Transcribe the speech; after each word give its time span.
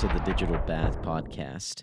to 0.00 0.08
the 0.08 0.20
Digital 0.20 0.56
Bath 0.66 1.02
Podcast. 1.02 1.82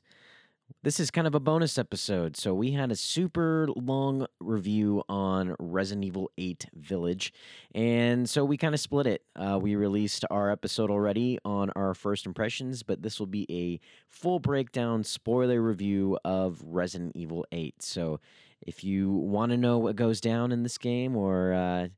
This 0.81 0.99
is 0.99 1.11
kind 1.11 1.27
of 1.27 1.35
a 1.35 1.39
bonus 1.39 1.77
episode. 1.77 2.35
So, 2.35 2.51
we 2.51 2.71
had 2.71 2.91
a 2.91 2.95
super 2.95 3.67
long 3.75 4.25
review 4.39 5.03
on 5.07 5.55
Resident 5.59 6.03
Evil 6.03 6.31
8 6.35 6.65
Village. 6.73 7.31
And 7.75 8.27
so, 8.27 8.43
we 8.43 8.57
kind 8.57 8.73
of 8.73 8.79
split 8.79 9.05
it. 9.05 9.21
Uh, 9.35 9.59
we 9.61 9.75
released 9.75 10.25
our 10.31 10.49
episode 10.49 10.89
already 10.89 11.37
on 11.45 11.69
our 11.75 11.93
first 11.93 12.25
impressions, 12.25 12.81
but 12.81 13.03
this 13.03 13.19
will 13.19 13.27
be 13.27 13.45
a 13.51 13.79
full 14.07 14.39
breakdown, 14.39 15.03
spoiler 15.03 15.61
review 15.61 16.17
of 16.25 16.59
Resident 16.65 17.11
Evil 17.15 17.45
8. 17.51 17.83
So, 17.83 18.19
if 18.61 18.83
you 18.83 19.11
want 19.11 19.51
to 19.51 19.57
know 19.57 19.77
what 19.77 19.95
goes 19.95 20.19
down 20.19 20.51
in 20.51 20.63
this 20.63 20.79
game 20.79 21.15
or 21.15 21.53
uh, 21.53 21.89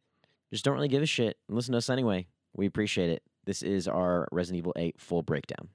just 0.52 0.66
don't 0.66 0.74
really 0.74 0.90
give 0.90 1.02
a 1.02 1.06
shit, 1.06 1.38
listen 1.48 1.72
to 1.72 1.78
us 1.78 1.90
anyway. 1.90 2.28
We 2.54 2.66
appreciate 2.66 3.10
it. 3.10 3.24
This 3.46 3.64
is 3.64 3.88
our 3.88 4.28
Resident 4.34 4.58
Evil 4.58 4.74
8 4.76 5.00
full 5.00 5.22
breakdown. 5.22 5.70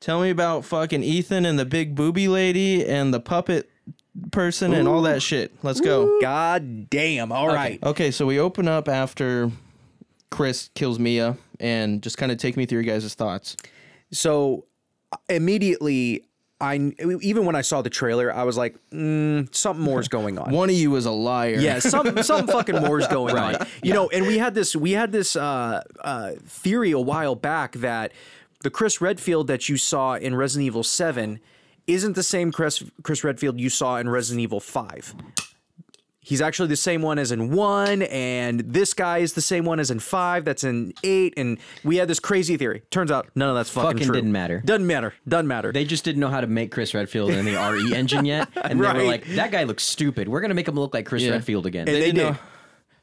Tell 0.00 0.22
me 0.22 0.30
about 0.30 0.64
fucking 0.64 1.02
Ethan 1.02 1.44
and 1.44 1.58
the 1.58 1.66
big 1.66 1.94
booby 1.94 2.26
lady 2.26 2.84
and 2.86 3.12
the 3.12 3.20
puppet 3.20 3.70
person 4.32 4.72
and 4.72 4.88
all 4.88 5.02
that 5.02 5.22
shit. 5.22 5.52
Let's 5.62 5.80
go. 5.80 6.18
God 6.20 6.88
damn. 6.88 7.30
All 7.32 7.48
right. 7.48 7.78
Okay, 7.82 8.10
so 8.10 8.24
we 8.26 8.38
open 8.38 8.66
up 8.66 8.88
after 8.88 9.50
Chris 10.30 10.70
kills 10.74 10.98
Mia 10.98 11.36
and 11.58 12.02
just 12.02 12.16
kind 12.16 12.32
of 12.32 12.38
take 12.38 12.56
me 12.56 12.64
through 12.64 12.80
your 12.80 12.94
guys' 12.94 13.12
thoughts. 13.14 13.56
So 14.10 14.64
immediately, 15.28 16.24
I 16.62 16.76
even 17.22 17.44
when 17.44 17.56
I 17.56 17.60
saw 17.62 17.82
the 17.82 17.90
trailer, 17.90 18.32
I 18.32 18.44
was 18.44 18.56
like, 18.56 18.76
mm, 18.90 19.54
something 19.54 19.84
more 19.84 20.00
is 20.00 20.08
going 20.16 20.38
on. 20.38 20.50
One 20.50 20.70
of 20.70 20.76
you 20.76 20.94
is 20.96 21.06
a 21.06 21.10
liar. 21.10 21.56
Yeah, 21.58 21.78
some 21.78 22.22
some 22.22 22.46
fucking 22.46 22.76
more 22.76 23.00
is 23.00 23.06
going 23.08 23.36
on. 23.36 23.66
You 23.82 23.92
know, 23.94 24.08
and 24.10 24.26
we 24.26 24.38
had 24.38 24.54
this 24.54 24.74
we 24.74 24.92
had 24.92 25.12
this 25.12 25.36
uh, 25.36 25.82
uh, 26.00 26.32
theory 26.46 26.90
a 26.90 26.98
while 27.00 27.34
back 27.34 27.72
that 27.76 28.12
the 28.62 28.70
Chris 28.70 29.00
Redfield 29.00 29.46
that 29.48 29.68
you 29.68 29.76
saw 29.76 30.14
in 30.14 30.34
Resident 30.34 30.66
Evil 30.66 30.82
Seven 30.82 31.40
isn't 31.86 32.14
the 32.14 32.22
same 32.22 32.52
Chris 32.52 32.82
Chris 33.02 33.24
Redfield 33.24 33.58
you 33.60 33.70
saw 33.70 33.96
in 33.96 34.08
Resident 34.08 34.42
Evil 34.42 34.60
Five. 34.60 35.14
He's 36.22 36.42
actually 36.42 36.68
the 36.68 36.76
same 36.76 37.00
one 37.00 37.18
as 37.18 37.32
in 37.32 37.50
one, 37.50 38.02
and 38.02 38.60
this 38.60 38.92
guy 38.92 39.18
is 39.18 39.32
the 39.32 39.40
same 39.40 39.64
one 39.64 39.80
as 39.80 39.90
in 39.90 39.98
five. 39.98 40.44
That's 40.44 40.62
in 40.64 40.92
eight, 41.02 41.32
and 41.38 41.58
we 41.82 41.96
had 41.96 42.08
this 42.08 42.20
crazy 42.20 42.58
theory. 42.58 42.82
Turns 42.90 43.10
out 43.10 43.30
none 43.34 43.48
of 43.48 43.54
that's 43.56 43.70
fucking, 43.70 43.92
Fucking 43.92 44.06
true. 44.06 44.14
didn't 44.14 44.30
matter. 44.30 44.62
Doesn't 44.64 44.86
matter. 44.86 45.14
Doesn't 45.26 45.48
matter. 45.48 45.72
They 45.72 45.86
just 45.86 46.04
didn't 46.04 46.20
know 46.20 46.28
how 46.28 46.42
to 46.42 46.46
make 46.46 46.70
Chris 46.70 46.92
Redfield 46.92 47.30
in 47.30 47.46
the 47.46 47.54
RE 47.56 47.94
engine 47.96 48.26
yet. 48.26 48.48
And 48.62 48.78
they 48.78 48.86
were 48.92 49.02
like, 49.02 49.24
that 49.28 49.50
guy 49.50 49.64
looks 49.64 49.82
stupid. 49.82 50.28
We're 50.28 50.40
going 50.40 50.50
to 50.50 50.54
make 50.54 50.68
him 50.68 50.74
look 50.76 50.92
like 50.94 51.06
Chris 51.06 51.22
Yeah. 51.22 51.30
Redfield 51.32 51.64
again. 51.66 51.88
And 51.88 51.96
They, 51.96 52.00
they 52.00 52.06
didn't 52.12 52.16
did. 52.16 52.32
know. 52.32 52.38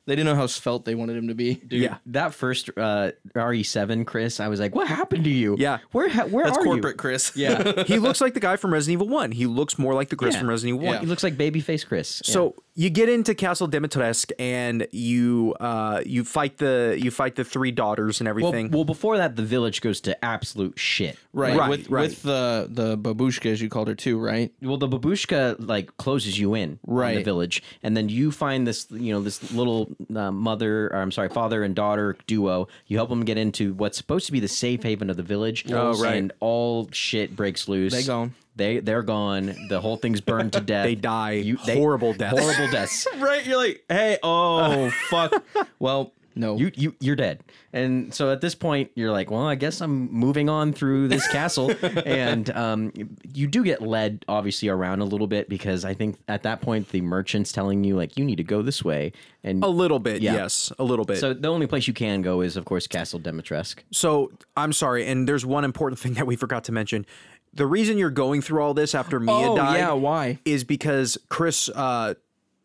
They 0.07 0.15
didn't 0.15 0.25
know 0.25 0.35
how 0.35 0.47
svelte 0.47 0.85
they 0.85 0.95
wanted 0.95 1.17
him 1.17 1.27
to 1.27 1.35
be. 1.35 1.55
Dude, 1.55 1.81
Yeah. 1.81 1.97
that 2.07 2.33
first 2.33 2.69
uh, 2.77 3.11
RE7, 3.35 4.05
Chris, 4.07 4.39
I 4.39 4.47
was 4.47 4.59
like, 4.59 4.73
what 4.73 4.87
happened 4.87 5.25
to 5.25 5.29
you? 5.29 5.55
Yeah. 5.59 5.79
Where, 5.91 6.09
ha- 6.09 6.25
where 6.25 6.45
That's 6.45 6.57
are 6.57 6.63
corporate 6.63 6.93
you? 6.93 6.97
Chris. 6.97 7.33
Yeah. 7.35 7.83
he 7.83 7.99
looks 7.99 8.21
like 8.21 8.33
the 8.33 8.39
guy 8.39 8.55
from 8.55 8.73
Resident 8.73 8.93
Evil 9.03 9.13
One. 9.13 9.31
He 9.31 9.45
looks 9.45 9.77
more 9.77 9.93
like 9.93 10.09
the 10.09 10.15
Chris 10.15 10.33
Yeah. 10.33 10.39
from 10.39 10.49
Resident 10.49 10.77
Evil 10.81 10.87
One. 10.93 10.99
He 11.01 11.05
looks 11.05 11.23
like 11.23 11.35
babyface 11.37 11.85
Chris. 11.85 12.21
Yeah. 12.25 12.33
So 12.33 12.55
you 12.79 12.91
get 12.91 13.09
into 13.09 13.33
Castle 13.33 13.67
Dimitrescu 13.67 14.33
and 14.37 14.87
you 14.91 15.55
uh, 15.59 16.03
you 16.05 16.23
fight 16.23 16.59
the 16.59 16.95
you 17.01 17.09
fight 17.09 17.35
the 17.35 17.43
three 17.43 17.71
daughters 17.71 18.21
and 18.21 18.27
everything. 18.27 18.69
well, 18.69 18.85
before 18.85 19.17
that, 19.17 19.35
the 19.35 19.41
village 19.41 19.81
goes 19.81 19.99
to 20.01 20.23
absolute 20.23 20.77
shit. 20.77 21.17
Right. 21.33 21.57
Right, 21.57 21.69
with 21.71 21.89
right. 21.89 22.03
with 22.03 22.21
the 22.21 22.67
the 22.69 22.95
babushka 22.95 23.51
as 23.51 23.59
you 23.63 23.69
called 23.69 23.87
her 23.87 23.95
too, 23.95 24.19
right? 24.19 24.53
Well, 24.61 24.77
the 24.77 24.87
babushka 24.87 25.55
like 25.59 25.97
closes 25.97 26.37
you 26.37 26.53
in 26.53 26.79
on 26.87 27.15
the 27.15 27.23
village, 27.23 27.63
and 27.81 27.97
then 27.97 28.09
you 28.09 28.31
find 28.31 28.67
this, 28.67 28.85
you 28.91 29.11
know, 29.11 29.21
this 29.21 29.51
little 29.51 29.89
uh, 30.15 30.31
mother, 30.31 30.87
or 30.89 30.97
I'm 30.97 31.11
sorry, 31.11 31.29
father 31.29 31.63
and 31.63 31.75
daughter 31.75 32.15
duo. 32.27 32.67
You 32.85 32.97
help 32.97 33.09
them 33.09 33.25
get 33.25 33.39
into 33.39 33.73
what's 33.73 33.97
supposed 33.97 34.27
to 34.27 34.31
be 34.31 34.39
the 34.39 34.47
safe 34.47 34.83
haven 34.83 35.09
of 35.09 35.17
the 35.17 35.23
village. 35.23 35.65
Oh, 35.71 35.99
right. 35.99 36.17
And 36.17 36.31
all 36.39 36.89
shit 36.91 37.35
breaks 37.35 37.67
loose. 37.67 37.93
They 37.93 38.03
gone. 38.03 38.35
They 38.57 38.79
they're 38.79 39.03
gone. 39.03 39.55
The 39.69 39.79
whole 39.79 39.97
thing's 39.97 40.19
burned 40.21 40.53
to 40.53 40.61
death. 40.73 40.85
They 40.85 40.95
die 40.95 41.43
horrible 41.59 42.13
deaths. 42.13 42.39
Horrible 42.39 42.71
deaths. 42.71 43.07
Right. 43.17 43.45
You're 43.45 43.57
like, 43.57 43.83
hey, 43.89 44.17
oh 44.23 44.89
fuck. 45.09 45.43
Well, 45.79 46.13
no. 46.35 46.55
You 46.57 46.71
you 46.75 46.95
you're 46.99 47.15
dead. 47.15 47.41
And 47.73 48.13
so 48.13 48.31
at 48.31 48.41
this 48.41 48.55
point, 48.55 48.91
you're 48.95 49.11
like, 49.11 49.29
well, 49.31 49.45
I 49.45 49.55
guess 49.55 49.81
I'm 49.81 50.11
moving 50.11 50.49
on 50.49 50.71
through 50.73 51.07
this 51.09 51.27
castle, 51.27 51.71
and 52.05 52.49
um, 52.51 52.91
you 53.33 53.47
do 53.47 53.63
get 53.63 53.81
led 53.81 54.23
obviously 54.27 54.69
around 54.69 55.01
a 55.01 55.05
little 55.05 55.27
bit 55.27 55.49
because 55.49 55.83
I 55.85 55.93
think 55.93 56.17
at 56.27 56.43
that 56.43 56.61
point 56.61 56.89
the 56.89 57.01
merchant's 57.01 57.51
telling 57.51 57.83
you 57.83 57.95
like 57.95 58.17
you 58.17 58.23
need 58.25 58.37
to 58.37 58.43
go 58.43 58.61
this 58.61 58.83
way, 58.83 59.11
and 59.43 59.63
a 59.63 59.67
little 59.67 59.99
bit, 59.99 60.21
Yeah. 60.21 60.33
yes, 60.33 60.71
a 60.79 60.83
little 60.83 61.05
bit. 61.05 61.17
so 61.17 61.33
So, 61.33 61.39
the 61.39 61.49
only 61.49 61.67
place 61.67 61.87
you 61.87 61.93
can 61.93 62.21
go 62.21 62.41
is 62.41 62.55
of 62.57 62.65
course 62.65 62.87
Castle 62.87 63.19
Dimitrescu. 63.19 64.29
I'm 64.55 64.73
sorry, 64.73 65.05
and 65.07 65.27
there's 65.27 65.45
one 65.45 65.63
important 65.65 65.99
thing 65.99 66.13
that 66.13 66.25
we 66.27 66.35
forgot 66.35 66.63
to 66.65 66.71
mention. 66.71 67.05
The 67.57 67.65
reason 67.65 67.97
you're 67.97 68.09
going 68.09 68.41
through 68.41 68.61
all 68.61 68.73
this 68.73 68.95
after 68.95 69.19
Mia 69.19 69.35
Oh, 69.35 69.55
died, 69.57 69.77
yeah, 69.77 69.91
why? 69.93 70.39
Is 70.45 70.63
because 70.63 71.17
Chris 71.29 71.69
uh, 71.69 72.13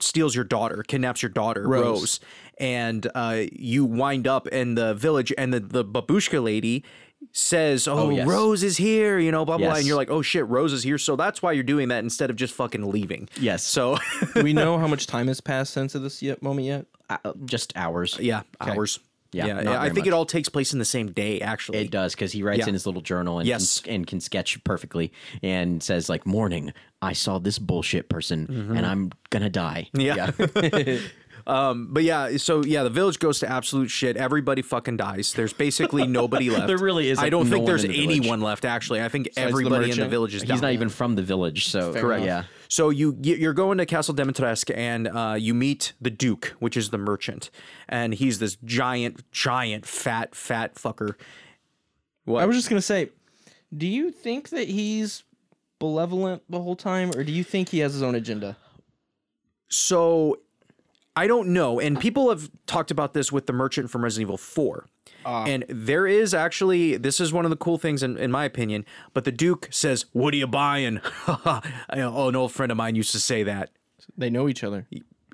steals 0.01 0.35
your 0.35 0.45
daughter, 0.45 0.83
kidnaps 0.87 1.23
your 1.23 1.31
daughter, 1.31 1.67
Rose. 1.67 1.83
Rose, 1.85 2.21
and 2.59 3.07
uh, 3.15 3.43
you 3.53 3.85
wind 3.85 4.27
up 4.29 4.47
in 4.49 4.75
the 4.75 4.95
village, 4.95 5.33
and 5.37 5.53
the 5.53 5.61
the 5.61 5.85
babushka 5.85 6.43
lady 6.43 6.85
says, 7.33 7.89
"Oh, 7.89 8.11
yes. 8.11 8.27
Rose 8.27 8.63
is 8.63 8.77
here," 8.77 9.19
you 9.19 9.31
know, 9.33 9.45
blah 9.45 9.59
blah, 9.59 9.69
blah, 9.69 9.77
and 9.77 9.87
you're 9.87 9.97
like, 9.97 10.11
"Oh 10.11 10.23
shit, 10.23 10.47
Rose 10.47 10.73
is 10.73 10.83
here." 10.83 10.99
So 10.99 11.17
that's 11.17 11.41
why 11.43 11.53
you're 11.53 11.63
doing 11.65 11.89
that 11.89 12.05
instead 12.05 12.31
of 12.31 12.37
just 12.37 12.53
fucking 12.55 12.91
leaving. 12.91 13.29
Yes. 13.41 13.65
So 13.65 13.97
we 14.37 14.53
know 14.55 14.79
how 14.79 14.87
much 14.87 15.07
time 15.07 15.29
has 15.29 15.41
passed 15.41 15.73
since 15.73 15.95
this 15.95 16.23
yet 16.23 16.43
moment 16.43 16.67
yet? 16.67 16.87
Uh, 17.09 17.33
just 17.45 17.73
hours. 17.77 18.19
yeah, 18.21 18.43
hours. 18.61 18.99
Yeah, 19.33 19.47
yeah. 19.47 19.61
not 19.63 19.77
I 19.79 19.85
think 19.87 19.99
much. 20.01 20.07
it 20.09 20.13
all 20.13 20.27
takes 20.27 20.49
place 20.49 20.73
in 20.73 20.79
the 20.79 20.85
same 20.85 21.11
day. 21.13 21.41
Actually, 21.41 21.79
It 21.79 21.91
does 21.91 22.15
because 22.15 22.33
he 22.33 22.43
writes 22.43 22.61
Yeah. 22.61 22.69
in 22.69 22.75
his 22.75 22.85
little 22.87 23.01
journal 23.01 23.39
and, 23.39 23.49
Yes. 23.49 23.81
can, 23.81 23.95
and 23.95 24.07
can 24.07 24.21
sketch 24.21 24.63
perfectly 24.65 25.11
and 25.43 25.83
says 25.83 26.09
like 26.09 26.27
morning 26.27 26.73
I 27.01 27.15
saw 27.15 27.39
this 27.39 27.59
bullshit 27.59 28.09
person 28.09 28.47
and 28.77 28.85
I'm 28.87 29.11
gonna 29.31 29.51
die. 29.51 29.89
Yeah. 29.95 30.31
um, 31.47 31.89
but 31.91 32.05
yeah, 32.05 32.37
so 32.37 32.63
yeah, 32.65 32.83
the 32.85 32.91
village 32.91 33.19
goes 33.19 33.41
to 33.41 33.51
absolute 33.51 33.91
shit. 33.91 34.17
Everybody 34.17 34.63
fucking 34.63 34.99
dies. 34.99 35.33
There's 35.33 35.53
basically 35.53 36.07
nobody 36.07 36.49
left. 36.55 36.69
There 36.69 36.79
really 36.79 37.11
is, 37.11 37.19
I 37.19 37.31
don't 37.31 37.49
no 37.51 37.57
think 37.57 37.67
there's 37.67 37.83
the 37.83 38.03
anyone 38.03 38.41
left. 38.41 38.65
Actually, 38.65 39.03
I 39.03 39.09
think 39.09 39.33
the 39.35 39.41
everybody 39.41 39.91
in 39.91 39.99
the 39.99 40.07
village 40.09 40.35
is. 40.35 40.43
He's 40.43 40.51
down. 40.51 40.61
not 40.61 40.73
even 40.73 40.89
from 40.89 41.17
the 41.17 41.23
village, 41.23 41.69
so 41.69 41.93
correct. 41.95 42.25
Yeah. 42.25 42.45
So 42.73 42.89
you 42.89 43.19
you're 43.21 43.53
going 43.53 43.77
to 43.77 43.85
Castle 43.85 44.15
Dimitrescu 44.15 44.75
and 44.75 45.07
uh, 45.07 45.37
you 45.39 45.53
meet 45.53 45.93
the 46.01 46.09
Duke, 46.09 46.55
which 46.59 46.75
is 46.75 46.89
the 46.89 46.97
merchant, 46.97 47.51
and 47.87 48.15
he's 48.15 48.39
this 48.39 48.57
giant, 48.65 49.31
giant, 49.31 49.85
fat, 49.85 50.35
fat 50.35 50.77
fucker. 50.77 51.17
What? 52.25 52.43
I 52.43 52.47
was 52.47 52.57
just 52.57 52.71
gonna 52.71 52.81
say, 52.81 53.11
do 53.77 53.87
you 53.87 54.11
think 54.11 54.49
that 54.49 54.69
he's 54.69 55.25
benevolent 55.81 56.45
the 56.49 56.63
whole 56.63 56.75
time, 56.75 57.11
or 57.15 57.25
do 57.25 57.31
you 57.31 57.45
think 57.45 57.69
he 57.69 57.81
has 57.81 57.93
his 57.93 58.03
own 58.03 58.15
agenda? 58.15 58.57
So 59.69 60.39
I 61.15 61.27
don't 61.27 61.49
know. 61.49 61.79
And 61.79 62.01
people 62.01 62.31
have 62.31 62.51
talked 62.65 62.91
about 62.91 63.13
this 63.13 63.31
with 63.31 63.47
the 63.47 63.53
merchant 63.53 63.91
from 63.91 64.03
Resident 64.03 64.29
Evil 64.29 64.39
4. 65.25 65.49
and 65.49 65.65
there 65.69 66.07
is 66.07 66.35
actually, 66.35 66.97
this 66.97 67.21
is 67.21 67.33
one 67.33 67.45
of 67.45 67.51
the 67.51 67.57
cool 67.57 67.79
things 67.79 68.03
in, 68.03 68.17
in 68.17 68.31
my 68.31 68.45
opinion. 68.45 68.85
But 69.15 69.25
the 69.25 69.33
Duke 69.33 69.69
says, 69.71 70.07
What 70.13 70.35
are 70.35 70.37
you 70.37 70.47
buying? 70.47 71.01
oh, 71.29 71.61
an 71.89 72.37
old 72.37 72.53
friend 72.53 72.71
of 72.73 72.79
mine 72.79 72.95
used 72.95 73.13
to 73.13 73.21
say 73.21 73.43
that. 73.45 73.71
They 74.17 74.31
know 74.31 74.49
each 74.49 74.65
other. 74.65 74.87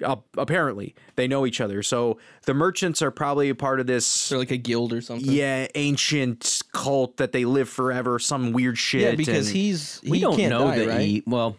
Uh, 0.04 0.16
apparently, 0.36 0.94
they 1.16 1.26
know 1.26 1.44
each 1.44 1.60
other. 1.60 1.82
So 1.82 2.18
the 2.44 2.54
merchants 2.54 3.02
are 3.02 3.10
probably 3.10 3.48
a 3.48 3.54
part 3.54 3.80
of 3.80 3.86
this. 3.86 4.28
They're 4.28 4.38
like 4.38 4.52
a 4.52 4.56
guild 4.56 4.92
or 4.92 5.00
something. 5.00 5.28
Yeah, 5.30 5.66
ancient 5.74 6.62
cult 6.72 7.16
that 7.16 7.32
they 7.32 7.44
live 7.44 7.68
forever, 7.68 8.18
some 8.20 8.52
weird 8.52 8.78
shit. 8.78 9.00
Yeah, 9.00 9.14
because 9.16 9.48
and- 9.48 9.56
he's 9.56 10.00
he 10.00 10.10
we 10.10 10.20
don't 10.20 10.36
can't 10.36 10.50
know 10.50 10.66
die, 10.66 10.78
that 10.78 10.88
right? 10.88 11.00
he 11.00 11.22
well 11.26 11.56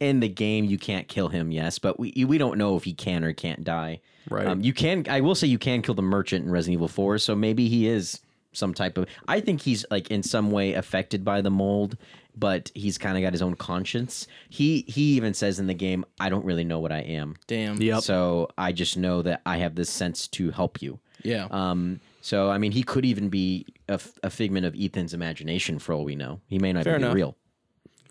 in 0.00 0.20
the 0.20 0.28
game 0.28 0.64
you 0.64 0.78
can't 0.78 1.06
kill 1.06 1.28
him 1.28 1.52
yes 1.52 1.78
but 1.78 1.96
we 2.00 2.12
we 2.26 2.36
don't 2.36 2.58
know 2.58 2.76
if 2.76 2.82
he 2.82 2.92
can 2.92 3.22
or 3.22 3.32
can't 3.32 3.62
die 3.62 4.00
Right. 4.30 4.46
um, 4.46 4.60
you 4.60 4.72
can 4.72 5.04
i 5.08 5.20
will 5.20 5.34
say 5.34 5.46
you 5.48 5.58
can 5.58 5.82
kill 5.82 5.94
the 5.94 6.02
merchant 6.02 6.44
in 6.44 6.50
resident 6.50 6.74
evil 6.78 6.88
4 6.88 7.18
so 7.18 7.34
maybe 7.34 7.68
he 7.68 7.86
is 7.88 8.20
some 8.52 8.72
type 8.74 8.96
of 8.98 9.06
i 9.28 9.40
think 9.40 9.62
he's 9.62 9.84
like 9.90 10.10
in 10.10 10.22
some 10.22 10.50
way 10.50 10.74
affected 10.74 11.24
by 11.24 11.40
the 11.40 11.50
mold 11.50 11.96
but 12.36 12.70
he's 12.74 12.96
kind 12.98 13.16
of 13.16 13.22
got 13.22 13.32
his 13.32 13.42
own 13.42 13.54
conscience 13.56 14.26
he 14.48 14.82
he 14.86 15.02
even 15.16 15.34
says 15.34 15.58
in 15.58 15.66
the 15.66 15.74
game 15.74 16.04
i 16.20 16.28
don't 16.28 16.44
really 16.44 16.64
know 16.64 16.78
what 16.80 16.92
i 16.92 17.00
am 17.00 17.34
Damn. 17.46 17.80
Yep. 17.80 18.02
so 18.02 18.48
i 18.58 18.70
just 18.72 18.96
know 18.96 19.22
that 19.22 19.40
i 19.46 19.56
have 19.58 19.74
this 19.74 19.90
sense 19.90 20.28
to 20.28 20.50
help 20.50 20.80
you 20.82 20.98
Yeah. 21.22 21.48
um 21.50 22.00
so 22.20 22.50
i 22.50 22.58
mean 22.58 22.72
he 22.72 22.82
could 22.82 23.04
even 23.04 23.28
be 23.28 23.66
a, 23.88 23.94
f- 23.94 24.12
a 24.22 24.30
figment 24.30 24.66
of 24.66 24.74
ethan's 24.78 25.14
imagination 25.14 25.78
for 25.78 25.94
all 25.94 26.04
we 26.04 26.14
know 26.14 26.40
he 26.46 26.58
may 26.58 26.72
not 26.72 26.84
Fair 26.84 26.94
even 26.94 27.02
enough. 27.04 27.14
be 27.14 27.20
real 27.22 27.36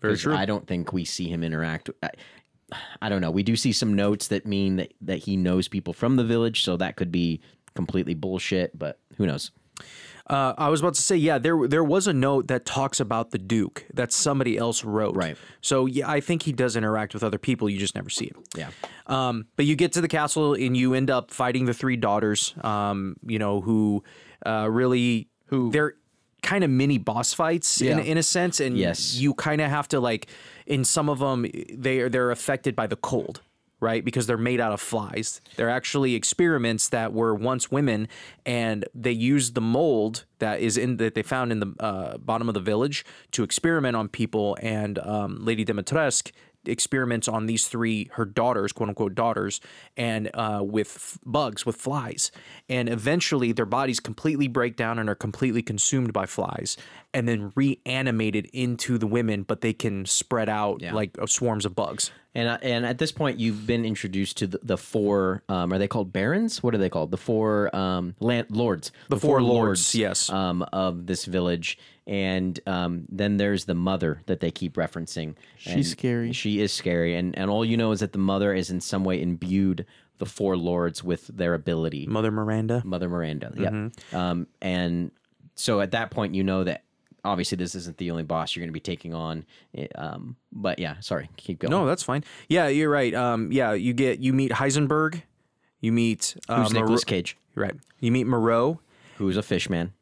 Very 0.00 0.14
'Cause 0.14 0.22
true. 0.22 0.34
I 0.34 0.44
don't 0.44 0.66
think 0.66 0.92
we 0.92 1.04
see 1.04 1.28
him 1.28 1.44
interact. 1.44 1.88
I, 2.72 3.06
I 3.06 3.08
don't 3.08 3.20
know. 3.20 3.30
We 3.30 3.42
do 3.42 3.56
see 3.56 3.72
some 3.72 3.94
notes 3.94 4.28
that 4.28 4.46
mean 4.46 4.76
that, 4.76 4.94
that 5.02 5.18
he 5.18 5.36
knows 5.36 5.68
people 5.68 5.92
from 5.92 6.16
the 6.16 6.24
village, 6.24 6.64
so 6.64 6.76
that 6.76 6.96
could 6.96 7.12
be 7.12 7.40
completely 7.74 8.14
bullshit. 8.14 8.78
But 8.78 8.98
who 9.16 9.26
knows? 9.26 9.50
Uh, 10.26 10.54
I 10.56 10.68
was 10.68 10.80
about 10.80 10.94
to 10.94 11.02
say, 11.02 11.16
yeah, 11.16 11.38
there 11.38 11.66
there 11.66 11.82
was 11.84 12.06
a 12.06 12.12
note 12.12 12.46
that 12.48 12.64
talks 12.64 13.00
about 13.00 13.32
the 13.32 13.38
Duke 13.38 13.84
that 13.92 14.12
somebody 14.12 14.56
else 14.56 14.84
wrote. 14.84 15.16
Right. 15.16 15.36
So 15.60 15.86
yeah, 15.86 16.08
I 16.08 16.20
think 16.20 16.44
he 16.44 16.52
does 16.52 16.76
interact 16.76 17.12
with 17.12 17.24
other 17.24 17.38
people. 17.38 17.68
You 17.68 17.78
just 17.78 17.94
never 17.94 18.08
see 18.08 18.26
him. 18.26 18.42
Yeah. 18.56 18.70
Um, 19.06 19.46
but 19.56 19.66
you 19.66 19.74
get 19.74 19.92
to 19.92 20.00
the 20.00 20.08
castle 20.08 20.54
and 20.54 20.76
you 20.76 20.94
end 20.94 21.10
up 21.10 21.32
fighting 21.32 21.66
the 21.66 21.74
three 21.74 21.96
daughters. 21.96 22.54
Um, 22.62 23.16
you 23.26 23.38
know 23.38 23.60
who 23.60 24.04
uh, 24.46 24.68
really 24.70 25.28
who 25.46 25.70
they're 25.70 25.94
kind 26.52 26.64
of 26.64 26.70
mini 26.70 26.98
boss 26.98 27.32
fights 27.32 27.80
in, 27.80 27.98
Yeah. 27.98 28.04
in 28.04 28.18
a 28.18 28.22
sense, 28.22 28.60
and 28.60 28.76
Yes. 28.76 29.14
you 29.22 29.32
kind 29.34 29.60
of 29.60 29.70
have 29.70 29.88
to 29.88 29.98
like 30.00 30.26
in 30.66 30.84
some 30.84 31.08
of 31.08 31.18
them 31.18 31.46
they 31.86 32.00
are 32.00 32.08
they're 32.10 32.30
affected 32.30 32.74
by 32.76 32.86
the 32.86 32.96
cold. 32.96 33.40
Right, 33.90 34.04
because 34.04 34.28
they're 34.28 34.38
made 34.52 34.60
out 34.60 34.72
of 34.72 34.80
flies. 34.80 35.40
They're 35.56 35.68
actually 35.80 36.14
experiments 36.14 36.88
that 36.90 37.12
were 37.12 37.34
once 37.34 37.68
women, 37.68 38.06
and 38.46 38.84
they 38.94 39.10
used 39.34 39.56
the 39.56 39.60
mold 39.60 40.24
that 40.38 40.60
is 40.60 40.76
in 40.78 40.98
that 40.98 41.14
they 41.16 41.24
found 41.24 41.50
in 41.50 41.58
the 41.58 41.70
uh, 41.80 42.16
bottom 42.18 42.46
of 42.46 42.54
the 42.54 42.60
village 42.72 43.04
to 43.32 43.42
experiment 43.42 43.96
on 43.96 44.06
people. 44.08 44.56
And 44.62 45.00
um, 45.00 45.44
Lady 45.44 45.64
Dimitrescu 45.64 46.30
experiments 46.66 47.28
on 47.28 47.46
these 47.46 47.66
three 47.66 48.08
her 48.12 48.24
daughters 48.24 48.72
quote 48.72 48.88
unquote 48.88 49.14
daughters 49.14 49.60
and 49.96 50.30
uh, 50.34 50.60
with 50.62 50.94
f- 50.96 51.18
bugs 51.24 51.66
with 51.66 51.76
flies 51.76 52.30
and 52.68 52.88
eventually 52.88 53.52
their 53.52 53.66
bodies 53.66 54.00
completely 54.00 54.48
break 54.48 54.76
down 54.76 54.98
and 54.98 55.08
are 55.08 55.14
completely 55.14 55.62
consumed 55.62 56.12
by 56.12 56.26
flies 56.26 56.76
and 57.12 57.28
then 57.28 57.52
reanimated 57.54 58.46
into 58.52 58.98
the 58.98 59.06
women 59.06 59.42
but 59.42 59.60
they 59.60 59.72
can 59.72 60.04
spread 60.06 60.48
out 60.48 60.82
like 60.82 61.16
uh, 61.18 61.26
swarms 61.26 61.64
of 61.64 61.74
bugs 61.74 62.10
And 62.34 62.48
uh, 62.48 62.58
and 62.62 62.86
at 62.86 62.98
this 62.98 63.12
point, 63.12 63.38
you've 63.38 63.66
been 63.66 63.84
introduced 63.84 64.38
to 64.38 64.46
the, 64.46 64.58
the 64.62 64.78
four. 64.78 65.42
Um, 65.48 65.72
are 65.72 65.78
they 65.78 65.88
called 65.88 66.12
barons? 66.12 66.62
What 66.62 66.74
are 66.74 66.78
they 66.78 66.88
called? 66.88 67.10
The 67.10 67.18
four 67.18 67.74
um, 67.76 68.14
land 68.20 68.46
lords. 68.50 68.90
The, 69.08 69.18
four 69.18 69.42
lords, 69.42 69.94
yes. 69.94 70.30
Um, 70.30 70.62
of 70.72 71.06
this 71.06 71.26
village, 71.26 71.78
and 72.06 72.58
um, 72.66 73.04
then 73.08 73.36
there's 73.36 73.64
the 73.66 73.74
mother 73.74 74.22
that 74.26 74.40
they 74.40 74.50
keep 74.50 74.74
referencing. 74.74 75.36
She's 75.56 75.74
And 75.74 75.86
scary. 75.86 76.32
She 76.32 76.60
is 76.60 76.72
scary, 76.72 77.14
and 77.14 77.36
and 77.38 77.50
all 77.50 77.64
you 77.64 77.76
know 77.76 77.92
is 77.92 78.00
that 78.00 78.12
the 78.12 78.18
mother 78.18 78.52
is 78.52 78.70
in 78.70 78.80
some 78.80 79.04
way 79.04 79.20
imbued 79.20 79.86
the 80.18 80.26
four 80.26 80.56
lords 80.56 81.02
with 81.02 81.26
their 81.28 81.54
ability. 81.54 82.06
mother 82.06 82.30
miranda 82.30 82.82
Mother 82.84 83.08
Miranda. 83.08 83.52
Yeah. 83.56 83.70
Mm-hmm. 83.70 84.16
Um, 84.16 84.46
and 84.60 85.10
so 85.54 85.80
at 85.80 85.90
that 85.92 86.10
point, 86.10 86.34
you 86.34 86.44
know 86.44 86.64
that 86.64 86.84
obviously 87.24 87.56
this 87.56 87.74
isn't 87.74 87.96
the 87.98 88.10
only 88.10 88.22
boss 88.24 88.54
you're 88.54 88.60
going 88.62 88.68
to 88.68 88.72
be 88.72 88.80
taking 88.80 89.14
on. 89.14 89.44
Um, 89.94 90.36
but 90.50 90.78
yeah, 90.78 90.96
sorry, 91.00 91.28
keep 91.36 91.60
going. 91.60 91.70
no 91.70 91.86
that's 91.86 92.02
fine 92.02 92.24
yeah 92.48 92.66
you're 92.68 92.90
right 92.90 93.14
um, 93.14 93.52
yeah 93.52 93.72
you 93.72 93.92
get 93.92 94.18
you 94.18 94.32
meet 94.32 94.50
heisenberg 94.50 95.22
you 95.80 95.92
meet 95.92 96.36
uh, 96.48 96.62
Who's 96.62 96.72
Nicolas 96.72 97.04
Cage? 97.04 97.36
right 97.54 97.74
you 98.00 98.10
meet 98.12 98.26
moreau 98.26 98.80
Who's 99.18 99.36
a 99.36 99.42
fish 99.42 99.68
man? 99.70 99.92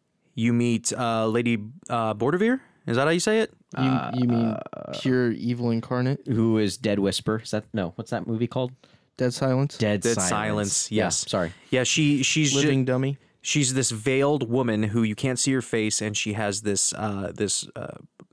You 0.42 0.52
meet 0.52 0.92
uh, 1.04 1.26
lady 1.36 1.54
uh, 1.96 2.12
bordevere 2.14 2.56
is 2.86 2.96
that 2.96 3.04
how 3.08 3.14
you 3.18 3.20
say 3.30 3.36
it 3.44 3.50
You, 3.78 3.92
you 4.18 4.26
mean 4.34 4.56
pure 5.00 5.30
evil 5.48 5.68
incarnate? 5.70 6.20
Who 6.26 6.58
is 6.58 6.76
Dead 6.86 6.98
Whisper? 6.98 7.36
Is 7.44 7.50
that 7.54 7.64
no? 7.72 7.92
What's 7.96 8.10
that 8.10 8.26
movie 8.26 8.48
called? 8.54 8.72
Dead 9.20 9.32
silence? 9.34 9.76
Dead, 9.78 10.00
Dead 10.00 10.16
Silence. 10.16 10.30
Silence, 10.30 10.76
Yeah, 10.90 11.04
yes. 11.04 11.14
sorry. 11.28 11.50
yeah 11.70 11.84
she 11.84 12.04
she's 12.30 12.50
ju- 12.52 12.60
Living 12.64 12.82
dummy? 12.88 13.12
She's 13.42 13.74
this 13.74 13.90
veiled 13.90 14.48
woman 14.50 14.82
who 14.84 15.02
you 15.02 15.14
can't 15.14 15.38
see 15.38 15.52
her 15.52 15.62
face, 15.62 16.00
and 16.02 16.16
she 16.16 16.34
has 16.34 16.62
this 16.62 16.92
uh, 16.94 17.32
this 17.34 17.66
uh, 17.76 17.86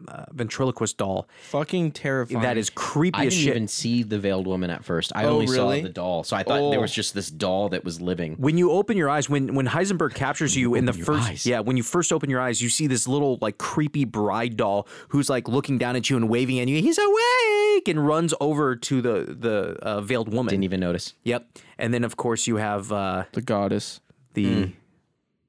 uh, 0.07 0.25
ventriloquist 0.31 0.97
doll 0.97 1.27
Fucking 1.49 1.91
terrifying. 1.91 2.41
that 2.43 2.55
is 2.57 2.69
creepy 2.69 3.17
I 3.17 3.25
as 3.25 3.33
didn't 3.33 3.43
shit. 3.45 3.55
even 3.55 3.67
see 3.67 4.03
the 4.03 4.19
veiled 4.19 4.45
woman 4.45 4.69
at 4.69 4.85
first. 4.85 5.11
I 5.15 5.23
Oh, 5.23 5.29
only 5.35 5.47
really? 5.47 5.79
saw 5.81 5.87
the 5.87 5.93
doll, 5.93 6.23
so 6.23 6.35
I 6.37 6.43
thought 6.43 6.69
there 6.69 6.77
Oh. 6.79 6.81
was 6.81 6.91
just 6.93 7.13
this 7.15 7.31
doll 7.31 7.69
that 7.69 7.83
was 7.83 7.99
living. 7.99 8.35
when 8.37 8.57
you 8.59 8.71
open 8.71 8.95
your 8.97 9.09
eyes, 9.09 9.27
when 9.29 9.55
when 9.55 9.65
Heisenberg 9.67 10.13
captures 10.13 10.55
you 10.55 10.75
in 10.75 10.85
the 10.85 10.93
first, 10.93 11.29
eyes. 11.29 11.45
yeah, 11.45 11.59
when 11.61 11.77
you 11.77 11.83
first 11.83 12.13
open 12.13 12.29
your 12.29 12.39
eyes, 12.41 12.61
you 12.61 12.69
see 12.69 12.85
this 12.87 13.07
little 13.07 13.37
like 13.41 13.57
creepy 13.57 14.05
bride 14.05 14.55
doll 14.55 14.87
who's 15.09 15.29
like 15.29 15.47
looking 15.47 15.77
down 15.79 15.95
at 15.95 16.09
you 16.09 16.15
and 16.17 16.29
waving 16.29 16.59
at 16.59 16.67
you. 16.67 16.79
He's 16.81 16.99
awake 16.99 17.87
and 17.87 18.05
runs 18.05 18.33
over 18.39 18.75
to 18.75 19.01
the 19.01 19.35
the 19.39 19.77
uh, 19.81 20.01
veiled 20.01 20.31
woman. 20.31 20.51
Didn't 20.51 20.63
even 20.65 20.79
notice. 20.79 21.13
Yep, 21.23 21.47
and 21.79 21.93
then 21.93 22.03
of 22.03 22.17
course 22.17 22.45
you 22.45 22.57
have 22.57 22.91
uh, 22.91 23.23
the 23.31 23.41
goddess. 23.41 23.99
the 24.33 24.73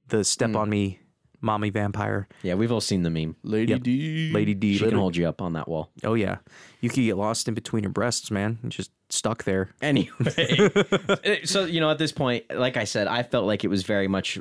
the 0.08 0.24
step 0.24 0.50
mm. 0.50 0.56
on 0.56 0.70
me, 0.70 1.00
mommy 1.40 1.70
vampire, 1.70 2.28
Yeah, 2.42 2.54
we've 2.54 2.72
all 2.72 2.80
seen 2.80 3.02
the 3.02 3.10
meme. 3.10 3.36
Lady 3.42 3.72
Yep. 3.72 3.82
D. 3.82 4.32
Lady 4.32 4.54
D. 4.54 4.76
She 4.76 4.84
can 4.84 4.98
hold 4.98 5.16
you 5.16 5.28
up 5.28 5.40
on 5.40 5.52
that 5.54 5.68
wall. 5.68 5.90
Oh 6.04 6.14
yeah, 6.14 6.38
you 6.80 6.88
could 6.88 7.02
get 7.02 7.16
lost 7.16 7.48
in 7.48 7.54
between 7.54 7.84
her 7.84 7.90
breasts, 7.90 8.30
man, 8.30 8.58
and 8.62 8.72
just 8.72 8.90
stuck 9.10 9.44
there. 9.44 9.70
Anyway, 9.80 10.10
uh, 11.08 11.16
so 11.44 11.64
you 11.64 11.80
know, 11.80 11.90
at 11.90 11.98
this 11.98 12.12
point, 12.12 12.44
like 12.54 12.76
I 12.76 12.84
said, 12.84 13.06
I 13.06 13.22
felt 13.22 13.46
like 13.46 13.64
it 13.64 13.68
was 13.68 13.82
very 13.82 14.08
much 14.08 14.38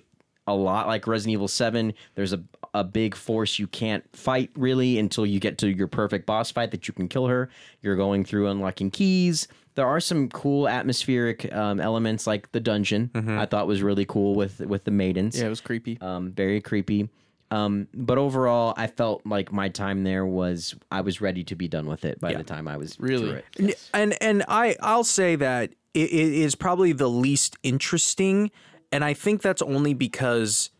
a 0.48 0.56
lot 0.56 0.88
like 0.88 1.06
Resident 1.08 1.34
Evil 1.34 1.48
Seven. 1.48 1.94
There's 2.16 2.34
a 2.34 2.44
a 2.74 2.84
big 2.84 3.16
force 3.16 3.58
you 3.60 3.68
can't 3.68 4.04
fight 4.16 4.52
really 4.56 5.00
until 5.00 5.26
you 5.26 5.40
get 5.40 5.58
to 5.60 5.70
your 5.70 5.88
perfect 5.88 6.26
boss 6.26 6.52
fight 6.52 6.72
that 6.72 6.88
you 6.88 6.94
can 6.94 7.08
kill 7.08 7.28
her. 7.28 7.50
You're 7.82 7.96
going 7.96 8.24
through 8.24 8.48
unlocking 8.50 8.92
keys. 8.92 9.48
There 9.78 9.88
are 9.88 10.00
some 10.02 10.28
cool 10.30 10.68
atmospheric 10.68 11.54
um, 11.56 11.80
elements 11.80 12.26
like 12.28 12.52
the 12.52 12.60
dungeon. 12.60 13.12
I 13.14 13.46
thought 13.46 13.68
was 13.68 13.82
really 13.82 14.06
cool 14.06 14.36
with 14.36 14.60
with 14.60 14.84
the 14.84 14.92
maidens. 14.92 15.40
Yeah, 15.40 15.46
it 15.46 15.50
was 15.50 15.62
creepy. 15.62 15.98
um, 16.02 16.32
very 16.34 16.60
creepy. 16.62 17.10
Um, 17.50 17.88
but 17.94 18.18
overall, 18.18 18.74
I 18.76 18.88
felt 18.88 19.22
like 19.26 19.54
my 19.54 19.70
time 19.70 20.04
there 20.04 20.26
was 20.26 20.76
I 20.92 21.00
was 21.02 21.22
ready 21.22 21.44
to 21.46 21.56
be 21.56 21.68
done 21.70 21.86
with 21.86 22.04
it 22.04 22.20
by 22.20 22.34
the 22.34 22.44
time 22.44 22.68
I 22.68 22.76
was 22.76 23.00
Really? 23.00 23.30
through 23.30 23.36
it. 23.36 23.46
N- 23.60 23.74
And 23.94 24.18
and 24.22 24.44
I 24.50 24.76
I'll 24.82 25.06
say 25.06 25.36
that 25.38 25.72
it, 25.94 26.10
it 26.12 26.34
is 26.34 26.56
probably 26.56 26.92
the 26.92 27.08
least 27.08 27.56
interesting, 27.64 28.52
and 28.92 29.06
I 29.06 29.14
think 29.14 29.42
that's 29.42 29.62
only 29.62 29.94
because 29.94 30.72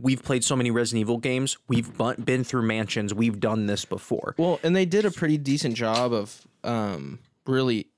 we've 0.00 0.22
played 0.22 0.42
so 0.42 0.56
many 0.56 0.70
Resident 0.70 1.02
Evil 1.02 1.18
games. 1.18 1.58
We've 1.68 1.90
been 2.24 2.44
through 2.44 2.62
mansions. 2.62 3.12
We've 3.14 3.38
done 3.38 3.66
this 3.66 3.84
before. 3.84 4.34
Well, 4.38 4.58
and 4.62 4.74
they 4.74 4.86
did 4.86 5.04
a 5.04 5.10
pretty 5.10 5.36
decent 5.36 5.74
job 5.76 6.12
of 6.12 6.46
um, 6.64 7.18
really 7.46 7.88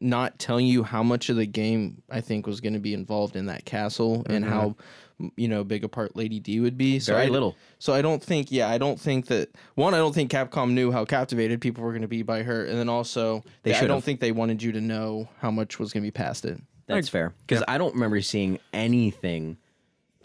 not 0.00 0.38
telling 0.38 0.66
you 0.66 0.82
how 0.82 1.02
much 1.02 1.28
of 1.28 1.36
the 1.36 1.46
game 1.46 2.02
I 2.10 2.20
think 2.20 2.46
was 2.46 2.60
going 2.60 2.72
to 2.72 2.80
be 2.80 2.92
involved 2.92 3.36
in 3.36 3.46
that 3.46 3.64
castle 3.64 4.24
and 4.26 4.44
how 4.44 4.76
mm-hmm. 5.20 5.28
you 5.36 5.48
know 5.48 5.62
big 5.64 5.84
a 5.84 5.88
part 5.88 6.16
Lady 6.16 6.40
D 6.40 6.60
would 6.60 6.76
be. 6.76 6.98
So 6.98 7.14
Very 7.14 7.26
I, 7.26 7.28
little. 7.28 7.56
So 7.78 7.92
I 7.92 8.02
don't 8.02 8.22
think, 8.22 8.50
yeah, 8.50 8.68
I 8.68 8.78
don't 8.78 9.00
think 9.00 9.26
that 9.26 9.50
one. 9.74 9.94
I 9.94 9.98
don't 9.98 10.14
think 10.14 10.30
Capcom 10.30 10.72
knew 10.72 10.90
how 10.90 11.04
captivated 11.04 11.60
people 11.60 11.84
were 11.84 11.92
going 11.92 12.02
to 12.02 12.08
be 12.08 12.22
by 12.22 12.42
her, 12.42 12.64
and 12.64 12.78
then 12.78 12.88
also 12.88 13.44
They 13.62 13.74
I 13.74 13.86
don't 13.86 14.02
think 14.02 14.20
they 14.20 14.32
wanted 14.32 14.62
you 14.62 14.72
to 14.72 14.80
know 14.80 15.28
how 15.38 15.50
much 15.50 15.78
was 15.78 15.92
going 15.92 16.02
to 16.02 16.06
be 16.06 16.10
past 16.10 16.44
it. 16.44 16.60
That's 16.86 17.08
fair 17.08 17.32
because 17.46 17.62
I 17.68 17.78
don't 17.78 17.94
remember 17.94 18.20
seeing 18.20 18.58
anything. 18.72 19.56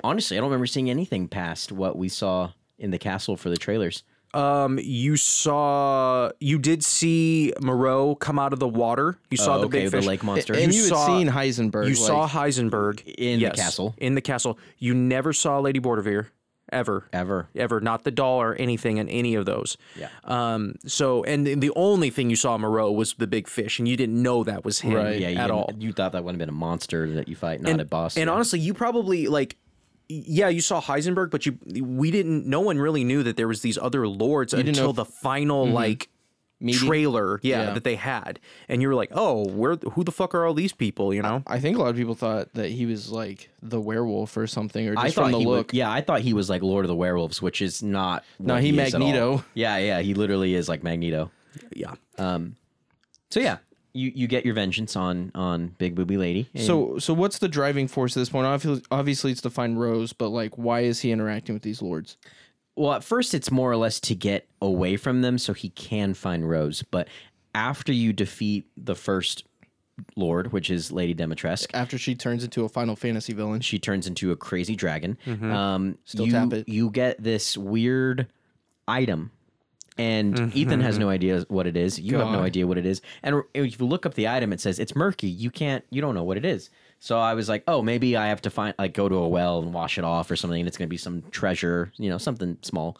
Honestly, 0.04 0.38
I 0.38 0.40
don't 0.40 0.50
remember 0.50 0.68
seeing 0.68 0.90
anything 0.90 1.28
past 1.28 1.72
what 1.72 1.98
we 1.98 2.10
saw 2.10 2.52
in 2.78 2.92
the 2.92 3.00
castle 3.00 3.38
for 3.38 3.50
the 3.50 3.58
trailers. 3.58 4.04
Um, 4.34 4.78
you 4.82 5.16
saw 5.18 6.30
you 6.40 6.60
did 6.60 6.84
see 6.84 7.54
Moreau 7.62 8.16
come 8.16 8.38
out 8.40 8.54
of 8.54 8.60
the 8.60 8.68
water. 8.68 9.18
You 9.32 9.38
saw 9.38 9.56
Oh, 9.56 9.60
the 9.62 9.66
okay, 9.68 9.84
big 9.84 9.92
the 9.92 9.98
fish. 9.98 10.06
lake 10.06 10.24
monster. 10.24 10.54
And 10.54 10.74
you, 10.74 10.84
You 10.84 10.90
had 10.96 11.06
seen 11.06 11.28
Heisenberg. 11.30 11.84
You 11.86 11.96
like, 11.96 11.96
saw 11.96 12.28
Heisenberg 12.28 13.02
In 13.18 13.40
the 13.40 13.52
castle. 13.52 13.96
In 13.98 14.16
the 14.16 14.22
castle, 14.22 14.58
you 14.78 14.94
never 14.94 15.34
saw 15.34 15.60
Lady 15.60 15.80
Bordevere 15.80 16.28
ever. 16.70 17.08
Ever. 17.14 17.48
ever, 17.56 17.80
not 17.80 18.04
the 18.04 18.12
doll 18.12 18.42
or 18.42 18.54
anything 18.56 18.98
in 18.98 19.08
any 19.08 19.36
of 19.36 19.46
those. 19.46 19.78
Yeah. 19.98 20.10
Um. 20.26 20.76
So, 20.86 21.24
and 21.24 21.48
the- 21.48 21.56
the 21.56 21.72
only 21.78 22.10
thing 22.10 22.30
you 22.30 22.36
saw 22.36 22.58
Moreau 22.58 22.92
was 22.92 23.14
the 23.18 23.28
big 23.28 23.48
fish, 23.48 23.80
and 23.80 23.88
you 23.88 23.96
didn't 23.96 24.22
know 24.22 24.44
that 24.44 24.66
was 24.66 24.80
him 24.82 24.94
Right. 24.94 25.18
Yeah, 25.20 25.30
you, 25.30 25.38
at 25.38 25.50
all. 25.50 25.72
you 25.80 25.94
thought 25.94 26.12
that 26.12 26.26
would 26.26 26.32
have 26.34 26.40
been 26.40 26.50
a 26.50 26.52
monster 26.52 27.10
that 27.14 27.30
you 27.30 27.36
fight, 27.38 27.62
not 27.62 27.72
and, 27.72 27.82
a 27.82 27.86
boss. 27.86 28.18
And 28.18 28.28
Yeah. 28.28 28.34
honestly, 28.34 28.60
you 28.60 28.74
probably 28.74 29.28
like. 29.28 29.56
Yeah, 30.10 30.48
you 30.50 30.62
saw 30.62 30.82
Heisenberg, 30.82 31.32
but 31.32 31.46
you 31.46 31.58
we 31.84 32.12
didn't. 32.12 32.46
No 32.46 32.62
one 32.62 32.78
really 32.80 33.04
knew 33.04 33.24
that 33.24 33.36
there 33.38 33.48
was 33.48 33.62
these 33.62 33.78
other 33.78 34.08
lords 34.08 34.54
until 34.54 34.94
the 34.94 35.04
final 35.06 35.68
like 35.68 36.08
Meeting? 36.60 36.88
trailer. 36.88 37.40
Yeah, 37.44 37.66
Yeah. 37.68 37.74
that 37.74 37.84
they 37.84 37.96
had, 37.96 38.40
and 38.70 38.82
you 38.82 38.88
were 38.88 38.96
like, 38.96 39.10
"Oh, 39.14 39.48
where? 39.50 39.76
Who 39.76 40.04
the 40.04 40.12
fuck 40.12 40.34
are 40.34 40.46
all 40.46 40.54
these 40.54 40.72
people?" 40.74 41.14
You 41.14 41.22
know? 41.22 41.44
I 41.46 41.60
think 41.60 41.78
a 41.78 41.82
lot 41.82 41.90
of 41.90 41.98
people 41.98 42.16
thought 42.16 42.54
that 42.54 42.70
he 42.72 42.86
was 42.86 43.12
like 43.12 43.50
the 43.62 43.80
werewolf 43.82 44.36
or 44.38 44.48
something, 44.48 44.88
or 44.88 44.94
just 44.96 45.06
I 45.06 45.10
thought 45.12 45.32
from 45.32 45.32
the 45.34 45.38
look. 45.48 45.74
Yeah, 45.74 45.92
I 45.92 46.02
thought 46.02 46.22
he 46.22 46.34
was 46.34 46.50
like 46.50 46.64
Lord 46.64 46.86
of 46.86 46.90
the 46.90 46.96
Werewolves, 46.96 47.42
which 47.42 47.62
is 47.62 47.84
not. 47.84 48.24
No, 48.40 48.56
he 48.56 48.70
all. 48.72 48.76
Magneto. 48.78 49.46
Yeah, 49.54 49.78
yeah, 49.78 50.00
he 50.00 50.14
literally 50.14 50.56
is 50.56 50.68
like 50.70 50.84
Magneto. 50.84 51.32
yeah. 51.76 51.94
Um. 52.18 52.56
So 53.30 53.40
yeah, 53.40 53.58
you 53.98 54.12
you 54.16 54.28
get 54.28 54.46
your 54.46 54.54
vengeance 54.54 54.96
on 54.96 55.32
on 55.36 55.76
Big 55.78 55.96
Booby 55.96 56.18
Lady. 56.18 56.50
So, 56.56 56.98
so 57.00 57.14
what's 57.14 57.40
the 57.40 57.48
driving 57.48 57.88
force 57.88 58.16
at 58.16 58.22
this 58.22 58.30
point? 58.30 58.46
Obviously, 58.46 58.84
obviously, 58.92 59.32
it's 59.32 59.42
to 59.42 59.50
find 59.50 59.80
Rose, 59.80 60.14
but 60.14 60.30
like, 60.30 60.58
why 60.58 60.82
is 60.82 61.02
he 61.02 61.12
interacting 61.12 61.54
with 61.54 61.64
these 61.64 61.82
lords? 61.82 62.18
well, 62.76 62.94
at 62.94 63.04
first 63.04 63.34
it's 63.34 63.50
more 63.50 63.72
or 63.72 63.76
less 63.76 64.00
to 64.00 64.14
get 64.14 64.48
away 64.62 64.98
from 64.98 65.24
them 65.24 65.40
so 65.40 65.52
he 65.52 65.70
can 65.70 66.14
find 66.14 66.48
Rose, 66.48 66.84
but 66.84 67.08
after 67.56 67.92
you 67.92 68.14
defeat 68.14 68.68
the 68.78 68.94
first 68.94 69.46
Lord, 70.16 70.54
which 70.54 70.70
is 70.70 70.92
Lady 70.92 71.16
Dimitrescu, 71.16 71.72
After 71.74 71.98
she 71.98 72.14
turns 72.14 72.44
into 72.44 72.66
a 72.66 72.70
Final 72.70 72.96
Fantasy 72.96 73.34
villain, 73.34 73.62
she 73.62 73.80
turns 73.80 74.06
into 74.06 74.32
a 74.32 74.36
crazy 74.36 74.76
dragon. 74.76 75.18
Um, 75.26 75.98
Still 76.06 76.28
you, 76.28 76.32
tap 76.32 76.54
it. 76.54 76.70
You 76.70 76.92
get 76.92 77.22
this 77.22 77.58
weird 77.58 78.28
item, 78.88 79.32
and 79.98 80.56
Ethan 80.56 80.82
has 80.82 80.98
no 80.98 81.10
idea 81.10 81.46
what 81.50 81.68
it 81.68 81.76
is. 81.78 82.00
You 82.00 82.18
have 82.18 82.32
no 82.32 82.42
idea 82.42 82.68
what 82.68 82.78
it 82.78 82.86
is. 82.86 83.02
And 83.24 83.44
if 83.54 83.80
you 83.80 83.86
look 83.86 84.06
up 84.06 84.14
the 84.14 84.28
item, 84.28 84.54
it 84.54 84.60
says 84.60 84.80
it's 84.80 84.96
murky. 84.96 85.28
You 85.28 85.52
can't. 85.52 85.84
You 85.90 86.02
don't 86.02 86.16
know 86.16 86.24
what 86.24 86.38
it 86.38 86.46
is. 86.46 86.70
So 87.00 87.20
I 87.20 87.34
was 87.36 87.48
like, 87.48 87.64
oh, 87.68 87.82
maybe 87.82 88.18
I 88.18 88.28
have 88.28 88.42
to 88.44 88.50
find 88.50 88.74
like 88.80 88.94
go 88.94 89.08
to 89.08 89.16
a 89.16 89.28
well 89.28 89.60
and 89.60 89.74
wash 89.74 89.98
it 89.98 90.04
off 90.04 90.32
or 90.32 90.36
something. 90.36 90.60
And 90.60 90.68
it's 90.68 90.78
gonna 90.78 90.88
be 90.88 90.98
some 90.98 91.24
treasure, 91.32 91.92
you 91.98 92.10
know, 92.10 92.18
something 92.18 92.58
small. 92.62 92.98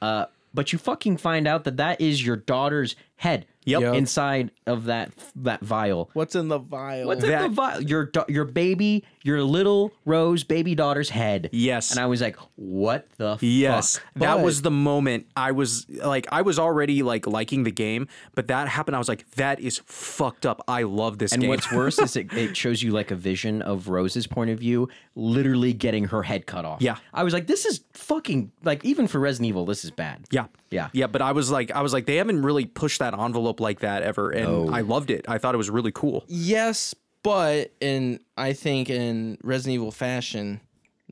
Uh, 0.00 0.26
but 0.52 0.72
you 0.72 0.78
fucking 0.78 1.16
find 1.16 1.46
out 1.46 1.64
that 1.64 1.76
that 1.76 2.00
is 2.00 2.24
your 2.24 2.36
daughter's 2.36 2.96
head 3.20 3.46
Yep. 3.66 3.82
Yep. 3.82 3.94
inside 3.94 4.50
of 4.66 4.84
that 4.86 5.12
that 5.36 5.60
vial. 5.60 6.08
What's 6.14 6.34
in 6.34 6.48
the 6.48 6.58
vial? 6.58 7.06
What's 7.08 7.22
in 7.22 7.28
That- 7.30 7.42
the 7.42 7.48
vial? 7.50 7.82
Your 7.82 8.06
da- 8.06 8.24
your 8.26 8.46
baby, 8.46 9.04
your 9.22 9.44
little 9.44 9.92
Rose 10.06 10.44
baby 10.44 10.74
daughter's 10.74 11.10
head. 11.10 11.50
Yes. 11.52 11.90
And 11.90 12.00
I 12.00 12.06
was 12.06 12.22
like, 12.22 12.36
what 12.56 13.06
the 13.18 13.36
Yes, 13.42 13.98
fuck? 13.98 14.04
that 14.16 14.40
was 14.40 14.62
the 14.62 14.70
moment 14.70 15.26
I 15.36 15.52
was 15.52 15.86
like, 15.90 16.26
I 16.32 16.40
was 16.40 16.58
already 16.58 17.02
like 17.02 17.26
liking 17.26 17.64
the 17.64 17.70
game, 17.70 18.08
but 18.34 18.46
that 18.48 18.66
happened. 18.66 18.96
I 18.96 18.98
was 18.98 19.08
like, 19.10 19.30
that 19.32 19.60
is 19.60 19.82
fucked 19.84 20.46
up. 20.46 20.64
I 20.66 20.84
love 20.84 21.18
this 21.18 21.32
game. 21.32 21.36
And 21.36 21.42
game. 21.42 21.50
what's 21.50 21.70
worse 21.70 21.98
is 21.98 22.16
it, 22.20 22.32
it 22.32 22.56
shows 22.56 22.82
you 22.82 22.92
like 22.92 23.10
a 23.10 23.14
vision 23.16 23.60
of 23.60 23.88
Rose's 23.88 24.26
point 24.26 24.48
of 24.50 24.58
view, 24.58 24.88
literally 25.14 25.74
getting 25.74 26.04
her 26.06 26.22
head 26.22 26.46
cut 26.46 26.64
off. 26.64 26.80
Yeah. 26.80 26.96
I 27.12 27.24
was 27.24 27.34
like, 27.34 27.46
this 27.46 27.66
is 27.66 27.82
fucking 27.92 28.52
like 28.64 28.86
even 28.86 29.06
for 29.06 29.18
Resident 29.20 29.48
Evil, 29.50 29.66
this 29.66 29.84
is 29.84 29.90
bad. 29.90 30.24
yeah, 30.30 30.46
Yeah. 30.70 30.88
yeah. 30.94 31.08
But 31.08 31.20
I 31.20 31.32
was 31.32 31.50
like, 31.50 31.70
I 31.72 31.82
was 31.82 31.92
like, 31.92 32.06
they 32.06 32.16
haven't 32.16 32.40
really 32.42 32.64
pushed 32.64 33.00
that 33.00 33.09
envelope 33.14 33.60
like 33.60 33.80
that 33.80 34.02
ever, 34.02 34.30
and 34.30 34.46
oh. 34.46 34.70
I 34.72 34.80
loved 34.82 35.10
it. 35.10 35.24
I 35.28 35.38
thought 35.38 35.54
it 35.54 35.58
was 35.58 35.70
really 35.70 35.92
cool. 35.92 36.24
Yes, 36.28 36.94
but 37.22 37.72
in 37.80 38.20
I 38.36 38.52
think 38.52 38.90
in 38.90 39.38
Resident 39.42 39.74
Evil 39.74 39.90
fashion, 39.90 40.60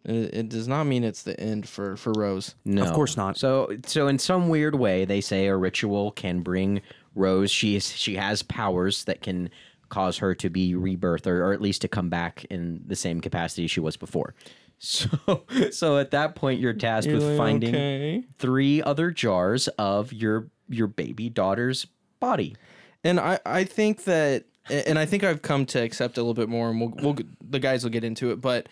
it, 0.04 0.34
it 0.34 0.48
does 0.48 0.68
not 0.68 0.84
mean 0.84 1.04
it's 1.04 1.22
the 1.22 1.38
end 1.38 1.68
for 1.68 1.96
for 1.96 2.12
Rose. 2.12 2.54
No, 2.64 2.82
Of 2.82 2.92
course 2.92 3.16
not. 3.16 3.36
So, 3.36 3.76
so 3.86 4.08
in 4.08 4.18
some 4.18 4.48
weird 4.48 4.74
way, 4.74 5.04
they 5.04 5.20
say 5.20 5.46
a 5.46 5.56
ritual 5.56 6.12
can 6.12 6.40
bring 6.40 6.80
Rose. 7.14 7.50
She 7.50 7.76
is, 7.76 7.90
she 7.90 8.16
has 8.16 8.42
powers 8.42 9.04
that 9.04 9.20
can 9.20 9.50
cause 9.88 10.18
her 10.18 10.34
to 10.34 10.50
be 10.50 10.74
rebirth 10.74 11.26
or, 11.26 11.44
or 11.44 11.52
at 11.52 11.60
least 11.60 11.80
to 11.82 11.88
come 11.88 12.08
back 12.10 12.44
in 12.50 12.82
the 12.86 12.96
same 12.96 13.20
capacity 13.20 13.66
she 13.66 13.80
was 13.80 13.96
before. 13.96 14.34
So, 14.78 15.44
so 15.70 15.98
at 15.98 16.10
that 16.12 16.34
point, 16.34 16.60
you're 16.60 16.72
tasked 16.72 17.10
with 17.12 17.36
finding 17.36 17.70
Okay. 17.74 18.24
three 18.38 18.82
other 18.82 19.10
jars 19.10 19.68
of 19.78 20.12
your 20.12 20.48
your 20.68 20.86
baby 20.86 21.28
daughter's 21.30 21.86
body. 22.20 22.56
And 23.04 23.18
I 23.20 23.38
I 23.44 23.64
think 23.64 24.04
that 24.04 24.44
and 24.70 24.98
I 24.98 25.06
think 25.06 25.24
I've 25.24 25.42
come 25.42 25.66
to 25.66 25.80
accept 25.82 26.16
a 26.18 26.20
little 26.20 26.34
bit 26.34 26.48
more, 26.48 26.70
and 26.70 26.80
we'll 26.80 26.92
we'll 27.02 27.16
the 27.40 27.58
guys 27.58 27.82
will 27.84 27.90
get 27.90 28.04
into 28.04 28.30
it, 28.30 28.40
but. 28.40 28.68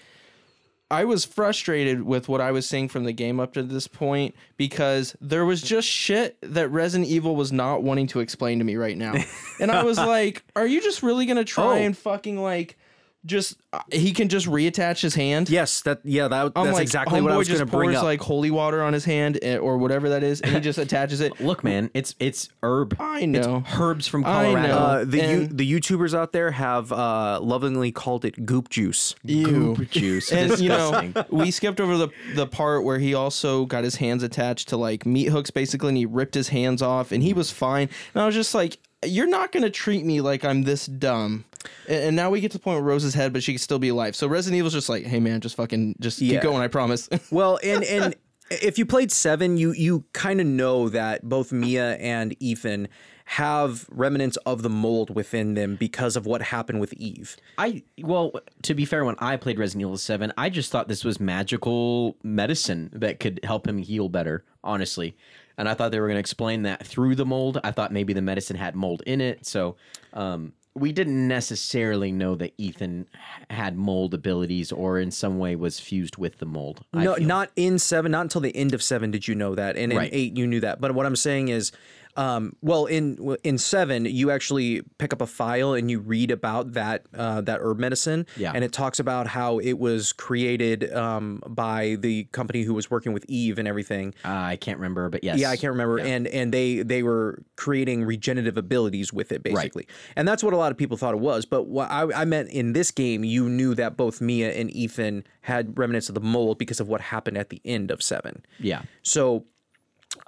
I 0.88 1.04
was 1.04 1.24
frustrated 1.24 2.02
with 2.02 2.28
what 2.28 2.40
I 2.40 2.52
was 2.52 2.64
seeing 2.64 2.88
from 2.88 3.02
the 3.02 3.12
game 3.12 3.40
up 3.40 3.54
to 3.54 3.64
this 3.64 3.88
point 3.88 4.36
because 4.56 5.16
there 5.20 5.44
was 5.44 5.60
just 5.60 5.88
shit 5.88 6.38
that 6.42 6.68
Resident 6.68 7.10
Evil 7.10 7.34
was 7.34 7.50
not 7.50 7.82
wanting 7.82 8.06
to 8.06 8.20
explain 8.20 8.60
to 8.60 8.64
me 8.64 8.76
right 8.76 8.96
now. 8.96 9.14
And 9.60 9.72
I 9.72 9.82
was 9.82 9.98
like, 9.98 10.44
are 10.54 10.64
you 10.64 10.80
just 10.80 11.02
really 11.02 11.26
going 11.26 11.38
to 11.38 11.44
try 11.44 11.80
Oh. 11.80 11.82
and 11.82 11.98
fucking 11.98 12.40
like 12.40 12.78
just 13.26 13.56
uh, 13.72 13.80
he 13.92 14.12
can 14.12 14.28
just 14.28 14.46
reattach 14.46 15.00
his 15.02 15.14
hand? 15.14 15.50
Yes, 15.50 15.82
that 15.82 16.00
yeah, 16.04 16.28
that, 16.28 16.52
I'm 16.56 16.64
that's 16.66 16.74
like, 16.74 16.82
exactly 16.82 17.20
what 17.20 17.32
I 17.32 17.34
homeboy 17.34 17.38
was 17.38 17.48
going 17.48 17.58
to 17.58 17.64
just 17.64 17.72
bring 17.72 17.88
pours 17.90 17.96
up. 17.98 18.04
like 18.04 18.20
holy 18.20 18.50
water 18.50 18.82
on 18.82 18.92
his 18.92 19.04
hand 19.04 19.38
eh, 19.42 19.56
or 19.58 19.76
whatever 19.78 20.08
that 20.10 20.22
is, 20.22 20.40
and 20.40 20.54
he 20.54 20.60
just 20.60 20.78
attaches 20.86 21.20
it. 21.20 21.40
Look, 21.40 21.62
man, 21.64 21.90
it's 21.92 22.14
it's 22.20 22.48
herb. 22.62 22.96
I 23.00 23.26
know. 23.26 23.64
It's 23.66 23.78
herbs 23.78 24.06
from 24.06 24.24
I 24.24 24.44
Colorado. 24.44 24.68
know. 24.68 24.74
uh, 24.78 25.04
the 25.04 25.16
you, 25.18 25.22
and- 25.24 25.58
the 25.58 25.72
YouTubers 25.72 26.14
out 26.16 26.32
there 26.32 26.52
have 26.52 26.92
uh, 26.92 27.40
lovingly 27.42 27.92
called 27.92 28.24
it 28.24 28.46
goop 28.46 28.68
juice. 28.70 29.14
Ew. 29.24 29.74
Goop 29.74 29.90
juice. 29.90 30.32
And 30.32 30.58
you 30.58 30.68
know, 30.68 30.90
Disgusting. 31.02 31.36
we 31.38 31.50
skipped 31.50 31.80
over 31.80 31.96
the 31.96 32.08
the 32.34 32.46
part 32.46 32.84
where 32.84 32.98
he 32.98 33.14
also 33.14 33.66
got 33.66 33.84
his 33.84 33.96
hands 33.96 34.22
attached 34.22 34.68
to 34.68 34.76
like 34.76 35.04
meat 35.04 35.26
hooks, 35.26 35.50
basically, 35.50 35.88
and 35.88 35.96
he 35.98 36.06
ripped 36.06 36.34
his 36.34 36.48
hands 36.48 36.82
off, 36.82 37.12
and 37.12 37.22
he 37.22 37.32
was 37.32 37.50
fine. 37.50 37.88
And 38.14 38.22
I 38.22 38.26
was 38.26 38.34
just 38.34 38.54
like, 38.54 38.78
"You're 39.06 39.26
not 39.28 39.52
gonna 39.52 39.70
treat 39.70 40.04
me 40.04 40.20
like 40.20 40.44
I'm 40.44 40.62
this 40.64 40.86
dumb." 40.86 41.44
And, 41.88 42.04
and 42.04 42.16
now 42.16 42.30
we 42.30 42.40
get 42.40 42.52
to 42.52 42.58
the 42.58 42.62
point 42.62 42.76
where 42.76 42.84
Rose's 42.84 43.14
head, 43.14 43.32
but 43.32 43.42
she 43.42 43.52
can 43.52 43.58
still 43.58 43.78
be 43.78 43.88
alive. 43.88 44.14
So 44.14 44.26
Resident 44.28 44.58
Evil's 44.58 44.74
just 44.74 44.88
like, 44.88 45.04
"Hey 45.04 45.20
man, 45.20 45.40
just 45.40 45.56
fucking 45.56 45.96
just 46.00 46.20
Yeah. 46.20 46.34
keep 46.34 46.42
going. 46.42 46.62
I 46.62 46.68
promise." 46.68 47.08
Well, 47.30 47.58
and 47.64 47.82
and 47.84 48.14
if 48.50 48.78
you 48.78 48.86
played 48.86 49.10
seven, 49.10 49.56
you 49.56 49.72
you 49.72 50.04
kind 50.12 50.40
of 50.40 50.46
know 50.46 50.88
that 50.90 51.28
both 51.28 51.50
Mia 51.52 51.94
and 51.96 52.36
Ethan 52.40 52.88
have 53.30 53.86
remnants 53.90 54.36
of 54.46 54.62
the 54.62 54.70
mold 54.70 55.12
within 55.12 55.54
them 55.54 55.74
because 55.74 56.14
of 56.14 56.26
what 56.26 56.40
happened 56.42 56.78
with 56.78 56.92
Eve. 56.94 57.36
I 57.58 57.82
well, 58.00 58.32
to 58.62 58.72
be 58.74 58.84
fair, 58.84 59.04
when 59.04 59.16
I 59.18 59.36
played 59.36 59.58
Resident 59.58 59.80
Evil 59.82 59.96
Seven, 59.98 60.32
I 60.38 60.48
just 60.48 60.70
thought 60.70 60.86
this 60.86 61.04
was 61.04 61.18
magical 61.18 62.16
medicine 62.22 62.90
that 62.92 63.18
could 63.18 63.40
help 63.42 63.66
him 63.66 63.78
heal 63.78 64.08
better. 64.08 64.44
Honestly, 64.62 65.16
and 65.58 65.68
I 65.68 65.74
thought 65.74 65.90
they 65.92 66.00
were 66.00 66.06
going 66.06 66.16
to 66.16 66.20
explain 66.20 66.62
that 66.62 66.86
through 66.86 67.14
the 67.14 67.26
mold. 67.26 67.58
I 67.64 67.70
thought 67.70 67.92
maybe 67.92 68.12
the 68.12 68.22
medicine 68.22 68.56
had 68.56 68.74
mold 68.74 69.02
in 69.06 69.20
it, 69.20 69.46
so 69.46 69.76
um, 70.12 70.52
we 70.74 70.92
didn't 70.92 71.26
necessarily 71.26 72.12
know 72.12 72.34
that 72.34 72.52
Ethan 72.58 73.06
had 73.48 73.76
mold 73.76 74.12
abilities 74.12 74.70
or 74.72 74.98
in 74.98 75.10
some 75.10 75.38
way 75.38 75.56
was 75.56 75.80
fused 75.80 76.18
with 76.18 76.38
the 76.38 76.46
mold. 76.46 76.84
I 76.92 77.04
No, 77.04 77.14
feel. 77.14 77.26
not 77.26 77.50
in 77.56 77.78
seven. 77.78 78.12
Not 78.12 78.22
until 78.22 78.42
the 78.42 78.54
end 78.54 78.74
of 78.74 78.82
seven 78.82 79.10
did 79.10 79.26
you 79.26 79.34
know 79.34 79.54
that, 79.54 79.76
and 79.76 79.90
in 79.92 79.98
Right. 79.98 80.10
eight 80.12 80.36
you 80.36 80.46
knew 80.46 80.60
that. 80.60 80.80
But 80.80 80.94
what 80.94 81.06
I'm 81.06 81.16
saying 81.16 81.48
is, 81.48 81.72
um, 82.16 82.54
well, 82.62 82.86
in 82.86 83.36
in 83.44 83.58
seven 83.58 84.04
you 84.06 84.30
actually 84.30 84.82
pick 84.98 85.12
up 85.12 85.20
a 85.20 85.26
file 85.26 85.74
and 85.74 85.90
you 85.90 86.00
read 86.00 86.30
about 86.30 86.72
that 86.72 87.04
uh, 87.14 87.40
that 87.42 87.60
herb 87.62 87.78
medicine, 87.78 88.26
Yeah. 88.36 88.52
and 88.54 88.64
it 88.64 88.72
talks 88.72 88.98
about 88.98 89.26
how 89.26 89.58
it 89.58 89.74
was 89.78 90.12
created 90.12 90.92
um, 90.94 91.42
by 91.46 91.96
the 92.00 92.24
company 92.32 92.62
who 92.62 92.74
was 92.74 92.90
working 92.90 93.12
with 93.12 93.24
Eve 93.28 93.58
and 93.58 93.68
everything. 93.68 94.14
Uh, 94.24 94.28
I 94.28 94.56
can't 94.56 94.78
remember, 94.78 95.08
but 95.10 95.22
yes, 95.24 95.38
Yeah, 95.38 95.50
I 95.50 95.56
can't 95.56 95.72
remember. 95.72 95.98
And 95.98 96.26
and 96.28 96.52
they 96.52 96.82
they 96.82 97.02
were 97.02 97.42
creating 97.56 98.04
regenerative 98.04 98.56
abilities 98.56 99.12
with 99.12 99.32
it, 99.32 99.42
basically. 99.42 99.86
And 100.16 100.26
that's 100.26 100.42
what 100.42 100.52
a 100.52 100.56
lot 100.56 100.72
of 100.72 100.78
people 100.78 100.96
thought 100.96 101.14
it 101.14 101.20
was. 101.20 101.44
But 101.44 101.68
what 101.68 101.90
I, 101.90 102.02
I 102.22 102.24
meant 102.24 102.48
in 102.50 102.72
this 102.72 102.90
game, 102.90 103.24
you 103.24 103.48
knew 103.48 103.74
that 103.74 103.96
both 103.96 104.20
Mia 104.20 104.52
and 104.52 104.70
Ethan 104.74 105.24
had 105.42 105.78
remnants 105.78 106.08
of 106.08 106.14
the 106.14 106.20
mold 106.20 106.58
because 106.58 106.80
of 106.80 106.88
what 106.88 107.00
happened 107.00 107.36
at 107.38 107.50
the 107.50 107.60
end 107.64 107.90
of 107.90 108.02
seven. 108.02 108.44
Yeah, 108.58 108.82
So 109.02 109.44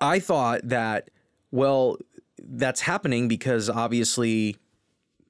I 0.00 0.18
thought 0.21 0.61
that, 0.64 1.11
well, 1.50 1.97
that's 2.38 2.81
happening 2.81 3.28
because 3.28 3.69
obviously 3.69 4.57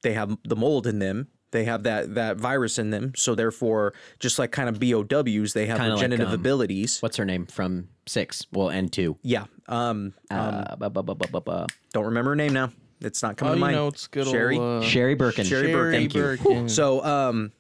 they 0.03 0.13
have 0.13 0.37
the 0.45 0.57
mold 0.57 0.87
in 0.87 0.99
them. 0.99 1.29
They 1.51 1.65
have 1.65 1.85
that 1.85 2.15
that 2.17 2.37
virus 2.37 2.79
in 2.79 2.91
them. 2.91 3.13
So 3.17 3.35
therefore, 3.35 3.95
just 4.21 4.39
like 4.39 4.53
kind 4.53 4.69
of 4.69 4.79
BOWs, 4.79 5.55
they 5.55 5.67
have 5.67 5.79
Kinda 5.79 5.95
like, 5.95 6.03
regenerative 6.03 6.29
um, 6.29 6.35
abilities. 6.35 7.01
what's 7.01 7.17
her 7.17 7.25
name 7.25 7.47
from 7.47 7.89
six? 8.07 8.47
Well, 8.53 8.69
and 8.69 8.93
two. 8.93 9.17
Yeah. 9.23 9.45
Um, 9.67 10.13
Uh, 10.31 10.77
bu- 10.77 10.91
bu- 10.91 11.03
bu- 11.03 11.15
bu- 11.15 11.29
bu- 11.33 11.41
bu- 11.41 11.67
don't 11.95 12.05
remember 12.05 12.33
her 12.33 12.37
name 12.37 12.53
now. 12.53 12.71
It's 13.01 13.23
not 13.23 13.37
coming 13.39 13.53
oh, 13.53 13.55
to 13.55 13.59
you 13.59 13.65
mind. 13.65 13.77
know, 13.77 13.87
it's 13.87 14.09
good 14.09 14.27
Sherry. 14.27 14.59
old 14.59 14.83
uh, 14.83 14.87
Sherry 14.87 15.15
Birkin. 15.15 15.47
Sherry 15.47 15.73
Birkin. 15.73 16.01
Thank 16.01 16.15
you. 16.15 16.21
Birkin. 16.23 16.69
So 16.69 17.03
um, 17.05 17.53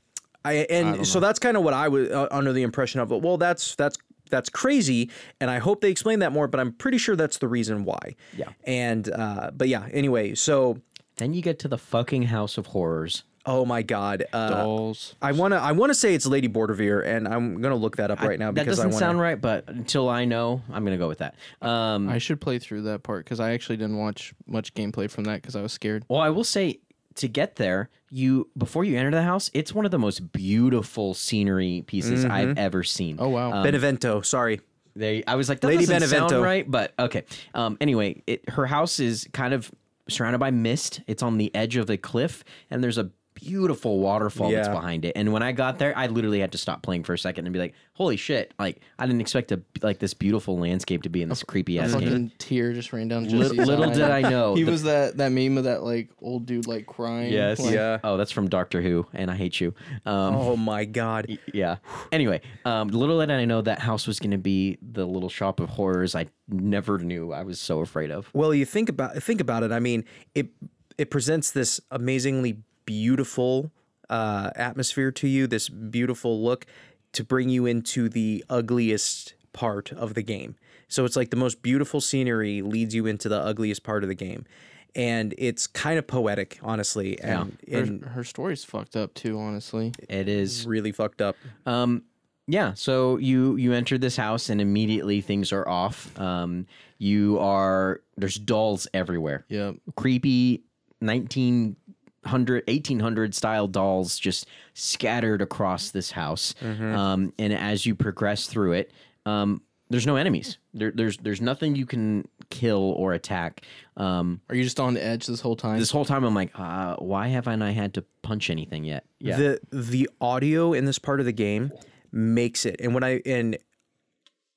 I 0.45 0.67
and 0.69 1.07
so 1.07 1.19
that's 1.21 1.39
kind 1.39 1.57
of 1.57 1.63
what 1.63 1.73
I 1.75 1.89
was 1.89 2.11
uh, 2.11 2.29
under 2.31 2.53
the 2.53 2.63
impression 2.65 3.01
of. 3.01 3.11
Well, 3.11 3.39
that's 3.39 3.75
that's 3.77 3.97
that's 4.29 4.49
crazy, 4.51 5.11
and 5.41 5.51
I 5.51 5.59
hope 5.59 5.81
they 5.81 5.91
explain 5.91 6.19
that 6.21 6.33
more. 6.33 6.47
But 6.49 6.61
I'm 6.61 6.73
pretty 6.73 6.99
sure 6.99 7.17
that's 7.17 7.39
the 7.39 7.49
reason 7.49 7.85
why. 7.85 8.15
Yeah. 8.37 8.49
And 8.65 9.11
uh, 9.11 9.51
but 9.55 9.69
yeah. 9.69 9.89
Anyway, 9.93 10.35
so 10.35 10.79
Then 11.17 11.35
you 11.35 11.43
get 11.43 11.59
to 11.61 11.69
the 11.69 11.79
fucking 11.79 12.25
House 12.25 12.59
of 12.59 12.67
Horrors. 12.67 13.25
oh 13.47 13.65
my 13.65 13.81
god, 13.83 14.25
uh, 14.33 14.51
dolls. 14.51 15.15
I 15.23 15.33
wanna 15.33 15.57
I 15.57 15.73
wanna 15.73 15.95
say 15.95 16.15
it's 16.15 16.27
Lady 16.27 16.49
Borderveer, 16.49 17.05
and 17.07 17.27
I'm 17.27 17.61
gonna 17.63 17.77
look 17.77 17.97
that 17.97 18.11
up 18.11 18.21
right 18.21 18.39
now 18.39 18.53
because 18.53 18.79
I 18.79 18.85
doesn't 18.85 18.91
want. 18.91 18.99
sound 19.01 19.21
right, 19.21 19.41
but 19.41 19.65
until 19.69 20.09
I 20.09 20.25
know, 20.27 20.63
I'm 20.71 20.85
gonna 20.85 20.99
go 20.99 21.09
with 21.09 21.19
that. 21.19 21.35
Um, 21.63 22.09
I 22.09 22.19
should 22.19 22.41
play 22.41 22.59
through 22.59 22.83
that 22.83 23.03
part 23.03 23.25
because 23.25 23.41
I 23.41 23.53
actually 23.53 23.79
didn't 23.79 23.97
watch 23.97 24.35
much 24.47 24.75
gameplay 24.75 25.11
from 25.11 25.25
that 25.25 25.41
because 25.41 25.57
I 25.57 25.63
was 25.63 25.73
scared. 25.73 26.05
well, 26.09 26.21
I 26.21 26.29
will 26.29 26.45
say 26.45 26.81
to 27.19 27.29
get 27.29 27.57
there, 27.57 27.91
you 28.11 28.49
before 28.57 28.85
you 28.85 28.97
enter 28.97 29.11
the 29.11 29.23
house, 29.23 29.51
it's 29.55 29.75
one 29.75 29.85
of 29.85 29.91
the 29.91 29.99
most 29.99 30.33
beautiful 30.33 31.15
scenery 31.15 31.85
pieces 31.87 32.25
I've 32.25 32.57
ever 32.59 32.83
seen. 32.83 33.17
Oh 33.19 33.29
wow. 33.29 33.63
Benevento, 33.63 34.23
sorry. 34.23 34.61
They, 34.97 35.23
I 35.27 35.37
was 35.37 35.49
like, 35.49 35.61
that 35.61 35.69
Lady 35.69 35.87
doesn't 35.87 36.09
sound 36.09 36.31
Benevento. 36.31 36.43
right, 36.43 36.69
but 36.69 36.93
okay. 36.99 37.23
Um, 37.55 37.77
anyway, 37.81 38.23
it, 38.27 38.49
her 38.51 38.67
house 38.67 38.99
is 38.99 39.29
kind 39.33 39.55
of 39.55 39.71
surrounded 40.09 40.39
by 40.39 40.51
mist. 40.51 41.03
It's 41.07 41.23
on 41.23 41.39
the 41.39 41.55
edge 41.55 41.77
of 41.77 41.89
a 41.89 41.97
cliff, 41.97 42.43
and 42.71 42.83
there's 42.83 42.99
a 42.99 43.11
beautiful 43.41 43.99
waterfall 44.01 44.51
that's 44.51 44.69
Yeah. 44.69 44.75
behind 44.75 45.05
it. 45.05 45.13
And 45.17 45.33
when 45.33 45.43
I 45.43 45.53
got 45.53 45.79
there, 45.79 45.97
I 45.97 46.07
literally 46.07 46.41
had 46.41 46.53
to 46.53 46.59
stop 46.59 46.83
playing 46.83 47.05
for 47.05 47.13
a 47.15 47.19
second 47.19 47.47
and 47.47 47.53
be 47.53 47.59
like, 47.59 47.75
"Holy 47.95 48.17
shit!" 48.17 48.53
Like 48.59 48.81
I 48.99 49.07
didn't 49.07 49.21
expect 49.21 49.53
a, 49.53 49.61
like 49.83 49.99
this 49.99 50.15
beautiful 50.15 50.59
landscape 50.59 51.03
to 51.03 51.09
be 51.09 51.23
in 51.23 51.29
this 51.29 51.43
creepy 51.43 51.79
ass 51.79 51.93
game. 51.93 52.01
fucking 52.03 52.33
tear 52.39 52.73
just 52.73 52.93
ran 52.93 53.09
down. 53.09 53.25
Little, 53.25 53.41
Jesse's 53.41 53.67
little 53.67 53.85
eye. 53.91 53.93
did 53.95 54.03
I 54.11 54.21
know. 54.23 54.55
He 54.59 54.63
the- 54.65 54.71
was 54.71 54.83
that 54.85 55.17
that 55.19 55.33
meme 55.33 55.59
of 55.59 55.65
that 55.65 55.83
like 55.83 56.11
old 56.21 56.47
dude 56.47 56.67
like 56.67 56.87
crying. 56.87 57.33
Yes. 57.33 57.61
like- 57.61 57.73
Yeah. 57.75 57.99
Oh, 58.05 58.17
that's 58.17 58.33
from 58.33 58.49
Doctor 58.49 58.83
Who, 58.83 59.07
and 59.13 59.31
I 59.31 59.37
hate 59.37 59.61
you. 59.61 59.75
Um, 60.07 60.35
Oh 60.35 60.57
my 60.57 60.85
god. 60.85 61.39
Yeah. 61.53 61.77
Anyway, 62.13 62.41
um, 62.65 62.89
little 62.89 63.21
did 63.21 63.31
I 63.31 63.45
know 63.45 63.61
that 63.63 63.79
house 63.81 64.07
was 64.07 64.19
going 64.21 64.31
to 64.33 64.39
be 64.39 64.79
the 64.83 65.07
little 65.07 65.29
shop 65.29 65.61
of 65.61 65.69
horrors 65.71 66.15
I 66.15 66.27
never 66.49 66.99
knew 66.99 67.33
I 67.33 67.43
was 67.43 67.61
so 67.61 67.81
afraid 67.81 68.11
of. 68.11 68.31
Well, 68.33 68.55
you 68.55 68.65
think 68.65 68.89
about 68.89 69.23
think 69.23 69.41
about 69.41 69.63
it. 69.63 69.73
I 69.73 69.81
mean, 69.81 70.05
it 70.35 70.49
it 70.97 71.11
presents 71.11 71.51
this 71.53 71.81
amazingly 71.91 72.59
beautiful 72.89 73.71
uh, 74.09 74.51
atmosphere 74.57 75.13
to 75.13 75.29
you, 75.29 75.47
this 75.47 75.69
beautiful 75.69 76.43
look 76.43 76.65
to 77.13 77.23
bring 77.23 77.51
you 77.51 77.67
into 77.67 78.09
the 78.09 78.43
ugliest 78.49 79.35
part 79.53 79.93
of 79.93 80.15
the 80.15 80.23
game. 80.23 80.57
So 80.89 81.05
it's 81.05 81.15
like 81.17 81.29
the 81.29 81.37
most 81.37 81.61
beautiful 81.61 82.01
scenery 82.01 82.63
leads 82.63 82.95
you 82.95 83.05
into 83.05 83.29
the 83.29 83.39
ugliest 83.39 83.83
part 83.83 84.03
of 84.05 84.09
the 84.09 84.15
game. 84.15 84.47
And 84.95 85.35
it's 85.37 85.67
kind 85.67 85.99
of 85.99 86.07
poetic, 86.07 86.59
honestly, 86.63 87.21
and, 87.21 87.59
Her, 87.71 87.79
and 87.79 88.05
her 88.05 88.25
story's 88.25 88.65
fucked 88.65 88.97
up 88.97 89.13
too, 89.13 89.39
honestly. 89.39 89.93
It 90.09 90.29
is. 90.29 90.67
really 90.67 90.93
fucked 90.93 91.21
up. 91.21 91.37
Um, 91.67 92.05
yeah, 92.47 92.73
so 92.73 93.19
you 93.19 93.57
you 93.57 93.75
enter 93.75 93.99
this 93.99 94.17
house 94.17 94.49
and 94.49 94.59
immediately 94.63 95.21
things 95.21 95.53
are 95.53 95.69
off. 95.69 96.19
Um, 96.19 96.67
you 96.97 97.39
are 97.39 98.01
there's 98.17 98.37
dolls 98.37 98.89
everywhere. 98.95 99.45
Yep. 99.51 99.75
Creepy 99.97 100.63
1900 101.01 101.77
1800 102.25 103.35
style 103.35 103.67
dolls 103.67 104.19
just 104.19 104.47
scattered 104.75 105.43
across 105.43 105.91
this 105.91 106.11
house. 106.13 106.55
Um, 106.63 107.33
and 107.39 107.53
as 107.53 107.87
you 107.87 107.95
progress 107.95 108.47
through 108.47 108.73
it, 108.73 108.93
um, 109.27 109.63
there's 109.91 110.07
no 110.07 110.17
enemies. 110.17 110.59
There, 110.75 110.93
there's 110.95 111.17
there's 111.19 111.41
nothing 111.41 111.75
you 111.75 111.87
can 111.87 112.29
kill 112.51 112.93
or 112.97 113.15
attack. 113.15 113.63
Um, 113.97 114.41
Are 114.51 114.55
you 114.55 114.63
just 114.63 114.79
on 114.79 114.95
the 114.95 115.05
edge 115.05 115.27
this 115.27 115.41
whole 115.41 115.57
time? 115.57 115.79
this 115.79 115.91
whole 115.91 116.05
time 116.05 116.25
I'm 116.25 116.35
like, 116.35 116.51
uh, 116.55 116.97
why 116.97 117.29
have 117.29 117.49
I 117.49 117.57
not 117.57 117.73
had 117.73 117.95
to 117.95 118.05
punch 118.23 118.51
anything 118.51 118.85
yet? 118.85 119.05
Yeah. 119.19 119.37
The 119.37 119.61
the 119.73 120.11
audio 120.21 120.75
in 120.75 120.85
this 120.85 120.99
part 120.99 121.21
of 121.21 121.27
the 121.27 121.33
game 121.33 121.73
makes 122.13 122.67
it. 122.67 122.77
And 122.81 122.93
when 122.95 123.03
I 123.03 123.23
and 123.25 123.57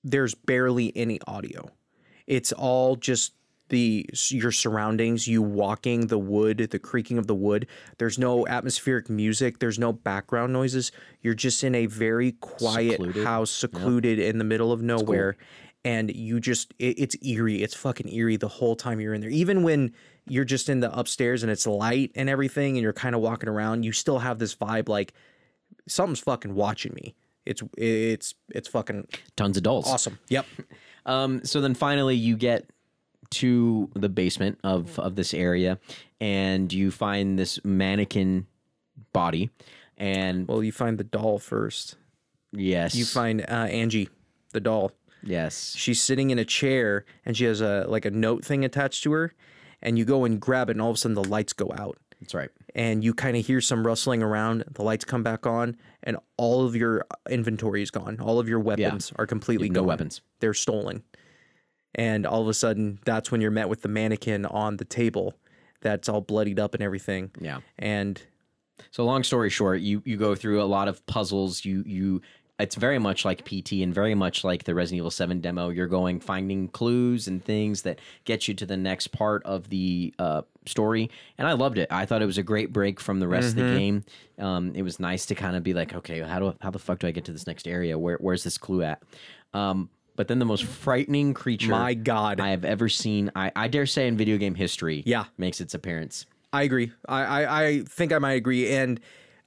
there's 0.04 0.34
barely 0.36 0.92
any 0.96 1.20
audio. 1.28 1.70
It's 2.28 2.52
all 2.52 2.96
just 2.96 3.34
the 3.72 4.06
your 4.30 4.52
surroundings, 4.52 5.28
you 5.28 5.42
walking 5.42 6.08
the 6.08 6.20
wood, 6.20 6.60
the 6.70 6.78
creaking 6.80 7.18
of 7.18 7.26
the 7.26 7.34
wood. 7.36 7.66
There's 7.98 8.20
no 8.20 8.46
atmospheric 8.48 9.10
music, 9.10 9.58
there's 9.60 9.80
no 9.80 9.92
background 9.92 10.54
noises. 10.54 10.92
You're 11.22 11.34
just 11.34 11.64
in 11.64 11.74
a 11.74 11.88
very 11.88 12.34
quiet 12.34 12.92
Secluded. 12.92 13.26
house, 13.26 13.50
secluded 13.50 14.20
in 14.20 14.38
the 14.38 14.44
middle 14.44 14.72
of 14.72 14.82
nowhere. 14.84 15.36
And 15.84 16.16
you 16.16 16.40
just 16.40 16.74
it, 16.78 17.00
it's 17.00 17.16
eerie. 17.26 17.64
It's 17.64 17.74
fucking 17.74 18.08
eerie 18.14 18.38
the 18.38 18.48
whole 18.48 18.76
time 18.76 19.00
you're 19.00 19.16
in 19.16 19.22
there. 19.22 19.32
Even 19.32 19.64
when 19.64 19.94
you're 20.28 20.46
just 20.46 20.70
in 20.70 20.80
the 20.80 20.96
upstairs 20.96 21.42
and 21.42 21.52
it's 21.52 21.66
light 21.66 22.12
and 22.14 22.30
everything 22.30 22.76
and 22.78 22.84
you're 22.84 22.94
kind 22.94 23.16
of 23.16 23.22
walking 23.22 23.50
around, 23.50 23.82
you 23.84 23.92
still 23.92 24.20
have 24.20 24.38
this 24.38 24.54
vibe 24.54 24.88
like 24.88 25.14
something's 25.88 26.20
fucking 26.20 26.54
watching 26.54 26.94
me. 26.94 27.16
It's 27.48 27.64
it's 27.76 28.36
it's 28.50 28.68
fucking 28.68 29.08
Tons 29.36 29.58
of 29.58 29.64
dolls. 29.64 29.88
awesome. 29.88 30.20
Yep. 30.30 30.46
Um, 31.04 31.44
so 31.44 31.62
then 31.62 31.74
finally 31.74 32.16
you 32.16 32.38
get 32.38 32.70
to 33.32 33.90
the 33.96 34.10
basement 34.10 34.60
of 34.64 34.98
of 35.00 35.16
this 35.16 35.34
area, 35.34 35.80
and 36.20 36.72
you 36.72 36.92
find 36.92 37.38
this 37.40 37.60
mannequin 37.64 38.48
body, 39.14 39.50
and 39.98 40.48
Well, 40.48 40.64
you 40.64 40.72
find 40.72 40.98
the 40.98 41.04
doll 41.04 41.40
first. 41.40 41.96
yes, 42.52 42.96
You 42.96 43.06
find 43.06 43.42
uh, 43.42 43.68
Angie, 43.70 44.10
the 44.52 44.60
doll. 44.60 44.92
yes, 45.24 45.74
She's 45.78 46.02
sitting 46.02 46.30
in 46.32 46.40
a 46.40 46.46
chair 46.46 47.06
and 47.26 47.36
she 47.38 47.46
has 47.46 47.62
a 47.62 47.86
like 47.88 48.06
a 48.06 48.12
note 48.12 48.44
thing 48.46 48.64
attached 48.66 49.04
to 49.04 49.12
her, 49.14 49.34
and 49.82 49.98
you 49.98 50.06
go 50.06 50.26
and 50.26 50.40
grab 50.40 50.70
it, 50.70 50.74
and 50.74 50.82
all 50.82 50.90
of 50.92 50.96
a 50.96 51.00
sudden 51.00 51.16
the 51.16 51.24
lights 51.24 51.54
go 51.54 51.72
out, 51.78 51.98
that's 52.20 52.34
right. 52.34 52.50
and 52.76 53.04
you 53.04 53.14
kind 53.14 53.36
of 53.38 53.46
hear 53.46 53.62
some 53.62 53.86
rustling 53.86 54.22
around. 54.22 54.64
The 54.72 54.84
lights 54.84 55.06
come 55.06 55.24
back 55.24 55.46
on, 55.48 55.78
and 56.04 56.18
all 56.38 56.66
of 56.66 56.76
your 56.76 57.06
inventory 57.30 57.82
is 57.82 57.92
gone. 57.92 58.20
All 58.20 58.40
of 58.40 58.48
your 58.50 58.60
weapons 58.60 59.12
are 59.18 59.26
completely 59.28 59.70
no 59.70 59.82
gone. 59.82 59.88
weapons. 59.88 60.22
They're 60.40 60.54
stolen, 60.54 61.04
and 61.96 62.26
all 62.26 62.42
of 62.42 62.48
a 62.48 62.54
sudden 62.54 63.00
that's 63.06 63.32
when 63.32 63.42
you're 63.42 63.52
met 63.52 63.70
with 63.70 63.82
the 63.82 63.90
mannequin 63.90 64.46
on 64.46 64.78
the 64.78 64.86
table, 64.86 65.36
that's 65.82 66.08
all 66.10 66.22
bloodied 66.22 66.60
up 66.60 66.74
and 66.74 66.84
everything. 66.84 67.32
Yeah. 67.40 67.60
And 67.80 68.22
So 68.92 69.04
long 69.06 69.24
story 69.24 69.50
short, 69.50 69.82
you 69.82 70.02
you 70.06 70.18
go 70.18 70.36
through 70.36 70.62
a 70.62 70.66
lot 70.66 70.88
of 70.88 71.06
puzzles. 71.06 71.66
You 71.66 71.84
you 71.86 72.22
it's 72.60 72.76
very 72.76 73.00
much 73.00 73.26
like 73.26 73.44
PT 73.44 73.74
and 73.82 73.94
very 73.94 74.14
much 74.14 74.44
like 74.44 74.66
the 74.66 74.76
Resident 74.76 74.98
Evil 75.00 75.10
7 75.10 75.42
demo. 75.42 75.70
You're 75.70 75.88
going 75.88 76.20
finding 76.20 76.68
clues 76.68 77.28
and 77.28 77.44
things 77.44 77.82
that 77.82 78.00
get 78.24 78.48
you 78.48 78.54
to 78.54 78.66
the 78.68 78.78
next 78.78 79.08
part 79.08 79.44
of 79.46 79.70
the 79.70 80.14
uh, 80.20 80.44
story. 80.68 81.10
And 81.40 81.48
I 81.48 81.54
loved 81.54 81.80
it. 81.80 81.88
I 81.92 82.06
thought 82.06 82.22
it 82.22 82.28
was 82.28 82.38
a 82.38 82.44
great 82.44 82.72
break 82.72 83.00
from 83.00 83.20
the 83.20 83.28
rest 83.28 83.50
of 83.50 83.56
the 83.56 83.78
game. 83.80 84.04
Um, 84.38 84.74
it 84.76 84.84
was 84.84 85.00
nice 85.00 85.26
to 85.28 85.36
kind 85.36 85.56
of 85.56 85.64
be 85.64 85.74
like, 85.74 85.96
okay, 85.96 86.20
how 86.22 86.40
do 86.40 86.56
how 86.62 86.70
the 86.70 86.78
fuck 86.80 87.00
do 87.00 87.08
I 87.08 87.12
get 87.12 87.26
to 87.26 87.32
this 87.32 87.48
next 87.48 87.68
area? 87.68 87.98
Where 87.98 88.18
where's 88.18 88.44
this 88.44 88.60
clue 88.60 88.84
at? 88.84 89.02
Um, 89.56 89.90
but 90.16 90.28
then 90.28 90.40
the 90.40 90.46
most 90.46 90.64
frightening 90.66 91.34
creature 91.34 91.72
My 91.72 91.94
God. 91.94 92.40
I 92.40 92.50
have 92.50 92.66
ever 92.66 92.90
seen, 92.90 93.32
I, 93.36 93.52
I 93.56 93.68
dare 93.68 93.86
say 93.86 94.08
in 94.08 94.18
video 94.18 94.38
game 94.38 94.56
history, 94.56 95.04
Yeah. 95.06 95.26
makes 95.38 95.62
its 95.62 95.74
appearance. 95.74 96.26
I 96.54 96.64
agree. 96.64 96.92
I, 97.08 97.24
I, 97.24 97.62
I 97.64 97.80
think 97.82 98.12
I 98.12 98.20
might 98.20 98.34
agree. 98.34 98.72
And 98.74 99.00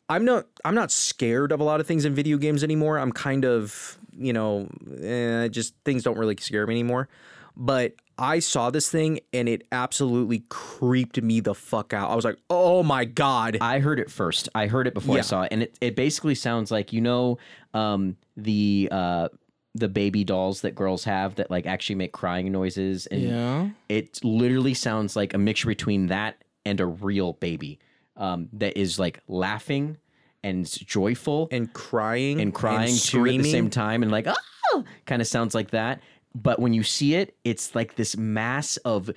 I'm 0.09 0.24
not 0.24 0.46
I'm 0.64 0.74
not 0.74 0.90
scared 0.90 1.50
of 1.53 1.61
a 1.61 1.64
lot 1.64 1.81
of 1.81 1.87
things 1.87 2.05
in 2.05 2.14
video 2.14 2.37
games 2.38 2.62
anymore. 2.64 2.98
I'm 2.98 3.12
kind 3.12 3.44
of 3.44 3.98
you 4.16 4.33
know 4.33 4.68
eh, 5.03 5.48
just 5.48 5.74
things 5.85 6.03
don't 6.03 6.18
really 6.18 6.37
scare 6.38 6.66
me 6.66 6.74
anymore. 6.74 7.09
But 7.57 7.94
I 8.18 8.38
saw 8.40 8.70
this 8.70 8.88
thing 8.90 9.20
and 9.33 9.48
it 9.48 9.66
absolutely 9.72 10.44
creeped 10.48 11.20
me 11.22 11.40
the 11.40 11.55
fuck 11.55 11.92
out. 11.92 12.11
I 12.11 12.14
was 12.14 12.24
like, 12.24 12.38
oh 12.50 12.83
my 12.83 13.05
god. 13.05 13.59
I 13.61 13.79
heard 13.81 13.98
it 13.98 14.11
first. 14.11 14.48
I 14.55 14.66
heard 14.66 14.87
it 14.87 14.94
before 14.94 15.18
I 15.18 15.22
saw 15.22 15.42
it, 15.42 15.48
and 15.53 15.62
it, 15.64 15.77
it 15.81 15.96
basically 15.96 16.35
sounds 16.35 16.70
like 16.70 16.92
you 16.92 17.00
know 17.00 17.38
um, 17.74 18.16
the 18.37 18.88
uh, 18.90 19.29
the 19.74 19.88
baby 19.88 20.22
dolls 20.22 20.60
that 20.60 20.74
girls 20.74 21.04
have 21.04 21.34
that 21.34 21.50
like 21.50 21.66
actually 21.66 21.96
make 21.96 22.12
crying 22.12 22.52
noises, 22.52 23.06
and 23.06 23.22
yeah. 23.22 23.68
it 23.88 24.20
literally 24.22 24.74
sounds 24.74 25.16
like 25.16 25.34
a 25.34 25.38
mixture 25.38 25.68
between 25.68 26.06
that 26.06 26.42
and 26.64 26.80
a 26.80 26.87
real 26.87 27.34
baby 27.34 27.78
um, 28.16 28.48
that 28.52 28.78
is 28.78 28.98
like 28.98 29.20
laughing 29.26 29.96
and 30.42 30.70
joyful 30.87 31.48
and 31.50 31.72
crying 31.72 32.40
and 32.40 32.54
crying 32.54 32.90
and 32.90 32.98
too 32.98 33.26
at 33.26 33.42
the 33.42 33.50
same 33.50 33.70
time, 33.70 34.02
and 34.02 34.12
like 34.12 34.26
oh, 34.28 34.84
kind 35.06 35.20
of 35.20 35.28
sounds 35.28 35.54
like 35.54 35.70
that. 35.70 36.00
But 36.34 36.58
when 36.58 36.72
you 36.72 36.82
see 36.82 37.14
it, 37.14 37.37
it's 37.44 37.74
like 37.74 37.96
this 37.96 38.16
mass 38.16 38.76
of 38.78 39.10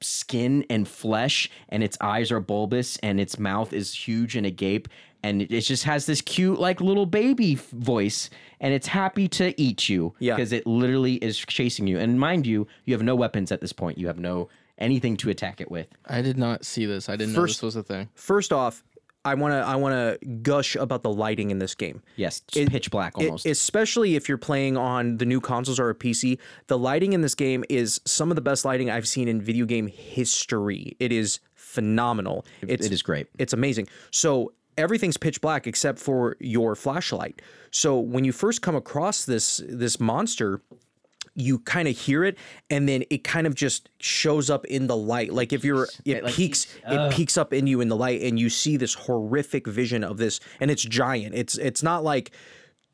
skin 0.00 0.64
and 0.68 0.86
flesh, 0.86 1.50
and 1.68 1.82
its 1.82 1.96
eyes 2.00 2.30
are 2.30 2.40
bulbous, 2.40 2.96
and 2.98 3.20
its 3.20 3.38
mouth 3.38 3.72
is 3.72 3.94
huge 3.94 4.36
and 4.36 4.46
agape, 4.46 4.88
and 5.24 5.42
it 5.42 5.50
it 5.50 5.62
just 5.62 5.84
has 5.84 6.06
this 6.06 6.20
cute 6.20 6.60
like 6.60 6.80
little 6.80 7.06
baby 7.06 7.56
voice, 7.72 8.30
and 8.60 8.72
it's 8.74 8.86
happy 8.86 9.26
to 9.28 9.58
eat 9.60 9.88
you 9.88 10.14
Yeah. 10.20 10.36
because 10.36 10.52
it 10.52 10.66
literally 10.66 11.14
is 11.16 11.36
chasing 11.38 11.86
you. 11.86 11.98
And 11.98 12.20
mind 12.20 12.46
you, 12.46 12.66
you 12.84 12.94
have 12.94 13.02
no 13.02 13.14
weapons 13.16 13.50
at 13.50 13.60
this 13.60 13.72
point. 13.72 13.98
You 13.98 14.06
have 14.06 14.18
no 14.18 14.48
anything 14.78 15.16
to 15.18 15.30
attack 15.30 15.60
it 15.60 15.70
with. 15.70 15.86
I 16.06 16.20
did 16.22 16.36
not 16.36 16.64
see 16.64 16.84
this. 16.86 17.08
I 17.08 17.16
didn't 17.16 17.34
know 17.34 17.46
this 17.46 17.62
was 17.62 17.76
a 17.76 17.82
thing. 17.82 18.08
First 18.14 18.52
off, 18.52 18.82
I 19.26 19.34
want 19.34 19.52
to 19.52 19.58
I 19.66 19.76
want 19.76 19.94
to 20.20 20.26
gush 20.42 20.76
about 20.76 21.02
the 21.02 21.10
lighting 21.10 21.50
in 21.50 21.58
this 21.58 21.74
game. 21.74 22.02
Yes, 22.16 22.42
It- 22.54 22.68
pitch 22.70 22.90
black 22.90 23.14
It- 23.18 23.24
almost. 23.24 23.46
especially 23.46 24.16
if 24.16 24.28
you're 24.28 24.36
playing 24.50 24.76
on 24.76 25.16
the 25.16 25.24
new 25.24 25.40
consoles 25.40 25.80
or 25.80 25.88
a 25.88 25.94
PC, 25.94 26.38
the 26.66 26.76
lighting 26.76 27.14
in 27.14 27.22
this 27.22 27.34
game 27.34 27.64
is 27.70 28.00
some 28.04 28.30
of 28.30 28.34
the 28.34 28.42
best 28.42 28.64
lighting 28.66 28.90
I've 28.90 29.08
seen 29.08 29.26
in 29.28 29.40
video 29.40 29.64
game 29.64 29.86
history. 29.86 30.96
It 31.00 31.10
is 31.12 31.40
phenomenal. 31.54 32.44
It's, 32.62 32.84
it 32.86 32.92
is 32.92 33.02
great. 33.02 33.26
It's 33.38 33.52
amazing. 33.52 33.88
So 34.10 34.52
everything's 34.76 35.16
pitch 35.16 35.40
black 35.40 35.66
except 35.66 35.98
for 35.98 36.36
your 36.40 36.74
flashlight. 36.74 37.42
So 37.70 37.98
when 37.98 38.24
you 38.24 38.32
first 38.32 38.62
come 38.62 38.76
across 38.76 39.24
this 39.24 39.62
this 39.68 39.98
monster, 40.00 40.60
you 41.34 41.58
kind 41.60 41.88
of 41.88 41.98
hear 41.98 42.24
it 42.24 42.38
and 42.70 42.88
then 42.88 43.04
it 43.10 43.24
kind 43.24 43.46
of 43.46 43.54
just 43.54 43.88
shows 43.98 44.50
up 44.50 44.64
in 44.66 44.86
the 44.86 44.96
light. 44.96 45.32
Like 45.32 45.52
if 45.52 45.64
you're 45.64 45.88
it 46.04 46.24
like, 46.24 46.34
peeks 46.34 46.66
it 46.88 47.12
peaks 47.12 47.36
up 47.36 47.52
in 47.52 47.66
you 47.66 47.80
in 47.80 47.88
the 47.88 47.96
light 47.96 48.22
and 48.22 48.38
you 48.38 48.48
see 48.48 48.76
this 48.76 48.94
horrific 48.94 49.66
vision 49.66 50.04
of 50.04 50.16
this 50.16 50.40
and 50.60 50.70
it's 50.70 50.82
giant. 50.82 51.34
It's 51.34 51.58
it's 51.58 51.82
not 51.82 52.04
like 52.04 52.30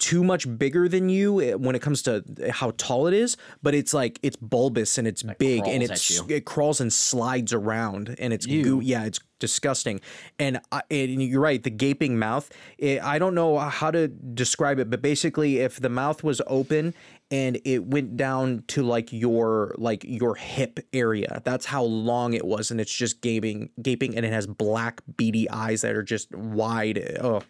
too 0.00 0.24
much 0.24 0.58
bigger 0.58 0.88
than 0.88 1.08
you 1.08 1.40
eh, 1.40 1.54
when 1.54 1.76
it 1.76 1.82
comes 1.82 2.02
to 2.02 2.24
how 2.50 2.72
tall 2.76 3.06
it 3.06 3.14
is 3.14 3.36
but 3.62 3.74
it's 3.74 3.94
like 3.94 4.18
it's 4.22 4.36
bulbous 4.36 4.98
and 4.98 5.06
it's 5.06 5.22
big 5.22 5.62
and 5.66 5.82
it's 5.82 6.20
it 6.28 6.44
crawls 6.44 6.80
and 6.80 6.92
slides 6.92 7.52
around 7.52 8.16
and 8.18 8.32
it's 8.32 8.46
goo 8.46 8.80
yeah 8.82 9.04
it's 9.04 9.20
disgusting. 9.38 10.00
And, 10.38 10.60
I, 10.70 10.82
and 10.90 11.22
you're 11.22 11.40
right 11.40 11.62
the 11.62 11.70
gaping 11.70 12.18
mouth 12.18 12.50
eh, 12.80 12.98
i 13.02 13.18
don't 13.18 13.34
know 13.34 13.58
how 13.58 13.90
to 13.90 14.08
describe 14.08 14.78
it 14.78 14.90
but 14.90 15.02
basically 15.02 15.58
if 15.58 15.80
the 15.80 15.88
mouth 15.88 16.22
was 16.22 16.40
open 16.46 16.94
and 17.30 17.60
it 17.64 17.84
went 17.84 18.16
down 18.16 18.64
to 18.68 18.82
like 18.82 19.12
your 19.12 19.74
like 19.78 20.04
your 20.04 20.34
hip 20.34 20.80
area 20.92 21.40
that's 21.44 21.66
how 21.66 21.82
long 21.82 22.34
it 22.34 22.44
was 22.44 22.70
and 22.70 22.80
it's 22.80 22.94
just 22.94 23.20
gaping 23.20 23.70
gaping 23.80 24.16
and 24.16 24.26
it 24.26 24.32
has 24.32 24.46
black 24.46 25.00
beady 25.16 25.48
eyes 25.50 25.82
that 25.82 25.94
are 25.94 26.02
just 26.02 26.34
wide 26.34 27.18
oh 27.22 27.42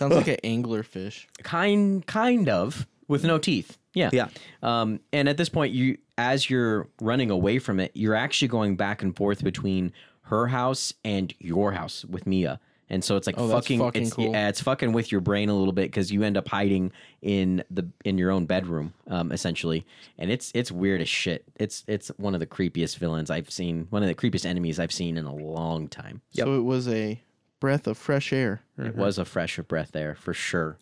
Sounds 0.00 0.14
like 0.16 0.28
an 0.28 0.36
angler 0.42 0.82
fish. 0.82 1.28
kind 1.42 2.04
kind 2.06 2.48
of 2.48 2.86
with 3.06 3.22
no 3.24 3.38
teeth. 3.38 3.76
Yeah. 3.94 4.10
Yeah. 4.12 4.28
Um, 4.62 5.00
and 5.12 5.28
at 5.28 5.36
this 5.36 5.48
point, 5.48 5.72
you 5.72 5.98
as 6.18 6.48
you're 6.50 6.88
running 7.00 7.30
away 7.30 7.58
from 7.58 7.78
it, 7.80 7.92
you're 7.94 8.14
actually 8.14 8.48
going 8.48 8.76
back 8.76 9.02
and 9.02 9.16
forth 9.16 9.44
between 9.44 9.92
her 10.22 10.46
house 10.46 10.94
and 11.04 11.34
your 11.38 11.72
house 11.72 12.04
with 12.04 12.26
Mia. 12.26 12.60
And 12.92 13.04
so 13.04 13.16
it's 13.16 13.26
like 13.26 13.36
Oh, 13.38 13.46
that's 13.46 13.66
fucking, 13.66 13.78
fucking 13.78 14.02
it's, 14.02 14.12
cool. 14.12 14.32
yeah, 14.32 14.48
it's 14.48 14.60
fucking 14.60 14.92
with 14.92 15.12
your 15.12 15.20
brain 15.20 15.48
a 15.48 15.54
little 15.54 15.72
bit 15.72 15.84
because 15.90 16.10
you 16.10 16.24
end 16.24 16.36
up 16.36 16.48
hiding 16.48 16.90
in 17.22 17.62
the 17.70 17.88
in 18.04 18.18
your 18.18 18.32
own 18.32 18.46
bedroom, 18.46 18.94
um, 19.06 19.30
essentially, 19.30 19.86
and 20.18 20.28
it's 20.30 20.50
it's 20.56 20.72
weird 20.72 21.00
as 21.00 21.08
shit. 21.08 21.44
It's 21.56 21.84
it's 21.86 22.08
one 22.16 22.34
of 22.34 22.40
the 22.40 22.46
creepiest 22.46 22.96
villains 22.98 23.30
I've 23.30 23.48
seen, 23.50 23.86
one 23.90 24.02
of 24.02 24.08
the 24.08 24.14
creepiest 24.16 24.44
enemies 24.44 24.80
I've 24.80 24.92
seen 24.92 25.16
in 25.16 25.24
a 25.24 25.34
long 25.34 25.86
time. 25.88 26.20
So 26.32 26.56
it 26.56 26.62
was 26.62 26.88
a 26.88 27.20
breath 27.60 27.86
of 27.86 27.96
fresh 27.98 28.32
air. 28.32 28.62
It 28.78 28.96
was 28.96 29.18
a 29.18 29.24
fresh 29.24 29.58
breath 29.58 29.92
there 29.92 30.14
for 30.14 30.34
sure. 30.34 30.78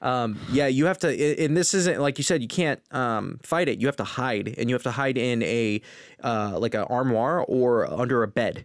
Um, 0.00 0.40
yeah, 0.50 0.66
you 0.66 0.86
have 0.86 0.98
to, 1.00 1.44
and 1.44 1.56
this 1.56 1.74
isn't 1.74 2.00
like 2.00 2.18
you 2.18 2.24
said. 2.24 2.42
You 2.42 2.48
can't 2.48 2.80
um, 2.90 3.38
fight 3.42 3.68
it. 3.68 3.78
You 3.78 3.86
have 3.86 3.96
to 3.96 4.04
hide, 4.04 4.52
and 4.58 4.68
you 4.68 4.74
have 4.74 4.82
to 4.82 4.90
hide 4.90 5.16
in 5.16 5.42
a 5.44 5.80
uh, 6.24 6.58
like 6.58 6.74
an 6.74 6.82
armoire 6.82 7.44
or 7.44 7.86
under 7.86 8.24
a 8.24 8.28
bed. 8.28 8.64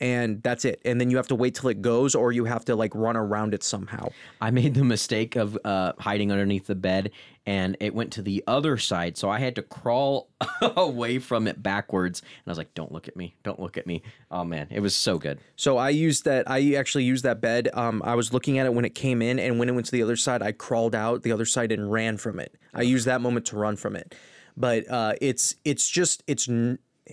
And 0.00 0.42
that's 0.42 0.64
it. 0.64 0.80
And 0.84 1.00
then 1.00 1.10
you 1.10 1.16
have 1.18 1.28
to 1.28 1.34
wait 1.34 1.54
till 1.54 1.68
it 1.68 1.82
goes, 1.82 2.14
or 2.14 2.32
you 2.32 2.46
have 2.46 2.64
to 2.66 2.76
like 2.76 2.94
run 2.94 3.16
around 3.16 3.54
it 3.54 3.62
somehow. 3.62 4.08
I 4.40 4.50
made 4.50 4.74
the 4.74 4.84
mistake 4.84 5.36
of 5.36 5.58
uh, 5.64 5.92
hiding 5.98 6.32
underneath 6.32 6.66
the 6.66 6.74
bed, 6.74 7.10
and 7.46 7.76
it 7.80 7.94
went 7.94 8.12
to 8.12 8.22
the 8.22 8.42
other 8.46 8.78
side, 8.78 9.16
so 9.16 9.28
I 9.28 9.38
had 9.38 9.54
to 9.56 9.62
crawl 9.62 10.28
away 10.62 11.18
from 11.18 11.46
it 11.46 11.62
backwards. 11.62 12.20
And 12.20 12.42
I 12.46 12.50
was 12.50 12.58
like, 12.58 12.74
"Don't 12.74 12.92
look 12.92 13.08
at 13.08 13.16
me! 13.16 13.34
Don't 13.42 13.60
look 13.60 13.76
at 13.76 13.86
me!" 13.86 14.02
Oh 14.30 14.44
man, 14.44 14.68
it 14.70 14.80
was 14.80 14.96
so 14.96 15.18
good. 15.18 15.38
So 15.56 15.76
I 15.76 15.90
used 15.90 16.24
that. 16.24 16.50
I 16.50 16.74
actually 16.74 17.04
used 17.04 17.24
that 17.24 17.40
bed. 17.40 17.68
Um, 17.74 18.02
I 18.04 18.14
was 18.14 18.32
looking 18.32 18.58
at 18.58 18.66
it 18.66 18.74
when 18.74 18.84
it 18.84 18.94
came 18.94 19.20
in, 19.20 19.38
and 19.38 19.58
when 19.58 19.68
it 19.68 19.72
went 19.72 19.86
to 19.86 19.92
the 19.92 20.02
other 20.02 20.16
side, 20.16 20.42
I 20.42 20.52
crawled 20.52 20.94
out 20.94 21.22
the 21.22 21.32
other 21.32 21.46
side 21.46 21.72
and 21.72 21.92
ran 21.92 22.16
from 22.16 22.40
it. 22.40 22.54
I 22.74 22.82
used 22.82 23.06
that 23.06 23.20
moment 23.20 23.46
to 23.46 23.56
run 23.56 23.76
from 23.76 23.96
it. 23.96 24.14
But 24.56 24.90
uh, 24.90 25.14
it's 25.20 25.56
it's 25.64 25.88
just 25.88 26.22
it's 26.26 26.48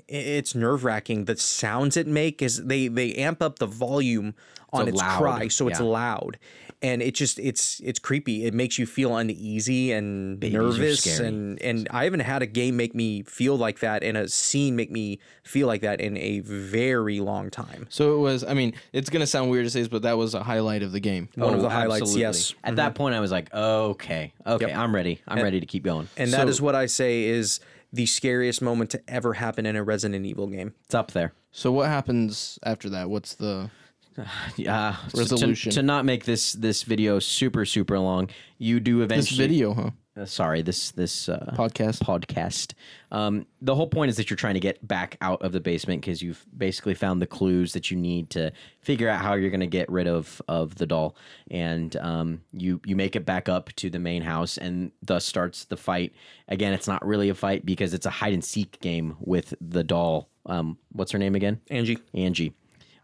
it's 0.07 0.55
nerve 0.55 0.83
wracking. 0.83 1.25
The 1.25 1.37
sounds 1.37 1.97
it 1.97 2.07
make 2.07 2.41
is 2.41 2.65
they 2.65 2.87
they 2.87 3.13
amp 3.15 3.41
up 3.41 3.59
the 3.59 3.67
volume 3.67 4.35
on 4.73 4.83
So 4.83 4.87
its 4.89 4.97
loud, 4.97 5.17
cry, 5.17 5.47
so 5.47 5.67
it's 5.67 5.79
loud, 5.79 6.37
and 6.81 7.01
it 7.01 7.15
just 7.15 7.39
it's 7.39 7.79
it's 7.83 7.99
creepy. 7.99 8.45
It 8.45 8.53
makes 8.53 8.77
you 8.77 8.85
feel 8.85 9.15
uneasy 9.15 9.91
and 9.91 10.39
Babies 10.39 10.53
nervous, 10.53 11.19
and 11.19 11.61
and 11.61 11.87
I 11.91 12.03
haven't 12.03 12.19
had 12.21 12.41
a 12.41 12.45
game 12.45 12.77
make 12.77 12.93
me 12.93 13.23
feel 13.23 13.57
like 13.57 13.79
that, 13.79 14.03
and 14.03 14.17
a 14.17 14.27
scene 14.29 14.75
make 14.75 14.91
me 14.91 15.19
feel 15.43 15.67
like 15.67 15.81
that 15.81 15.99
in 15.99 16.17
a 16.17 16.39
very 16.41 17.19
long 17.19 17.49
time. 17.49 17.87
So 17.89 18.15
it 18.15 18.19
was. 18.19 18.43
I 18.43 18.53
mean, 18.53 18.73
it's 18.93 19.09
gonna 19.09 19.27
sound 19.27 19.49
weird 19.49 19.65
to 19.65 19.69
say 19.69 19.79
this, 19.79 19.87
but 19.87 20.03
that 20.03 20.17
was 20.17 20.33
a 20.33 20.43
highlight 20.43 20.83
of 20.83 20.91
the 20.91 20.99
game. 20.99 21.29
One 21.35 21.53
of 21.53 21.59
Oh, 21.59 21.63
the 21.63 21.69
highlights, 21.69 22.01
absolutely. 22.01 22.21
yes. 22.21 22.53
At 22.63 22.75
that 22.75 22.89
mm-hmm. 22.89 22.97
point, 22.97 23.15
I 23.15 23.19
was 23.19 23.31
like, 23.31 23.53
"Okay, 23.53 24.33
okay, 24.45 24.71
I'm 24.73 24.93
ready. 24.93 25.21
I'm 25.27 25.41
ready 25.41 25.59
to 25.59 25.65
keep 25.65 25.83
going." 25.83 26.07
And 26.17 26.31
that 26.33 26.43
So- 26.43 26.47
is 26.47 26.61
what 26.61 26.75
I 26.75 26.85
say 26.85 27.23
is 27.23 27.59
the 27.91 28.05
scariest 28.05 28.61
moment 28.61 28.89
to 28.91 29.01
ever 29.07 29.33
happen 29.33 29.65
in 29.65 29.75
a 29.75 29.83
Resident 29.83 30.25
Evil 30.25 30.47
game. 30.47 30.73
It's 30.85 30.93
up 30.93 31.11
there. 31.11 31.33
So 31.51 31.71
what 31.71 31.87
happens 31.87 32.59
after 32.63 32.89
that? 32.89 33.09
What's 33.09 33.33
the 33.33 33.71
Yeah, 34.55 34.95
so 35.09 35.09
to- 35.09 35.17
Resolution. 35.17 35.71
to, 35.73 35.83
not 35.83 36.05
make 36.05 36.25
this 36.25 36.53
this 36.53 36.83
video 36.83 37.19
super 37.19 37.65
super 37.65 37.99
long. 37.99 38.29
You 38.57 38.79
do 38.79 39.01
eventually 39.01 39.37
this 39.37 39.47
video, 39.47 39.73
huh? 39.73 39.89
Uh, 40.19 40.25
sorry, 40.25 40.63
this 40.63 40.91
this 40.91 41.29
uh, 41.29 41.53
Podcast. 41.55 41.99
podcast. 41.99 42.73
Um, 43.11 43.45
the 43.61 43.75
whole 43.75 43.85
point 43.87 44.09
is 44.09 44.17
that 44.17 44.29
you're 44.31 44.37
trying 44.37 44.55
to 44.55 44.59
get 44.59 44.85
back 44.85 45.15
out 45.21 45.43
of 45.43 45.51
the 45.51 45.59
basement 45.59 46.01
because 46.01 46.23
you've 46.23 46.43
basically 46.57 46.95
found 46.95 47.21
the 47.21 47.27
clues 47.27 47.73
that 47.73 47.91
you 47.91 47.97
need 47.97 48.31
to 48.31 48.51
figure 48.81 49.07
out 49.09 49.21
how 49.21 49.35
you're 49.35 49.51
going 49.51 49.59
to 49.59 49.67
get 49.67 49.87
rid 49.91 50.07
of 50.07 50.41
of 50.47 50.73
the 50.75 50.87
doll, 50.87 51.15
and 51.51 51.95
um, 51.97 52.41
you 52.51 52.81
you 52.85 52.95
make 52.95 53.15
it 53.15 53.25
back 53.25 53.47
up 53.47 53.71
to 53.75 53.91
the 53.91 53.99
main 53.99 54.23
house, 54.23 54.57
and 54.57 54.91
thus 55.03 55.23
starts 55.25 55.65
the 55.65 55.77
fight. 55.77 56.13
Again, 56.47 56.73
it's 56.73 56.87
not 56.87 57.05
really 57.05 57.29
a 57.29 57.35
fight 57.35 57.63
because 57.65 57.93
it's 57.93 58.07
a 58.07 58.09
hide 58.11 58.33
and 58.33 58.43
seek 58.43 58.79
game 58.81 59.15
with 59.19 59.53
the 59.61 59.83
doll. 59.83 60.29
Um, 60.47 60.79
what's 60.93 61.11
her 61.11 61.19
name 61.19 61.35
again? 61.35 61.61
Angie. 61.69 61.99
Angie. 62.15 62.53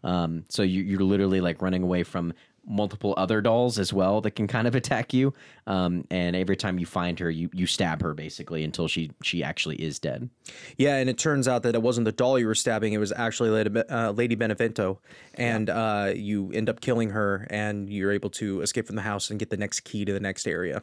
Um, 0.04 0.44
so 0.48 0.62
you, 0.62 0.82
you're 0.82 1.00
literally 1.00 1.40
like 1.40 1.60
running 1.60 1.82
away 1.82 2.04
from 2.04 2.32
multiple 2.66 3.12
other 3.18 3.42
dolls 3.42 3.78
as 3.78 3.92
well 3.92 4.22
that 4.22 4.30
can 4.30 4.46
kind 4.46 4.66
of 4.66 4.74
attack 4.80 5.12
you. 5.12 5.34
Um, 5.66 6.06
and 6.10 6.34
every 6.34 6.56
time 6.56 6.78
you 6.78 6.86
find 6.86 7.18
her, 7.18 7.30
you, 7.30 7.50
you 7.52 7.66
stab 7.66 8.00
her 8.00 8.14
basically 8.14 8.64
until 8.64 8.88
she 8.88 9.10
she 9.22 9.42
actually 9.42 9.76
is 9.76 9.98
dead. 9.98 10.30
Yeah, 10.78 10.96
and 10.96 11.10
it 11.10 11.18
turns 11.18 11.46
out 11.48 11.62
that 11.64 11.74
it 11.74 11.82
wasn't 11.82 12.04
the 12.06 12.12
doll 12.12 12.38
you 12.38 12.46
were 12.46 12.54
stabbing; 12.54 12.92
it 12.94 12.98
was 12.98 13.12
actually 13.12 13.50
Lady, 13.50 13.82
uh, 13.90 14.12
Lady 14.12 14.34
Benevento, 14.34 14.98
and 15.34 15.68
uh, 15.68 16.12
you 16.14 16.52
end 16.52 16.68
up 16.70 16.80
killing 16.80 17.10
her, 17.10 17.46
and 17.50 17.90
you're 17.90 18.12
able 18.12 18.30
to 18.30 18.60
escape 18.62 18.86
from 18.86 18.96
the 18.96 19.02
house 19.02 19.28
and 19.30 19.38
get 19.38 19.50
the 19.50 19.56
next 19.58 19.80
key 19.80 20.04
to 20.06 20.12
the 20.12 20.20
next 20.20 20.46
area. 20.46 20.82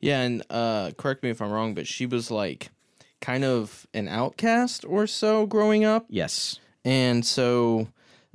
Yeah, 0.00 0.22
and 0.22 0.42
uh, 0.50 0.90
correct 0.96 1.22
me 1.22 1.30
if 1.30 1.40
I'm 1.42 1.50
wrong, 1.52 1.74
but 1.74 1.86
she 1.86 2.06
was 2.06 2.30
like 2.32 2.70
kind 3.20 3.44
of 3.44 3.86
an 3.94 4.08
outcast 4.08 4.84
or 4.84 5.06
so 5.06 5.46
growing 5.46 5.84
up, 5.84 6.06
Yes. 6.08 6.58
and 6.84 7.24
so 7.24 7.86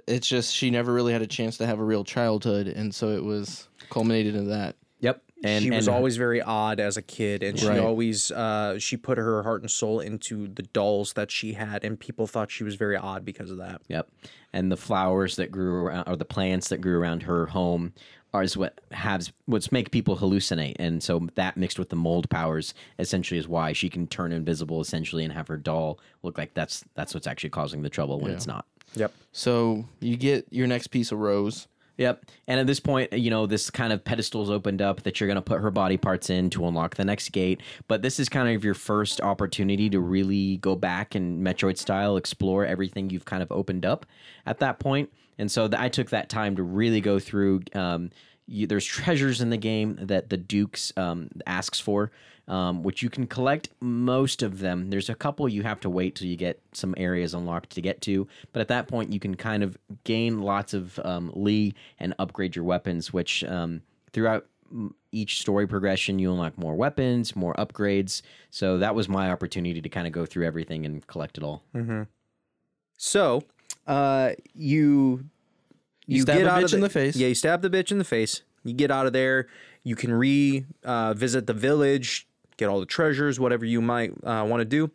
it's 0.07 0.27
just 0.27 0.53
she 0.53 0.69
never 0.69 0.93
really 0.93 1.13
had 1.13 1.21
a 1.21 1.27
chance 1.27 1.57
to 1.57 1.65
have 1.65 1.79
a 1.79 1.83
real 1.83 2.03
childhood, 2.03 2.67
and 2.67 2.93
so 2.93 3.09
it 3.09 3.23
was 3.23 3.67
culminated 3.89 4.35
in 4.35 4.49
that. 4.49 4.75
Yep. 4.99 5.21
And 5.43 5.63
she 5.63 5.69
was 5.71 5.87
and- 5.87 5.95
always 5.95 6.17
very 6.17 6.41
odd 6.41 6.79
as 6.79 6.97
a 6.97 7.01
kid, 7.01 7.43
and 7.43 7.59
she 7.59 7.67
Right. 7.67 7.79
always 7.79 8.31
uh, 8.31 8.79
she 8.79 8.97
put 8.97 9.17
her 9.17 9.43
heart 9.43 9.61
and 9.61 9.69
soul 9.69 9.99
into 9.99 10.47
the 10.47 10.63
dolls 10.63 11.13
that 11.13 11.29
she 11.31 11.53
had, 11.53 11.83
and 11.83 11.99
people 11.99 12.25
thought 12.27 12.49
she 12.51 12.63
was 12.63 12.75
very 12.75 12.95
odd 12.95 13.25
because 13.25 13.51
of 13.51 13.57
that. 13.57 13.81
Yep. 13.87 14.09
And 14.53 14.71
the 14.71 14.77
flowers 14.77 15.35
that 15.35 15.51
grew 15.51 15.85
around, 15.85 16.07
or 16.07 16.15
the 16.15 16.25
plants 16.25 16.69
that 16.69 16.77
grew 16.79 16.97
around 16.99 17.23
her 17.23 17.47
home, 17.47 17.93
are 18.35 18.43
is 18.43 18.57
what 18.57 18.81
has 18.91 19.31
what's 19.45 19.71
make 19.71 19.91
people 19.91 20.17
hallucinate. 20.17 20.75
And 20.77 21.01
so 21.01 21.27
that 21.35 21.57
mixed 21.57 21.79
with 21.79 21.89
the 21.89 21.95
mold 21.95 22.29
powers 22.29 22.73
essentially 22.99 23.39
is 23.39 23.47
why 23.47 23.73
she 23.73 23.89
can 23.89 24.07
turn 24.07 24.31
invisible 24.31 24.81
essentially 24.81 25.23
and 25.23 25.33
have 25.33 25.47
her 25.47 25.57
doll 25.57 25.99
look 26.23 26.37
like 26.37 26.53
that's 26.53 26.83
that's 26.95 27.13
what's 27.13 27.27
actually 27.27 27.49
causing 27.51 27.81
the 27.81 27.89
trouble 27.89 28.19
when 28.19 28.31
it's 28.31 28.47
not. 28.47 28.65
Yep. 28.95 29.13
So 29.31 29.85
you 29.99 30.17
get 30.17 30.47
your 30.51 30.67
next 30.67 30.87
piece 30.87 31.11
of 31.11 31.19
rose. 31.19 31.67
Yep. 31.97 32.25
And 32.47 32.59
at 32.59 32.67
this 32.67 32.81
point, 32.81 33.13
you 33.13 33.29
know, 33.29 33.45
this 33.45 33.69
kind 33.69 33.93
of 33.93 34.03
pedestal's 34.03 34.49
opened 34.49 34.81
up 34.81 35.03
that 35.03 35.19
you're 35.19 35.27
going 35.27 35.35
to 35.35 35.41
put 35.41 35.61
her 35.61 35.71
body 35.71 35.95
parts 35.95 36.29
in 36.29 36.49
to 36.51 36.67
unlock 36.67 36.95
the 36.95 37.05
next 37.05 37.29
gate. 37.29 37.61
But 37.87 38.01
this 38.01 38.19
is 38.19 38.27
kind 38.27 38.53
of 38.53 38.65
your 38.65 38.73
first 38.73 39.21
opportunity 39.21 39.89
to 39.89 39.99
really 39.99 40.57
go 40.57 40.75
back 40.75 41.15
and 41.15 41.45
Metroid 41.45 41.77
style 41.77 42.17
explore 42.17 42.65
everything 42.65 43.09
you've 43.09 43.25
kind 43.25 43.41
of 43.41 43.51
opened 43.51 43.85
up 43.85 44.05
at 44.45 44.59
that 44.59 44.79
point. 44.79 45.09
And 45.37 45.49
so 45.49 45.67
th- 45.67 45.81
I 45.81 45.87
took 45.87 46.09
that 46.09 46.27
time 46.29 46.57
to 46.57 46.63
really 46.63 47.01
go 47.01 47.19
through. 47.19 47.61
Um, 47.73 48.11
you, 48.47 48.67
there's 48.67 48.85
treasures 48.85 49.41
in 49.41 49.49
the 49.49 49.57
game 49.57 49.97
that 50.01 50.29
the 50.29 50.37
Dukes 50.37 50.93
um, 50.97 51.29
asks 51.45 51.79
for, 51.79 52.11
um, 52.47 52.83
which 52.83 53.01
you 53.01 53.09
can 53.09 53.25
collect 53.27 53.69
most 53.81 54.43
of 54.43 54.59
them. 54.59 54.89
There's 54.89 55.09
a 55.09 55.15
couple 55.15 55.49
you 55.49 55.63
have 55.63 55.79
to 55.81 55.89
wait 55.89 56.15
till 56.15 56.27
you 56.27 56.35
get 56.35 56.61
some 56.73 56.93
areas 56.97 57.33
unlocked 57.33 57.71
to 57.71 57.81
get 57.81 58.01
to, 58.01 58.27
but 58.53 58.59
at 58.59 58.67
that 58.67 58.87
point 58.87 59.11
you 59.11 59.19
can 59.19 59.35
kind 59.35 59.63
of 59.63 59.77
gain 60.03 60.41
lots 60.41 60.73
of 60.73 60.99
um, 61.03 61.31
Lee 61.35 61.73
and 61.99 62.13
upgrade 62.19 62.55
your 62.55 62.65
weapons, 62.65 63.11
which 63.11 63.43
um, 63.45 63.81
throughout 64.13 64.45
each 65.11 65.39
story 65.39 65.67
progression 65.67 66.19
you 66.19 66.31
unlock 66.31 66.57
more 66.57 66.75
weapons, 66.75 67.35
more 67.35 67.53
upgrades. 67.55 68.21
So 68.49 68.77
that 68.79 68.93
was 68.95 69.07
my 69.07 69.31
opportunity 69.31 69.81
to 69.81 69.89
kind 69.89 70.05
of 70.05 70.13
go 70.13 70.25
through 70.25 70.45
everything 70.45 70.85
and 70.85 71.05
collect 71.07 71.37
it 71.37 71.43
all. 71.43 71.63
So, 72.97 73.43
uh, 73.87 74.31
you 74.53 75.25
You 76.07 76.21
stab 76.21 76.37
get 76.37 76.47
a 76.47 76.51
out 76.51 76.63
bitch 76.63 76.65
of 76.65 76.73
in 76.73 76.81
the 76.81 76.89
face. 76.89 77.15
Yeah, 77.15 77.27
you 77.27 77.35
stab 77.35 77.61
the 77.61 77.69
bitch 77.69 77.91
in 77.91 77.97
the 77.97 78.03
face. 78.03 78.43
You 78.63 78.73
get 78.73 78.91
out 78.91 79.05
of 79.07 79.13
there. 79.13 79.47
You 79.83 79.95
can 79.95 80.13
re 80.13 80.65
uh, 80.83 81.13
visit 81.13 81.47
the 81.47 81.53
village, 81.53 82.27
get 82.57 82.67
all 82.67 82.79
the 82.79 82.85
treasures, 82.85 83.39
whatever 83.39 83.65
you 83.65 83.81
might 83.81 84.11
uh, 84.23 84.45
want 84.47 84.61
to 84.61 84.65
do. 84.65 84.91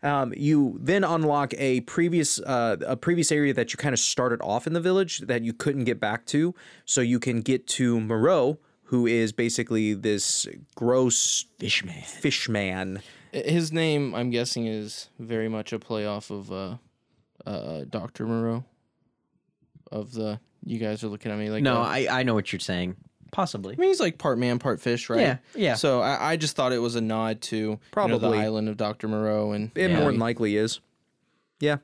Um, 0.00 0.32
you 0.36 0.78
then 0.80 1.02
unlock 1.02 1.54
a 1.58 1.80
previous 1.82 2.38
uh, 2.40 2.76
a 2.86 2.96
previous 2.96 3.32
area 3.32 3.52
that 3.54 3.72
you 3.72 3.76
kind 3.76 3.92
of 3.92 3.98
started 3.98 4.40
off 4.42 4.66
in 4.66 4.72
the 4.72 4.80
village 4.80 5.18
that 5.20 5.42
you 5.42 5.52
couldn't 5.52 5.84
get 5.84 5.98
back 5.98 6.24
to. 6.26 6.54
So 6.84 7.00
you 7.00 7.18
can 7.18 7.40
get 7.40 7.66
to 7.68 8.00
Moreau, 8.00 8.58
who 8.84 9.06
is 9.06 9.32
basically 9.32 9.94
this 9.94 10.46
gross 10.76 11.46
Fishman. 11.58 12.02
fishman. 12.02 13.02
His 13.32 13.72
name, 13.72 14.14
I'm 14.14 14.30
guessing, 14.30 14.66
is 14.66 15.08
very 15.18 15.48
much 15.48 15.72
a 15.72 15.78
play 15.78 16.06
off 16.06 16.30
of 16.30 16.50
uh, 16.52 16.76
uh, 17.44 17.84
Doctor 17.90 18.26
Moreau. 18.26 18.64
Of 19.90 20.12
the, 20.12 20.38
you 20.64 20.78
guys 20.78 21.02
are 21.04 21.08
looking 21.08 21.30
at 21.32 21.38
me 21.38 21.50
like 21.50 21.62
No, 21.62 21.80
I, 21.80 22.06
I 22.10 22.22
know 22.22 22.34
what 22.34 22.52
you're 22.52 22.60
saying. 22.60 22.96
Possibly. 23.30 23.74
I 23.74 23.76
mean, 23.78 23.90
he's 23.90 24.00
like 24.00 24.16
part 24.18 24.38
man, 24.38 24.58
part 24.58 24.80
fish, 24.80 25.10
right? 25.10 25.20
Yeah, 25.20 25.36
yeah. 25.54 25.74
So 25.74 26.00
I, 26.00 26.32
I 26.32 26.36
just 26.36 26.56
thought 26.56 26.72
it 26.72 26.78
was 26.78 26.94
a 26.94 27.00
nod 27.00 27.42
to 27.42 27.56
you 27.56 27.70
know, 27.72 27.80
Probably. 27.90 28.38
the 28.38 28.44
island 28.44 28.68
of 28.70 28.76
Doctor 28.78 29.06
Moreau, 29.08 29.52
and 29.52 29.70
It 29.74 29.90
Yeah. 29.90 29.98
more 30.00 30.10
than 30.10 30.18
likely 30.20 30.56
is. 30.56 30.80
Yeah. 31.60 31.76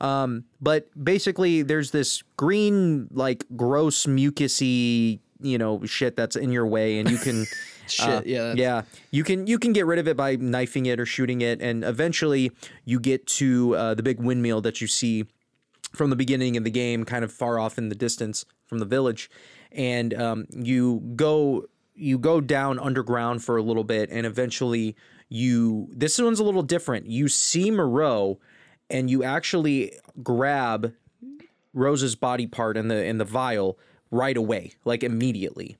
Um, 0.00 0.44
but 0.60 0.88
basically 1.02 1.62
there's 1.62 1.90
this 1.92 2.22
green, 2.36 3.08
like 3.12 3.44
gross 3.56 4.04
mucusy, 4.06 5.20
you 5.40 5.56
know, 5.56 5.84
shit 5.86 6.16
that's 6.16 6.36
in 6.36 6.52
your 6.52 6.66
way 6.66 6.98
and 6.98 7.10
you 7.10 7.16
can 7.16 7.46
shit, 7.86 8.08
uh, 8.08 8.22
yeah, 8.26 8.38
that's- 8.52 8.56
yeah. 8.58 8.82
You 9.10 9.24
can 9.24 9.46
you 9.46 9.58
can 9.58 9.72
get 9.72 9.86
rid 9.86 9.98
of 9.98 10.08
it 10.08 10.16
by 10.16 10.36
knifing 10.36 10.86
it 10.86 11.00
or 11.00 11.06
shooting 11.06 11.40
it, 11.42 11.60
and 11.62 11.84
eventually 11.84 12.50
you 12.84 13.00
get 13.00 13.26
to 13.28 13.74
uh, 13.76 13.94
the 13.94 14.02
big 14.02 14.20
windmill 14.20 14.60
that 14.62 14.80
you 14.80 14.86
see 14.86 15.26
from 15.92 16.10
the 16.10 16.16
beginning 16.16 16.56
of 16.56 16.64
the 16.64 16.70
game, 16.70 17.04
kind 17.04 17.24
of 17.24 17.32
far 17.32 17.58
off 17.58 17.78
in 17.78 17.88
the 17.88 17.94
distance 17.94 18.44
from 18.66 18.78
the 18.78 18.84
village, 18.84 19.30
and 19.72 20.14
um, 20.14 20.46
you 20.50 21.00
go 21.16 21.66
you 21.94 22.18
go 22.18 22.40
down 22.40 22.78
underground 22.78 23.44
for 23.44 23.56
a 23.56 23.62
little 23.62 23.84
bit, 23.84 24.08
and 24.10 24.26
eventually 24.26 24.96
you 25.28 25.88
this 25.92 26.18
one's 26.18 26.40
a 26.40 26.44
little 26.44 26.62
different. 26.62 27.06
You 27.06 27.28
see 27.28 27.70
Moreau, 27.70 28.38
and 28.88 29.10
you 29.10 29.22
actually 29.22 29.92
grab 30.22 30.92
Rose's 31.72 32.16
body 32.16 32.46
part 32.46 32.76
in 32.76 32.88
the 32.88 33.04
in 33.04 33.18
the 33.18 33.24
vial 33.24 33.78
right 34.10 34.36
away, 34.36 34.72
like 34.84 35.02
immediately. 35.02 35.76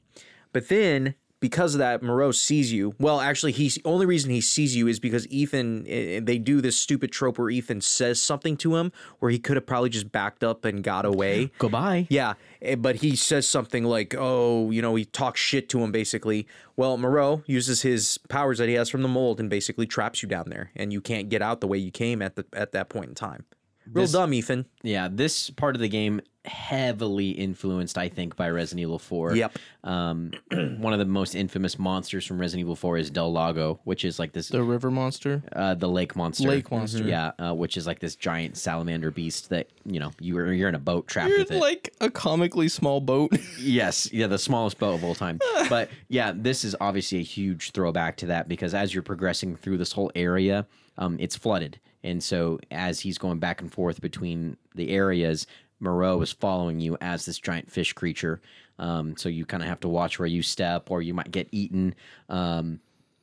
But 0.52 0.68
then 0.68 1.14
because 1.40 1.74
of 1.74 1.78
that, 1.78 2.02
Moreau 2.02 2.32
sees 2.32 2.72
you. 2.72 2.94
Well, 3.00 3.20
actually, 3.20 3.52
he's 3.52 3.78
only 3.84 4.06
reason 4.06 4.30
he 4.30 4.40
sees 4.40 4.76
you 4.76 4.86
is 4.86 5.00
because 5.00 5.26
Ethan. 5.28 5.86
eh, 5.88 6.20
They 6.22 6.38
do 6.38 6.60
this 6.60 6.76
stupid 6.76 7.10
trope 7.12 7.38
where 7.38 7.50
Ethan 7.50 7.80
says 7.80 8.22
something 8.22 8.56
to 8.58 8.76
him 8.76 8.92
where 9.18 9.30
he 9.30 9.38
could 9.38 9.56
have 9.56 9.66
probably 9.66 9.88
just 9.90 10.12
backed 10.12 10.44
up 10.44 10.64
and 10.64 10.84
got 10.84 11.04
away. 11.04 11.50
Goodbye. 11.58 12.06
Yeah, 12.10 12.34
eh, 12.62 12.74
but 12.74 12.96
he 12.96 13.16
says 13.16 13.48
something 13.48 13.84
like, 13.84 14.14
"Oh, 14.16 14.70
you 14.70 14.82
know," 14.82 14.94
he 14.94 15.04
talks 15.04 15.40
shit 15.40 15.68
to 15.70 15.80
him 15.82 15.90
basically. 15.92 16.46
Well, 16.76 16.96
Moreau 16.96 17.42
uses 17.46 17.82
his 17.82 18.18
powers 18.28 18.58
that 18.58 18.68
he 18.68 18.74
has 18.74 18.88
from 18.88 19.02
the 19.02 19.08
mold 19.08 19.40
and 19.40 19.50
basically 19.50 19.86
traps 19.86 20.22
you 20.22 20.28
down 20.28 20.48
there, 20.48 20.70
and 20.76 20.92
you 20.92 21.00
can't 21.00 21.28
get 21.28 21.42
out 21.42 21.60
the 21.60 21.66
way 21.66 21.78
you 21.78 21.90
came 21.90 22.22
at 22.22 22.36
the 22.36 22.44
at 22.52 22.72
that 22.72 22.88
point 22.88 23.08
in 23.08 23.14
time. 23.14 23.44
Real 23.86 24.04
This- 24.04 24.12
dumb, 24.12 24.32
Ethan. 24.34 24.66
Yeah, 24.82 25.08
this 25.10 25.50
part 25.50 25.74
of 25.74 25.80
the 25.80 25.88
game 25.88 26.20
heavily 26.46 27.30
influenced, 27.30 27.98
I 27.98 28.08
think, 28.08 28.34
by 28.34 28.48
Resident 28.48 28.80
Evil 28.80 28.98
4. 28.98 29.34
Yep. 29.36 29.58
Um, 29.84 30.30
one 30.78 30.92
of 30.92 30.98
the 30.98 31.04
most 31.04 31.34
infamous 31.34 31.78
monsters 31.78 32.24
from 32.24 32.38
Resident 32.40 32.60
Evil 32.60 32.76
4 32.76 32.96
is 32.98 33.10
Del 33.10 33.30
Lago, 33.32 33.78
which 33.84 34.04
is 34.04 34.18
like 34.18 34.32
this 34.32 34.48
The 34.48 34.62
river 34.62 34.90
monster. 34.90 35.42
uh, 35.54 35.74
the 35.74 35.88
lake 35.88 36.16
monster. 36.16 36.48
Lake 36.48 36.70
monster. 36.70 37.04
Yeah, 37.04 37.32
uh, 37.38 37.52
which 37.54 37.76
is 37.76 37.86
like 37.86 37.98
this 37.98 38.16
giant 38.16 38.56
salamander 38.56 39.10
beast 39.10 39.50
that 39.50 39.68
you 39.84 40.00
know 40.00 40.12
you 40.20 40.36
are 40.38 40.52
you're 40.52 40.68
in 40.68 40.74
a 40.74 40.78
boat 40.78 41.06
trapped 41.08 41.28
You're 41.30 41.38
with 41.40 41.50
it. 41.52 41.60
like 41.60 41.92
a 42.00 42.10
comically 42.10 42.68
small 42.68 43.00
boat. 43.00 43.32
Yes, 43.60 44.10
yeah, 44.12 44.26
the 44.26 44.38
smallest 44.38 44.78
boat 44.78 44.94
of 44.94 45.04
all 45.04 45.14
time. 45.14 45.38
but 45.68 45.90
yeah, 46.08 46.32
this 46.34 46.64
is 46.64 46.74
obviously 46.80 47.18
a 47.18 47.22
huge 47.22 47.72
throwback 47.72 48.16
to 48.18 48.26
that 48.26 48.48
because 48.48 48.72
as 48.74 48.94
you're 48.94 49.02
progressing 49.02 49.56
through 49.56 49.76
this 49.76 49.92
whole 49.92 50.10
area, 50.14 50.66
um, 50.96 51.16
it's 51.20 51.36
flooded, 51.36 51.78
and 52.02 52.22
so 52.22 52.58
as 52.70 53.00
he's 53.00 53.18
going 53.18 53.38
back 53.38 53.60
and 53.60 53.72
forth 53.72 54.00
between 54.00 54.56
the 54.74 54.90
areas, 54.90 55.46
Moreau 55.80 56.20
is 56.22 56.32
following 56.32 56.80
you 56.80 56.96
as 57.00 57.24
this 57.26 57.38
giant 57.38 57.70
fish 57.70 57.92
creature. 57.92 58.40
Um, 58.78 59.16
so 59.16 59.28
you 59.28 59.44
kind 59.44 59.62
of 59.62 59.68
have 59.68 59.80
to 59.80 59.88
watch 59.88 60.18
where 60.18 60.26
you 60.28 60.42
step, 60.42 60.90
or 60.90 61.02
you 61.02 61.12
might 61.14 61.30
get 61.30 61.48
eaten. 61.52 61.94
Um, 62.28 62.80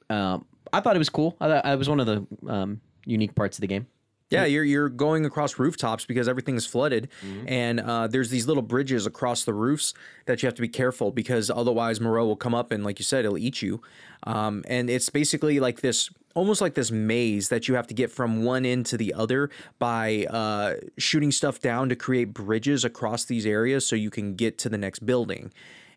um, 0.10 0.46
I 0.72 0.80
thought 0.82 0.96
it 0.96 1.00
was 1.00 1.10
cool. 1.10 1.36
I, 1.42 1.48
thought- 1.48 1.66
it 1.66 1.78
was 1.78 1.90
one 1.90 2.00
of 2.00 2.06
the 2.06 2.28
um, 2.52 2.82
unique 3.06 3.34
parts 3.36 3.58
of 3.58 3.62
the 3.62 3.68
game. 3.68 3.88
Yeah, 4.30 4.44
you're 4.44 4.66
you're 4.66 4.90
going 4.90 5.26
across 5.26 5.58
rooftops 5.58 6.06
because 6.06 6.28
everything 6.28 6.56
is 6.56 6.66
flooded, 6.66 7.08
and 7.48 7.80
uh, 7.80 8.08
there's 8.08 8.30
these 8.30 8.46
little 8.46 8.64
bridges 8.64 9.06
across 9.06 9.46
the 9.46 9.54
roofs 9.54 9.94
that 10.26 10.44
you 10.44 10.48
have 10.48 10.56
to 10.56 10.62
be 10.62 10.68
careful 10.68 11.12
because 11.12 11.50
otherwise 11.50 12.02
Moreau 12.02 12.26
will 12.26 12.36
come 12.36 12.54
up 12.54 12.72
and, 12.72 12.84
like 12.84 13.00
you 13.00 13.06
said, 13.06 13.24
it'll 13.24 13.38
eat 13.38 13.62
you. 13.62 13.82
Um, 14.24 14.66
and 14.68 14.90
it's 14.90 15.10
basically 15.10 15.62
like 15.62 15.80
this, 15.80 16.10
almost 16.36 16.60
like 16.60 16.74
this 16.74 16.92
maze 16.92 17.48
that 17.50 17.70
you 17.70 17.76
have 17.76 17.88
to 17.88 17.94
get 17.94 18.12
from 18.12 18.44
one 18.44 18.66
end 18.66 18.86
to 18.88 18.98
the 18.98 19.14
other 19.14 19.50
by 19.80 20.26
uh, 20.30 20.74
shooting 20.98 21.32
stuff 21.32 21.62
down 21.62 21.88
to 21.88 21.96
create 21.96 22.34
bridges 22.34 22.84
across 22.84 23.24
these 23.26 23.46
areas 23.46 23.88
so 23.88 23.96
you 23.96 24.10
can 24.10 24.36
get 24.36 24.58
to 24.58 24.68
the 24.68 24.78
next 24.78 25.06
building. 25.06 25.54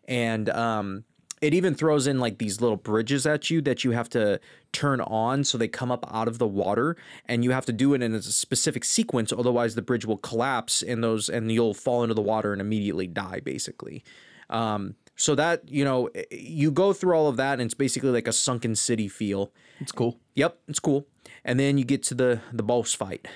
And 0.07 0.49
um, 0.49 1.03
it 1.41 1.55
even 1.55 1.73
throws 1.73 2.05
in 2.05 2.19
like 2.19 2.37
these 2.37 2.61
little 2.61 2.77
bridges 2.77 3.25
at 3.25 3.49
you 3.49 3.61
that 3.61 3.83
you 3.83 3.91
have 3.91 4.07
to 4.09 4.39
turn 4.71 5.01
on 5.01 5.43
so 5.43 5.57
they 5.57 5.67
come 5.67 5.91
up 5.91 6.05
out 6.13 6.27
of 6.27 6.37
the 6.37 6.47
water 6.47 6.95
and 7.25 7.43
you 7.43 7.51
have 7.51 7.65
to 7.65 7.73
do 7.73 7.93
it 7.93 8.01
in 8.01 8.13
a 8.13 8.21
specific 8.21 8.85
sequence 8.85 9.33
otherwise 9.33 9.75
the 9.75 9.81
bridge 9.81 10.05
will 10.05 10.17
collapse 10.17 10.81
and 10.81 11.03
those 11.03 11.27
and 11.27 11.51
you'll 11.51 11.73
fall 11.73 12.03
into 12.03 12.13
the 12.13 12.21
water 12.21 12.53
and 12.53 12.61
immediately 12.61 13.07
die 13.07 13.41
basically. 13.43 14.03
Um, 14.49 14.95
so 15.15 15.35
that 15.35 15.67
you 15.69 15.83
know 15.83 16.09
you 16.29 16.71
go 16.71 16.93
through 16.93 17.15
all 17.15 17.27
of 17.27 17.37
that 17.37 17.53
and 17.53 17.63
it's 17.63 17.73
basically 17.73 18.09
like 18.09 18.27
a 18.27 18.33
sunken 18.33 18.75
city 18.75 19.07
feel. 19.07 19.51
It's 19.79 19.91
cool. 19.91 20.19
yep 20.35 20.59
it's 20.67 20.79
cool. 20.79 21.07
And 21.43 21.59
then 21.59 21.77
you 21.77 21.83
get 21.83 22.03
to 22.03 22.15
the 22.15 22.41
the 22.53 22.63
boss 22.63 22.93
fight 22.93 23.27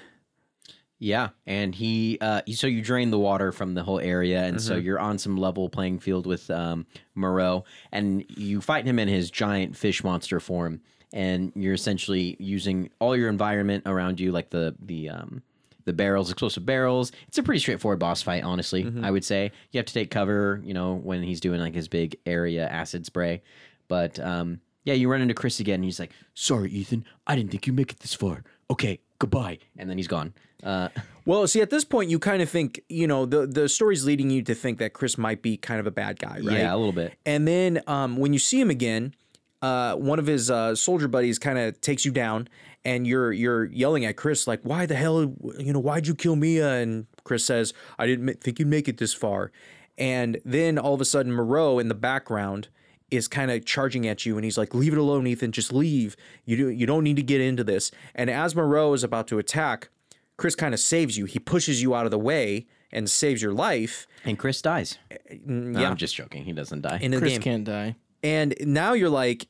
Yeah, 0.99 1.29
and 1.45 1.75
he 1.75 2.17
uh 2.21 2.41
so 2.53 2.67
you 2.67 2.81
drain 2.81 3.11
the 3.11 3.19
water 3.19 3.51
from 3.51 3.73
the 3.73 3.83
whole 3.83 3.99
area 3.99 4.43
and 4.43 4.61
so 4.61 4.75
Mm-hmm. 4.75 4.85
you're 4.85 4.99
on 4.99 5.17
some 5.17 5.35
level 5.37 5.69
playing 5.69 5.99
field 5.99 6.25
with 6.25 6.49
um 6.49 6.85
Moreau 7.15 7.65
and 7.91 8.23
you 8.29 8.61
fight 8.61 8.85
him 8.85 8.97
in 8.99 9.07
his 9.07 9.29
giant 9.29 9.75
fish 9.75 10.03
monster 10.03 10.39
form 10.39 10.79
and 11.13 11.51
you're 11.55 11.73
essentially 11.73 12.37
using 12.39 12.89
all 12.99 13.15
your 13.15 13.29
environment 13.29 13.83
around 13.85 14.19
you 14.19 14.31
like 14.31 14.49
the 14.51 14.73
the 14.81 15.09
um 15.09 15.41
the 15.83 15.93
barrels, 15.93 16.31
explosive 16.31 16.65
barrels. 16.65 17.11
It's 17.27 17.37
a 17.37 17.43
pretty 17.43 17.59
straightforward 17.59 17.99
boss 17.99 18.23
fight, 18.23 18.43
honestly. 18.43 18.85
Mm-hmm. 18.85 19.05
I 19.05 19.11
would 19.11 19.23
say 19.23 19.51
you 19.71 19.77
have 19.77 19.85
to 19.85 19.93
take 19.93 20.09
cover, 20.09 20.59
you 20.65 20.73
know, 20.73 20.95
when 20.95 21.21
he's 21.21 21.39
doing 21.39 21.59
like 21.59 21.75
his 21.75 21.87
big 21.87 22.15
area 22.25 22.67
acid 22.67 23.05
spray. 23.05 23.43
But 23.87 24.17
um, 24.19 24.61
yeah, 24.83 24.95
you 24.95 25.11
run 25.11 25.21
into 25.21 25.35
Chris 25.35 25.59
again. 25.59 25.75
And 25.75 25.83
he's 25.83 25.99
like, 25.99 26.11
"Sorry, 26.33 26.71
Ethan, 26.71 27.05
I 27.27 27.35
didn't 27.35 27.51
think 27.51 27.67
you'd 27.67 27.75
make 27.75 27.91
it 27.91 27.99
this 27.99 28.15
far. 28.15 28.43
Okay, 28.71 28.99
goodbye." 29.19 29.59
And 29.77 29.89
then 29.89 29.97
he's 29.97 30.07
gone. 30.07 30.33
Uh, 30.63 30.89
well 31.25 31.45
see 31.47 31.61
at 31.61 31.69
this 31.69 31.83
point 31.83 32.09
you 32.09 32.19
kind 32.19 32.41
of 32.41 32.49
think 32.49 32.81
you 32.89 33.07
know 33.07 33.25
the 33.25 33.45
the 33.45 33.67
story's 33.67 34.05
leading 34.05 34.29
you 34.29 34.41
to 34.41 34.55
think 34.55 34.77
that 34.77 34.93
chris 34.93 35.17
might 35.17 35.41
be 35.41 35.57
kind 35.57 35.79
of 35.79 35.87
a 35.87 35.91
bad 35.91 36.17
guy 36.19 36.35
right 36.35 36.57
Yeah, 36.57 36.73
a 36.73 36.77
little 36.77 36.91
bit. 36.93 37.13
And 37.25 37.47
then 37.47 37.81
um, 37.87 38.17
when 38.17 38.33
you 38.33 38.39
see 38.39 38.59
him 38.59 38.69
again, 38.69 39.13
uh, 39.61 39.95
one 39.95 40.19
of 40.19 40.27
his 40.27 40.51
uh, 40.51 40.75
soldier 40.75 41.07
buddies 41.07 41.39
kind 41.39 41.57
of 41.57 41.79
takes 41.81 42.05
you 42.05 42.11
down, 42.11 42.47
and 42.83 43.07
you're 43.07 43.31
you're 43.33 43.65
yelling 43.65 44.05
at 44.05 44.15
Chris 44.15 44.47
like, 44.47 44.61
"Why 44.63 44.85
the 44.85 44.95
hell? 44.95 45.33
You 45.57 45.73
know, 45.73 45.79
why'd 45.79 46.07
you 46.07 46.15
kill 46.15 46.35
Mia?" 46.35 46.73
And 46.75 47.07
Chris 47.23 47.45
says, 47.45 47.73
"I 47.97 48.05
didn't 48.05 48.41
think 48.41 48.59
you'd 48.59 48.67
make 48.67 48.87
it 48.87 48.97
this 48.97 49.13
far." 49.13 49.51
And 49.97 50.39
then 50.45 50.77
all 50.77 50.93
of 50.93 51.01
a 51.01 51.05
sudden, 51.05 51.31
Moreau 51.31 51.79
in 51.79 51.87
the 51.87 51.95
background 51.95 52.67
is 53.11 53.27
kind 53.27 53.51
of 53.51 53.65
charging 53.65 54.07
at 54.07 54.25
you, 54.25 54.35
and 54.37 54.43
he's 54.43 54.57
like, 54.57 54.73
"Leave 54.73 54.93
it 54.93 54.99
alone, 54.99 55.27
Ethan. 55.27 55.51
Just 55.51 55.71
leave. 55.71 56.15
You 56.45 56.57
do 56.57 56.69
you 56.69 56.85
don't 56.85 57.03
need 57.03 57.15
to 57.17 57.23
get 57.23 57.41
into 57.41 57.63
this." 57.63 57.91
And 58.13 58.29
as 58.29 58.55
Moreau 58.55 58.93
is 58.93 59.03
about 59.03 59.27
to 59.27 59.37
attack, 59.37 59.89
Chris 60.37 60.55
kind 60.55 60.73
of 60.73 60.79
saves 60.79 61.17
you. 61.17 61.25
He 61.25 61.39
pushes 61.39 61.81
you 61.81 61.95
out 61.95 62.05
of 62.05 62.11
the 62.11 62.19
way 62.19 62.67
and 62.91 63.09
saves 63.09 63.41
your 63.41 63.53
life. 63.53 64.07
And 64.23 64.39
Chris 64.39 64.61
dies. 64.61 64.97
Eh, 65.11 65.17
no, 65.45 65.79
yeah. 65.79 65.89
I'm 65.89 65.97
just 65.97 66.15
joking. 66.15 66.45
He 66.45 66.53
doesn't 66.53 66.81
die. 66.81 66.99
In 67.01 67.11
the 67.11 67.19
Chris 67.19 67.33
game. 67.33 67.41
can't 67.41 67.63
die. 67.63 67.95
And 68.23 68.55
now 68.61 68.93
you're 68.93 69.09
like, 69.09 69.47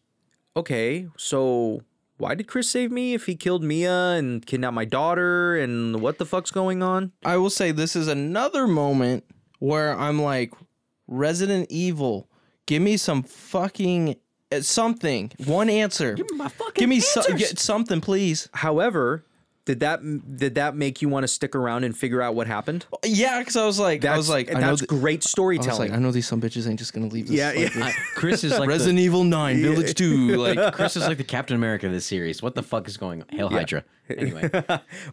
okay, 0.58 1.08
so 1.16 1.82
why 2.18 2.36
did 2.36 2.48
Chris 2.48 2.70
save 2.70 2.92
me 2.92 3.14
if 3.14 3.26
he 3.26 3.36
killed 3.36 3.64
Mia 3.64 4.12
and 4.12 4.46
kidnapped 4.46 4.74
my 4.74 4.86
daughter 4.86 5.56
and 5.56 6.02
what 6.02 6.18
the 6.18 6.26
fuck's 6.26 6.52
going 6.52 6.82
on? 6.82 7.12
I 7.24 7.38
will 7.38 7.50
say 7.50 7.72
this 7.72 7.96
is 7.96 8.08
another 8.08 8.68
moment 8.68 9.24
where 9.60 9.98
I'm 9.98 10.22
like, 10.22 10.54
Resident 11.08 11.68
Evil, 11.70 12.30
give 12.66 12.82
me 12.82 12.98
some 12.98 13.24
fucking 13.24 14.16
uh, 14.52 14.62
something, 14.62 15.32
one 15.46 15.70
answer. 15.70 16.14
Give 16.14 16.30
me 16.32 16.38
my 16.38 16.48
fucking 16.50 16.74
Give 16.76 16.90
me 16.90 17.00
so- 17.00 17.22
answers. 17.22 17.40
get 17.40 17.60
something, 17.60 18.02
please. 18.02 18.48
However, 18.54 19.26
did 19.66 19.80
that 19.80 20.00
did 20.38 20.54
that 20.56 20.76
make 20.76 21.02
you 21.02 21.10
want 21.10 21.24
to 21.24 21.28
stick 21.28 21.56
around 21.56 21.84
and 21.86 21.98
figure 21.98 22.22
out 22.22 22.36
what 22.36 22.46
happened? 22.46 22.86
Yeah, 23.04 23.40
because 23.40 23.56
I 23.56 23.66
was 23.66 23.80
like, 23.80 24.06
I 24.06 24.16
was 24.16 24.30
like, 24.30 24.52
I 24.52 24.60
know 24.60 24.68
that's 24.68 24.82
th- 24.82 24.90
great 24.90 25.16
I 25.16 25.26
was 25.26 25.32
storytelling. 25.32 25.90
like, 25.90 25.98
I 25.98 26.00
know 26.00 26.12
these 26.12 26.28
some 26.28 26.40
bitches 26.40 26.70
ain't 26.70 26.78
just 26.78 26.94
gonna 26.94 27.08
leave 27.08 27.28
this. 27.28 27.36
Yeah, 27.36 27.48
like 27.50 27.58
yeah. 27.58 27.70
this. 27.70 27.78
I- 27.84 27.92
Chris 28.16 28.44
is 28.44 28.52
like 28.60 28.70
Resident 28.70 29.00
Evil 29.00 29.24
Nine, 29.24 29.60
Village 29.64 29.96
Two, 29.96 30.36
like 30.36 30.56
the, 30.58 30.72
Chris 30.76 30.96
is 30.96 31.08
like 31.08 31.18
the 31.18 31.24
Captain 31.24 31.56
America 31.56 31.88
of 31.88 31.94
this 31.94 32.06
series. 32.06 32.44
What 32.44 32.54
the 32.54 32.62
fuck 32.62 32.88
is 32.88 32.98
going 32.98 33.24
on? 33.24 33.28
Hail 33.30 33.50
Hydra. 33.50 33.84
Anyway, 34.08 34.48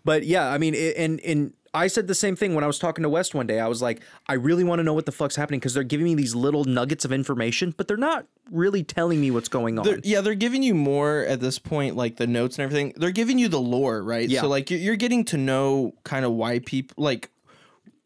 but 0.04 0.24
yeah, 0.26 0.50
I 0.52 0.58
mean, 0.58 0.74
it, 0.74 0.98
and 0.98 1.18
and 1.20 1.54
I 1.74 1.86
said 1.86 2.06
the 2.06 2.14
same 2.14 2.36
thing 2.36 2.54
when 2.54 2.64
I 2.64 2.66
was 2.66 2.78
talking 2.78 3.02
to 3.02 3.08
West 3.08 3.34
one 3.34 3.46
day. 3.46 3.58
I 3.58 3.66
was 3.66 3.80
like, 3.80 4.02
I 4.26 4.34
really 4.34 4.62
want 4.62 4.80
to 4.80 4.82
know 4.82 4.92
what 4.92 5.06
the 5.06 5.12
fuck's 5.12 5.36
happening 5.36 5.58
because 5.58 5.72
they're 5.72 5.82
giving 5.82 6.04
me 6.04 6.14
these 6.14 6.34
little 6.34 6.64
nuggets 6.64 7.04
of 7.04 7.12
information, 7.12 7.72
but 7.76 7.88
they're 7.88 7.96
not 7.96 8.26
really 8.50 8.84
telling 8.84 9.20
me 9.20 9.30
what's 9.30 9.48
going 9.48 9.78
on. 9.78 9.84
They're, 9.84 10.00
yeah, 10.02 10.20
they're 10.20 10.34
giving 10.34 10.62
you 10.62 10.74
more 10.74 11.20
at 11.20 11.40
this 11.40 11.58
point, 11.58 11.96
like 11.96 12.16
the 12.16 12.26
notes 12.26 12.58
and 12.58 12.64
everything. 12.64 12.92
They're 12.96 13.10
giving 13.10 13.38
you 13.38 13.48
the 13.48 13.60
lore, 13.60 14.02
right? 14.02 14.28
Yeah. 14.28 14.42
So 14.42 14.48
like 14.48 14.70
you're, 14.70 14.80
you're 14.80 14.96
getting 14.96 15.24
to 15.26 15.38
know 15.38 15.94
kind 16.04 16.26
of 16.26 16.32
why 16.32 16.58
people 16.58 17.02
like 17.02 17.30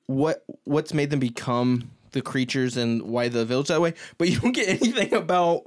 what 0.06 0.44
what's 0.64 0.94
made 0.94 1.10
them 1.10 1.18
become 1.18 1.90
the 2.12 2.22
creatures 2.22 2.76
and 2.76 3.02
why 3.02 3.28
the 3.28 3.44
village 3.44 3.68
that 3.68 3.80
way. 3.80 3.94
But 4.16 4.28
you 4.28 4.38
don't 4.40 4.52
get 4.52 4.68
anything 4.82 5.12
about 5.12 5.64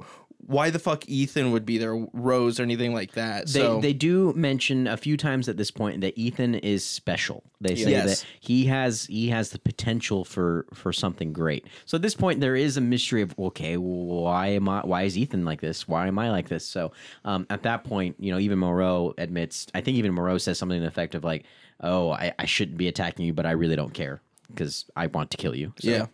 why 0.50 0.68
the 0.70 0.80
fuck 0.80 1.08
Ethan 1.08 1.52
would 1.52 1.64
be 1.64 1.78
there, 1.78 1.94
Rose 2.12 2.58
or 2.58 2.64
anything 2.64 2.92
like 2.92 3.12
that. 3.12 3.46
they 3.46 3.60
so 3.60 3.80
they 3.80 3.92
do 3.92 4.32
mention 4.34 4.88
a 4.88 4.96
few 4.96 5.16
times 5.16 5.48
at 5.48 5.56
this 5.56 5.70
point 5.70 6.00
that 6.00 6.18
Ethan 6.18 6.56
is 6.56 6.84
special. 6.84 7.44
They 7.60 7.76
say 7.76 7.92
Yes. 7.92 8.20
that 8.20 8.26
he 8.40 8.64
has 8.66 9.06
he 9.06 9.28
has 9.28 9.50
the 9.50 9.60
potential 9.60 10.24
for 10.24 10.66
for 10.74 10.92
something 10.92 11.32
great. 11.32 11.66
So 11.86 11.94
at 11.96 12.02
this 12.02 12.16
point, 12.16 12.40
there 12.40 12.56
is 12.56 12.76
a 12.76 12.80
mystery 12.80 13.22
of 13.22 13.32
okay, 13.38 13.76
why 13.76 14.48
am 14.48 14.68
I? 14.68 14.80
Why 14.80 15.02
is 15.02 15.16
Ethan 15.16 15.44
like 15.44 15.60
this? 15.60 15.86
Why 15.86 16.08
am 16.08 16.18
I 16.18 16.30
like 16.32 16.48
this? 16.48 16.66
So 16.66 16.90
um, 17.24 17.46
at 17.48 17.62
that 17.62 17.84
point, 17.84 18.16
you 18.18 18.32
know, 18.32 18.38
even 18.40 18.58
Moreau 18.58 19.14
admits. 19.18 19.68
I 19.72 19.80
think 19.80 19.98
even 19.98 20.12
Moreau 20.12 20.38
says 20.38 20.58
something 20.58 20.78
to 20.78 20.82
the 20.82 20.88
effect 20.88 21.14
of 21.14 21.22
like, 21.22 21.44
"Oh, 21.80 22.10
I, 22.10 22.32
I 22.40 22.46
shouldn't 22.46 22.76
be 22.76 22.88
attacking 22.88 23.24
you, 23.24 23.32
but 23.32 23.46
I 23.46 23.52
really 23.52 23.76
don't 23.76 23.94
care 23.94 24.20
because 24.54 24.84
I 24.96 25.06
want 25.06 25.30
to 25.32 25.36
kill 25.36 25.54
you." 25.54 25.72
So, 25.78 25.90
yeah. 25.90 26.06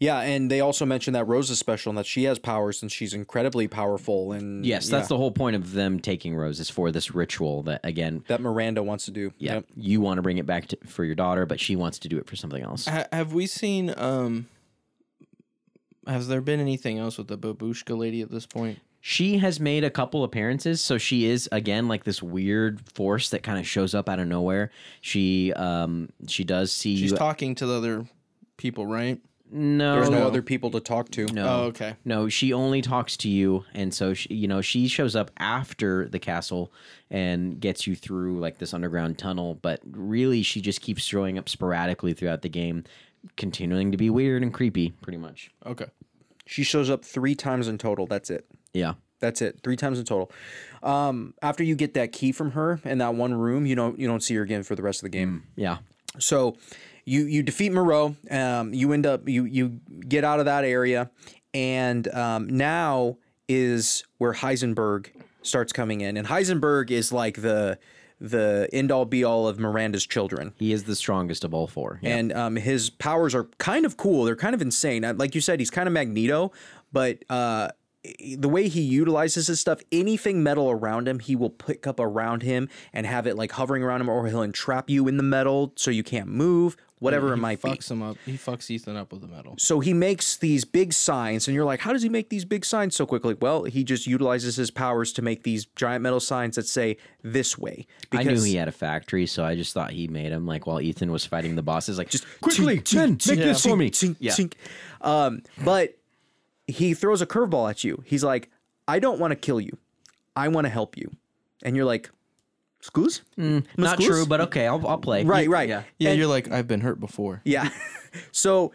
Yeah, 0.00 0.20
and 0.20 0.50
they 0.50 0.60
also 0.60 0.84
mentioned 0.84 1.14
that 1.14 1.24
Rose 1.26 1.48
is 1.50 1.58
special 1.58 1.90
and 1.90 1.98
that 1.98 2.06
she 2.06 2.24
has 2.24 2.38
powers 2.40 2.82
and 2.82 2.90
she's 2.90 3.14
incredibly 3.14 3.68
powerful. 3.68 4.32
And 4.32 4.66
Yes, 4.66 4.88
that's 4.88 5.06
the 5.08 5.16
whole 5.16 5.30
point 5.30 5.54
of 5.56 5.72
them 5.72 6.00
taking 6.00 6.34
Rose 6.34 6.58
is 6.58 6.68
for 6.70 6.90
this 6.90 7.14
ritual 7.14 7.62
that 7.64 7.80
again, 7.84 8.24
that 8.28 8.40
Miranda 8.40 8.82
wants 8.82 9.04
to 9.04 9.10
do. 9.12 9.32
yeah, 9.38 9.54
Yep. 9.54 9.64
you 9.76 10.00
want 10.00 10.18
to 10.18 10.22
bring 10.22 10.38
it 10.38 10.46
back 10.46 10.66
to, 10.68 10.78
for 10.86 11.04
your 11.04 11.14
daughter, 11.14 11.46
but 11.46 11.60
she 11.60 11.76
wants 11.76 11.98
to 12.00 12.08
do 12.08 12.18
it 12.18 12.26
for 12.26 12.34
something 12.36 12.62
else. 12.62 12.86
Ha- 12.86 13.06
have 13.12 13.32
we 13.32 13.46
seen? 13.46 13.94
um 13.96 14.48
Has 16.06 16.28
there 16.28 16.40
been 16.40 16.60
anything 16.60 16.98
else 16.98 17.18
with 17.18 17.28
the 17.28 17.38
babushka 17.38 17.96
lady 17.96 18.22
at 18.22 18.30
this 18.30 18.46
point? 18.46 18.78
She 19.02 19.38
has 19.38 19.58
made 19.60 19.82
a 19.82 19.90
couple 19.90 20.24
appearances, 20.24 20.80
so 20.82 20.98
she 20.98 21.24
is 21.24 21.48
again 21.52 21.88
like 21.88 22.04
this 22.04 22.22
weird 22.22 22.80
force 22.92 23.30
that 23.30 23.42
kind 23.42 23.58
of 23.58 23.66
shows 23.66 23.94
up 23.94 24.08
out 24.08 24.18
of 24.18 24.28
nowhere. 24.28 24.70
She 25.00 25.52
um 25.54 26.10
she 26.28 26.44
does 26.44 26.70
see 26.72 26.96
She's 26.96 27.12
you. 27.12 27.16
talking 27.16 27.54
to 27.56 27.66
the 27.66 27.74
other 27.74 28.04
people, 28.58 28.86
right? 28.86 29.18
no, 29.52 29.94
There's 29.96 30.10
no 30.10 30.20
no. 30.20 30.26
other 30.28 30.42
people 30.42 30.70
to 30.72 30.78
talk 30.80 31.10
to. 31.12 31.26
no, 31.32 31.48
Oh, 31.48 31.60
okay. 31.68 31.96
no. 32.04 32.28
She 32.28 32.52
only 32.52 32.82
talks 32.82 33.16
to 33.16 33.28
you, 33.28 33.64
and 33.74 33.92
so 33.92 34.14
she, 34.14 34.32
you 34.34 34.46
know 34.46 34.60
she 34.60 34.86
shows 34.86 35.16
up 35.16 35.30
after 35.38 36.06
the 36.06 36.18
castle 36.20 36.70
and 37.10 37.58
gets 37.58 37.86
you 37.86 37.96
through 37.96 38.38
like 38.38 38.58
this 38.58 38.72
underground 38.74 39.16
tunnel. 39.18 39.54
But 39.62 39.80
really, 39.90 40.42
she 40.42 40.60
just 40.60 40.82
keeps 40.82 41.02
showing 41.02 41.36
up 41.38 41.48
sporadically 41.48 42.12
throughout 42.12 42.42
the 42.42 42.48
game, 42.50 42.84
continuing 43.36 43.90
to 43.92 43.96
be 43.96 44.10
weird 44.10 44.42
and 44.42 44.52
creepy, 44.54 44.90
pretty 45.02 45.18
much. 45.18 45.50
Okay. 45.66 45.86
She 46.46 46.62
shows 46.62 46.90
up 46.90 47.04
three 47.04 47.34
times 47.34 47.66
in 47.66 47.78
total. 47.78 48.06
That's 48.06 48.28
it. 48.30 48.44
Yeah. 48.72 48.94
That's 49.20 49.42
it. 49.42 49.60
Three 49.62 49.76
times 49.76 49.98
in 49.98 50.04
total. 50.06 50.30
Um, 50.82 51.34
after 51.42 51.62
you 51.62 51.74
get 51.74 51.92
that 51.94 52.12
key 52.12 52.32
from 52.32 52.52
her 52.52 52.80
in 52.84 52.98
that 52.98 53.14
one 53.14 53.34
room, 53.34 53.66
you 53.66 53.74
don't 53.76 53.98
you 53.98 54.06
don't 54.08 54.22
see 54.22 54.34
her 54.36 54.42
again 54.42 54.62
for 54.62 54.74
the 54.74 54.82
rest 54.82 55.00
of 55.00 55.02
the 55.02 55.10
game. 55.10 55.44
Yeah. 55.56 55.78
So 56.18 56.56
you 57.04 57.24
you 57.26 57.42
defeat 57.42 57.70
Moreau. 57.72 58.16
Um, 58.30 58.72
you 58.72 58.92
end 58.92 59.04
up 59.06 59.28
you 59.28 59.44
you 59.44 59.80
get 60.08 60.24
out 60.24 60.38
of 60.40 60.46
that 60.46 60.64
area, 60.64 61.10
and 61.52 62.08
um, 62.14 62.48
now 62.48 63.18
is 63.46 64.04
where 64.18 64.32
Heisenberg 64.32 65.08
starts 65.42 65.72
coming 65.72 66.00
in, 66.00 66.16
and 66.16 66.26
Heisenberg 66.26 66.90
is 66.90 67.12
like 67.12 67.42
the 67.42 67.78
the 68.20 68.68
end 68.72 68.90
all 68.92 69.04
be 69.06 69.24
all 69.24 69.48
of 69.48 69.58
Miranda's 69.58 70.06
children. 70.06 70.52
He 70.56 70.72
is 70.72 70.84
the 70.84 70.94
strongest 70.96 71.44
of 71.44 71.52
all 71.54 71.66
four. 71.66 71.98
Yeah. 72.02 72.16
And 72.16 72.32
um, 72.32 72.56
his 72.56 72.90
powers 72.90 73.34
are 73.34 73.44
kind 73.58 73.84
of 73.86 73.96
cool. 73.96 74.24
They're 74.24 74.36
kind 74.36 74.54
of 74.54 74.60
insane. 74.62 75.04
Uh, 75.04 75.14
Like 75.14 75.34
you 75.34 75.40
said, 75.40 75.58
he's 75.58 75.70
kind 75.70 75.86
of 75.86 75.92
Magneto, 75.94 76.52
but 76.92 77.18
uh, 77.30 77.68
the 78.34 78.48
way 78.48 78.68
he 78.68 78.80
utilizes 78.80 79.46
his 79.48 79.60
stuff, 79.60 79.80
anything 79.92 80.42
metal 80.42 80.70
around 80.70 81.06
him, 81.06 81.18
he 81.18 81.36
will 81.36 81.50
pick 81.50 81.86
up 81.86 82.00
around 82.00 82.42
him 82.42 82.68
and 82.92 83.06
have 83.06 83.26
it 83.26 83.36
like 83.36 83.52
hovering 83.52 83.82
around 83.82 84.00
him, 84.00 84.08
or 84.08 84.26
he'll 84.26 84.42
entrap 84.42 84.88
you 84.88 85.06
in 85.06 85.16
the 85.18 85.22
metal 85.22 85.72
so 85.76 85.90
you 85.90 86.02
can't 86.02 86.28
move, 86.28 86.78
whatever 86.98 87.32
it 87.32 87.36
he 87.36 87.40
might 87.42 87.60
be. 87.62 87.68
fucks 87.68 87.90
him 87.90 88.00
up. 88.02 88.16
He 88.24 88.38
fucks 88.38 88.70
Ethan 88.70 88.96
up 88.96 89.12
with 89.12 89.20
the 89.20 89.26
metal. 89.28 89.54
So 89.58 89.80
he 89.80 89.92
makes 89.92 90.38
these 90.38 90.64
big 90.64 90.94
signs, 90.94 91.46
and 91.46 91.54
you're 91.54 91.66
like, 91.66 91.80
how 91.80 91.92
does 91.92 92.02
he 92.02 92.08
make 92.08 92.30
these 92.30 92.46
big 92.46 92.64
signs 92.64 92.96
so 92.96 93.04
quickly? 93.04 93.36
Well, 93.38 93.64
he 93.64 93.84
just 93.84 94.06
utilizes 94.06 94.56
his 94.56 94.70
powers 94.70 95.12
to 95.12 95.20
make 95.22 95.42
these 95.42 95.66
giant 95.76 96.02
metal 96.02 96.20
signs 96.20 96.56
that 96.56 96.66
say 96.66 96.96
this 97.22 97.58
way. 97.58 97.86
I 98.12 98.22
knew 98.22 98.42
he 98.42 98.54
had 98.56 98.68
a 98.68 98.72
factory, 98.72 99.26
so 99.26 99.44
I 99.44 99.56
just 99.56 99.74
thought 99.74 99.90
he 99.90 100.08
made 100.08 100.32
them. 100.32 100.46
Like 100.46 100.66
while 100.66 100.80
Ethan 100.80 101.12
was 101.12 101.26
fighting 101.26 101.54
the 101.54 101.62
bosses, 101.62 101.98
like 101.98 102.08
just 102.08 102.24
quickly, 102.40 102.78
Tink, 102.80 102.94
men, 102.94 103.16
tink, 103.16 103.28
make 103.28 103.38
tink, 103.40 103.42
this 103.42 103.62
for 103.62 103.68
tink, 103.68 103.78
me. 103.78 103.90
tink, 103.90 104.16
Yeah. 104.20 104.32
tink. 104.32 104.54
Um, 105.02 105.42
but 105.62 105.96
he 106.70 106.94
throws 106.94 107.20
a 107.22 107.26
curveball 107.26 107.68
at 107.70 107.84
you. 107.84 108.02
He's 108.06 108.24
like, 108.24 108.50
I 108.88 108.98
don't 108.98 109.18
want 109.20 109.32
to 109.32 109.36
kill 109.36 109.60
you. 109.60 109.76
I 110.36 110.48
want 110.48 110.64
to 110.64 110.68
help 110.70 110.96
you. 110.96 111.10
And 111.62 111.76
you're 111.76 111.84
like, 111.84 112.10
Scooz? 112.80 113.22
Mm, 113.38 113.64
not 113.76 113.94
Scooz? 113.96 114.06
true, 114.06 114.26
but 114.26 114.40
okay, 114.40 114.66
I'll, 114.66 114.86
I'll 114.86 114.98
play. 114.98 115.24
Right, 115.24 115.48
right. 115.48 115.68
Yeah. 115.68 115.82
Yeah, 115.98 116.10
And- 116.10 116.18
you're 116.18 116.28
like 116.28 116.50
I've 116.50 116.66
been 116.68 116.80
hurt 116.80 116.98
before. 117.00 117.42
Yeah. 117.44 117.68
so 118.32 118.72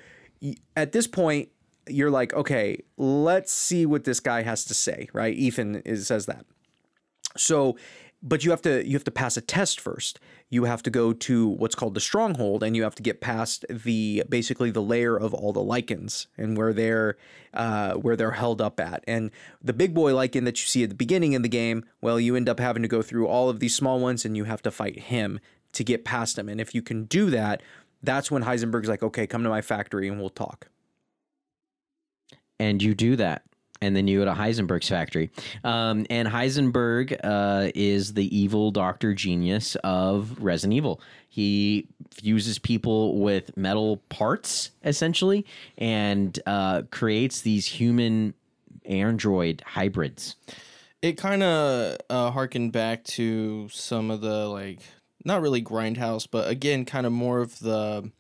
at 0.77 0.91
this 0.91 1.07
point, 1.07 1.49
you're 1.87 2.11
like, 2.11 2.33
okay, 2.33 2.79
let's 2.97 3.51
see 3.51 3.85
what 3.85 4.03
this 4.03 4.19
guy 4.19 4.41
has 4.43 4.65
to 4.65 4.73
say, 4.73 5.07
right? 5.13 5.33
Ethan 5.35 5.77
is, 5.85 6.07
says 6.07 6.25
that. 6.27 6.45
So, 7.37 7.77
but 8.25 8.43
you 8.43 8.49
have 8.49 8.61
to 8.63 8.85
you 8.85 8.93
have 8.93 9.03
to 9.03 9.11
pass 9.11 9.37
a 9.37 9.41
test 9.41 9.79
first. 9.79 10.19
You 10.49 10.63
have 10.65 10.81
to 10.83 10.89
go 10.89 11.13
to 11.13 11.47
what's 11.47 11.75
called 11.75 11.93
the 11.93 11.99
stronghold, 11.99 12.63
and 12.63 12.75
you 12.75 12.83
have 12.83 12.95
to 12.95 13.03
get 13.03 13.21
past 13.21 13.63
the 13.69 14.23
basically 14.27 14.71
the 14.71 14.81
layer 14.81 15.15
of 15.15 15.33
all 15.33 15.53
the 15.53 15.61
Lycans 15.61 16.25
and 16.37 16.57
where 16.57 16.73
they're 16.73 17.17
uh, 17.53 17.93
where 17.93 18.15
they're 18.15 18.31
held 18.31 18.61
up 18.61 18.79
at. 18.79 19.03
And 19.07 19.29
the 19.61 19.73
big 19.73 19.93
boy 19.93 20.11
Lycan 20.11 20.43
that 20.45 20.59
you 20.59 20.67
see 20.67 20.83
at 20.83 20.89
the 20.89 20.95
beginning 20.95 21.35
of 21.35 21.43
the 21.43 21.49
game, 21.49 21.85
well, 22.01 22.19
you 22.19 22.35
end 22.35 22.49
up 22.49 22.59
having 22.59 22.81
to 22.81 22.89
go 22.89 23.03
through 23.03 23.27
all 23.27 23.49
of 23.49 23.59
these 23.59 23.75
small 23.75 23.99
ones, 23.99 24.25
and 24.25 24.35
you 24.35 24.45
have 24.45 24.63
to 24.63 24.71
fight 24.71 24.99
him 24.99 25.39
to 25.73 25.83
get 25.83 26.03
past 26.03 26.37
him. 26.37 26.49
And 26.49 26.59
if 26.59 26.73
you 26.73 26.81
can 26.81 27.05
do 27.05 27.29
that, 27.29 27.61
that's 28.01 28.31
when 28.31 28.43
Heisenberg's 28.43 28.89
like, 28.89 29.03
okay, 29.03 29.27
come 29.27 29.43
to 29.43 29.49
my 29.49 29.61
factory 29.61 30.07
and 30.07 30.19
we'll 30.19 30.29
talk. 30.29 30.69
and 32.59 32.81
you 32.81 32.93
do 32.95 33.15
that 33.15 33.43
and 33.85 33.95
then 33.95 34.07
you 34.07 34.19
go 34.19 34.25
to 34.25 34.33
heisenberg's 34.33 34.89
factory. 34.89 35.29
Um, 35.63 36.05
and 36.09 36.27
heisenberg 36.27 37.17
uh, 37.23 37.71
is 37.75 38.13
the 38.13 38.35
evil 38.35 38.71
doctor 38.71 39.13
genius 39.13 39.75
of 39.83 40.41
resident 40.41 40.73
evil. 40.73 41.01
He 41.29 41.87
fuses 42.11 42.57
people 42.59 43.19
with 43.19 43.55
metal 43.55 43.97
parts 44.09 44.71
essentially 44.83 45.45
and 45.77 46.37
uh, 46.45 46.83
creates 46.89 47.41
these 47.41 47.67
human 47.67 48.33
android 48.85 49.61
hybrids. 49.65 50.35
It 51.01 51.13
kind 51.17 51.43
of 51.43 51.97
uh, 52.09 52.31
harkened 52.31 52.71
back 52.71 53.03
to 53.03 53.69
some 53.69 54.09
of 54.09 54.21
the 54.21 54.47
like 54.47 54.79
not 55.23 55.41
really 55.41 55.61
grindhouse, 55.61 56.27
but 56.29 56.49
again, 56.49 56.85
kind 56.85 57.05
of 57.05 57.11
more 57.11 57.39
of 57.39 57.59
the 57.59 58.11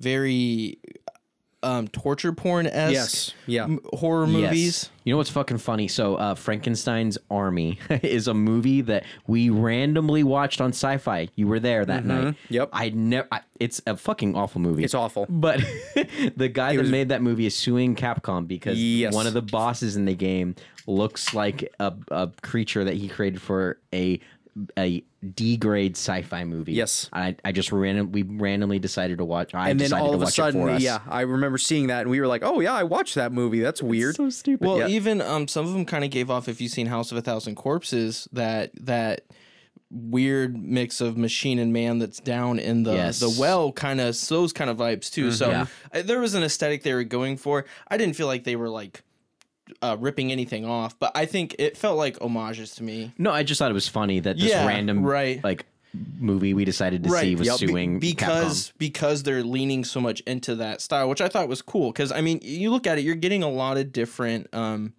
very 0.00 0.78
um, 1.68 1.88
torture 1.88 2.32
porn 2.32 2.66
esque 2.66 2.92
Yes, 2.92 3.34
yeah. 3.46 3.68
horror 3.94 4.26
Yes. 4.26 4.32
movies. 4.42 4.90
You 5.04 5.14
know 5.14 5.18
what's 5.18 5.30
fucking 5.30 5.58
funny? 5.58 5.88
So, 5.88 6.16
uh, 6.16 6.34
Frankenstein's 6.34 7.16
Army 7.30 7.78
is 8.02 8.28
a 8.28 8.34
movie 8.34 8.82
that 8.82 9.04
we 9.26 9.48
randomly 9.48 10.22
watched 10.22 10.60
on 10.60 10.70
Sci-Fi. 10.70 11.28
You 11.34 11.46
were 11.48 11.60
there 11.60 11.84
that 11.86 12.04
night. 12.04 12.24
Mm-hmm. 12.24 12.52
Yep. 12.54 12.68
I 12.72 12.90
never. 12.90 13.26
It's 13.58 13.80
a 13.86 13.96
fucking 13.96 14.34
awful 14.36 14.60
movie. 14.60 14.84
It's 14.84 14.94
awful. 14.94 15.24
But 15.28 15.60
the 16.36 16.48
guy 16.52 16.74
that 16.76 16.82
was- 16.82 16.90
made 16.90 17.08
that 17.08 17.22
movie 17.22 17.46
is 17.46 17.54
suing 17.56 17.96
Capcom 17.96 18.46
because 18.46 18.78
Yes. 18.78 19.14
one 19.14 19.26
of 19.26 19.32
the 19.34 19.42
bosses 19.42 19.96
in 19.96 20.04
the 20.04 20.14
game 20.14 20.54
looks 20.86 21.32
like 21.34 21.72
a, 21.80 21.92
a 22.10 22.30
creature 22.42 22.84
that 22.84 22.94
he 22.94 23.08
created 23.08 23.40
for 23.42 23.78
a 23.94 24.20
a 24.78 25.04
D 25.34 25.56
grade 25.56 25.96
sci-fi 25.96 26.44
movie. 26.44 26.72
Yes. 26.72 27.08
I, 27.12 27.36
I 27.44 27.52
just 27.52 27.72
random 27.72 28.12
we 28.12 28.22
randomly 28.22 28.78
decided 28.78 29.18
to 29.18 29.24
watch. 29.24 29.54
I 29.54 29.70
and 29.70 29.78
then 29.80 29.92
all 29.92 30.14
of 30.14 30.20
a 30.22 30.24
watch 30.24 30.38
it 30.38 30.42
for 30.42 30.52
sudden, 30.52 30.80
yeah, 30.80 31.00
I 31.08 31.22
remember 31.22 31.58
seeing 31.58 31.88
that 31.88 32.02
and 32.02 32.10
we 32.10 32.20
were 32.20 32.26
like, 32.26 32.42
oh, 32.44 32.60
yeah, 32.60 32.72
I 32.74 32.84
watched 32.84 33.14
that 33.16 33.32
movie. 33.32 33.60
That's 33.60 33.82
weird. 33.82 34.16
so 34.16 34.30
stupid. 34.30 34.66
Well, 34.66 34.78
Yeah. 34.78 34.86
even 34.88 35.20
um, 35.20 35.48
some 35.48 35.66
of 35.66 35.72
them 35.72 35.84
kind 35.84 36.04
of 36.04 36.10
gave 36.10 36.30
off. 36.30 36.48
If 36.48 36.60
you've 36.60 36.72
seen 36.72 36.86
House 36.86 37.10
of 37.12 37.18
a 37.18 37.22
Thousand 37.22 37.54
Corpses, 37.56 38.28
that 38.32 38.70
that 38.84 39.22
weird 39.90 40.54
mix 40.62 41.00
of 41.00 41.16
machine 41.16 41.58
and 41.58 41.72
man 41.72 41.98
that's 41.98 42.20
down 42.20 42.58
in 42.58 42.82
the 42.82 42.92
Yes. 42.92 43.20
the 43.20 43.34
well, 43.40 43.72
kind 43.72 44.00
of 44.00 44.16
those 44.28 44.52
kind 44.52 44.68
of 44.70 44.76
vibes 44.76 45.10
too. 45.10 45.32
So 45.32 45.48
Yeah. 45.50 45.66
uh, 45.92 46.02
there 46.02 46.20
was 46.20 46.34
an 46.34 46.42
aesthetic 46.42 46.82
they 46.82 46.92
were 46.94 47.04
going 47.04 47.36
for. 47.38 47.64
I 47.88 47.96
didn't 47.96 48.14
feel 48.14 48.26
like 48.26 48.44
they 48.44 48.56
were 48.56 48.68
like 48.68 49.02
uh, 49.82 49.96
ripping 49.98 50.32
anything 50.32 50.64
off, 50.64 50.98
but 50.98 51.12
I 51.14 51.26
think 51.26 51.56
it 51.58 51.76
felt 51.76 51.96
like 51.96 52.18
homages 52.20 52.74
to 52.76 52.82
me. 52.82 53.12
No, 53.18 53.30
I 53.30 53.42
just 53.42 53.58
thought 53.58 53.70
it 53.70 53.74
was 53.74 53.88
funny 53.88 54.20
that 54.20 54.36
this 54.38 54.50
Yeah, 54.50 54.66
random 54.66 55.02
right. 55.04 55.42
like 55.44 55.64
movie 56.20 56.52
we 56.54 56.64
decided 56.64 57.02
to 57.04 57.10
see 57.10 57.34
was 57.34 57.46
Yep. 57.46 57.60
Be- 57.60 57.66
suing 57.66 57.98
Be- 57.98 58.10
because 58.12 58.68
Capcom. 58.68 58.78
because 58.78 59.22
they're 59.22 59.42
leaning 59.42 59.84
so 59.84 60.00
much 60.00 60.20
into 60.20 60.54
that 60.56 60.80
style, 60.82 61.08
which 61.08 61.20
I 61.20 61.28
thought 61.28 61.48
was 61.48 61.62
cool. 61.62 61.90
Because 61.92 62.12
I 62.12 62.20
mean, 62.20 62.40
you 62.42 62.70
look 62.70 62.86
at 62.86 62.98
it, 62.98 63.02
you're 63.04 63.14
getting 63.14 63.42
a 63.42 63.48
lot 63.50 63.78
of 63.78 63.92
different 63.92 64.48
um, 64.54 64.92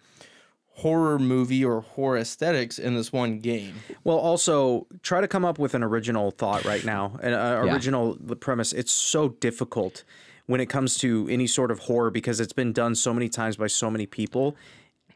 horror 0.74 1.18
movie 1.18 1.64
or 1.64 1.82
horror 1.82 2.16
aesthetics 2.18 2.78
in 2.78 2.94
this 2.94 3.12
one 3.12 3.38
game. 3.38 3.74
Well, 4.02 4.16
also 4.18 4.86
try 5.02 5.20
to 5.20 5.28
come 5.28 5.44
up 5.44 5.58
with 5.58 5.74
an 5.74 5.82
original 5.82 6.30
thought 6.30 6.64
right 6.64 6.84
now, 6.84 7.18
an 7.22 7.34
uh, 7.34 7.62
Yeah. 7.64 7.72
original 7.72 8.16
premise. 8.40 8.72
It's 8.72 8.92
so 8.92 9.28
difficult 9.28 10.04
when 10.50 10.60
it 10.60 10.66
comes 10.66 10.98
to 10.98 11.28
any 11.30 11.46
sort 11.46 11.70
of 11.70 11.78
horror 11.78 12.10
because 12.10 12.40
it's 12.40 12.52
been 12.52 12.72
done 12.72 12.92
so 12.96 13.14
many 13.14 13.28
times 13.28 13.56
by 13.56 13.68
so 13.68 13.88
many 13.88 14.04
people. 14.04 14.56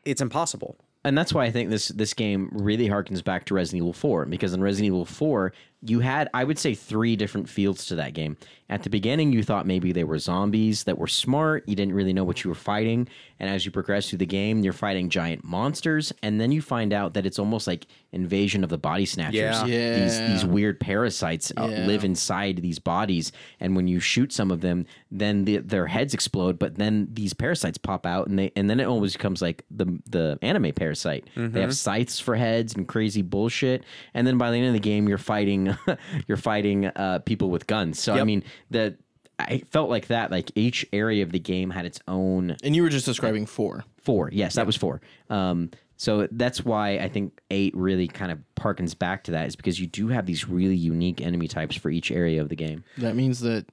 It's 0.05 0.21
impossible. 0.21 0.77
And 1.03 1.19
that's 1.19 1.35
why 1.35 1.45
I 1.45 1.51
think 1.51 1.71
this 1.71 1.89
this 1.89 2.15
game 2.15 2.51
really 2.53 2.89
harkens 2.89 3.23
back 3.23 3.45
to 3.47 3.55
Resident 3.55 3.83
Evil 3.83 3.93
4 3.93 4.27
because 4.27 4.55
in 4.55 4.63
Resident 4.63 4.87
Evil 4.87 5.05
4 5.05 5.53
you 5.87 6.01
had 6.01 6.29
I 6.35 6.45
would 6.45 6.59
say 6.59 6.75
three 6.75 7.17
different 7.17 7.49
fields 7.49 7.87
to 7.87 7.95
that 7.97 8.15
game. 8.15 8.37
At 8.71 8.83
the 8.83 8.91
beginning 8.91 9.31
you 9.33 9.43
thought 9.43 9.67
maybe 9.67 9.93
they 9.93 10.05
were 10.05 10.19
zombies 10.19 10.85
that 10.85 10.97
were 10.99 11.07
smart, 11.07 11.69
you 11.69 11.77
didn't 11.77 11.95
really 11.95 12.15
know 12.15 12.25
what 12.25 12.43
you 12.43 12.49
were 12.49 12.55
fighting, 12.55 13.07
and 13.39 13.51
as 13.51 13.67
you 13.67 13.71
progress 13.71 14.09
through 14.09 14.19
the 14.19 14.27
game 14.27 14.65
you're 14.65 14.73
fighting 14.73 15.11
giant 15.11 15.45
monsters 15.45 16.13
and 16.23 16.41
then 16.41 16.51
you 16.51 16.63
find 16.63 16.93
out 16.95 17.13
that 17.15 17.27
it's 17.27 17.39
almost 17.39 17.67
like 17.67 17.87
invasion 18.13 18.65
of 18.65 18.71
the 18.71 18.79
body 18.79 19.05
snatchers. 19.05 19.35
Yeah. 19.35 19.65
These 19.65 20.19
Yeah. 20.19 20.29
these 20.29 20.45
weird 20.47 20.81
parasites 20.81 21.53
uh, 21.59 21.69
Yeah. 21.71 21.87
live 21.87 22.05
inside 22.05 22.59
these 22.63 22.79
bodies 22.79 23.33
and 23.61 23.77
when 23.77 23.87
you 23.87 24.01
shoot 24.01 24.33
some 24.33 24.51
of 24.51 24.61
them 24.63 24.87
then 25.11 25.45
the, 25.45 25.59
their 25.59 25.87
heads 25.87 26.15
explode 26.15 26.59
but 26.59 26.77
then 26.77 27.09
these 27.13 27.35
parasites 27.35 27.77
pop 27.79 28.07
out 28.07 28.29
and 28.29 28.39
they 28.39 28.51
and 28.57 28.71
then 28.71 28.81
it 28.81 28.85
always 28.85 29.13
becomes 29.13 29.43
like 29.43 29.65
the 29.71 29.87
the 30.09 30.39
anime 30.43 30.73
parasite 30.73 31.29
they 31.35 31.43
Mm-hmm. 31.43 31.59
have 31.59 31.77
scythes 31.77 32.19
for 32.19 32.35
heads 32.37 32.75
and 32.75 32.89
crazy 32.89 33.21
bullshit 33.23 33.85
and 34.15 34.27
then 34.27 34.39
by 34.39 34.51
the 34.51 34.57
end 34.57 34.69
of 34.69 34.73
the 34.73 34.81
game 34.81 35.07
you're 35.09 35.19
fighting 35.19 35.74
you're 36.29 36.37
fighting 36.37 36.87
uh, 36.87 37.19
people 37.25 37.51
with 37.51 37.67
guns 37.67 37.99
so 37.99 38.15
i 38.15 38.25
mean 38.25 38.43
the 38.71 38.97
I 39.37 39.59
felt 39.71 39.91
like 39.91 40.07
that. 40.07 40.31
Like 40.31 40.51
each 40.55 40.87
area 40.93 41.23
of 41.25 41.33
the 41.33 41.41
game 41.41 41.71
had 41.71 41.85
its 41.87 41.99
own 42.07 42.57
And 42.63 42.77
you 42.77 42.83
were 42.83 42.89
just 42.89 43.05
describing 43.05 43.47
four. 43.47 43.85
Four. 43.97 44.31
Yes, 44.33 44.55
that 44.55 44.65
was 44.65 44.77
four. 44.77 45.01
Um, 45.29 45.71
so 45.97 46.29
that's 46.31 46.65
why 46.65 46.99
I 46.99 47.09
think 47.09 47.41
eight 47.51 47.75
really 47.77 48.07
kind 48.07 48.31
of 48.31 48.39
harkens 48.57 48.97
back 48.99 49.25
to 49.25 49.33
that, 49.33 49.47
is 49.47 49.57
because 49.57 49.81
you 49.81 49.87
do 49.87 50.09
have 50.09 50.27
these 50.27 50.49
really 50.49 50.77
unique 50.77 51.21
enemy 51.21 51.49
types 51.49 51.77
for 51.77 51.91
each 51.91 52.11
area 52.11 52.41
of 52.41 52.49
the 52.49 52.57
game. 52.57 52.85
That 52.99 53.17
means 53.17 53.41
that 53.41 53.67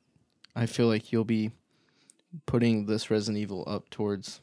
I 0.56 0.66
feel 0.66 0.88
like 0.88 1.12
you'll 1.12 1.26
be 1.26 1.52
putting 2.46 2.86
this 2.86 3.12
Resident 3.12 3.42
Evil 3.42 3.64
up 3.68 3.90
towards. 3.90 4.42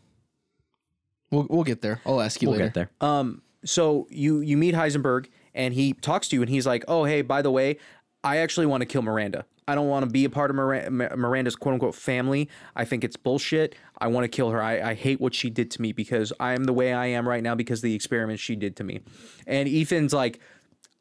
We'll 1.31 1.47
we'll 1.49 1.65
get 1.65 1.83
there. 1.83 2.01
I'll 2.07 2.21
ask 2.21 2.43
you 2.43 2.49
We'll 2.49 2.59
later. 2.59 2.67
get 2.71 2.75
there. 2.75 2.91
Um, 3.01 3.43
so 3.65 4.07
you 4.11 4.41
you 4.41 4.57
meet 4.57 4.75
Heisenberg 4.75 5.27
and 5.59 5.75
he 5.75 5.93
talks 5.93 6.29
to 6.29 6.37
you 6.37 6.43
and 6.43 6.49
he's 6.49 6.67
like, 6.67 6.85
"Oh, 6.89 7.05
hey, 7.05 7.21
by 7.21 7.43
the 7.43 7.51
way, 7.51 7.77
I 8.25 8.39
actually 8.39 8.65
want 8.65 8.81
to 8.81 8.87
kill 8.87 9.03
Miranda. 9.03 9.45
I 9.67 9.75
don't 9.75 9.89
want 9.89 10.07
to 10.07 10.11
be 10.11 10.25
a 10.25 10.31
part 10.31 10.49
of 10.51 10.57
Mira- 10.57 10.91
Miranda's 10.91 11.55
quote 11.55 11.75
unquote 11.75 11.95
family. 11.95 12.49
I 12.75 12.87
think 12.87 13.05
it's 13.05 13.17
bullshit. 13.17 13.75
I 13.99 14.07
want 14.07 14.25
to 14.25 14.29
kill 14.29 14.51
her. 14.51 14.63
I, 14.63 14.81
I 14.81 14.95
hate 14.95 15.21
what 15.21 15.35
she 15.35 15.51
did 15.51 15.71
to 15.73 15.83
me 15.83 15.93
because 15.93 16.33
I 16.41 16.55
am 16.55 16.65
the 16.65 16.73
way 16.73 16.95
I 16.95 17.07
am 17.07 17.29
right 17.29 17.43
now 17.43 17.55
because 17.55 17.81
of 17.81 17.83
the 17.83 17.95
experiment 17.95 18.41
she 18.41 18.57
did 18.57 18.77
to 18.77 18.85
me." 18.85 19.01
And 19.47 19.69
Ethan's 19.69 20.15
like, 20.15 20.41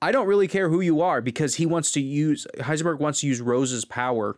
"I 0.02 0.12
don't 0.12 0.28
really 0.28 0.48
care 0.48 0.70
who 0.70 0.82
you 0.82 1.02
are 1.02 1.22
because 1.22 1.56
he 1.56 1.66
wants 1.66 1.92
to 1.92 2.02
use 2.02 2.46
Heisenberg 2.58 3.00
wants 3.00 3.22
to 3.22 3.28
use 3.28 3.40
Rose's 3.40 3.86
power." 3.86 4.38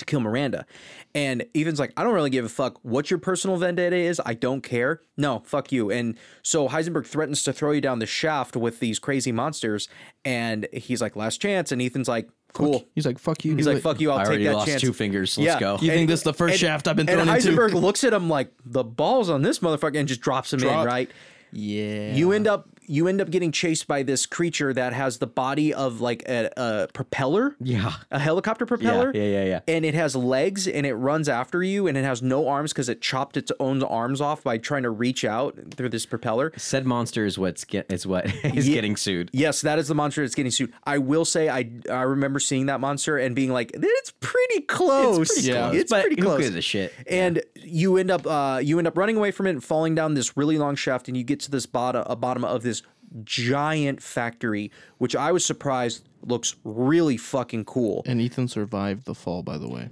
To 0.00 0.04
kill 0.04 0.20
Miranda. 0.20 0.66
And 1.14 1.44
Ethan's 1.54 1.78
like, 1.80 1.92
I 1.96 2.02
don't 2.02 2.12
really 2.14 2.30
give 2.30 2.44
a 2.44 2.48
fuck 2.48 2.78
what 2.82 3.10
your 3.10 3.18
personal 3.18 3.56
vendetta 3.56 3.96
is. 3.96 4.20
I 4.26 4.34
don't 4.34 4.62
care. 4.62 5.00
No, 5.16 5.42
fuck 5.46 5.72
you. 5.72 5.90
And 5.90 6.18
so 6.42 6.68
Heisenberg 6.68 7.06
threatens 7.06 7.42
to 7.44 7.52
throw 7.52 7.72
you 7.72 7.80
down 7.80 7.98
the 8.00 8.06
shaft 8.06 8.56
with 8.56 8.80
these 8.80 8.98
crazy 8.98 9.32
monsters. 9.32 9.88
And 10.24 10.68
he's 10.72 11.00
like, 11.00 11.16
last 11.16 11.40
chance. 11.40 11.72
And 11.72 11.80
Ethan's 11.80 12.08
like, 12.08 12.28
cool. 12.52 12.84
He's 12.94 13.06
like, 13.06 13.18
fuck 13.18 13.44
you. 13.44 13.56
He's 13.56 13.66
like, 13.66 13.82
fuck 13.82 14.00
you. 14.00 14.10
I'll 14.10 14.18
I 14.18 14.22
take 14.22 14.28
already 14.28 14.44
that 14.44 14.54
lost 14.54 14.68
chance. 14.68 14.80
two 14.80 14.92
fingers. 14.92 15.38
Let's 15.38 15.60
go. 15.60 15.78
You 15.80 15.90
think 15.90 16.08
this 16.08 16.20
is 16.20 16.24
the 16.24 16.34
first 16.34 16.58
shaft 16.58 16.88
I've 16.88 16.96
been 16.96 17.06
thrown 17.06 17.28
and 17.28 17.30
into? 17.30 17.50
Heisenberg 17.50 17.72
looks 17.74 18.04
at 18.04 18.12
him 18.12 18.28
like 18.28 18.52
the 18.64 18.84
balls 18.84 19.30
on 19.30 19.42
this 19.42 19.60
motherfucker 19.60 19.98
and 19.98 20.08
just 20.08 20.20
drops 20.20 20.52
him 20.52 20.60
in, 20.60 20.66
Drop. 20.66 20.86
right? 20.86 21.10
Yeah. 21.52 22.14
You 22.14 22.32
end 22.32 22.46
up 22.46 22.68
you 22.90 23.06
end 23.06 23.20
up 23.20 23.30
getting 23.30 23.52
chased 23.52 23.86
by 23.86 24.02
this 24.02 24.26
creature 24.26 24.72
that 24.74 24.92
has 24.92 25.18
the 25.18 25.26
body 25.26 25.72
of 25.72 26.00
like 26.00 26.22
a, 26.28 26.50
a 26.56 26.88
propeller, 26.92 27.54
Yeah. 27.60 27.92
a 28.10 28.18
helicopter 28.18 28.66
propeller. 28.66 29.12
yeah, 29.14 29.22
yeah, 29.22 29.44
yeah. 29.44 29.60
And 29.68 29.84
it 29.84 29.94
has 29.94 30.16
legs 30.16 30.66
and 30.66 30.84
it 30.84 30.94
runs 30.94 31.28
after 31.28 31.62
you 31.62 31.86
and 31.86 31.96
it 31.96 32.04
has 32.04 32.20
no 32.20 32.48
arms 32.48 32.72
because 32.72 32.88
it 32.88 33.00
chopped 33.00 33.36
its 33.36 33.52
own 33.60 33.82
arms 33.84 34.20
off 34.20 34.42
by 34.42 34.58
trying 34.58 34.82
to 34.82 34.90
reach 34.90 35.24
out 35.24 35.56
through 35.76 35.90
this 35.90 36.04
propeller. 36.04 36.52
Said 36.56 36.84
monster 36.84 37.24
is 37.24 37.38
what's 37.38 37.64
get 37.64 37.86
is 37.92 38.06
what 38.06 38.26
is 38.44 38.66
Ye- 38.68 38.74
getting 38.74 38.96
sued. 38.96 39.30
Yes, 39.32 39.60
that 39.60 39.78
is 39.78 39.86
the 39.88 39.94
monster 39.94 40.22
that's 40.22 40.34
getting 40.34 40.50
sued. 40.50 40.72
I 40.84 40.98
will 40.98 41.24
say 41.24 41.48
I 41.48 41.70
I 41.90 42.02
remember 42.02 42.40
seeing 42.40 42.66
that 42.66 42.80
monster 42.80 43.16
and 43.18 43.34
being 43.36 43.52
like, 43.52 43.70
it's 43.74 44.12
pretty 44.20 44.62
close. 44.62 45.28
pretty 45.32 45.48
Yeah. 45.48 45.72
it's 45.72 45.90
but 45.90 46.02
pretty 46.02 46.20
who 46.20 46.26
close. 46.26 46.48
a 46.54 46.60
shit? 46.60 46.92
And 47.08 47.42
you 47.54 47.96
end 47.96 48.10
up 48.10 48.26
uh, 48.26 48.60
you 48.62 48.78
end 48.78 48.88
up 48.88 48.98
running 48.98 49.16
away 49.16 49.30
from 49.30 49.46
it 49.46 49.50
and 49.50 49.62
falling 49.62 49.94
down 49.94 50.14
this 50.14 50.36
really 50.36 50.58
long 50.58 50.74
shaft, 50.74 51.06
and 51.08 51.16
you 51.16 51.22
get 51.24 51.38
to 51.40 51.50
this 51.50 51.66
bottom 51.66 52.02
a 52.06 52.16
bottom 52.16 52.44
of 52.44 52.62
this 52.62 52.79
giant 53.24 54.02
factory, 54.02 54.70
which 54.98 55.14
I 55.16 55.32
was 55.32 55.44
surprised 55.44 56.08
looks 56.22 56.56
really 56.64 57.16
fucking 57.16 57.64
cool. 57.64 58.02
and 58.06 58.20
Ethan 58.20 58.48
survived 58.48 59.04
the 59.06 59.14
fall, 59.14 59.42
by 59.42 59.58
the 59.58 59.68
way. 59.68 59.88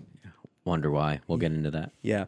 Wonder 0.64 0.90
why. 0.90 1.20
We'll 1.26 1.38
get 1.38 1.52
into 1.52 1.70
that. 1.70 1.92
Yeah. 2.02 2.26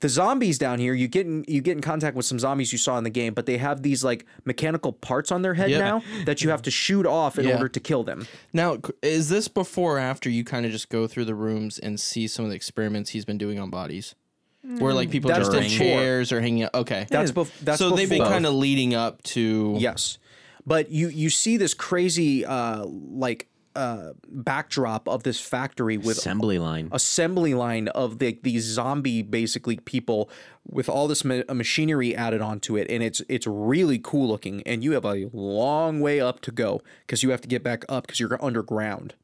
The 0.00 0.10
zombies 0.10 0.58
down 0.58 0.78
here, 0.78 0.92
you 0.92 1.08
get 1.08 1.24
in 1.26 1.42
you 1.48 1.62
get 1.62 1.72
in 1.74 1.80
contact 1.80 2.14
with 2.16 2.26
some 2.26 2.38
zombies 2.38 2.70
you 2.70 2.76
saw 2.76 2.98
in 2.98 3.04
the 3.04 3.08
game, 3.10 3.32
but 3.32 3.46
they 3.46 3.56
have 3.56 3.80
these 3.82 4.04
like 4.04 4.26
mechanical 4.44 4.92
parts 4.92 5.32
on 5.32 5.40
their 5.40 5.54
head 5.54 5.70
Yeah. 5.70 5.78
now 5.78 6.02
that 6.26 6.42
you 6.42 6.50
have 6.50 6.60
to 6.62 6.70
shoot 6.70 7.06
off 7.06 7.38
in 7.38 7.46
Yeah. 7.46 7.54
order 7.54 7.68
to 7.70 7.80
kill 7.80 8.04
them. 8.04 8.26
Now, 8.52 8.74
c- 8.76 8.92
is 9.02 9.30
this 9.30 9.48
before 9.48 9.96
or 9.96 9.98
after 9.98 10.28
you 10.28 10.44
kind 10.44 10.66
of 10.66 10.72
just 10.72 10.90
go 10.90 11.06
through 11.06 11.24
the 11.24 11.34
rooms 11.34 11.78
and 11.78 11.98
see 11.98 12.28
some 12.28 12.44
of 12.44 12.50
the 12.50 12.56
experiments 12.56 13.10
he's 13.10 13.24
been 13.24 13.38
doing 13.38 13.58
on 13.58 13.70
bodies? 13.70 14.14
Where 14.78 14.92
like 14.92 15.10
people 15.10 15.30
That's 15.30 15.48
just 15.48 15.56
in 15.56 15.68
chairs 15.68 16.32
or 16.32 16.40
hanging 16.40 16.64
out. 16.64 16.74
Okay. 16.74 17.06
That's 17.08 17.30
bef- 17.32 17.50
that's 17.60 17.78
so 17.78 17.90
they've 17.90 18.08
been 18.08 18.22
kind 18.22 18.46
of 18.46 18.54
leading 18.54 18.94
up 18.94 19.22
to. 19.24 19.76
Yes, 19.78 20.18
but 20.66 20.90
you 20.90 21.08
you 21.08 21.30
see 21.30 21.56
this 21.56 21.72
crazy 21.72 22.44
uh 22.44 22.84
like 22.84 23.48
uh 23.76 24.12
backdrop 24.28 25.06
of 25.08 25.22
this 25.22 25.38
factory 25.38 25.98
with 25.98 26.16
Assembly 26.16 26.58
line. 26.58 26.88
assembly 26.92 27.52
line 27.54 27.88
of 27.88 28.18
the, 28.18 28.38
these 28.42 28.64
zombie 28.64 29.20
basically 29.22 29.76
people 29.76 30.30
with 30.66 30.88
all 30.88 31.06
this 31.06 31.24
ma- 31.24 31.42
machinery 31.52 32.16
added 32.16 32.40
onto 32.40 32.76
it 32.76 32.90
and 32.90 33.02
it's 33.02 33.20
it's 33.28 33.46
really 33.46 34.00
cool 34.02 34.28
looking 34.28 34.62
and 34.62 34.82
you 34.82 34.92
have 34.92 35.04
a 35.04 35.28
long 35.32 36.00
way 36.00 36.20
up 36.20 36.40
to 36.40 36.50
go 36.50 36.80
because 37.06 37.22
you 37.22 37.28
have 37.28 37.42
to 37.42 37.48
get 37.48 37.62
back 37.62 37.84
up 37.88 38.06
because 38.06 38.18
you're 38.18 38.42
underground 38.42 39.14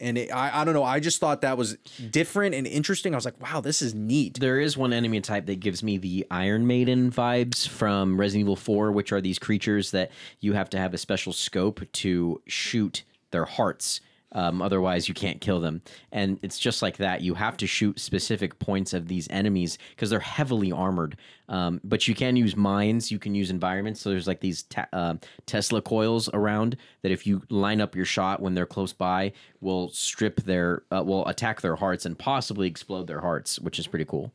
and 0.00 0.18
it, 0.18 0.32
I, 0.32 0.60
I 0.60 0.64
don't 0.64 0.74
know 0.74 0.84
i 0.84 1.00
just 1.00 1.20
thought 1.20 1.42
that 1.42 1.56
was 1.56 1.76
different 2.10 2.54
and 2.54 2.66
interesting 2.66 3.14
i 3.14 3.16
was 3.16 3.24
like 3.24 3.40
wow 3.40 3.60
this 3.60 3.82
is 3.82 3.94
neat 3.94 4.40
There 4.40 4.58
is 4.58 4.76
one 4.76 4.92
enemy 4.92 5.20
type 5.20 5.46
that 5.46 5.60
gives 5.60 5.82
me 5.82 5.98
the 5.98 6.26
Iron 6.30 6.66
Maiden 6.66 7.10
vibes 7.10 7.68
from 7.68 8.18
Resident 8.18 8.42
Evil 8.42 8.56
4, 8.56 8.92
which 8.92 9.12
are 9.12 9.20
these 9.20 9.38
creatures 9.38 9.90
that 9.90 10.10
you 10.40 10.52
have 10.54 10.70
to 10.70 10.78
have 10.78 10.94
a 10.94 10.98
special 10.98 11.32
scope 11.32 11.80
to 11.92 12.40
shoot 12.46 13.02
their 13.30 13.44
hearts. 13.44 14.00
Um, 14.32 14.62
otherwise, 14.62 15.08
you 15.08 15.14
can't 15.14 15.40
kill 15.40 15.60
them. 15.60 15.82
And 16.12 16.38
it's 16.42 16.58
just 16.58 16.82
like 16.82 16.98
that. 16.98 17.20
You 17.20 17.34
have 17.34 17.56
to 17.58 17.66
shoot 17.66 17.98
specific 17.98 18.58
points 18.58 18.92
of 18.92 19.08
these 19.08 19.28
enemies 19.30 19.78
because 19.90 20.10
they're 20.10 20.20
heavily 20.20 20.70
armored. 20.72 21.16
Um, 21.48 21.80
but 21.82 22.06
you 22.06 22.14
can 22.14 22.36
use 22.36 22.54
mines, 22.54 23.10
you 23.10 23.18
can 23.18 23.34
use 23.34 23.50
environments. 23.50 24.00
So 24.00 24.10
there's 24.10 24.28
like 24.28 24.40
these 24.40 24.62
ta- 24.64 24.86
uh, 24.92 25.14
Tesla 25.46 25.82
coils 25.82 26.28
around 26.32 26.76
that 27.02 27.10
if 27.10 27.26
you 27.26 27.42
line 27.50 27.80
up 27.80 27.96
your 27.96 28.04
shot 28.04 28.40
when 28.40 28.54
they're 28.54 28.66
close 28.66 28.92
by, 28.92 29.32
will 29.60 29.88
strip 29.90 30.42
their, 30.42 30.84
uh, 30.92 31.02
will 31.04 31.26
attack 31.26 31.60
their 31.60 31.74
hearts 31.76 32.06
and 32.06 32.16
possibly 32.16 32.68
explode 32.68 33.08
their 33.08 33.20
hearts, 33.20 33.58
which 33.58 33.78
is 33.80 33.86
pretty 33.88 34.04
cool. 34.04 34.32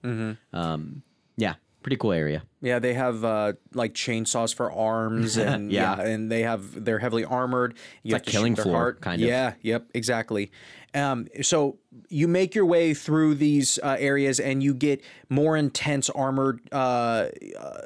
Um, 0.52 1.04
yeah, 1.38 1.56
pretty 1.86 1.98
cool 1.98 2.14
area. 2.14 2.42
Yeah, 2.62 2.80
they 2.80 2.96
have 2.96 3.24
uh, 3.24 3.54
like 3.76 3.94
chainsaws 3.94 4.56
for 4.56 4.72
arms, 4.72 5.38
and 5.52 5.72
yeah. 5.72 5.98
Yeah. 5.98 6.04
and 6.08 6.32
they 6.32 6.42
have 6.42 6.84
they're 6.84 6.98
heavily 6.98 7.24
armored. 7.24 7.76
You 8.02 8.14
like 8.14 8.22
have 8.22 8.26
to 8.26 8.32
shoot 8.32 8.38
Killing 8.38 8.56
Floor, 8.56 8.76
heart. 8.76 9.02
kind 9.02 9.22
of. 9.22 9.28
Yeah, 9.28 9.54
yep, 9.62 9.86
exactly. 9.94 10.52
Um, 10.96 11.28
so 11.44 11.78
you 12.10 12.28
make 12.28 12.56
your 12.56 12.66
way 12.66 12.96
through 12.96 13.36
these 13.36 13.78
uh, 13.84 13.98
areas, 14.00 14.40
and 14.40 14.64
you 14.64 14.74
get 14.74 15.04
more 15.30 15.56
intense 15.56 16.10
armored 16.10 16.60
uh, 16.72 17.28
uh, 17.60 17.82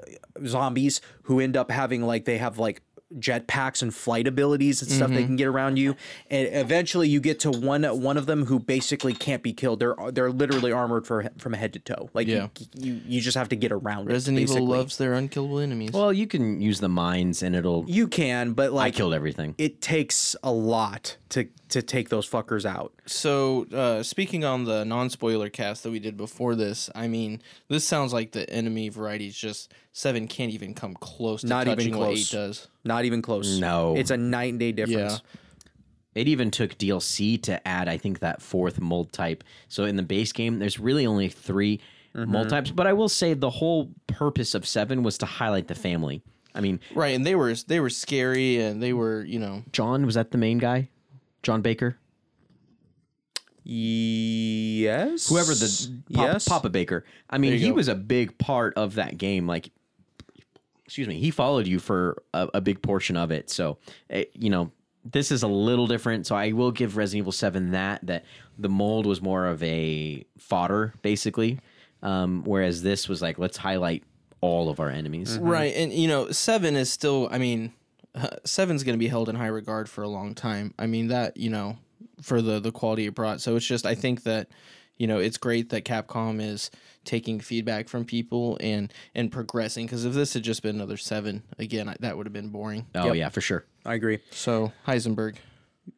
zombies 0.45 1.01
who 1.23 1.41
end 1.41 1.57
up 1.57 1.69
having 1.69 2.01
like 2.03 2.23
they 2.23 2.37
have 2.37 2.57
like 2.57 2.81
jetpacks 3.17 3.81
and 3.81 3.93
flight 3.93 4.27
abilities 4.27 4.81
and 4.81 4.91
stuff 4.91 5.09
they 5.09 5.17
mm-hmm. 5.17 5.25
can 5.27 5.35
get 5.35 5.47
around 5.47 5.77
you 5.77 5.95
and 6.29 6.47
eventually 6.51 7.09
you 7.09 7.19
get 7.19 7.39
to 7.39 7.49
one 7.49 7.83
one 7.83 8.17
of 8.17 8.27
them 8.27 8.45
who 8.45 8.59
basically 8.59 9.13
can't 9.13 9.41
be 9.41 9.51
killed 9.51 9.79
they're 9.79 9.95
they're 10.11 10.31
literally 10.31 10.71
armored 10.71 11.07
for 11.07 11.27
from 11.37 11.53
head 11.53 11.73
to 11.73 11.79
toe 11.79 12.09
like 12.13 12.27
Yeah. 12.27 12.49
you, 12.75 12.93
you 12.93 13.19
you 13.19 13.21
just 13.21 13.37
have 13.37 13.49
to 13.49 13.55
get 13.55 13.71
around 13.71 14.07
Resident 14.07 14.39
it 14.39 14.51
Evil 14.51 14.67
loves 14.67 14.97
their 14.97 15.13
unkillable 15.13 15.59
enemies. 15.59 15.91
Well, 15.91 16.13
you 16.13 16.27
can 16.27 16.61
use 16.61 16.79
the 16.79 16.89
mines 16.89 17.43
and 17.43 17.55
it'll. 17.55 17.85
You 17.87 18.07
can, 18.07 18.53
but 18.53 18.71
like 18.71 18.93
I 18.93 18.97
killed 18.97 19.13
everything. 19.13 19.55
it 19.57 19.81
takes 19.81 20.35
a 20.43 20.51
lot 20.51 21.17
to 21.29 21.47
to 21.69 21.81
take 21.81 22.09
those 22.09 22.29
fuckers 22.29 22.65
out. 22.65 22.93
So, 23.05 23.65
uh, 23.73 24.03
speaking 24.03 24.43
on 24.43 24.65
the 24.65 24.83
non-spoiler 24.85 25.49
cast 25.49 25.83
that 25.83 25.91
we 25.91 25.99
did 25.99 26.17
before 26.17 26.55
this, 26.55 26.89
I 26.95 27.07
mean, 27.07 27.41
this 27.67 27.85
sounds 27.85 28.11
like 28.13 28.31
the 28.31 28.49
enemy 28.49 28.89
variety 28.89 29.27
is 29.27 29.37
just 29.37 29.71
seven 29.93 30.27
can't 30.27 30.51
even 30.51 30.73
come 30.73 30.93
close 30.95 31.41
to 31.41 31.47
Not 31.47 31.67
even 31.67 31.77
touching 31.77 31.97
what 31.97 32.09
eight 32.09 32.13
close. 32.15 32.31
does. 32.31 32.67
Not 32.83 33.05
even 33.05 33.21
close. 33.21 33.59
No. 33.59 33.95
It's 33.95 34.11
a 34.11 34.17
night 34.17 34.51
and 34.51 34.59
day 34.59 34.71
difference. 34.71 35.21
It 36.15 36.27
even 36.27 36.49
took 36.51 36.77
DLC 36.77 37.41
to 37.43 37.65
add, 37.67 37.87
I 37.87 37.97
think, 37.97 38.19
that 38.19 38.41
fourth 38.41 38.79
mold 38.81 39.13
type. 39.13 39.43
So 39.67 39.83
in 39.85 39.95
the 39.95 40.03
base 40.03 40.31
game, 40.31 40.59
there's 40.59 40.79
really 40.79 41.05
only 41.05 41.29
3 41.29 41.79
Mm-hmm. 42.15 42.31
mold 42.31 42.49
types. 42.49 42.71
But 42.71 42.87
I 42.87 42.93
will 42.93 43.07
say 43.07 43.35
the 43.35 43.51
whole 43.51 43.91
purpose 44.07 44.55
of 44.55 44.67
seven 44.67 45.03
was 45.03 45.19
to 45.19 45.27
highlight 45.27 45.67
the 45.67 45.75
family. 45.75 46.23
I 46.55 46.59
mean, 46.59 46.79
Right, 46.95 47.09
and 47.15 47.23
they 47.23 47.35
were 47.35 47.53
they 47.67 47.79
were 47.79 47.91
scary, 47.91 48.57
and 48.59 48.81
they 48.81 48.93
were 48.93 49.23
you 49.23 49.37
know 49.37 49.61
John 49.71 50.07
was 50.07 50.15
that 50.15 50.31
the 50.31 50.39
main 50.39 50.57
guy? 50.57 50.89
John 51.43 51.61
Baker, 51.61 51.97
Yes. 53.63 55.27
whoever 55.29 55.53
the 55.53 56.01
Pop, 56.13 56.25
yes. 56.33 56.47
Papa 56.47 56.69
Baker. 56.69 57.05
I 57.29 57.37
mean, 57.37 57.53
he 57.57 57.69
go. 57.69 57.75
was 57.75 57.87
a 57.87 57.95
big 57.95 58.37
part 58.37 58.73
of 58.75 58.95
that 58.95 59.17
game. 59.17 59.47
Like, 59.47 59.69
excuse 60.85 61.07
me, 61.07 61.19
he 61.19 61.31
followed 61.31 61.67
you 61.67 61.79
for 61.79 62.23
a, 62.33 62.49
a 62.55 62.61
big 62.61 62.81
portion 62.81 63.15
of 63.15 63.31
it. 63.31 63.49
So, 63.49 63.77
eh, 64.09 64.25
you 64.33 64.49
know, 64.49 64.71
this 65.05 65.31
is 65.31 65.43
a 65.43 65.47
little 65.47 65.87
different. 65.87 66.25
So 66.27 66.35
I 66.35 66.51
will 66.51 66.71
give 66.71 66.97
Resident 66.97 67.23
Evil 67.23 67.31
Seven 67.31 67.71
that 67.71 68.05
that 68.07 68.25
the 68.57 68.69
mold 68.69 69.05
was 69.05 69.21
more 69.21 69.45
of 69.45 69.61
a 69.63 70.25
fodder, 70.37 70.93
basically, 71.01 71.59
um, 72.01 72.43
whereas 72.45 72.81
this 72.81 73.07
was 73.07 73.21
like 73.21 73.37
let's 73.37 73.57
highlight 73.57 74.03
all 74.41 74.69
of 74.69 74.79
our 74.79 74.89
enemies. 74.89 75.37
right, 75.37 75.73
and 75.75 75.91
you 75.93 76.07
know 76.07 76.31
seven 76.31 76.75
is 76.75 76.91
still. 76.91 77.27
I 77.31 77.37
mean, 77.37 77.71
uh, 78.19 78.37
seven's 78.45 78.83
going 78.83 78.93
to 78.95 78.99
be 78.99 79.07
held 79.07 79.29
in 79.29 79.35
high 79.35 79.47
regard 79.47 79.89
for 79.89 80.01
a 80.03 80.07
long 80.07 80.35
time. 80.35 80.73
I 80.79 80.87
mean 80.87 81.07
that 81.07 81.37
you 81.37 81.49
know 81.49 81.77
for 82.21 82.41
the 82.41 82.59
the 82.59 82.71
quality 82.71 83.05
it 83.07 83.15
brought. 83.15 83.41
So 83.41 83.55
it's 83.55 83.65
just 83.65 83.85
I 83.85 83.95
think 83.95 84.23
that 84.23 84.49
you 84.97 85.07
know 85.07 85.19
it's 85.19 85.37
great 85.37 85.69
that 85.69 85.85
Capcom 85.85 86.41
is 86.41 86.69
taking 87.05 87.39
feedback 87.39 87.87
from 87.87 88.05
people 88.05 88.57
and 88.61 88.93
and 89.15 89.31
progressing 89.31 89.85
because 89.85 90.05
if 90.05 90.13
this 90.13 90.33
had 90.33 90.43
just 90.43 90.61
been 90.61 90.75
another 90.75 90.97
seven 90.97 91.43
again 91.57 91.89
I, 91.89 91.95
that 92.01 92.17
would 92.17 92.25
have 92.25 92.33
been 92.33 92.49
boring. 92.49 92.85
Oh 92.95 93.07
Yep. 93.07 93.15
yeah, 93.15 93.29
for 93.29 93.41
sure. 93.41 93.65
I 93.85 93.93
agree. 93.95 94.19
So 94.31 94.71
Heisenberg. 94.87 95.37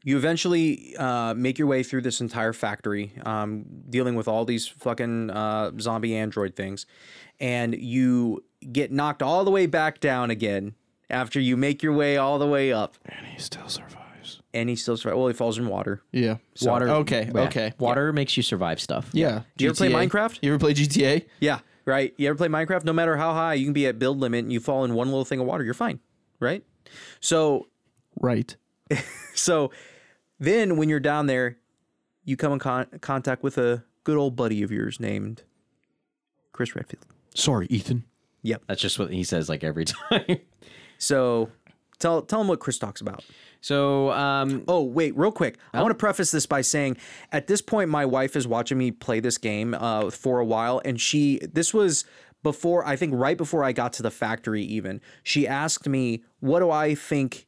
You 0.05 0.15
eventually 0.15 0.95
uh, 0.97 1.33
make 1.33 1.57
your 1.59 1.67
way 1.67 1.83
through 1.83 2.03
this 2.03 2.21
entire 2.21 2.53
factory, 2.53 3.11
um, 3.25 3.65
dealing 3.89 4.15
with 4.15 4.25
all 4.25 4.45
these 4.45 4.65
fucking 4.65 5.29
uh, 5.29 5.71
zombie 5.81 6.15
android 6.15 6.55
things, 6.55 6.85
and 7.41 7.75
you 7.75 8.41
get 8.71 8.93
knocked 8.93 9.21
all 9.21 9.43
the 9.43 9.51
way 9.51 9.65
back 9.65 9.99
down 9.99 10.31
again 10.31 10.75
after 11.11 11.39
you 11.39 11.57
make 11.57 11.83
your 11.83 11.93
way 11.93 12.17
all 12.17 12.39
the 12.39 12.47
way 12.47 12.71
up, 12.73 12.95
And 13.05 13.25
he 13.27 13.37
still 13.39 13.67
survives. 13.67 14.41
and 14.53 14.69
he 14.69 14.75
still 14.75 14.97
survives. 14.97 15.17
Well, 15.17 15.27
he 15.27 15.33
falls 15.33 15.57
in 15.57 15.67
water. 15.67 16.01
Yeah. 16.11 16.37
Water. 16.61 16.89
Okay. 16.89 17.29
yeah, 17.33 17.41
Okay. 17.41 17.73
Water 17.77 18.11
makes 18.13 18.35
you 18.37 18.43
survive 18.43 18.79
stuff. 18.81 19.09
Yeah. 19.13 19.41
Do 19.57 19.63
you 19.65 19.69
ever 19.71 19.77
play 19.77 19.89
GTA. 19.89 20.09
Minecraft? 20.09 20.39
You 20.41 20.51
ever 20.53 20.59
play 20.59 20.73
GTA? 20.73 21.25
Yeah, 21.39 21.59
right. 21.85 22.13
You 22.17 22.29
ever 22.29 22.37
play 22.37 22.47
Minecraft? 22.47 22.83
No 22.85 22.93
matter 22.93 23.17
how 23.17 23.33
high 23.33 23.53
you 23.55 23.65
can 23.65 23.73
be 23.73 23.85
at 23.87 23.99
build 23.99 24.19
limit, 24.19 24.39
and 24.45 24.51
you 24.53 24.59
fall 24.59 24.83
in 24.85 24.93
one 24.93 25.07
little 25.07 25.25
thing 25.25 25.39
of 25.39 25.45
water, 25.45 25.63
you're 25.63 25.73
fine, 25.73 25.99
right? 26.39 26.63
So 27.19 27.67
Right. 28.19 28.55
So 29.35 29.71
then 30.39 30.75
when 30.77 30.89
you're 30.89 30.99
down 30.99 31.27
there, 31.27 31.57
you 32.25 32.35
come 32.35 32.51
in 32.53 32.59
con- 32.59 32.87
contact 33.01 33.41
with 33.43 33.57
a 33.57 33.83
good 34.03 34.17
old 34.17 34.35
buddy 34.35 34.61
of 34.63 34.71
yours 34.71 34.99
named 34.99 35.43
Chris 36.51 36.75
Redfield. 36.75 37.05
Sorry, 37.33 37.67
Ethan. 37.69 38.03
Yep. 38.43 38.63
That's 38.67 38.81
just 38.81 38.99
what 38.99 39.11
he 39.11 39.23
says 39.23 39.47
like 39.49 39.63
every 39.63 39.85
time. 40.09 40.39
So 41.01 41.49
Tell 42.01 42.23
tell 42.23 42.39
them 42.39 42.47
what 42.47 42.59
Chris 42.59 42.79
talks 42.79 42.99
about. 42.99 43.23
So, 43.61 44.11
um, 44.11 44.63
Oh, 44.67 44.83
wait, 44.83 45.15
real 45.15 45.31
quick. 45.31 45.57
I 45.71 45.81
want 45.81 45.91
to 45.91 45.95
preface 45.95 46.31
this 46.31 46.47
by 46.47 46.61
saying 46.61 46.97
at 47.31 47.45
this 47.45 47.61
point, 47.61 47.89
my 47.89 48.05
wife 48.05 48.35
is 48.35 48.47
watching 48.47 48.77
me 48.77 48.89
play 48.91 49.19
this 49.19 49.37
game 49.37 49.75
uh, 49.75 50.09
for 50.09 50.39
a 50.39 50.45
while, 50.45 50.81
and 50.83 50.99
she, 50.99 51.39
this 51.53 51.73
was 51.73 52.03
before, 52.41 52.85
I 52.85 52.95
think 52.95 53.13
right 53.15 53.37
before 53.37 53.63
I 53.63 53.71
got 53.71 53.93
to 53.93 54.03
the 54.03 54.09
factory, 54.09 54.63
even. 54.63 54.99
She 55.21 55.47
asked 55.47 55.87
me, 55.87 56.23
What 56.39 56.59
do 56.59 56.71
I 56.71 56.95
think 56.95 57.45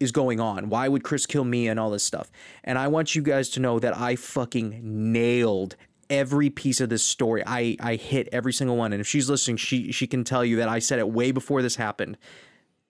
is 0.00 0.10
going 0.10 0.40
on? 0.40 0.68
Why 0.68 0.88
would 0.88 1.04
Chris 1.04 1.24
kill 1.24 1.44
me 1.44 1.68
and 1.68 1.78
all 1.78 1.90
this 1.90 2.02
stuff? 2.02 2.32
And 2.64 2.76
I 2.76 2.88
want 2.88 3.14
you 3.14 3.22
guys 3.22 3.48
to 3.50 3.60
know 3.60 3.78
that 3.78 3.96
I 3.96 4.16
fucking 4.16 4.80
nailed 4.82 5.76
every 6.10 6.50
piece 6.50 6.80
of 6.80 6.88
this 6.88 7.04
story. 7.04 7.42
I 7.46 7.76
I 7.80 7.94
hit 7.94 8.28
every 8.32 8.52
single 8.52 8.76
one. 8.76 8.92
And 8.92 9.00
if 9.00 9.06
she's 9.06 9.30
listening, 9.30 9.58
she 9.58 9.92
she 9.92 10.08
can 10.08 10.24
tell 10.24 10.44
you 10.44 10.56
that 10.56 10.68
I 10.68 10.80
said 10.80 10.98
it 10.98 11.08
way 11.08 11.30
before 11.30 11.62
this 11.62 11.76
happened. 11.76 12.18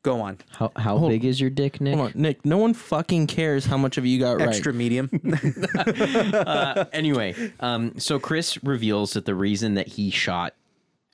Go 0.03 0.21
on. 0.21 0.39
how, 0.51 0.71
how 0.77 1.09
big 1.09 1.25
is 1.25 1.41
your 1.41 1.51
dick, 1.51 1.81
Nick? 1.81 1.97
Hold 1.97 2.15
on, 2.15 2.21
Nick. 2.21 2.45
No 2.45 2.59
one 2.59 2.75
fucking 2.75 3.27
cares 3.27 3.67
how 3.67 3.77
much 3.77 3.99
of 3.99 4.07
you 4.07 4.21
got 4.21 4.41
Extra 4.41 4.73
right. 4.73 4.79
medium. 4.79 5.11
anyway, 6.93 7.35
um, 7.59 7.99
so 7.99 8.21
Chris 8.21 8.63
reveals 8.63 9.15
that 9.15 9.25
the 9.25 9.35
reason 9.35 9.75
that 9.75 9.89
he 9.89 10.11
shot 10.11 10.55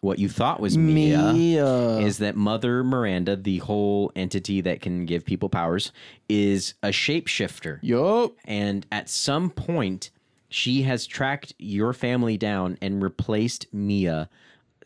what 0.03 0.19
you 0.19 0.29
thought 0.29 0.61
was 0.61 0.77
Mia, 0.77 1.33
Mia. 1.33 1.99
is 1.99 2.19
that 2.19 2.35
Mother 2.37 2.83
Miranda, 2.83 3.37
the 3.37 3.59
whole 3.59 4.11
entity 4.17 4.61
that 4.61 4.81
can 4.83 5.07
give 5.07 5.25
people 5.25 5.49
powers, 5.49 5.93
is 6.29 6.75
a 6.83 6.89
shapeshifter. 6.89 7.79
Yup. 7.83 8.33
And 8.45 8.85
at 8.91 9.09
some 9.09 9.49
point, 9.49 10.11
she 10.49 10.83
has 10.83 11.07
tracked 11.07 11.55
your 11.59 11.93
family 11.93 12.37
down 12.37 12.79
and 12.83 13.01
replaced 13.03 13.73
Mia 13.73 14.29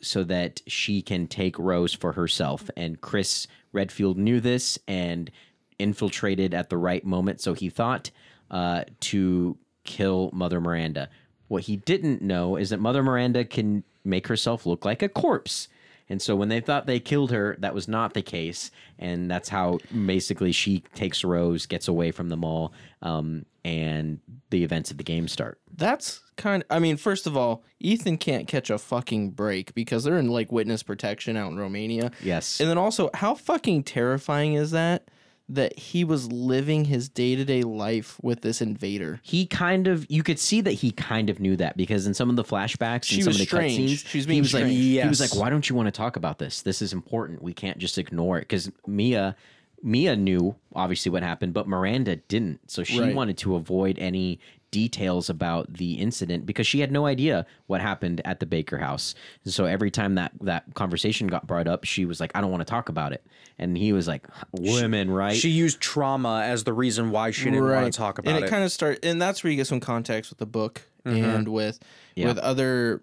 so 0.00 0.24
that 0.24 0.62
she 0.66 1.02
can 1.02 1.26
take 1.26 1.58
Rose 1.58 1.92
for 1.92 2.12
herself. 2.12 2.70
And 2.76 3.00
Chris 3.00 3.46
Redfield 3.72 4.18
knew 4.18 4.40
this 4.40 4.78
and 4.86 5.30
infiltrated 5.78 6.54
at 6.54 6.70
the 6.70 6.78
right 6.78 7.04
moment. 7.04 7.40
So 7.40 7.54
he 7.54 7.68
thought 7.68 8.10
uh, 8.50 8.84
to 9.00 9.56
kill 9.84 10.30
Mother 10.32 10.60
Miranda. 10.60 11.08
What 11.48 11.64
he 11.64 11.76
didn't 11.76 12.22
know 12.22 12.56
is 12.56 12.70
that 12.70 12.80
Mother 12.80 13.02
Miranda 13.02 13.44
can 13.44 13.84
make 14.04 14.26
herself 14.28 14.66
look 14.66 14.84
like 14.84 15.02
a 15.02 15.08
corpse. 15.08 15.68
And 16.08 16.22
so 16.22 16.36
when 16.36 16.48
they 16.48 16.60
thought 16.60 16.86
they 16.86 17.00
killed 17.00 17.32
her, 17.32 17.56
that 17.58 17.74
was 17.74 17.88
not 17.88 18.14
the 18.14 18.22
case. 18.22 18.70
And 18.98 19.30
that's 19.30 19.48
how 19.48 19.78
basically 20.06 20.52
she 20.52 20.84
takes 20.94 21.24
Rose, 21.24 21.66
gets 21.66 21.88
away 21.88 22.12
from 22.12 22.28
them 22.28 22.44
all, 22.44 22.72
um, 23.02 23.44
and 23.66 24.20
the 24.50 24.62
events 24.62 24.92
of 24.92 24.96
the 24.96 25.02
game 25.02 25.26
start. 25.26 25.58
That's 25.76 26.20
kind 26.36 26.62
of, 26.62 26.66
I 26.74 26.78
mean, 26.78 26.96
first 26.96 27.26
of 27.26 27.36
all, 27.36 27.64
Ethan 27.80 28.16
can't 28.18 28.46
catch 28.46 28.70
a 28.70 28.78
fucking 28.78 29.32
break 29.32 29.74
because 29.74 30.04
they're 30.04 30.18
in 30.18 30.28
like 30.28 30.52
witness 30.52 30.84
protection 30.84 31.36
out 31.36 31.50
in 31.50 31.58
Romania. 31.58 32.12
Yes. 32.22 32.60
And 32.60 32.70
then 32.70 32.78
also, 32.78 33.10
how 33.12 33.34
fucking 33.34 33.82
terrifying 33.82 34.54
is 34.54 34.70
that? 34.70 35.08
That 35.48 35.78
he 35.78 36.04
was 36.04 36.30
living 36.32 36.84
his 36.86 37.08
day 37.08 37.34
to 37.36 37.44
day 37.44 37.62
life 37.62 38.18
with 38.22 38.40
this 38.42 38.60
invader. 38.60 39.20
he 39.22 39.46
kind 39.46 39.86
of 39.86 40.04
you 40.08 40.22
could 40.24 40.38
see 40.40 40.60
that 40.60 40.72
he 40.72 40.90
kind 40.92 41.30
of 41.30 41.38
knew 41.38 41.56
that 41.56 41.76
because 41.76 42.04
in 42.06 42.14
some 42.14 42.30
of 42.30 42.34
the 42.36 42.42
flashbacks 42.44 43.04
She 43.04 43.16
and 43.16 43.24
some 43.24 43.30
of 43.32 43.38
the 43.38 43.44
strange. 43.44 44.02
cutscenes 44.02 44.06
She 44.08 44.18
was 44.18 44.24
he 44.24 44.28
being 44.28 44.42
was 44.42 44.54
like 44.54 44.62
strange. 44.64 44.76
he 45.02 45.06
was 45.08 45.20
like 45.20 45.36
why 45.36 45.48
don't 45.50 45.68
you 45.70 45.76
want 45.76 45.86
to 45.86 45.92
talk 45.92 46.16
about 46.16 46.38
this 46.40 46.62
this 46.62 46.82
is 46.82 46.92
important 46.92 47.42
we 47.42 47.52
can't 47.54 47.78
just 47.78 47.96
ignore 47.96 48.38
it 48.38 48.42
because 48.42 48.72
mia 48.88 49.36
mia 49.82 50.16
knew 50.16 50.54
obviously 50.74 51.10
what 51.10 51.22
happened 51.22 51.52
but 51.54 51.68
miranda 51.68 52.16
didn't 52.16 52.70
so 52.70 52.82
she 52.82 53.00
Right. 53.00 53.14
wanted 53.14 53.36
to 53.38 53.54
avoid 53.56 53.98
any 53.98 54.38
details 54.72 55.30
about 55.30 55.72
the 55.72 55.94
incident 55.94 56.44
because 56.44 56.66
she 56.66 56.80
had 56.80 56.90
no 56.90 57.06
idea 57.06 57.46
what 57.66 57.80
happened 57.80 58.20
at 58.24 58.40
the 58.40 58.46
baker 58.46 58.78
house 58.78 59.14
and 59.44 59.52
so 59.54 59.64
every 59.64 59.90
time 59.90 60.16
that 60.16 60.32
that 60.40 60.64
conversation 60.74 61.28
got 61.28 61.46
brought 61.46 61.68
up 61.68 61.84
she 61.84 62.04
was 62.04 62.20
like 62.20 62.32
i 62.34 62.40
don't 62.40 62.50
want 62.50 62.60
to 62.60 62.64
talk 62.70 62.88
about 62.88 63.12
it 63.12 63.24
and 63.58 63.78
he 63.78 63.92
was 63.92 64.06
like 64.08 64.26
women 64.52 65.10
right 65.10 65.36
She 65.36 65.48
used 65.50 65.80
trauma 65.80 66.42
as 66.44 66.64
the 66.64 66.72
reason 66.74 67.10
why 67.10 67.30
she 67.30 67.44
didn't 67.44 67.64
want 67.68 67.90
to 67.90 67.96
talk 67.96 68.18
about 68.18 68.30
it. 68.30 68.34
and 68.34 68.44
it. 68.44 68.48
it, 68.48 68.50
kind 68.50 68.64
of 68.64 68.72
start, 68.72 68.98
and 69.02 69.22
that's 69.22 69.42
where 69.42 69.50
you 69.50 69.56
get 69.56 69.66
some 69.66 69.80
context 69.80 70.30
with 70.30 70.38
the 70.38 70.46
book 70.46 70.82
mm-hmm. 71.06 71.24
and 71.24 71.48
with 71.48 71.78
Yeah. 72.14 72.26
with 72.26 72.38
other. 72.38 73.02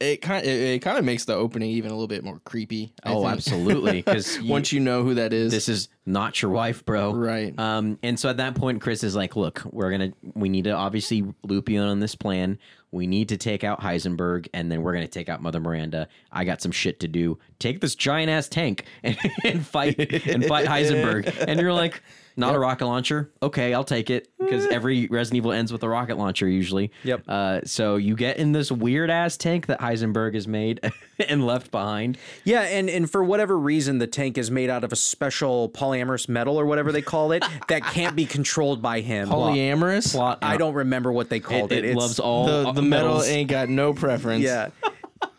It 0.00 0.22
kind 0.22 0.46
it, 0.46 0.48
it 0.48 0.78
kind 0.80 0.98
of 0.98 1.04
makes 1.04 1.24
the 1.24 1.34
opening 1.34 1.70
even 1.70 1.90
a 1.90 1.94
little 1.94 2.06
bit 2.06 2.24
more 2.24 2.40
creepy. 2.44 2.92
I 3.02 3.12
oh 3.12 3.22
think. 3.22 3.32
absolutely 3.32 4.02
because 4.02 4.40
Once 4.42 4.72
you 4.72 4.80
know 4.80 5.02
who 5.02 5.14
that 5.14 5.32
is, 5.32 5.52
this 5.52 5.68
is 5.68 5.88
not 6.06 6.40
your 6.40 6.50
wife, 6.50 6.84
bro. 6.84 7.12
Right. 7.12 7.58
Um, 7.58 7.98
and 8.02 8.18
so 8.18 8.28
at 8.28 8.36
that 8.38 8.54
point, 8.54 8.80
Chris 8.80 9.02
is 9.02 9.16
like, 9.16 9.36
look, 9.36 9.62
we're 9.70 9.90
gonna 9.90 10.12
we 10.34 10.48
need 10.48 10.64
to 10.64 10.70
obviously 10.70 11.24
loop 11.42 11.68
you 11.68 11.82
in 11.82 11.88
on 11.88 12.00
this 12.00 12.14
plan. 12.14 12.58
We 12.92 13.06
need 13.06 13.28
to 13.30 13.36
take 13.36 13.64
out 13.64 13.80
Heisenberg, 13.80 14.48
and 14.54 14.70
then 14.70 14.82
we're 14.82 14.94
gonna 14.94 15.08
take 15.08 15.28
out 15.28 15.42
Mother 15.42 15.60
Miranda. 15.60 16.08
I 16.32 16.44
got 16.44 16.62
some 16.62 16.72
shit 16.72 17.00
to 17.00 17.08
do. 17.08 17.38
Take 17.58 17.80
this 17.80 17.94
giant 17.94 18.30
ass 18.30 18.48
tank 18.48 18.84
and, 19.02 19.18
and 19.44 19.66
fight 19.66 19.98
and 20.26 20.44
fight 20.44 20.66
Heisenberg. 20.66 21.46
And 21.46 21.60
you're 21.60 21.72
like, 21.72 22.02
not 22.36 22.54
a 22.54 22.58
rocket 22.58 22.86
launcher. 22.86 23.30
Okay, 23.42 23.72
I'll 23.74 23.84
take 23.84 24.10
it 24.10 24.28
because 24.38 24.66
every 24.66 25.06
Resident 25.08 25.38
Evil 25.38 25.52
ends 25.52 25.72
with 25.72 25.82
a 25.82 25.88
rocket 25.88 26.18
launcher 26.18 26.46
usually. 26.48 26.90
Yep. 27.04 27.22
Uh, 27.26 27.60
so 27.64 27.96
you 27.96 28.14
get 28.14 28.36
in 28.36 28.52
this 28.52 28.70
weird 28.70 29.10
ass 29.10 29.36
tank 29.36 29.66
that 29.66 29.80
Heisenberg 29.80 30.34
has 30.34 30.46
made 30.46 30.80
and 31.28 31.46
left 31.46 31.70
behind. 31.70 32.18
yeah, 32.44 32.62
and 32.62 32.88
and 32.90 33.10
for 33.10 33.24
whatever 33.24 33.58
reason, 33.58 33.98
the 33.98 34.06
tank 34.06 34.36
is 34.38 34.50
made 34.50 34.68
out 34.70 34.84
of 34.84 34.92
a 34.92 34.96
special 34.96 35.68
polyamorous 35.70 36.28
metal 36.28 36.58
or 36.60 36.66
whatever 36.66 36.92
they 36.92 37.02
call 37.02 37.32
it 37.32 37.42
that 37.68 37.82
can't 37.84 38.14
be 38.14 38.26
controlled 38.26 38.82
by 38.82 39.00
him. 39.00 39.28
polyamorous. 39.28 40.12
Plot. 40.12 40.38
I 40.42 40.56
don't 40.56 40.74
remember 40.74 41.12
what 41.12 41.30
they 41.30 41.40
called 41.40 41.72
It, 41.72 41.78
it. 41.78 41.84
it 41.84 41.88
It's- 41.90 41.96
loves 42.02 42.18
all 42.20 42.46
the 42.46 42.72
the 42.72 42.82
metal 42.82 43.08
metals. 43.08 43.28
ain't 43.28 43.48
got 43.50 43.68
no 43.68 43.92
preference. 43.94 44.42
Yeah, 44.44 44.68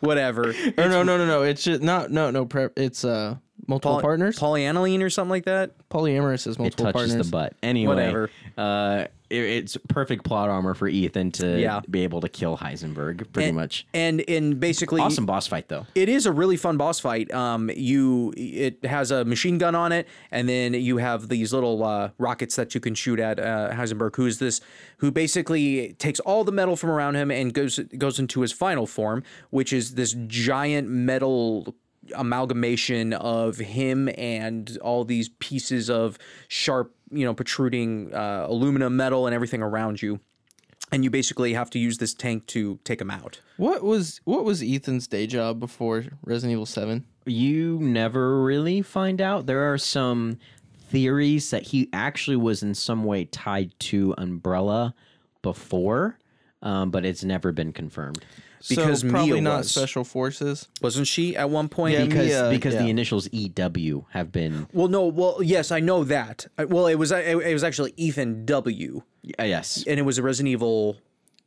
whatever. 0.00 0.54
Or 0.78 0.88
no, 0.88 1.02
no, 1.02 1.16
no, 1.16 1.26
no. 1.26 1.42
It's 1.42 1.62
just 1.64 1.82
not 1.82 2.10
no 2.10 2.30
no 2.30 2.44
prep. 2.44 2.72
It's 2.78 3.04
uh 3.04 3.36
multiple 3.68 3.92
Poly- 3.92 4.02
partners. 4.02 4.38
polyaniline 4.38 5.02
or 5.02 5.10
something 5.10 5.30
like 5.30 5.44
that. 5.44 5.70
Polyamorous 5.90 6.46
is 6.48 6.58
multiple 6.58 6.86
it 6.86 6.92
multiple 6.92 6.92
touches 6.92 7.10
partners. 7.10 7.26
the 7.26 7.30
butt. 7.30 7.52
Anyway, 7.62 7.94
Whatever. 7.94 8.30
Uh, 8.56 9.04
it- 9.30 9.36
it's 9.44 9.76
perfect 9.88 10.24
plot 10.24 10.48
armor 10.48 10.72
for 10.74 10.88
Ethan 10.88 11.30
to 11.32 11.60
Yeah. 11.60 11.80
be 11.90 12.02
able 12.02 12.22
to 12.22 12.28
kill 12.30 12.56
Heisenberg. 12.56 13.30
Pretty 13.32 13.48
And- 13.50 13.56
much 13.56 13.86
And 13.92 14.20
in 14.20 14.58
basically 14.58 15.02
awesome 15.02 15.26
boss 15.26 15.46
fight 15.46 15.68
though. 15.68 15.86
It 15.94 16.08
is 16.08 16.24
a 16.26 16.32
really 16.32 16.56
fun 16.56 16.78
boss 16.78 16.98
fight. 16.98 17.32
Um, 17.32 17.70
you 17.76 18.32
it 18.38 18.82
has 18.86 19.10
a 19.10 19.24
machine 19.26 19.58
gun 19.58 19.74
on 19.74 19.92
it, 19.92 20.08
and 20.30 20.48
then 20.48 20.72
you 20.74 20.96
have 20.96 21.28
these 21.28 21.52
little 21.52 21.84
uh, 21.84 22.10
rockets 22.18 22.56
that 22.56 22.74
you 22.74 22.80
can 22.80 22.94
shoot 22.94 23.20
at 23.20 23.38
uh, 23.38 23.70
Heisenberg, 23.72 24.16
who 24.16 24.24
is 24.26 24.38
this, 24.38 24.62
who 24.98 25.10
basically 25.10 25.94
takes 25.98 26.20
all 26.20 26.42
the 26.42 26.52
metal 26.52 26.74
from 26.74 26.88
around 26.90 27.14
him 27.16 27.30
and 27.30 27.52
goes 27.52 27.78
goes 27.98 28.18
into 28.18 28.40
his 28.40 28.52
final 28.52 28.86
form, 28.86 29.22
which 29.50 29.74
is 29.74 29.94
this 29.94 30.16
giant 30.26 30.88
metal 30.88 31.74
amalgamation 32.14 33.12
of 33.12 33.58
him 33.58 34.08
and 34.16 34.78
all 34.82 35.04
these 35.04 35.28
pieces 35.38 35.88
of 35.90 36.18
sharp, 36.48 36.94
you 37.10 37.24
know, 37.24 37.34
protruding 37.34 38.12
uh, 38.14 38.46
aluminum 38.48 38.96
metal 38.96 39.26
and 39.26 39.34
everything 39.34 39.62
around 39.62 40.02
you. 40.02 40.20
And 40.90 41.04
you 41.04 41.10
basically 41.10 41.52
have 41.52 41.68
to 41.70 41.78
use 41.78 41.98
this 41.98 42.14
tank 42.14 42.46
to 42.46 42.78
take 42.84 43.00
him 43.00 43.10
out. 43.10 43.40
What 43.58 43.82
was 43.82 44.20
what 44.24 44.44
was 44.44 44.62
Ethan's 44.62 45.06
day 45.06 45.26
job 45.26 45.60
before 45.60 46.04
Resident 46.22 46.52
Evil 46.52 46.64
Seven? 46.64 47.04
You 47.26 47.78
never 47.80 48.42
really 48.42 48.80
find 48.80 49.20
out. 49.20 49.44
There 49.44 49.70
are 49.70 49.76
some 49.76 50.38
theories 50.88 51.50
that 51.50 51.62
he 51.64 51.90
actually 51.92 52.36
was 52.36 52.62
in 52.62 52.74
some 52.74 53.04
way 53.04 53.26
tied 53.26 53.78
to 53.78 54.14
Umbrella 54.16 54.94
before, 55.42 56.18
um, 56.62 56.90
but 56.90 57.04
it's 57.04 57.22
never 57.22 57.52
been 57.52 57.72
confirmed. 57.72 58.24
Because 58.68 59.00
so 59.02 59.08
probably 59.10 59.32
Mia 59.34 59.40
not 59.42 59.58
was. 59.58 59.70
special 59.70 60.04
forces. 60.04 60.68
Wasn't 60.82 61.06
she 61.06 61.36
at 61.36 61.50
one 61.50 61.68
point? 61.68 61.94
Yeah, 61.94 62.04
Because 62.06 62.26
Mia, 62.28 62.50
because 62.50 62.74
the 62.74 62.88
initials 62.88 63.28
EW 63.32 64.06
have 64.10 64.32
been 64.32 64.66
Well, 64.72 64.88
no. 64.88 65.06
Well, 65.06 65.40
yes, 65.42 65.70
I 65.70 65.80
know 65.80 66.04
that. 66.04 66.46
Uh, 66.58 66.66
Well, 66.68 66.86
it 66.86 66.96
was 66.96 67.12
it, 67.12 67.26
it 67.26 67.52
was 67.52 67.62
actually 67.64 67.94
Ethan 67.96 68.44
W, 68.46 69.02
uh, 69.38 69.44
yes. 69.44 69.84
and 69.86 69.98
it 69.98 70.02
was 70.02 70.18
a 70.18 70.22
Resident 70.22 70.52
Evil 70.52 70.96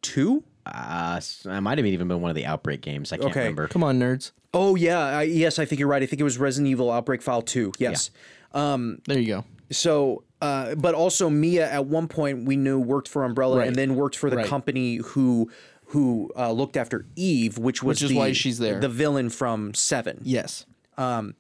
two. 0.01 0.43
Uh, 0.65 1.15
s- 1.17 1.45
it 1.49 1.61
might 1.61 1.77
have 1.79 1.87
even 1.87 2.07
been 2.07 2.21
one 2.21 2.29
of 2.29 2.35
the 2.35 2.45
Outbreak 2.45 2.81
games. 2.81 3.11
I 3.11 3.17
can't 3.17 3.31
Okay. 3.31 3.39
remember. 3.41 3.67
Come 3.67 3.83
on, 3.83 3.99
nerds. 3.99 4.31
Oh 4.53 4.75
yeah, 4.75 4.99
I, 4.99 5.23
yes, 5.23 5.59
I 5.59 5.65
think 5.65 5.79
you're 5.79 5.87
right. 5.87 6.03
I 6.03 6.05
think 6.05 6.19
it 6.19 6.23
was 6.25 6.37
Resident 6.37 6.69
Evil 6.69 6.91
Outbreak 6.91 7.21
File 7.21 7.41
two. 7.41 7.71
Yes. 7.79 8.11
There 8.53 8.97
you 9.19 9.25
go. 9.27 9.45
So, 9.71 10.23
uh, 10.41 10.75
but 10.75 10.93
also 10.93 11.29
Mia 11.29 11.69
at 11.71 11.85
one 11.85 12.07
point 12.09 12.45
we 12.45 12.57
knew 12.57 12.77
worked 12.79 13.07
for 13.07 13.23
Umbrella 13.23 13.59
Right. 13.59 13.67
and 13.67 13.75
then 13.75 13.95
worked 13.95 14.17
for 14.17 14.29
the 14.29 14.35
Right. 14.37 14.45
company 14.45 14.97
who 14.97 15.49
who 15.91 16.31
uh, 16.37 16.51
looked 16.51 16.75
after 16.77 17.05
Eve, 17.15 17.57
which 17.57 17.81
was 17.83 17.97
Which 17.97 18.03
is 18.03 18.09
the, 18.11 18.17
why 18.17 18.33
she's 18.33 18.57
there. 18.59 18.79
the 18.79 18.89
villain 18.89 19.29
from 19.29 19.73
Seven. 19.73 20.19
Yes. 20.23 20.65
Um, 20.97 21.35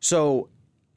So 0.00 0.48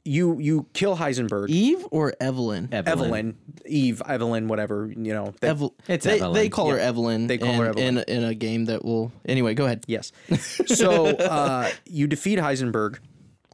you 0.04 0.38
you 0.38 0.66
kill 0.72 0.96
Heisenberg. 0.96 1.48
Eve 1.50 1.84
or 1.90 2.14
Evelyn? 2.20 2.68
Evelyn, 2.72 3.36
Eve, 3.66 4.00
Evelyn, 4.08 4.48
whatever 4.48 4.86
you 4.88 5.12
know. 5.12 5.34
they- 5.40 5.48
Evel- 5.48 5.74
It's 5.86 6.04
they, 6.06 6.14
Evelyn. 6.16 6.32
They 6.34 6.48
call 6.48 6.70
her 6.70 6.78
Evelyn. 6.78 7.26
They 7.26 7.36
call 7.38 7.52
her 7.54 7.64
in- 7.70 7.78
Evelyn. 7.78 7.98
in, 7.98 8.04
in 8.16 8.24
a 8.24 8.34
game 8.34 8.64
that 8.66 8.84
will. 8.84 9.12
Anyway, 9.26 9.52
go 9.54 9.64
ahead. 9.66 9.84
Yes. 9.86 10.12
So 10.66 11.06
uh, 11.06 11.68
you 11.84 12.06
defeat 12.06 12.38
Heisenberg 12.38 12.98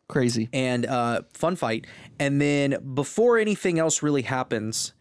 Crazy. 0.08 0.48
and 0.52 0.86
uh, 0.86 1.22
fun 1.32 1.56
fight, 1.56 1.86
and 2.20 2.40
then 2.40 2.76
before 2.94 3.38
anything 3.38 3.78
else 3.80 4.02
really 4.02 4.22
happens, 4.22 4.92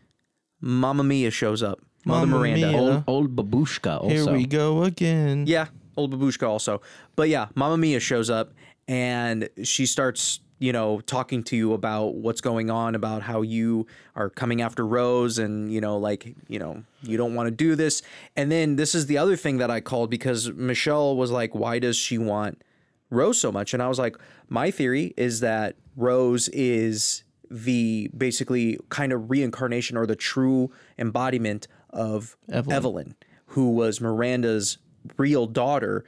Mamma 0.59 1.03
Mia 1.03 1.29
shows 1.31 1.61
up. 1.61 1.79
Mother 2.05 2.25
Mamma 2.27 2.39
Miranda. 2.39 2.67
Mia. 2.71 2.77
Old, 2.77 3.03
old 3.07 3.35
babushka 3.35 4.01
also. 4.01 4.09
Here 4.09 4.33
we 4.33 4.45
go 4.45 4.83
again. 4.83 5.45
Yeah, 5.47 5.67
old 5.95 6.13
babushka 6.13 6.47
also. 6.47 6.81
But 7.15 7.29
yeah, 7.29 7.47
Mamma 7.55 7.77
Mia 7.77 7.99
shows 7.99 8.29
up 8.29 8.53
and 8.87 9.49
she 9.63 9.85
starts, 9.85 10.41
you 10.59 10.73
know, 10.73 10.99
talking 11.01 11.43
to 11.43 11.55
you 11.55 11.73
about 11.73 12.15
what's 12.15 12.41
going 12.41 12.69
on, 12.69 12.95
about 12.95 13.21
how 13.21 13.41
you 13.41 13.87
are 14.15 14.29
coming 14.29 14.61
after 14.61 14.85
Rose 14.85 15.37
and, 15.37 15.71
you 15.71 15.79
know, 15.81 15.97
like, 15.97 16.35
you 16.47 16.59
know, 16.59 16.83
you 17.01 17.17
don't 17.17 17.35
want 17.35 17.47
to 17.47 17.51
do 17.51 17.75
this. 17.75 18.01
And 18.35 18.51
then 18.51 18.75
this 18.75 18.93
is 18.95 19.05
the 19.05 19.17
other 19.17 19.35
thing 19.35 19.57
that 19.57 19.71
I 19.71 19.79
called 19.79 20.09
because 20.09 20.51
Michelle 20.51 21.15
was 21.15 21.31
like, 21.31 21.55
why 21.55 21.79
does 21.79 21.95
she 21.95 22.17
want 22.17 22.61
Rose 23.09 23.39
so 23.39 23.51
much? 23.51 23.73
And 23.73 23.81
I 23.81 23.87
was 23.87 23.99
like, 23.99 24.17
my 24.49 24.71
theory 24.71 25.13
is 25.15 25.39
that 25.39 25.75
Rose 25.95 26.49
is 26.49 27.23
the 27.49 28.09
basically 28.17 28.79
kind 28.89 29.13
of 29.13 29.29
reincarnation 29.29 29.95
or 29.95 30.07
the 30.07 30.15
true 30.15 30.71
embodiment 30.97 31.67
of 31.93 32.35
Evelyn. 32.49 32.75
Evelyn 32.75 33.15
who 33.47 33.69
was 33.71 34.01
Miranda's 34.01 34.77
real 35.17 35.45
daughter 35.45 36.03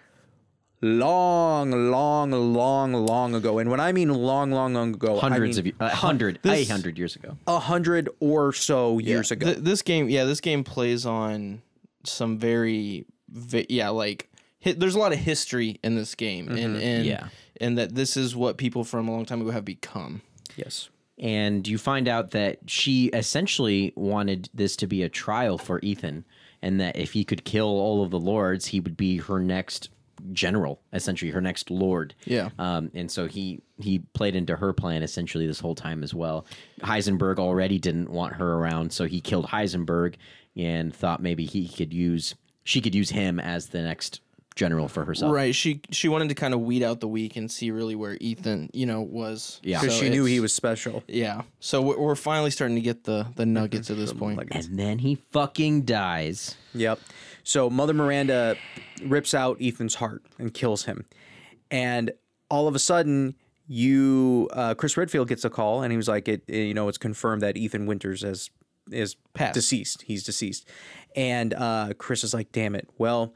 long, 0.81 1.71
long, 1.91 2.31
long, 2.31 2.93
long 2.93 3.35
ago. 3.35 3.59
And 3.59 3.69
when 3.69 3.79
I 3.79 3.91
mean 3.91 4.09
long, 4.13 4.51
long, 4.51 4.73
long 4.73 4.93
ago, 4.95 5.17
Hundreds 5.19 5.57
I 5.57 5.59
of 5.59 5.65
mean 5.65 5.75
years, 5.79 5.91
uh, 5.91 5.95
hundred, 5.95 6.39
This- 6.41 6.69
hundred 6.69 6.97
years 6.97 7.15
ago. 7.15 7.37
a 7.47 7.59
hundred 7.59 8.09
or 8.19 8.53
so 8.53 8.99
years 8.99 9.31
ago. 9.31 9.45
Th- 9.47 9.57
this 9.57 9.81
game, 9.81 10.09
yeah, 10.09 10.25
this 10.25 10.41
game 10.41 10.63
plays 10.63 11.05
on 11.05 11.61
some 12.03 12.37
very, 12.37 13.05
vi- 13.29 13.65
yeah, 13.69 13.89
like 13.89 14.29
hi- 14.63 14.73
there's 14.73 14.95
a 14.95 14.99
lot 14.99 15.13
of 15.13 15.19
history 15.19 15.79
in 15.83 15.95
this 15.95 16.13
game, 16.15 16.49
and 16.49 16.75
and 16.77 17.05
Yeah. 17.05 17.27
and 17.61 17.77
that 17.77 17.95
this 17.95 18.15
is 18.17 18.35
what 18.35 18.57
people 18.57 18.83
from 18.83 19.07
a 19.07 19.11
long 19.11 19.25
time 19.25 19.41
ago 19.41 19.51
have 19.51 19.65
become. 19.65 20.21
yes. 20.55 20.89
And 21.17 21.67
you 21.67 21.77
find 21.77 22.07
out 22.07 22.31
that 22.31 22.59
she 22.67 23.07
essentially 23.07 23.93
wanted 23.95 24.49
this 24.53 24.75
to 24.77 24.87
be 24.87 25.03
a 25.03 25.09
trial 25.09 25.57
for 25.57 25.79
Ethan, 25.81 26.25
and 26.61 26.79
that 26.79 26.97
if 26.97 27.13
he 27.13 27.23
could 27.23 27.43
kill 27.45 27.67
all 27.67 28.03
of 28.03 28.11
the 28.11 28.19
lords, 28.19 28.67
he 28.67 28.79
would 28.79 28.97
be 28.97 29.17
her 29.17 29.39
next 29.39 29.89
general, 30.31 30.81
essentially 30.93 31.31
her 31.31 31.41
next 31.41 31.69
lord. 31.69 32.15
Yeah. 32.25 32.49
Um, 32.57 32.91
and 32.93 33.11
so 33.11 33.27
he 33.27 33.61
he 33.77 33.99
played 33.99 34.35
into 34.35 34.55
her 34.55 34.73
plan 34.73 35.03
essentially 35.03 35.45
this 35.45 35.59
whole 35.59 35.75
time 35.75 36.03
as 36.03 36.13
well. 36.13 36.45
Heisenberg 36.81 37.37
already 37.39 37.79
didn't 37.79 38.09
want 38.09 38.33
her 38.35 38.55
around, 38.55 38.91
so 38.91 39.05
he 39.05 39.21
killed 39.21 39.47
Heisenberg 39.47 40.15
and 40.55 40.95
thought 40.95 41.21
maybe 41.21 41.45
he 41.45 41.67
could 41.67 41.93
use 41.93 42.35
she 42.63 42.81
could 42.81 42.95
use 42.95 43.11
him 43.11 43.39
as 43.39 43.67
the 43.67 43.81
next 43.81 44.21
general 44.55 44.87
for 44.87 45.03
herself. 45.05 45.33
Right. 45.33 45.53
She 45.53 45.81
she 45.91 46.07
wanted 46.07 46.29
to 46.29 46.35
kind 46.35 46.53
of 46.53 46.61
weed 46.61 46.81
out 46.81 47.01
the 47.01 47.07
weak 47.07 47.35
and 47.35 47.51
see 47.51 47.71
really 47.71 47.95
where 47.95 48.17
Ethan, 48.21 48.69
you 48.73 48.85
know, 48.85 49.01
was. 49.01 49.59
Yeah. 49.63 49.81
Because 49.81 49.97
So 49.97 50.03
she 50.03 50.09
knew 50.09 50.25
he 50.25 50.39
was 50.39 50.53
special. 50.53 51.03
Yeah. 51.07 51.41
So 51.59 51.81
we're, 51.81 51.99
we're 51.99 52.15
finally 52.15 52.51
starting 52.51 52.75
to 52.75 52.81
get 52.81 53.03
the 53.03 53.27
the 53.35 53.45
nuggets 53.57 53.89
at 53.89 53.97
this 53.97 54.13
point. 54.13 54.41
And 54.51 54.79
then 54.79 54.99
he 54.99 55.15
fucking 55.31 55.81
dies. 55.83 56.55
Yep. 56.73 56.99
So 57.43 57.69
Mother 57.69 57.93
Miranda 57.93 58.55
rips 59.03 59.33
out 59.33 59.57
Ethan's 59.61 59.95
heart 59.95 60.23
and 60.39 60.53
kills 60.53 60.85
him. 60.85 61.05
And 61.69 62.11
all 62.49 62.67
of 62.67 62.75
a 62.75 62.79
sudden, 62.79 63.35
you 63.67 64.47
uh, 64.53 64.73
Chris 64.75 64.95
Redfield 64.97 65.27
gets 65.27 65.43
a 65.45 65.49
call 65.49 65.81
and 65.81 65.91
he 65.91 65.97
was 65.97 66.07
like, 66.07 66.27
"It 66.27 66.43
you 66.47 66.73
know 66.73 66.87
it's 66.87 66.97
confirmed 66.97 67.41
that 67.41 67.57
Ethan 67.57 67.85
Winters 67.87 68.21
has 68.21 68.49
is 68.91 69.15
Passed. 69.33 69.53
deceased. 69.55 70.03
He's 70.03 70.23
deceased." 70.23 70.67
And 71.15 71.53
uh, 71.53 71.93
Chris 71.97 72.23
is 72.23 72.33
like, 72.33 72.51
"Damn 72.51 72.75
it! 72.75 72.87
Well, 72.97 73.33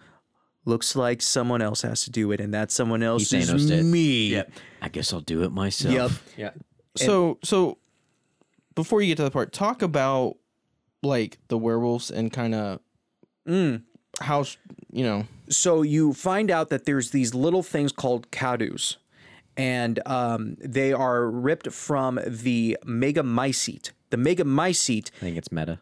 looks 0.66 0.95
like 0.95 1.22
someone 1.22 1.62
else 1.62 1.82
has 1.84 2.03
to 2.03 2.12
do 2.12 2.32
it, 2.32 2.39
and 2.39 2.53
that 2.53 2.72
someone 2.72 3.01
else 3.03 3.32
is 3.34 3.49
Thanos'd 3.49 3.72
it. 3.72 3.84
me." 3.84 4.41
I 4.82 4.89
guess 4.89 5.12
I'll 5.14 5.22
do 5.22 5.43
it 5.43 5.51
myself. 5.51 5.93
Yep. 5.93 6.12
Yeah. 6.38 6.51
So 6.95 7.38
so 7.43 7.78
before 8.76 9.01
you 9.01 9.07
get 9.07 9.18
to 9.18 9.24
the 9.24 9.32
part, 9.32 9.51
talk 9.53 9.82
about 9.82 10.38
like 11.03 11.38
the 11.47 11.57
werewolves 11.57 12.12
and 12.12 12.32
kind 12.32 12.53
of 12.55 12.80
how 14.22 14.43
you 14.91 15.03
know 15.03 15.26
so 15.49 15.82
you 15.82 16.14
find 16.14 16.51
out 16.51 16.70
that 16.70 16.86
there's 16.86 17.12
these 17.12 17.34
little 17.34 17.64
things 17.64 17.91
called 17.91 18.30
Cadous 18.32 18.97
and 19.57 19.99
um, 20.05 20.55
they 20.60 20.93
are 20.93 21.30
ripped 21.30 21.72
from 21.72 22.20
the 22.28 22.78
megamycete 22.86 23.91
the 24.10 24.18
megamycete 24.18 25.10
I 25.18 25.20
think 25.20 25.38
it's 25.38 25.51
meta. 25.51 25.80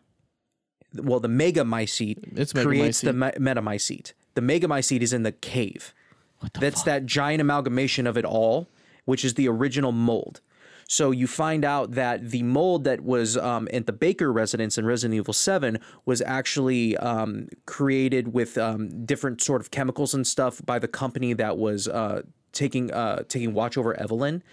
well 0.93 1.19
the 1.19 1.27
megamycete 1.27 2.37
It's 2.37 2.53
creates 2.53 3.01
the 3.01 3.13
me- 3.13 3.31
metamycete 3.39 4.13
the 4.37 4.41
megamycete 4.41 5.01
is 5.01 5.11
in 5.11 5.23
the 5.23 5.33
cave. 5.33 5.93
The 6.41 6.59
that's 6.59 6.83
that 6.83 7.05
giant 7.05 7.41
amalgamation 7.41 8.07
of 8.07 8.17
it 8.17 8.23
all 8.23 8.69
which 9.07 9.23
is 9.23 9.35
the 9.35 9.47
original 9.47 9.93
mold. 9.93 10.41
So 10.89 11.11
you 11.11 11.27
find 11.27 11.63
out 11.65 11.91
that 11.91 12.29
the 12.29 12.43
mold 12.43 12.83
that 12.83 13.01
was 13.01 13.37
um, 13.37 13.69
at 13.73 13.85
the 13.85 13.93
Baker 13.93 14.31
residence 14.31 14.77
in 14.77 14.85
Resident 14.85 15.15
Evil 15.15 15.33
7 15.33 15.79
was 16.05 16.21
actually 16.21 16.95
um, 16.97 17.47
created 17.65 18.33
with 18.33 18.57
um, 18.57 19.05
different 19.05 19.41
sort 19.41 19.61
of 19.61 19.71
chemicals 19.71 20.13
and 20.13 20.27
stuff 20.27 20.61
by 20.65 20.77
the 20.77 20.87
company 20.87 21.31
that 21.33 21.57
was 21.57 21.87
uh, 21.87 22.21
taking 22.51 22.91
uh, 22.91 23.23
taking 23.29 23.53
watch 23.53 23.77
over 23.77 23.97
Evelyn. 23.99 24.43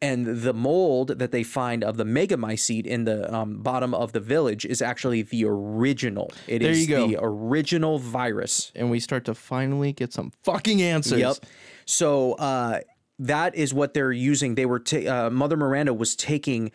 And 0.00 0.26
the 0.42 0.52
mold 0.52 1.18
that 1.18 1.32
they 1.32 1.42
find 1.42 1.82
of 1.82 1.96
the 1.96 2.04
megamycete 2.04 2.86
in 2.86 3.02
the 3.04 3.34
um, 3.34 3.58
bottom 3.62 3.92
of 3.94 4.12
the 4.12 4.20
village 4.20 4.64
is 4.64 4.80
actually 4.80 5.22
the 5.22 5.44
original. 5.44 6.30
It 6.46 6.62
is 6.62 6.86
There 6.86 7.00
you 7.02 7.08
go. 7.08 7.08
the 7.08 7.18
original 7.24 7.98
virus. 7.98 8.70
and 8.76 8.90
we 8.92 9.00
start 9.00 9.24
to 9.24 9.34
finally 9.34 9.92
get 9.92 10.12
some 10.12 10.30
fucking 10.44 10.80
answers. 10.82 11.18
Yep. 11.18 11.36
So 11.84 12.34
uh, 12.34 12.80
that 13.18 13.56
is 13.56 13.74
what 13.74 13.92
they're 13.92 14.12
using. 14.12 14.54
They 14.54 14.66
were 14.66 14.78
ta- 14.78 15.26
uh, 15.26 15.30
Mother 15.30 15.56
Miranda 15.56 15.92
was 15.92 16.14
taking 16.14 16.70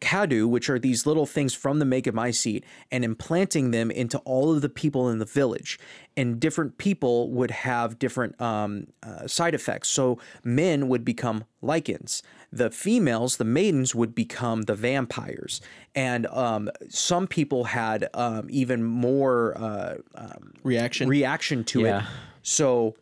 Cadou, 0.00 0.48
which 0.48 0.68
are 0.68 0.78
these 0.78 1.06
little 1.06 1.26
things 1.26 1.54
from 1.54 1.78
the 1.78 1.84
megamycete, 1.84 2.62
and 2.90 3.04
implanting 3.04 3.70
them 3.70 3.90
into 3.90 4.18
all 4.20 4.52
of 4.54 4.62
the 4.62 4.68
people 4.68 5.08
in 5.08 5.18
the 5.18 5.24
village. 5.24 5.78
And 6.16 6.38
different 6.38 6.78
people 6.78 7.30
would 7.30 7.50
have 7.50 7.98
different 7.98 8.40
um, 8.40 8.86
uh, 9.02 9.26
side 9.26 9.54
effects. 9.54 9.88
So 9.88 10.18
men 10.44 10.88
would 10.88 11.04
become 11.04 11.44
Lycans. 11.62 12.22
The 12.52 12.70
females, 12.70 13.36
the 13.36 13.44
maidens, 13.44 13.94
would 13.94 14.14
become 14.14 14.62
the 14.62 14.76
vampires. 14.76 15.60
And 15.94 16.26
um, 16.26 16.70
some 16.88 17.26
people 17.26 17.64
had 17.64 18.08
um, 18.14 18.46
even 18.48 18.84
more 18.84 19.58
uh, 19.58 19.94
Reaction. 20.62 21.08
reaction 21.08 21.64
to 21.64 21.80
Yeah. 21.80 22.00
it. 22.00 22.04
So, 22.42 22.94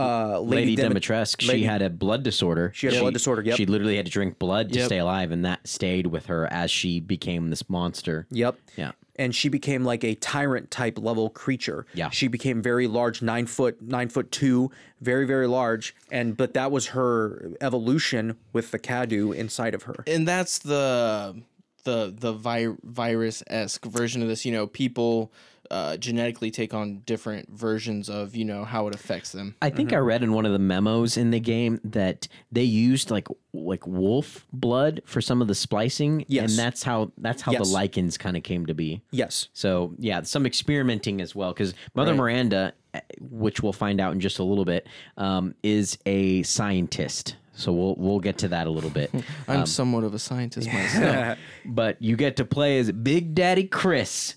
uh, 0.00 0.40
Lady, 0.40 0.56
Lady, 0.62 0.76
Dem- 0.76 0.92
Dimitrescu, 0.92 1.42
she 1.50 1.62
had 1.64 1.82
a 1.82 1.90
blood 1.90 2.22
disorder. 2.22 2.72
She 2.74 2.86
had 2.86 2.96
a 2.96 3.00
blood 3.00 3.14
disorder, 3.14 3.42
yep. 3.42 3.56
She 3.56 3.66
literally 3.66 3.96
had 3.96 4.06
to 4.06 4.12
drink 4.12 4.38
blood 4.38 4.72
to 4.72 4.78
Yep. 4.78 4.86
stay 4.86 4.98
alive, 4.98 5.30
and 5.30 5.44
that 5.44 5.66
stayed 5.66 6.06
with 6.06 6.26
her 6.26 6.46
as 6.52 6.70
she 6.70 7.00
became 7.00 7.50
this 7.50 7.68
monster. 7.68 8.26
Yep. 8.30 8.58
Yeah. 8.76 8.92
And 9.16 9.34
she 9.34 9.50
became 9.50 9.84
like 9.84 10.02
a 10.02 10.14
tyrant 10.14 10.70
type 10.70 10.98
level 10.98 11.28
creature. 11.28 11.84
Yeah. 11.92 12.08
She 12.08 12.26
became 12.28 12.62
very 12.62 12.86
large, 12.86 13.20
nine 13.20 13.44
foot, 13.46 13.82
nine 13.82 14.08
foot 14.08 14.32
two, 14.32 14.70
very, 15.02 15.26
very 15.26 15.46
large. 15.46 15.94
And 16.10 16.36
but 16.36 16.54
that 16.54 16.70
was 16.70 16.88
her 16.88 17.50
evolution 17.60 18.36
with 18.54 18.70
the 18.70 18.78
Cadou 18.78 19.34
inside 19.34 19.74
of 19.74 19.82
her. 19.82 20.02
and 20.06 20.26
that's 20.26 20.58
the 20.60 21.42
the 21.84 22.14
the 22.16 22.32
vi- 22.32 22.76
virus 22.82 23.42
esque 23.48 23.84
version 23.84 24.22
of 24.22 24.28
this. 24.28 24.46
You 24.46 24.52
know, 24.52 24.66
people 24.66 25.32
uh, 25.70 25.96
genetically 25.96 26.50
take 26.50 26.74
on 26.74 27.00
different 27.06 27.48
versions 27.50 28.08
of 28.08 28.34
you 28.34 28.44
know 28.44 28.64
how 28.64 28.88
it 28.88 28.94
affects 28.94 29.32
them. 29.32 29.54
I 29.62 29.70
think 29.70 29.92
I 29.92 29.98
read 29.98 30.22
in 30.22 30.32
one 30.32 30.44
of 30.46 30.52
the 30.52 30.58
memos 30.58 31.16
in 31.16 31.30
the 31.30 31.40
game 31.40 31.80
that 31.84 32.26
they 32.50 32.64
used 32.64 33.10
like 33.10 33.28
like 33.52 33.86
wolf 33.86 34.46
blood 34.52 35.00
for 35.04 35.20
some 35.20 35.40
of 35.42 35.48
the 35.48 35.54
splicing, 35.54 36.24
Yes. 36.28 36.50
and 36.50 36.58
that's 36.58 36.82
how 36.82 37.12
that's 37.18 37.42
how 37.42 37.52
Yes. 37.52 37.68
the 37.70 37.74
Lycans 37.76 38.18
kind 38.18 38.36
of 38.36 38.42
came 38.42 38.66
to 38.66 38.74
be. 38.74 39.02
Yes. 39.10 39.48
So 39.52 39.94
yeah, 39.98 40.22
some 40.22 40.46
experimenting 40.46 41.20
as 41.20 41.34
well 41.34 41.52
because 41.52 41.74
Mother 41.94 42.12
Right. 42.12 42.18
Miranda, 42.18 42.72
eh, 42.94 43.00
which 43.20 43.62
we'll 43.62 43.72
find 43.72 44.00
out 44.00 44.12
in 44.12 44.20
just 44.20 44.38
a 44.38 44.44
little 44.44 44.64
bit, 44.64 44.86
um, 45.16 45.54
is 45.62 45.98
a 46.06 46.42
scientist. 46.42 47.36
So 47.54 47.72
we'll 47.72 47.94
we'll 47.98 48.20
get 48.20 48.38
to 48.38 48.48
that 48.48 48.66
a 48.66 48.70
little 48.70 48.90
bit. 48.90 49.10
I'm 49.48 49.66
somewhat 49.66 50.04
of 50.04 50.14
a 50.14 50.18
scientist 50.18 50.72
myself. 50.72 51.38
but 51.66 52.00
you 52.00 52.16
get 52.16 52.36
to 52.36 52.44
play 52.44 52.78
as 52.78 52.90
Big 52.92 53.34
Daddy 53.34 53.64
Chris, 53.64 54.36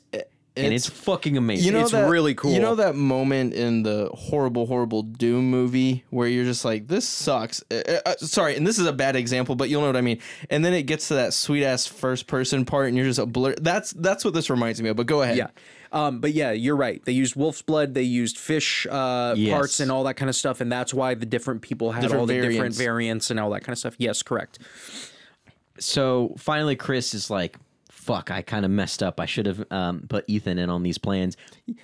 and 0.55 0.73
it's, 0.73 0.87
fucking 0.87 1.35
amazing. 1.37 1.65
You 1.65 1.71
know 1.71 1.81
It's 1.81 1.91
that, 1.91 2.09
really 2.09 2.35
cool. 2.35 2.51
You 2.53 2.59
know 2.59 2.75
that 2.75 2.95
moment 2.95 3.53
in 3.53 3.83
the 3.83 4.09
horrible, 4.13 4.65
horrible 4.67 5.01
Doom 5.03 5.49
movie 5.49 6.03
where 6.11 6.27
you're 6.27 6.45
just 6.45 6.63
like, 6.63 6.87
"This 6.87 7.07
sucks." 7.07 7.63
Uh, 7.71 7.81
uh, 7.87 7.99
uh, 8.05 8.15
sorry, 8.17 8.55
and 8.55 8.65
this 8.67 8.77
is 8.77 8.85
a 8.85 8.93
bad 8.93 9.15
example, 9.15 9.55
but 9.55 9.69
you'll 9.69 9.81
know 9.81 9.87
what 9.87 9.95
I 9.97 10.01
mean. 10.01 10.19
And 10.49 10.63
then 10.63 10.73
it 10.73 10.83
gets 10.83 11.07
to 11.07 11.15
that 11.15 11.33
sweet 11.33 11.63
ass 11.65 11.87
first 11.87 12.27
person 12.27 12.65
part, 12.65 12.87
and 12.87 12.95
you're 12.97 13.05
just 13.07 13.19
a 13.19 13.25
blur. 13.25 13.55
That's 13.59 13.91
that's 13.93 14.23
what 14.23 14.33
this 14.33 14.49
reminds 14.49 14.81
me 14.81 14.89
of. 14.89 14.95
But 14.95 15.07
go 15.07 15.21
ahead. 15.23 15.37
Yeah. 15.37 15.47
Um, 15.91 16.21
but 16.21 16.33
yeah, 16.33 16.51
you're 16.51 16.75
right. 16.75 17.03
They 17.05 17.11
used 17.11 17.35
wolf's 17.35 17.61
blood. 17.61 17.93
They 17.93 18.01
used 18.01 18.39
fish 18.39 18.87
uh, 18.89 19.35
Yes. 19.37 19.53
parts 19.53 19.79
and 19.79 19.91
all 19.91 20.03
that 20.05 20.15
kind 20.15 20.27
of 20.27 20.35
stuff, 20.35 20.59
and 20.59 20.71
that's 20.71 20.91
why 20.91 21.13
the 21.13 21.25
different 21.27 21.61
people 21.61 21.91
had 21.91 22.01
Different 22.01 22.19
all 22.21 22.25
the 22.25 22.33
different 22.33 22.55
variants. 22.55 22.77
variants 22.79 23.29
and 23.31 23.39
all 23.39 23.51
that 23.51 23.61
kind 23.61 23.73
of 23.73 23.77
stuff. 23.77 23.93
Yes, 23.99 24.23
correct. 24.23 24.57
so 25.79 26.33
finally, 26.37 26.75
Chris 26.75 27.13
is 27.13 27.29
like, 27.29 27.57
"Fuck, 28.03 28.31
I 28.31 28.41
kind 28.41 28.65
of 28.65 28.71
messed 28.71 29.01
up. 29.03 29.19
I 29.19 29.25
should 29.25 29.45
have 29.45 29.65
um, 29.71 30.05
put 30.09 30.25
Ethan 30.27 30.57
in 30.59 30.69
on 30.69 30.83
these 30.83 30.97
plans, 30.97 31.37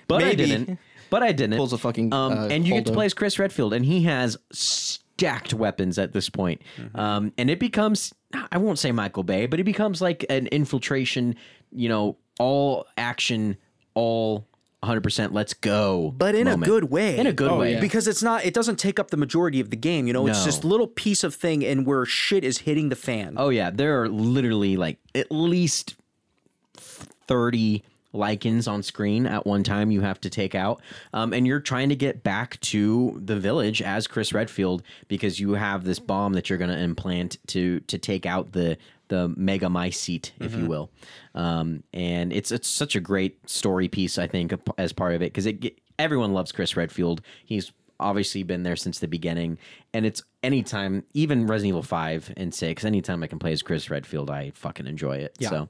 but 0.08 0.18
Maybe. 0.22 0.30
I 0.30 0.46
didn't. 0.46 0.78
But 1.10 1.22
I 1.24 1.32
didn't. 1.32 1.56
Pulls 1.56 1.72
a 1.72 1.78
fucking, 1.78 2.14
um, 2.14 2.32
uh, 2.32 2.46
and 2.48 2.66
you 2.66 2.74
get 2.74 2.86
to 2.86 2.92
play 2.92 3.04
as 3.06 3.14
Chris 3.14 3.36
Redfield, 3.38 3.72
and 3.74 3.84
he 3.84 4.04
has 4.04 4.36
stacked 4.52 5.52
weapons 5.54 5.98
at 5.98 6.12
this 6.12 6.28
point. 6.28 6.62
Um, 6.94 7.32
and 7.36 7.50
it 7.50 7.58
becomes 7.58 8.14
I 8.52 8.58
won't 8.58 8.78
say 8.78 8.92
Michael 8.92 9.24
Bay, 9.24 9.46
but 9.46 9.58
it 9.60 9.64
becomes 9.64 10.00
like 10.00 10.24
an 10.30 10.46
infiltration. 10.48 11.34
You 11.72 11.88
know, 11.88 12.16
all 12.38 12.86
action, 12.96 13.56
all 13.94 14.46
100% 14.82 15.32
let's 15.32 15.52
go. 15.52 16.14
but 16.16 16.34
in 16.34 16.44
moment. 16.44 16.62
a 16.62 16.66
good 16.66 16.84
way. 16.84 17.18
In 17.18 17.26
a 17.26 17.32
good 17.32 17.50
Oh, 17.50 17.58
way. 17.58 17.72
yeah. 17.74 17.80
because 17.80 18.08
it's 18.08 18.22
not. 18.22 18.44
It 18.44 18.54
doesn't 18.54 18.76
take 18.78 18.98
up 18.98 19.10
the 19.10 19.16
majority 19.16 19.60
of 19.60 19.70
the 19.70 19.76
game. 19.76 20.06
You 20.06 20.12
know, 20.12 20.26
it's 20.26 20.38
No. 20.40 20.44
just 20.46 20.64
little 20.64 20.86
piece 20.86 21.22
of 21.24 21.34
thing, 21.34 21.64
and 21.64 21.84
where 21.86 22.04
shit 22.06 22.44
is 22.44 22.58
hitting 22.58 22.88
the 22.88 22.96
fan. 22.96 23.34
Oh 23.36 23.48
yeah, 23.50 23.70
there 23.70 24.00
are 24.02 24.08
literally 24.08 24.76
like 24.76 24.98
at 25.14 25.30
least 25.30 25.96
30 26.80 27.82
Lycans 28.12 28.66
on 28.66 28.82
screen 28.82 29.26
at 29.26 29.46
one 29.46 29.62
time 29.62 29.90
you 29.90 30.00
have 30.00 30.20
to 30.22 30.30
take 30.30 30.54
out. 30.54 30.80
Um, 31.12 31.32
and 31.32 31.46
you're 31.46 31.60
trying 31.60 31.88
to 31.90 31.96
get 31.96 32.22
back 32.22 32.58
to 32.60 33.20
the 33.24 33.38
village 33.38 33.82
as 33.82 34.06
Chris 34.06 34.32
Redfield 34.32 34.82
because 35.08 35.38
you 35.38 35.52
have 35.52 35.84
this 35.84 35.98
bomb 35.98 36.32
that 36.32 36.48
you're 36.50 36.58
going 36.58 36.70
to 36.70 36.78
implant 36.78 37.38
to 37.48 37.80
to 37.80 37.98
take 37.98 38.26
out 38.26 38.52
the 38.52 38.76
the 39.08 39.28
mega 39.36 39.66
mycete, 39.66 40.30
if 40.38 40.54
you 40.54 40.66
will. 40.66 40.90
Um, 41.34 41.82
and 41.92 42.32
it's 42.32 42.52
it's 42.52 42.68
such 42.68 42.96
a 42.96 43.00
great 43.00 43.48
story 43.48 43.88
piece, 43.88 44.18
I 44.18 44.26
think, 44.26 44.52
as 44.78 44.92
part 44.92 45.14
of 45.14 45.22
it 45.22 45.32
because 45.32 45.46
it 45.46 45.78
everyone 45.98 46.32
loves 46.32 46.52
Chris 46.52 46.76
Redfield. 46.76 47.20
He's 47.44 47.72
obviously 48.00 48.42
been 48.42 48.62
there 48.62 48.76
since 48.76 48.98
the 48.98 49.06
beginning 49.06 49.58
and 49.92 50.06
it's 50.06 50.22
anytime 50.42 51.04
even 51.12 51.46
resident 51.46 51.68
evil 51.68 51.82
5 51.82 52.32
and 52.34 52.54
6 52.54 52.84
anytime 52.86 53.22
i 53.22 53.26
can 53.26 53.38
play 53.38 53.52
as 53.52 53.60
chris 53.60 53.90
redfield 53.90 54.30
i 54.30 54.50
fucking 54.54 54.86
enjoy 54.86 55.18
it 55.18 55.36
so 55.50 55.68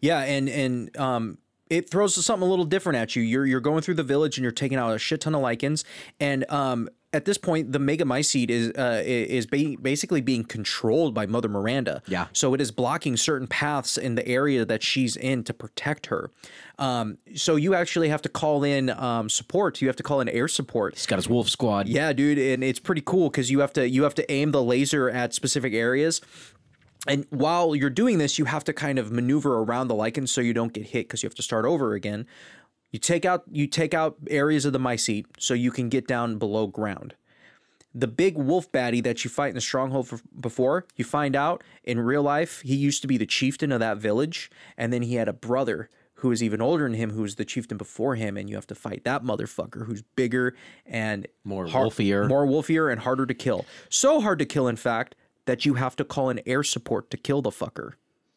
Yeah, 0.00 0.20
and 0.20 0.48
and 0.48 0.96
um, 0.96 1.38
it 1.68 1.88
throws 1.90 2.22
something 2.24 2.46
a 2.46 2.50
little 2.50 2.64
different 2.64 2.98
at 2.98 3.16
you. 3.16 3.22
You're 3.22 3.46
you're 3.46 3.60
going 3.60 3.82
through 3.82 3.94
the 3.94 4.02
village 4.02 4.36
and 4.36 4.42
you're 4.42 4.52
taking 4.52 4.78
out 4.78 4.94
a 4.94 4.98
shit 4.98 5.20
ton 5.20 5.34
of 5.34 5.42
Lycans, 5.42 5.84
and 6.18 6.50
um, 6.50 6.88
at 7.12 7.24
this 7.24 7.38
point, 7.38 7.72
the 7.72 7.78
Mega 7.78 8.04
Mycete 8.04 8.50
is 8.50 8.70
uh, 8.70 9.02
is 9.04 9.46
ba- 9.46 9.76
basically 9.80 10.20
being 10.20 10.44
controlled 10.44 11.12
by 11.14 11.26
Mother 11.26 11.48
Miranda. 11.48 12.02
Yeah. 12.06 12.26
So 12.32 12.54
it 12.54 12.60
is 12.60 12.70
blocking 12.70 13.16
certain 13.16 13.46
paths 13.48 13.98
in 13.98 14.14
the 14.14 14.26
area 14.26 14.64
that 14.64 14.82
she's 14.82 15.16
in 15.16 15.42
to 15.44 15.54
protect 15.54 16.06
her. 16.06 16.30
Um, 16.78 17.18
so 17.34 17.56
you 17.56 17.74
actually 17.74 18.08
have 18.08 18.22
to 18.22 18.28
call 18.28 18.62
in 18.64 18.90
um, 18.90 19.28
support. 19.28 19.80
You 19.80 19.88
have 19.88 19.96
to 19.96 20.02
call 20.02 20.20
in 20.20 20.28
air 20.28 20.48
support. 20.48 20.94
he's 20.94 21.06
got 21.06 21.16
his 21.16 21.28
wolf 21.28 21.48
squad 21.48 21.88
Yeah, 21.88 22.12
dude, 22.12 22.38
and 22.38 22.62
it's 22.62 22.80
pretty 22.80 23.02
cool 23.04 23.28
because 23.28 23.50
you 23.50 23.60
have 23.60 23.72
to 23.74 23.88
you 23.88 24.04
have 24.04 24.14
to 24.14 24.30
aim 24.30 24.52
the 24.52 24.62
laser 24.62 25.10
at 25.10 25.34
specific 25.34 25.74
areas. 25.74 26.20
And 27.06 27.26
while 27.30 27.74
you're 27.74 27.90
doing 27.90 28.18
this, 28.18 28.38
you 28.38 28.44
have 28.44 28.64
to 28.64 28.72
kind 28.72 28.98
of 28.98 29.10
maneuver 29.10 29.58
around 29.58 29.88
the 29.88 29.94
Lycans 29.94 30.28
so 30.28 30.40
you 30.40 30.52
don't 30.52 30.72
get 30.72 30.86
hit 30.88 31.08
because 31.08 31.22
you 31.22 31.26
have 31.28 31.34
to 31.36 31.42
start 31.42 31.64
over 31.64 31.94
again. 31.94 32.26
You 32.92 32.98
take 32.98 33.24
out 33.24 33.44
you 33.50 33.66
take 33.66 33.94
out 33.94 34.16
areas 34.28 34.64
of 34.64 34.72
the 34.72 34.78
mycete 34.80 35.26
so 35.38 35.54
you 35.54 35.70
can 35.70 35.88
get 35.88 36.06
down 36.06 36.36
below 36.38 36.66
ground. 36.66 37.14
The 37.94 38.06
big 38.06 38.36
wolf 38.36 38.70
baddie 38.70 39.02
that 39.02 39.24
you 39.24 39.30
fight 39.30 39.48
in 39.48 39.54
the 39.56 39.60
stronghold 39.60 40.06
for, 40.08 40.20
before, 40.38 40.86
you 40.96 41.04
find 41.04 41.34
out 41.34 41.64
in 41.82 41.98
real 41.98 42.22
life 42.22 42.60
he 42.60 42.76
used 42.76 43.02
to 43.02 43.08
be 43.08 43.16
the 43.16 43.26
chieftain 43.26 43.72
of 43.72 43.80
that 43.80 43.96
village, 43.98 44.48
and 44.76 44.92
then 44.92 45.02
he 45.02 45.14
had 45.16 45.26
a 45.28 45.32
brother 45.32 45.88
who 46.14 46.30
is 46.30 46.42
even 46.42 46.60
older 46.60 46.84
than 46.84 46.94
him, 46.94 47.10
who 47.10 47.22
was 47.22 47.34
the 47.36 47.44
chieftain 47.44 47.78
before 47.78 48.14
him, 48.14 48.36
and 48.36 48.48
you 48.48 48.54
have 48.54 48.66
to 48.68 48.74
fight 48.76 49.02
that 49.04 49.24
motherfucker 49.24 49.86
who's 49.86 50.02
bigger 50.14 50.54
and 50.86 51.26
More 51.44 51.66
har- 51.66 51.86
wolfier. 51.86 52.28
more 52.28 52.46
wolfier 52.46 52.92
and 52.92 53.00
harder 53.00 53.24
to 53.26 53.34
kill. 53.34 53.64
So 53.88 54.20
hard 54.20 54.38
to 54.40 54.44
kill, 54.46 54.68
in 54.68 54.76
fact, 54.76 55.16
that 55.46 55.64
you 55.64 55.74
have 55.74 55.96
to 55.96 56.04
call 56.04 56.30
in 56.30 56.40
air 56.46 56.62
support 56.62 57.10
to 57.10 57.16
kill 57.16 57.42
the 57.42 57.50
fucker. 57.50 57.92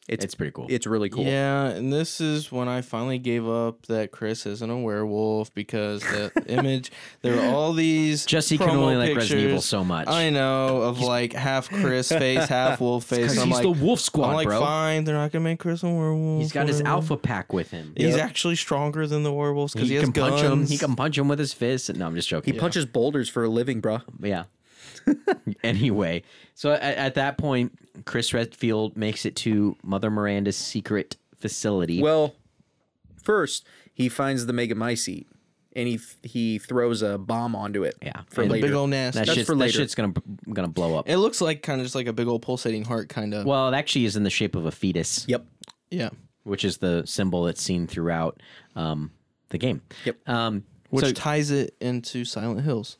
It's 0.09 0.25
it's 0.25 0.35
pretty 0.35 0.51
cool 0.51 0.67
it's 0.69 0.85
really 0.85 1.07
cool. 1.09 1.23
Yeah, 1.23 1.67
and 1.67 1.93
this 1.93 2.19
is 2.19 2.51
when 2.51 2.67
I 2.67 2.81
finally 2.81 3.19
gave 3.19 3.47
up 3.47 3.85
that 3.85 4.11
Chris 4.11 4.45
isn't 4.45 4.69
a 4.69 4.77
werewolf 4.77 5.53
because 5.53 6.01
the 6.01 6.29
image 6.47 6.91
there 7.21 7.39
are 7.39 7.55
all 7.55 7.71
these 7.71 8.25
Jesse 8.25 8.57
can 8.57 8.67
promo 8.67 8.73
only 8.79 8.95
like 8.97 9.15
Resident 9.15 9.47
Evil 9.47 9.61
so 9.61 9.81
much. 9.81 10.09
I 10.09 10.29
know 10.29 10.81
of 10.81 10.99
like 10.99 11.31
half 11.31 11.69
Chris 11.69 12.09
face, 12.09 12.49
half 12.49 12.81
wolf 12.81 13.05
face. 13.05 13.39
I'm 13.39 13.47
he's 13.47 13.55
like, 13.55 13.63
the 13.63 13.71
wolf 13.81 14.01
squad, 14.01 14.31
I'm 14.31 14.35
like, 14.35 14.47
bro. 14.47 14.59
fine, 14.59 15.05
they're 15.05 15.15
not 15.15 15.31
gonna 15.31 15.43
make 15.43 15.59
Chris 15.59 15.83
a 15.83 15.89
werewolf. 15.89 16.41
he's 16.41 16.51
got 16.51 16.67
his 16.67 16.81
alpha 16.81 17.15
pack 17.15 17.53
with 17.53 17.71
him 17.71 17.93
He's 17.95 18.17
actually 18.17 18.57
stronger 18.57 19.07
than 19.07 19.23
the 19.23 19.31
werewolves 19.31 19.71
because 19.71 19.87
he, 19.87 19.95
has 19.95 20.03
can 20.03 20.11
punch 20.11 20.41
him 20.41 20.65
he 20.67 20.77
can 20.77 20.97
punch 20.97 21.17
him 21.17 21.29
with 21.29 21.39
his 21.39 21.53
fist 21.53 21.95
no 21.95 22.05
i'm 22.07 22.15
just 22.15 22.27
joking 22.27 22.53
He 22.53 22.59
punches 22.59 22.85
boulders 22.85 23.29
for 23.29 23.45
a 23.45 23.49
living, 23.49 23.79
bro. 23.79 24.01
yeah 24.21 24.43
anyway 25.63 26.23
so 26.53 26.71
at, 26.73 26.81
at 26.97 27.15
that 27.15 27.37
point 27.37 27.71
chris 28.05 28.33
redfield 28.33 28.95
makes 28.97 29.25
it 29.25 29.35
to 29.35 29.75
mother 29.83 30.09
miranda's 30.09 30.55
secret 30.57 31.17
facility 31.37 32.01
Well, 32.01 32.35
first 33.21 33.65
he 33.93 34.09
finds 34.09 34.45
the 34.45 34.53
Mega 34.53 34.73
Mycete, 34.75 35.25
and 35.75 35.87
he 35.87 35.99
he 36.23 36.57
throws 36.57 37.01
a 37.01 37.17
bomb 37.17 37.55
onto 37.55 37.83
it. 37.83 37.95
Yeah, 38.01 38.21
for 38.29 38.41
and 38.41 38.49
the 38.49 38.53
later. 38.55 38.67
big 38.67 38.73
old 38.75 38.89
nasty. 38.89 39.19
that, 39.19 39.25
that's 39.27 39.35
shit's, 39.37 39.47
for 39.49 39.55
that 39.55 39.71
shit's 39.71 39.93
gonna 39.95 40.13
gonna 40.51 40.67
blow 40.67 40.97
up 40.97 41.07
It 41.09 41.17
looks 41.17 41.41
like 41.41 41.61
kind 41.61 41.79
of 41.79 41.85
just 41.85 41.95
like 41.95 42.07
a 42.07 42.13
big 42.13 42.27
old 42.27 42.41
pulsating 42.41 42.85
heart, 42.85 43.09
kind 43.09 43.33
of. 43.33 43.45
well 43.45 43.67
it 43.69 43.75
actually 43.75 44.05
is 44.05 44.15
in 44.15 44.23
the 44.23 44.29
shape 44.29 44.55
of 44.55 44.65
a 44.65 44.71
fetus 44.71 45.25
Yep. 45.27 45.45
yeah, 45.91 46.09
which 46.43 46.63
is 46.65 46.77
the 46.77 47.03
symbol 47.05 47.43
that's 47.43 47.61
seen 47.61 47.85
throughout 47.87 48.39
um, 48.75 49.11
the 49.49 49.57
game 49.57 49.81
Yep. 50.05 50.29
um, 50.29 50.63
which 50.89 51.05
so- 51.05 51.11
ties 51.11 51.51
it 51.51 51.75
into 51.81 52.23
Silent 52.25 52.61
Hills. 52.61 52.97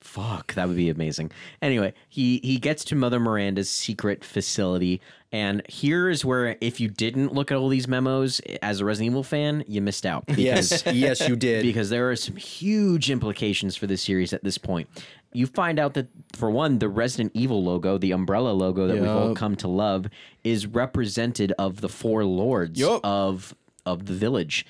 Fuck, 0.00 0.54
that 0.54 0.68
would 0.68 0.76
be 0.76 0.88
amazing. 0.88 1.32
Anyway, 1.60 1.92
he 2.08 2.40
he 2.42 2.58
gets 2.58 2.84
to 2.84 2.94
Mother 2.94 3.18
Miranda's 3.18 3.70
secret 3.70 4.22
facility, 4.24 5.00
and 5.32 5.66
here 5.68 6.08
is 6.08 6.24
where 6.24 6.56
if 6.60 6.80
you 6.80 6.88
didn't 6.88 7.32
look 7.32 7.50
at 7.50 7.56
all 7.56 7.68
these 7.68 7.88
memos 7.88 8.40
as 8.62 8.80
a 8.80 8.84
Resident 8.84 9.12
Evil 9.12 9.22
fan, 9.22 9.64
you 9.66 9.80
missed 9.80 10.06
out. 10.06 10.24
Yes. 10.36 10.84
yes, 10.92 11.26
you 11.28 11.34
did. 11.34 11.62
because 11.62 11.90
there 11.90 12.10
are 12.10 12.16
some 12.16 12.36
huge 12.36 13.10
implications 13.10 13.74
for 13.76 13.86
this 13.86 14.02
series 14.02 14.32
at 14.32 14.44
this 14.44 14.58
point. 14.58 14.88
You 15.32 15.46
find 15.46 15.78
out 15.78 15.94
that 15.94 16.08
for 16.34 16.50
one, 16.50 16.78
the 16.78 16.88
Resident 16.88 17.32
Evil 17.34 17.62
logo, 17.64 17.98
the 17.98 18.12
umbrella 18.12 18.50
logo 18.50 18.86
that 18.86 18.94
we've 18.94 19.08
all 19.08 19.34
come 19.34 19.56
to 19.56 19.68
love, 19.68 20.06
is 20.44 20.66
represented 20.66 21.52
of 21.58 21.80
the 21.80 21.88
four 21.88 22.24
lords 22.24 22.78
Yup. 22.78 23.00
of 23.04 23.54
of 23.84 24.06
the 24.06 24.14
village. 24.14 24.64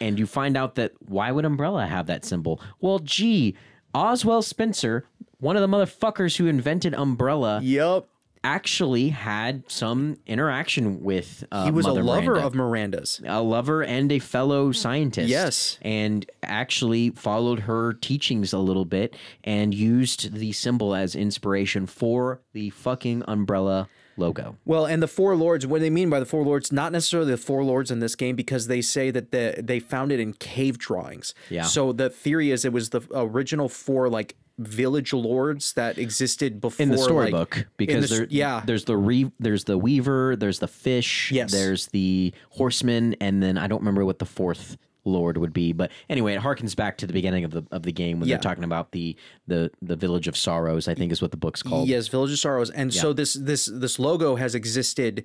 And 0.00 0.18
you 0.18 0.26
find 0.26 0.56
out 0.56 0.76
that 0.76 0.92
why 1.06 1.30
would 1.32 1.44
Umbrella 1.44 1.86
have 1.86 2.06
that 2.06 2.24
symbol? 2.24 2.60
Well, 2.80 3.00
gee, 3.00 3.54
Oswald 3.94 4.44
Spencer, 4.44 5.04
one 5.38 5.56
of 5.56 5.62
the 5.62 5.68
motherfuckers 5.68 6.36
who 6.36 6.46
invented 6.46 6.94
Umbrella, 6.94 7.60
yep. 7.62 8.06
actually 8.44 9.08
had 9.08 9.68
some 9.70 10.18
interaction 10.26 11.02
with 11.02 11.44
uh, 11.50 11.64
He 11.64 11.70
was 11.70 11.86
Mother 11.86 12.00
a 12.00 12.04
lover 12.04 12.26
Miranda 12.26 12.46
of 12.46 12.54
Miranda's. 12.54 13.20
a 13.26 13.42
lover 13.42 13.82
and 13.82 14.12
a 14.12 14.18
fellow 14.18 14.72
scientist. 14.72 15.28
Yes. 15.28 15.78
And 15.82 16.30
actually 16.42 17.10
followed 17.10 17.60
her 17.60 17.94
teachings 17.94 18.52
a 18.52 18.58
little 18.58 18.84
bit 18.84 19.16
and 19.44 19.74
used 19.74 20.34
the 20.34 20.52
symbol 20.52 20.94
as 20.94 21.14
inspiration 21.14 21.86
for 21.86 22.40
the 22.52 22.70
fucking 22.70 23.24
umbrella 23.26 23.88
logo. 24.16 24.56
Well, 24.64 24.86
and 24.86 25.02
the 25.02 25.08
four 25.08 25.34
lords, 25.36 25.66
what 25.66 25.80
they 25.80 25.90
mean 25.90 26.10
by 26.10 26.20
the 26.20 26.26
four 26.26 26.44
lords, 26.44 26.70
not 26.72 26.92
necessarily 26.92 27.30
the 27.30 27.36
four 27.36 27.64
lords 27.64 27.90
in 27.90 28.00
this 28.00 28.14
game, 28.14 28.36
because 28.36 28.66
they 28.66 28.80
say 28.82 29.10
that 29.10 29.30
the, 29.30 29.54
they 29.62 29.80
found 29.80 30.12
it 30.12 30.20
in 30.20 30.32
cave 30.34 30.78
drawings. 30.78 31.34
Yeah. 31.48 31.62
So 31.64 31.92
the 31.92 32.10
theory 32.10 32.50
is 32.50 32.64
it 32.64 32.72
was 32.72 32.90
the 32.90 33.00
original 33.14 33.68
four 33.68 34.08
like 34.08 34.36
village 34.58 35.14
lords 35.14 35.72
that 35.72 35.96
existed 35.96 36.60
before 36.60 36.82
In 36.84 36.90
the 36.90 36.98
storybook, 36.98 37.56
in 37.56 37.66
because 37.78 38.10
the 38.10 38.16
there, 38.16 38.26
yeah, 38.28 38.62
there's 38.66 38.84
the 38.84 38.96
re, 38.96 39.30
there's 39.40 39.64
the 39.64 39.78
weaver, 39.78 40.36
there's 40.36 40.58
the 40.58 40.68
fish, 40.68 41.32
Yes. 41.32 41.50
there's 41.50 41.86
the 41.88 42.34
horseman, 42.50 43.16
and 43.22 43.42
then 43.42 43.56
I 43.56 43.68
don't 43.68 43.78
remember 43.78 44.04
what 44.04 44.18
the 44.18 44.26
fourth 44.26 44.76
lord 45.04 45.36
would 45.38 45.52
be, 45.52 45.72
but 45.72 45.90
anyway, 46.08 46.34
it 46.34 46.40
harkens 46.42 46.76
back 46.76 46.98
to 46.98 47.06
the 47.06 47.12
beginning 47.12 47.44
of 47.44 47.50
the 47.52 47.62
of 47.70 47.82
the 47.84 47.92
game 47.92 48.20
when 48.20 48.28
Yeah. 48.28 48.36
they're 48.36 48.42
talking 48.42 48.64
about 48.64 48.92
the 48.92 49.16
the 49.46 49.70
the 49.80 49.96
village 49.96 50.28
of 50.28 50.36
sorrows. 50.36 50.88
I 50.88 50.94
think 50.94 51.10
is 51.12 51.22
what 51.22 51.30
the 51.30 51.36
book's 51.36 51.62
called. 51.62 51.88
Yes, 51.88 52.08
Village 52.08 52.32
of 52.32 52.38
Sorrows, 52.38 52.70
and 52.70 52.92
so 52.92 53.12
this 53.12 53.34
this 53.34 53.66
this 53.66 53.98
logo 53.98 54.36
has 54.36 54.54
existed 54.54 55.24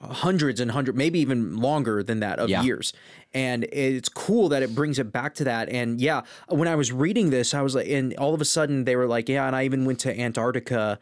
hundreds 0.00 0.60
and 0.60 0.72
hundred, 0.72 0.96
maybe 0.96 1.18
even 1.20 1.56
longer 1.56 2.02
than 2.02 2.20
that 2.20 2.38
of 2.38 2.50
Yeah. 2.50 2.62
years, 2.62 2.92
and 3.32 3.64
it's 3.72 4.08
cool 4.08 4.48
that 4.50 4.62
it 4.62 4.74
brings 4.74 4.98
it 4.98 5.12
back 5.12 5.34
to 5.36 5.44
that. 5.44 5.68
And 5.68 6.00
yeah, 6.00 6.22
when 6.48 6.68
I 6.68 6.74
was 6.74 6.92
reading 6.92 7.30
this, 7.30 7.54
I 7.54 7.62
was 7.62 7.74
like, 7.74 7.88
and 7.88 8.12
all 8.16 8.34
of 8.34 8.40
a 8.40 8.44
sudden 8.44 8.84
they 8.84 8.96
were 8.96 9.06
like, 9.06 9.28
yeah, 9.28 9.46
and 9.46 9.54
I 9.56 9.64
even 9.64 9.84
went 9.84 10.00
to 10.00 10.20
Antarctica 10.20 10.98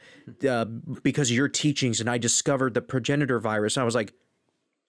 uh, 0.49 0.65
because 1.03 1.31
of 1.31 1.37
your 1.37 1.49
teachings, 1.49 2.01
and 2.01 2.09
I 2.09 2.19
discovered 2.19 2.75
the 2.75 2.83
progenitor 2.83 3.39
virus. 3.41 3.77
And 3.77 3.83
I 3.83 3.85
was 3.85 3.95
like. 3.95 4.13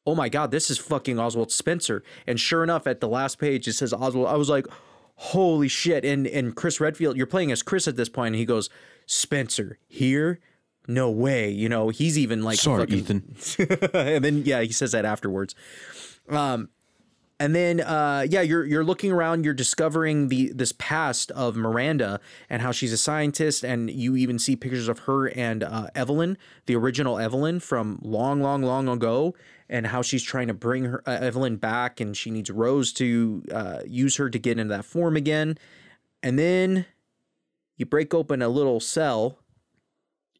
Oh 0.05 0.15
my 0.15 0.27
God, 0.29 0.51
this 0.51 0.69
is 0.69 0.77
fucking 0.77 1.17
Oswald 1.19 1.51
Spencer. 1.51 2.03
And 2.27 2.39
sure 2.39 2.63
enough, 2.63 2.87
at 2.87 2.99
the 2.99 3.07
last 3.07 3.39
page, 3.39 3.67
it 3.67 3.73
says 3.73 3.93
Oswald. 3.93 4.27
I 4.27 4.35
was 4.35 4.49
like, 4.49 4.67
holy 5.15 5.67
shit. 5.67 6.03
And 6.03 6.27
and 6.27 6.55
Chris 6.55 6.79
Redfield, 6.81 7.15
you're 7.15 7.25
playing 7.25 7.51
as 7.51 7.63
Chris 7.63 7.87
at 7.87 7.95
this 7.95 8.09
point, 8.09 8.33
and 8.33 8.35
he 8.35 8.45
goes, 8.45 8.69
Spencer, 9.05 9.77
here? 9.87 10.39
No 10.87 11.09
way. 11.09 11.49
You 11.49 11.69
know, 11.69 11.87
he's 11.89 12.17
even 12.17 12.43
like 12.43 12.57
Sorry, 12.59 12.81
fucking- 12.85 12.97
Ethan. 12.99 13.89
and 13.93 14.23
then 14.25 14.43
yeah, 14.45 14.61
he 14.61 14.73
says 14.73 14.91
that 14.91 15.05
afterwards. 15.05 15.55
Um 16.29 16.69
and 17.39 17.55
then 17.55 17.79
uh 17.79 18.25
yeah, 18.29 18.41
you're 18.41 18.65
you're 18.65 18.83
looking 18.83 19.11
around, 19.11 19.45
you're 19.45 19.53
discovering 19.53 20.27
the 20.27 20.51
this 20.53 20.73
past 20.77 21.31
of 21.31 21.55
Miranda 21.55 22.19
and 22.49 22.61
how 22.61 22.71
she's 22.73 22.91
a 22.91 22.97
scientist 22.97 23.63
and 23.63 23.89
you 23.89 24.17
even 24.17 24.37
see 24.37 24.57
pictures 24.57 24.89
of 24.89 24.99
her 24.99 25.27
and 25.27 25.63
uh 25.63 25.87
Evelyn, 25.95 26.37
the 26.65 26.75
original 26.75 27.17
Evelyn 27.17 27.61
from 27.61 27.99
long 28.01 28.41
long 28.41 28.61
long 28.61 28.89
ago 28.89 29.33
and 29.69 29.87
how 29.87 30.01
she's 30.01 30.23
trying 30.23 30.47
to 30.47 30.53
bring 30.53 30.85
her 30.85 31.01
uh, 31.07 31.11
Evelyn 31.21 31.55
back 31.57 31.99
and 31.99 32.15
she 32.15 32.29
needs 32.31 32.49
Rose 32.51 32.91
to 32.93 33.43
uh 33.51 33.79
use 33.85 34.15
her 34.17 34.29
to 34.29 34.37
get 34.39 34.59
into 34.59 34.73
that 34.75 34.85
form 34.85 35.15
again. 35.15 35.57
And 36.21 36.37
then 36.39 36.85
you 37.77 37.85
break 37.85 38.13
open 38.13 38.41
a 38.41 38.49
little 38.49 38.79
cell 38.79 39.39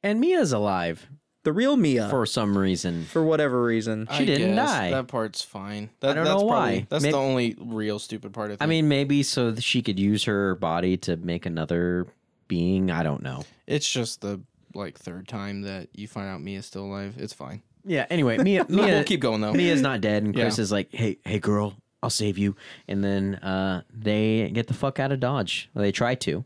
And 0.04 0.20
Mia's 0.20 0.52
alive. 0.54 1.08
the 1.44 1.52
real 1.54 1.76
Mia 1.78 2.06
for, 2.06 2.22
for 2.22 2.26
some 2.26 2.58
reason. 2.58 3.06
For 3.06 3.24
whatever 3.24 3.64
reason. 3.64 4.08
She 4.14 4.26
didn't 4.26 4.56
guess 4.56 4.68
die. 4.70 4.92
That 4.92 5.08
part's 5.08 5.42
fine. 5.42 5.90
That, 6.00 6.14
don't 6.14 6.24
that's 6.26 6.42
know 6.42 6.48
probably, 6.48 6.78
why. 6.80 6.88
That's 6.90 7.04
Maybe- 7.04 7.12
the 7.14 7.18
only 7.20 7.56
real 7.60 8.00
stupid 8.00 8.34
part. 8.34 8.46
I, 8.48 8.50
think. 8.54 8.62
I 8.62 8.66
mean, 8.66 8.88
maybe 8.88 9.24
so 9.24 9.52
that 9.52 9.62
she 9.62 9.82
could 9.82 10.00
use 10.00 10.24
her 10.26 10.56
body 10.56 10.96
to 10.98 11.18
make 11.18 11.46
another 11.46 12.08
being. 12.48 12.92
I 12.92 13.04
don't 13.04 13.24
know. 13.24 13.44
it's 13.68 13.90
just 13.92 14.22
the 14.22 14.42
like 14.76 14.98
third 14.98 15.28
time 15.28 15.62
that 15.64 15.88
you 15.94 16.08
find 16.08 16.28
out 16.30 16.42
Mia's 16.42 16.66
still 16.66 16.86
alive. 16.86 17.16
It's 17.18 17.34
fine. 17.34 17.62
Yeah. 17.86 18.06
Anyway, 18.10 18.38
Mia. 18.38 18.66
Mia 18.70 18.86
we'll 18.86 19.04
keep 19.04 19.20
going 19.20 19.42
though. 19.42 19.54
Mia's 19.54 19.82
not 19.82 20.02
dead, 20.02 20.24
and 20.24 20.34
Chris 20.34 20.58
Yeah. 20.58 20.62
is 20.62 20.72
like, 20.72 20.94
"Hey, 20.94 21.18
hey, 21.26 21.40
girl, 21.40 21.76
I'll 22.02 22.10
save 22.10 22.38
you." 22.38 22.56
And 22.88 23.04
then 23.04 23.36
uh, 23.36 23.82
they 23.94 24.50
get 24.54 24.68
the 24.68 24.74
fuck 24.74 25.00
out 25.00 25.12
of 25.12 25.20
Dodge. 25.20 25.70
Well, 25.74 25.84
they 25.84 25.92
try 25.92 26.16
to. 26.16 26.46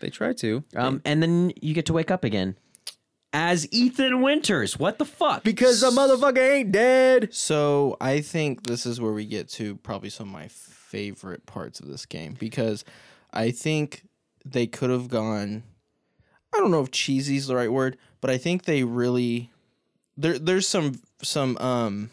They 0.00 0.10
try 0.10 0.32
to. 0.34 0.62
Um, 0.76 1.00
and 1.04 1.22
then 1.22 1.52
you 1.60 1.72
get 1.74 1.86
to 1.86 1.92
wake 1.92 2.10
up 2.10 2.22
again 2.22 2.56
as 3.32 3.66
Ethan 3.72 4.20
Winters. 4.22 4.78
What 4.78 4.98
the 4.98 5.04
fuck? 5.04 5.42
because 5.42 5.80
the 5.80 5.90
motherfucker 5.90 6.38
ain't 6.58 6.72
dead. 6.72 7.28
So 7.34 7.96
I 8.00 8.20
think 8.20 8.66
this 8.66 8.86
is 8.86 9.00
where 9.00 9.12
we 9.12 9.24
get 9.26 9.48
to 9.50 9.76
probably 9.76 10.10
some 10.10 10.28
of 10.28 10.32
my 10.34 10.48
favorite 10.48 11.46
parts 11.46 11.80
of 11.80 11.88
this 11.88 12.06
game 12.06 12.36
because 12.38 12.84
I 13.32 13.50
think 13.50 14.02
they 14.44 14.66
could 14.66 14.90
have 14.90 15.08
gone. 15.08 15.64
I 16.54 16.58
don't 16.58 16.70
know 16.70 16.82
if 16.82 16.90
cheesy 16.90 17.36
is 17.36 17.46
the 17.48 17.56
right 17.56 17.72
word, 17.72 17.96
but 18.20 18.30
I 18.30 18.38
think 18.38 18.64
they 18.64 18.84
really 18.84 19.50
there. 20.16 20.38
There's 20.38 20.68
some 20.68 21.00
some 21.22 21.56
um. 21.58 22.10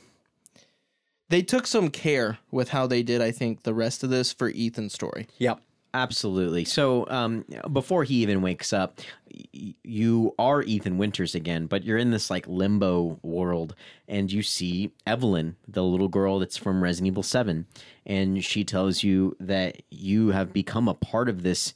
They 1.30 1.42
took 1.42 1.66
some 1.66 1.90
care 1.90 2.38
with 2.52 2.70
how 2.70 2.86
they 2.86 3.02
did. 3.02 3.22
I 3.22 3.32
think 3.32 3.64
the 3.64 3.74
rest 3.74 4.04
of 4.04 4.10
this 4.12 4.32
for 4.32 4.52
Ethan's 4.56 4.94
story. 4.94 5.28
Yep. 5.40 5.62
Absolutely. 5.96 6.66
So, 6.66 7.08
um, 7.10 7.46
before 7.72 8.04
he 8.04 8.16
even 8.24 8.42
wakes 8.42 8.74
up, 8.74 9.00
y- 9.32 9.76
you 9.84 10.34
are 10.40 10.64
Ethan 10.64 10.98
Winters 10.98 11.36
again, 11.36 11.68
but 11.68 11.84
you're 11.84 12.00
in 12.00 12.10
this 12.10 12.32
like 12.32 12.48
limbo 12.48 13.20
world, 13.22 13.76
and 14.08 14.32
you 14.32 14.42
see 14.42 14.92
Evelyn, 15.06 15.56
the 15.68 15.84
little 15.84 16.08
girl 16.08 16.40
that's 16.40 16.58
from 16.58 16.82
Resident 16.82 17.08
Evil 17.14 17.22
Seven, 17.22 17.68
and 18.08 18.44
she 18.44 18.64
tells 18.64 19.04
you 19.04 19.36
that 19.40 19.84
you 19.92 20.30
have 20.30 20.52
become 20.52 20.88
a 20.88 20.96
part 20.96 21.30
of 21.30 21.44
this 21.44 21.76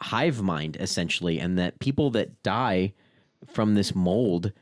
hive 0.00 0.40
mind 0.40 0.78
essentially, 0.80 1.38
and 1.38 1.58
that 1.58 1.78
people 1.80 2.08
that 2.12 2.42
die 2.42 2.94
from 3.46 3.74
this 3.74 3.94
mold 3.94 4.52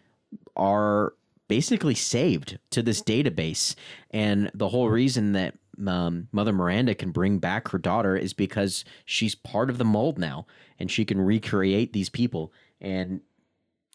are 0.59 1.15
basically 1.49 1.95
saved 1.95 2.59
to 2.71 2.83
this 2.83 3.03
database. 3.03 3.75
And 4.11 4.51
the 4.55 4.69
whole 4.69 4.89
reason 4.91 5.33
that 5.33 5.55
um, 5.87 6.29
Mother 6.33 6.53
Miranda 6.53 6.95
can 6.95 7.11
bring 7.11 7.39
back 7.39 7.69
her 7.69 7.79
daughter 7.79 8.17
is 8.17 8.33
because 8.33 8.85
she's 9.05 9.35
part 9.35 9.71
of 9.71 9.79
the 9.79 9.85
mold 9.85 10.19
now 10.19 10.47
and 10.79 10.91
she 10.91 11.05
can 11.05 11.21
recreate 11.21 11.93
these 11.93 12.09
people. 12.11 12.53
And 12.81 13.21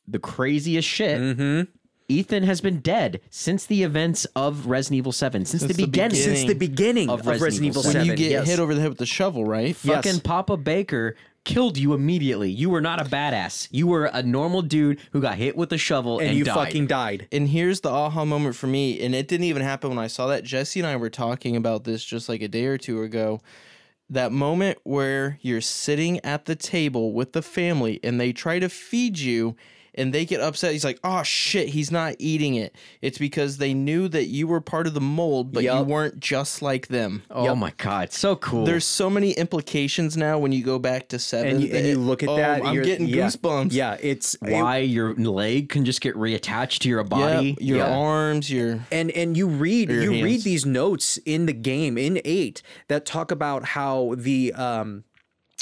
the 0.07 0.19
craziest 0.19 0.87
shit. 0.87 1.19
Mm-hmm. 1.19 1.71
Ethan 2.09 2.43
has 2.43 2.59
been 2.59 2.79
dead 2.79 3.21
since 3.29 3.65
the 3.65 3.83
events 3.83 4.25
of 4.35 4.67
Resident 4.67 4.97
Evil 4.97 5.13
7, 5.13 5.45
since, 5.45 5.61
Since 5.61 5.61
the 5.61 5.67
the 5.77 5.85
beginning. 5.85 6.09
beginning. 6.11 6.35
Since 6.35 6.47
the 6.49 6.59
beginning 6.59 7.09
Of 7.09 7.21
of, 7.21 7.27
Resident 7.27 7.41
Resident, 7.43 7.69
Evil 7.69 7.81
Evil 7.81 7.99
When 8.01 8.05
you 8.05 8.15
get 8.15 8.31
yes. 8.31 8.47
hit 8.47 8.59
over 8.59 8.75
the 8.75 8.81
head 8.81 8.89
with 8.89 8.97
the 8.97 9.05
shovel, 9.05 9.45
right? 9.45 9.75
Yes. 9.83 10.03
Fucking 10.03 10.19
Papa 10.19 10.57
Baker 10.57 11.15
killed 11.43 11.77
you 11.77 11.93
immediately. 11.93 12.49
You 12.49 12.69
were 12.69 12.81
not 12.81 13.01
a 13.01 13.05
badass. 13.05 13.67
You 13.71 13.87
were 13.87 14.05
a 14.05 14.23
normal 14.23 14.61
dude 14.61 14.99
who 15.11 15.21
got 15.21 15.35
hit 15.35 15.55
with 15.55 15.71
a 15.73 15.77
shovel 15.77 16.19
and, 16.19 16.29
and 16.29 16.37
you 16.37 16.43
died. 16.45 16.55
fucking 16.55 16.87
died. 16.87 17.27
And 17.31 17.49
here's 17.49 17.81
the 17.81 17.89
aha 17.89 18.25
moment 18.25 18.55
for 18.55 18.67
me, 18.67 19.03
and 19.03 19.13
it 19.13 19.27
didn't 19.27 19.45
even 19.45 19.61
happen 19.61 19.89
when 19.89 19.99
I 19.99 20.07
saw 20.07 20.27
that. 20.27 20.43
Jesse 20.43 20.79
and 20.79 20.87
I 20.87 20.95
were 20.95 21.09
talking 21.09 21.55
about 21.55 21.83
this 21.83 22.03
just 22.03 22.29
like 22.29 22.41
a 22.41 22.47
day 22.47 22.65
or 22.65 22.77
two 22.77 23.01
ago. 23.01 23.41
That 24.09 24.31
moment 24.31 24.77
where 24.83 25.39
you're 25.41 25.61
sitting 25.61 26.23
at 26.25 26.45
the 26.45 26.55
table 26.55 27.13
with 27.13 27.33
the 27.33 27.41
family 27.41 27.99
and 28.03 28.19
they 28.19 28.31
try 28.31 28.59
to 28.59 28.69
feed 28.69 29.17
you 29.17 29.55
and 29.95 30.13
they 30.13 30.25
get 30.25 30.41
upset. 30.41 30.71
He's 30.71 30.83
like, 30.83 30.99
oh 31.03 31.23
shit, 31.23 31.69
he's 31.69 31.91
not 31.91 32.15
eating 32.19 32.55
it. 32.55 32.75
It's 33.01 33.17
because 33.17 33.57
they 33.57 33.73
knew 33.73 34.07
that 34.09 34.25
you 34.25 34.47
were 34.47 34.61
part 34.61 34.87
of 34.87 34.93
the 34.93 35.01
mold, 35.01 35.51
but 35.53 35.63
you 35.63 35.81
weren't 35.81 36.19
just 36.19 36.61
like 36.61 36.87
them. 36.87 37.23
Oh 37.29 37.45
Yep. 37.45 37.57
my 37.57 37.73
god, 37.77 38.11
so 38.11 38.35
cool. 38.35 38.65
There's 38.65 38.85
so 38.85 39.09
many 39.09 39.31
implications 39.33 40.17
now 40.17 40.37
when 40.39 40.51
you 40.51 40.63
go 40.63 40.79
back 40.79 41.09
to 41.09 41.19
seven. 41.19 41.53
And 41.55 41.61
you, 41.63 41.73
and 41.75 41.85
you 41.87 41.97
look 41.99 42.23
at 42.23 42.29
oh, 42.29 42.35
that. 42.37 42.63
I'm 42.65 42.73
you're- 42.73 42.85
getting 42.85 43.07
yeah, 43.07 43.27
goosebumps. 43.27 43.69
Yeah, 43.71 43.97
it's 44.01 44.35
why 44.41 44.77
your 44.79 45.13
leg 45.15 45.69
can 45.69 45.85
just 45.85 46.01
get 46.01 46.15
reattached 46.15 46.79
to 46.79 46.89
your 46.89 46.99
Yep, 47.01 47.09
body. 47.09 47.57
your 47.59 47.77
Yeah. 47.77 47.95
arms, 47.95 48.51
your 48.51 48.79
and 48.91 49.11
and 49.11 49.35
you 49.37 49.47
read 49.47 49.89
Or 49.91 49.93
your 50.01 50.13
you 50.13 50.23
read 50.23 50.41
these 50.41 50.65
notes 50.65 51.17
in 51.25 51.45
the 51.45 51.53
game 51.53 51.97
in 51.97 52.21
eight 52.25 52.61
that 52.87 53.05
talk 53.05 53.31
about 53.31 53.65
how 53.65 54.15
the 54.17 54.53
um 54.53 55.03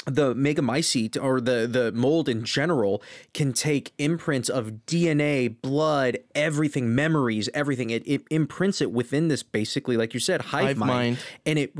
the 0.06 0.34
megamycete 0.34 1.16
or 1.22 1.40
the 1.40 1.66
the 1.66 1.92
mold 1.92 2.28
in 2.28 2.44
general 2.44 3.02
can 3.34 3.52
take 3.52 3.92
imprints 3.98 4.48
of 4.48 4.72
DNA, 4.86 5.54
blood, 5.62 6.18
everything, 6.34 6.94
memories, 6.94 7.48
everything. 7.54 7.90
It, 7.90 8.02
it 8.06 8.22
imprints 8.30 8.80
it 8.80 8.90
within 8.92 9.28
this 9.28 9.42
basically, 9.42 9.96
like 9.96 10.14
you 10.14 10.20
said, 10.20 10.40
hive, 10.42 10.64
Hive 10.64 10.76
mind, 10.78 10.88
mind. 10.90 11.18
and 11.46 11.58
it 11.58 11.72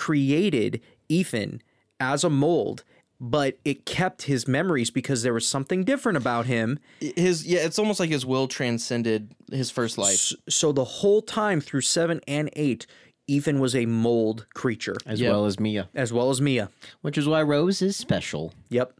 recreated 0.00 0.80
Ethan 1.08 1.62
as 1.98 2.24
a 2.24 2.30
mold. 2.30 2.84
But 3.22 3.58
it 3.66 3.84
kept 3.84 4.22
his 4.22 4.48
memories 4.48 4.90
because 4.90 5.22
there 5.22 5.34
was 5.34 5.46
something 5.46 5.84
different 5.84 6.16
about 6.16 6.46
him. 6.46 6.78
his 7.00 7.46
yeah. 7.46 7.58
It's 7.60 7.78
almost 7.78 8.00
like 8.00 8.08
his 8.08 8.24
will 8.24 8.48
transcended 8.48 9.34
his 9.52 9.70
first 9.70 9.98
life. 9.98 10.14
S- 10.14 10.32
So 10.48 10.72
the 10.72 10.84
whole 10.84 11.20
time 11.20 11.60
through 11.60 11.82
seven 11.82 12.22
and 12.26 12.48
eight, 12.56 12.86
Ethan 13.30 13.60
was 13.60 13.74
a 13.74 13.86
mold 13.86 14.46
creature, 14.54 14.96
as 15.06 15.20
Yeah. 15.20 15.30
well 15.30 15.46
as 15.46 15.58
Mia, 15.60 15.88
as 15.94 16.12
well 16.12 16.30
as 16.30 16.40
Mia. 16.40 16.68
which 17.02 17.16
is 17.16 17.26
why 17.28 17.42
Rose 17.42 17.80
is 17.82 17.96
special. 17.96 18.52
Yep. 18.70 18.92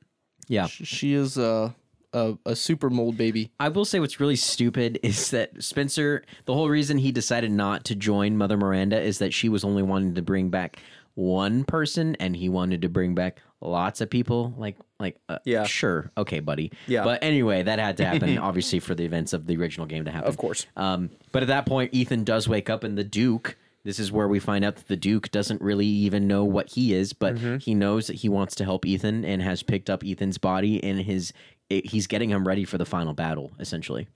Yeah. 0.48 0.66
She 0.66 1.14
is 1.14 1.36
a, 1.36 1.74
a 2.12 2.34
a 2.44 2.56
super 2.56 2.90
mold 2.90 3.16
baby. 3.16 3.50
I 3.60 3.68
will 3.68 3.84
say 3.84 4.00
what's 4.00 4.20
really 4.20 4.36
stupid 4.36 4.98
is 5.04 5.30
that 5.30 5.62
Spencer, 5.62 6.24
the 6.44 6.54
whole 6.54 6.68
reason 6.68 6.98
he 6.98 7.12
decided 7.12 7.50
not 7.50 7.84
to 7.86 7.94
join 7.94 8.36
Mother 8.36 8.56
Miranda 8.56 9.00
is 9.00 9.18
that 9.18 9.32
she 9.34 9.48
was 9.48 9.64
only 9.64 9.82
wanting 9.82 10.14
to 10.14 10.22
bring 10.22 10.48
back 10.50 10.78
one 11.14 11.64
person 11.64 12.14
and 12.20 12.36
he 12.36 12.48
wanted 12.48 12.82
to 12.82 12.88
bring 12.88 13.14
back 13.14 13.40
lots 13.60 14.00
of 14.00 14.08
people 14.08 14.54
like 14.56 14.76
like 14.98 15.18
uh, 15.28 15.38
Yeah. 15.44 15.64
sure 15.64 16.10
okay 16.16 16.40
buddy 16.40 16.72
Yeah. 16.86 17.04
but 17.04 17.22
anyway 17.22 17.62
that 17.62 17.78
had 17.78 17.96
to 17.98 18.04
happen 18.06 18.38
obviously 18.48 18.78
for 18.80 18.94
the 18.94 19.04
events 19.04 19.32
of 19.34 19.46
the 19.46 19.56
original 19.56 19.86
game 19.86 20.04
to 20.06 20.10
happen 20.10 20.28
Of 20.28 20.36
course. 20.38 20.66
um 20.76 21.10
but 21.32 21.42
at 21.42 21.48
that 21.48 21.66
point 21.66 21.92
Ethan 21.92 22.24
does 22.24 22.48
wake 22.48 22.70
up 22.70 22.84
and 22.84 22.96
the 22.96 23.04
Duke 23.04 23.56
this 23.84 23.98
is 23.98 24.12
where 24.12 24.28
we 24.28 24.38
find 24.38 24.64
out 24.64 24.76
that 24.76 24.88
the 24.88 24.96
Duke 24.96 25.30
doesn't 25.30 25.60
really 25.62 25.86
even 25.86 26.26
know 26.26 26.44
what 26.44 26.70
he 26.70 26.92
is 26.94 27.12
but 27.12 27.34
Mm-hmm. 27.36 27.56
he 27.58 27.74
knows 27.74 28.06
that 28.08 28.16
he 28.16 28.28
wants 28.28 28.54
to 28.56 28.64
help 28.64 28.84
Ethan 28.86 29.24
and 29.24 29.40
has 29.42 29.62
picked 29.62 29.88
up 29.90 30.02
Ethan's 30.04 30.38
body 30.38 30.82
and 30.84 31.00
his 31.00 31.32
it, 31.68 31.86
he's 31.86 32.06
getting 32.06 32.30
him 32.30 32.46
ready 32.46 32.64
for 32.64 32.78
the 32.78 32.84
final 32.84 33.14
battle 33.14 33.52
essentially 33.58 34.06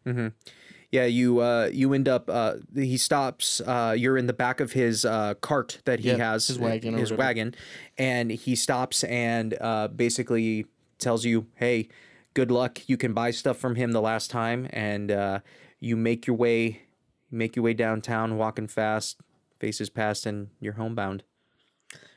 Yeah, 0.92 1.06
you 1.06 1.40
uh, 1.40 1.70
you 1.72 1.92
end 1.92 2.06
up. 2.08 2.30
Uh, 2.30 2.54
he 2.72 2.96
stops. 2.96 3.60
Uh, 3.60 3.94
you're 3.98 4.16
in 4.16 4.26
the 4.26 4.32
back 4.32 4.60
of 4.60 4.72
his 4.72 5.04
uh, 5.04 5.34
cart 5.40 5.80
that 5.86 5.98
he 6.00 6.10
Yeah, 6.10 6.18
has, 6.18 6.46
his 6.46 6.56
wagon 6.58 6.94
his 6.94 7.10
whatever. 7.10 7.18
wagon, 7.18 7.54
and 7.98 8.30
he 8.30 8.54
stops 8.54 9.02
and 9.02 9.56
uh, 9.60 9.88
basically 9.88 10.66
tells 10.98 11.24
you, 11.24 11.46
"Hey, 11.56 11.88
good 12.34 12.52
luck. 12.52 12.78
You 12.88 12.96
can 12.96 13.12
buy 13.12 13.32
stuff 13.32 13.56
from 13.58 13.74
him 13.74 13.90
the 13.90 14.00
last 14.00 14.30
time, 14.30 14.68
and 14.70 15.10
uh, 15.10 15.40
you 15.80 15.96
make 15.96 16.28
your 16.28 16.36
way, 16.36 16.82
make 17.28 17.56
your 17.56 17.64
way 17.64 17.74
downtown, 17.74 18.36
walking 18.36 18.68
fast, 18.68 19.20
faces 19.64 19.88
past, 19.90 20.26
and 20.26 20.48
you're 20.60 20.74
homebound." 20.74 21.22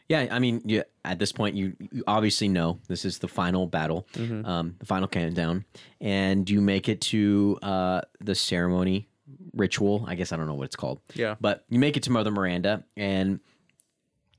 Yeah, 0.10 0.28
I 0.32 0.40
mean, 0.40 0.62
yeah, 0.66 0.84
at 1.04 1.20
this 1.20 1.32
point, 1.34 1.56
you, 1.56 1.74
you 1.92 2.04
obviously 2.08 2.48
know 2.48 2.80
this 2.88 3.04
is 3.04 3.20
the 3.20 3.28
final 3.28 3.68
battle, 3.68 4.08
um, 4.46 4.76
the 4.80 4.86
final 4.86 5.08
countdown, 5.08 5.66
and 6.00 6.50
you 6.50 6.62
make 6.62 6.88
it 6.88 7.02
to 7.02 7.60
uh, 7.62 8.02
the 8.22 8.34
ceremony 8.34 9.10
ritual. 9.54 10.06
I 10.08 10.16
guess 10.16 10.32
I 10.32 10.38
don't 10.38 10.48
know 10.48 10.54
what 10.54 10.64
it's 10.66 10.78
called. 10.78 11.02
Yeah. 11.14 11.36
But 11.42 11.66
you 11.70 11.80
make 11.80 11.98
it 11.98 12.04
to 12.04 12.12
Mother 12.12 12.32
Miranda, 12.32 12.86
and 12.96 13.42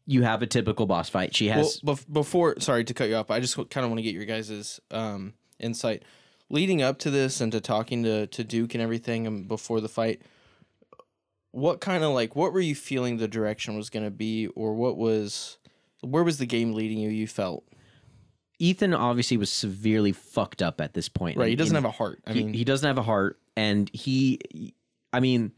you 0.06 0.22
have 0.22 0.40
a 0.40 0.46
typical 0.46 0.86
boss 0.86 1.10
fight. 1.10 1.36
She 1.36 1.48
Well, 1.48 1.56
has. 1.58 1.80
bef- 1.82 2.10
before 2.10 2.58
sorry 2.60 2.84
to 2.84 2.94
cut 2.94 3.10
you 3.10 3.16
off, 3.16 3.30
I 3.30 3.38
just 3.40 3.56
kind 3.56 3.84
of 3.84 3.90
want 3.90 3.98
to 3.98 4.02
get 4.02 4.14
your 4.14 4.24
guys' 4.24 4.80
um, 4.90 5.34
insight 5.60 6.02
leading 6.48 6.80
up 6.80 6.98
to 7.00 7.10
this 7.10 7.42
and 7.42 7.52
to 7.52 7.60
talking 7.60 8.02
to 8.04 8.26
to 8.28 8.42
Duke 8.42 8.72
and 8.74 8.82
everything 8.82 9.26
and 9.26 9.46
before 9.46 9.82
the 9.82 9.88
fight. 10.00 10.22
What 11.50 11.80
kind 11.80 12.04
of 12.04 12.12
like 12.12 12.36
what 12.36 12.52
were 12.52 12.60
you 12.60 12.74
feeling 12.74 13.16
the 13.16 13.28
direction 13.28 13.76
was 13.76 13.90
going 13.90 14.04
to 14.04 14.10
be, 14.10 14.48
or 14.48 14.74
what 14.74 14.96
was 14.96 15.58
where 16.02 16.22
was 16.22 16.38
the 16.38 16.46
game 16.46 16.72
leading 16.72 16.98
you? 16.98 17.10
You 17.10 17.26
felt 17.26 17.64
Ethan 18.58 18.92
obviously 18.92 19.36
was 19.36 19.50
severely 19.50 20.12
fucked 20.12 20.62
up 20.62 20.80
at 20.80 20.94
this 20.94 21.08
point. 21.08 21.38
right. 21.38 21.48
He 21.48 21.56
doesn't 21.56 21.76
and 21.76 21.84
have 21.84 21.92
a 21.92 21.96
heart. 21.96 22.20
I 22.26 22.32
he, 22.32 22.44
mean, 22.44 22.54
he 22.54 22.64
doesn't 22.64 22.86
have 22.86 22.98
a 22.98 23.02
heart, 23.02 23.38
and 23.56 23.88
he, 23.92 24.74
I 25.12 25.20
mean, 25.20 25.52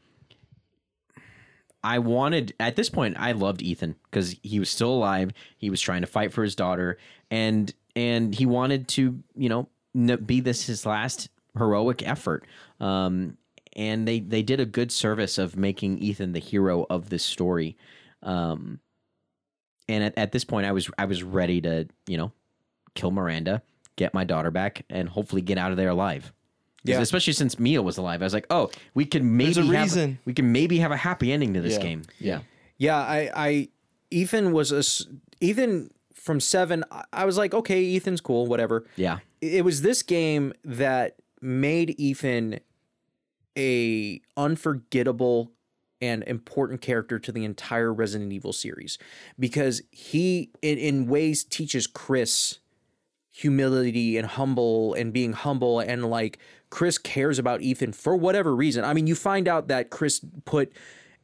I 1.83 1.99
wanted 1.99 2.55
at 2.61 2.77
this 2.77 2.91
point. 2.91 3.17
I 3.19 3.33
loved 3.33 3.63
Ethan 3.63 3.97
because 4.05 4.37
he 4.43 4.59
was 4.59 4.69
still 4.69 4.93
alive. 4.93 5.33
He 5.57 5.71
was 5.71 5.81
trying 5.81 6.03
to 6.03 6.07
fight 6.07 6.33
for 6.33 6.43
his 6.43 6.55
daughter, 6.55 6.99
and 7.31 7.73
and 7.97 8.35
he 8.35 8.45
wanted 8.45 8.89
to, 8.89 9.23
you 9.35 9.49
know, 9.49 9.69
be 10.19 10.41
this 10.41 10.67
his 10.67 10.85
last 10.85 11.31
heroic 11.57 12.07
effort. 12.07 12.47
Um, 12.81 13.39
and 13.77 14.07
they 14.07 14.21
they 14.21 14.43
did 14.43 14.61
a 14.61 14.67
good 14.67 14.91
service 14.93 15.39
of 15.39 15.57
making 15.57 15.99
Ethan 15.99 16.33
the 16.33 16.39
hero 16.41 16.87
of 16.91 17.09
this 17.11 17.23
story. 17.25 17.77
Um, 18.23 18.81
and 19.89 20.05
at, 20.05 20.17
at 20.17 20.33
this 20.33 20.45
point, 20.45 20.67
I 20.67 20.73
was 20.73 20.91
I 20.99 21.05
was 21.07 21.23
ready 21.23 21.61
to, 21.63 21.87
you 22.07 22.17
know, 22.17 22.33
kill 22.95 23.11
Miranda, 23.11 23.63
get 23.97 24.15
my 24.15 24.25
daughter 24.25 24.51
back, 24.51 24.85
and 24.91 25.09
hopefully 25.09 25.43
get 25.43 25.59
out 25.59 25.71
of 25.71 25.77
there 25.77 25.89
alive. 25.91 26.33
Yeah. 26.85 27.01
Especially 27.01 27.35
since 27.35 27.59
Mia 27.59 27.83
was 27.83 27.99
alive, 27.99 28.23
I 28.23 28.25
was 28.25 28.33
like, 28.33 28.47
oh, 28.49 28.71
we 28.95 29.05
can 29.05 29.37
maybe 29.37 29.61
a 29.61 29.65
have 29.65 29.83
reason. 29.85 30.19
we 30.25 30.33
can 30.33 30.51
maybe 30.51 30.79
have 30.79 30.91
a 30.93 30.97
happy 30.97 31.31
ending 31.33 31.53
to 31.55 31.61
this 31.61 31.75
Yeah. 31.75 31.83
game. 31.83 32.03
Yeah. 32.19 32.41
Yeah, 32.79 32.97
I, 32.97 33.31
I 33.35 33.69
Ethan 34.11 34.53
was 34.53 34.73
a 34.73 34.79
s- 34.79 35.07
Ethan 35.43 35.91
from 36.15 36.41
seven. 36.41 36.83
I- 36.91 37.05
I 37.13 37.25
was 37.27 37.37
like, 37.37 37.53
okay, 37.53 37.95
Ethan's 37.97 38.23
cool, 38.23 38.47
whatever. 38.47 38.87
Yeah. 38.97 39.19
It 39.43 39.63
was 39.63 39.83
this 39.83 40.03
game 40.03 40.55
that 40.65 41.17
made 41.43 41.95
Ethan 42.01 42.61
a 43.57 44.21
unforgettable 44.37 45.53
and 46.01 46.23
important 46.25 46.81
character 46.81 47.19
to 47.19 47.33
the 47.33 47.45
entire 47.45 47.93
Resident 47.93 48.33
Evil 48.33 48.53
series 48.53 48.99
because 49.39 49.83
he, 49.91 50.51
in, 50.63 50.79
in 50.79 51.07
ways, 51.07 51.45
teaches 51.45 51.87
Chris 51.87 52.59
humility 53.31 54.17
and 54.17 54.27
humble 54.27 54.95
and 54.95 55.13
being 55.13 55.33
humble 55.33 55.81
and 55.81 56.11
like 56.11 56.39
Chris 56.71 56.99
cares 56.99 57.39
about 57.39 57.63
Ethan 57.63 57.93
for 57.93 58.17
whatever 58.17 58.55
reason. 58.55 58.85
I 58.85 58.93
mean, 58.93 59.07
you 59.07 59.15
find 59.15 59.47
out 59.47 59.69
that 59.69 59.91
Chris 59.91 60.21
put 60.45 60.73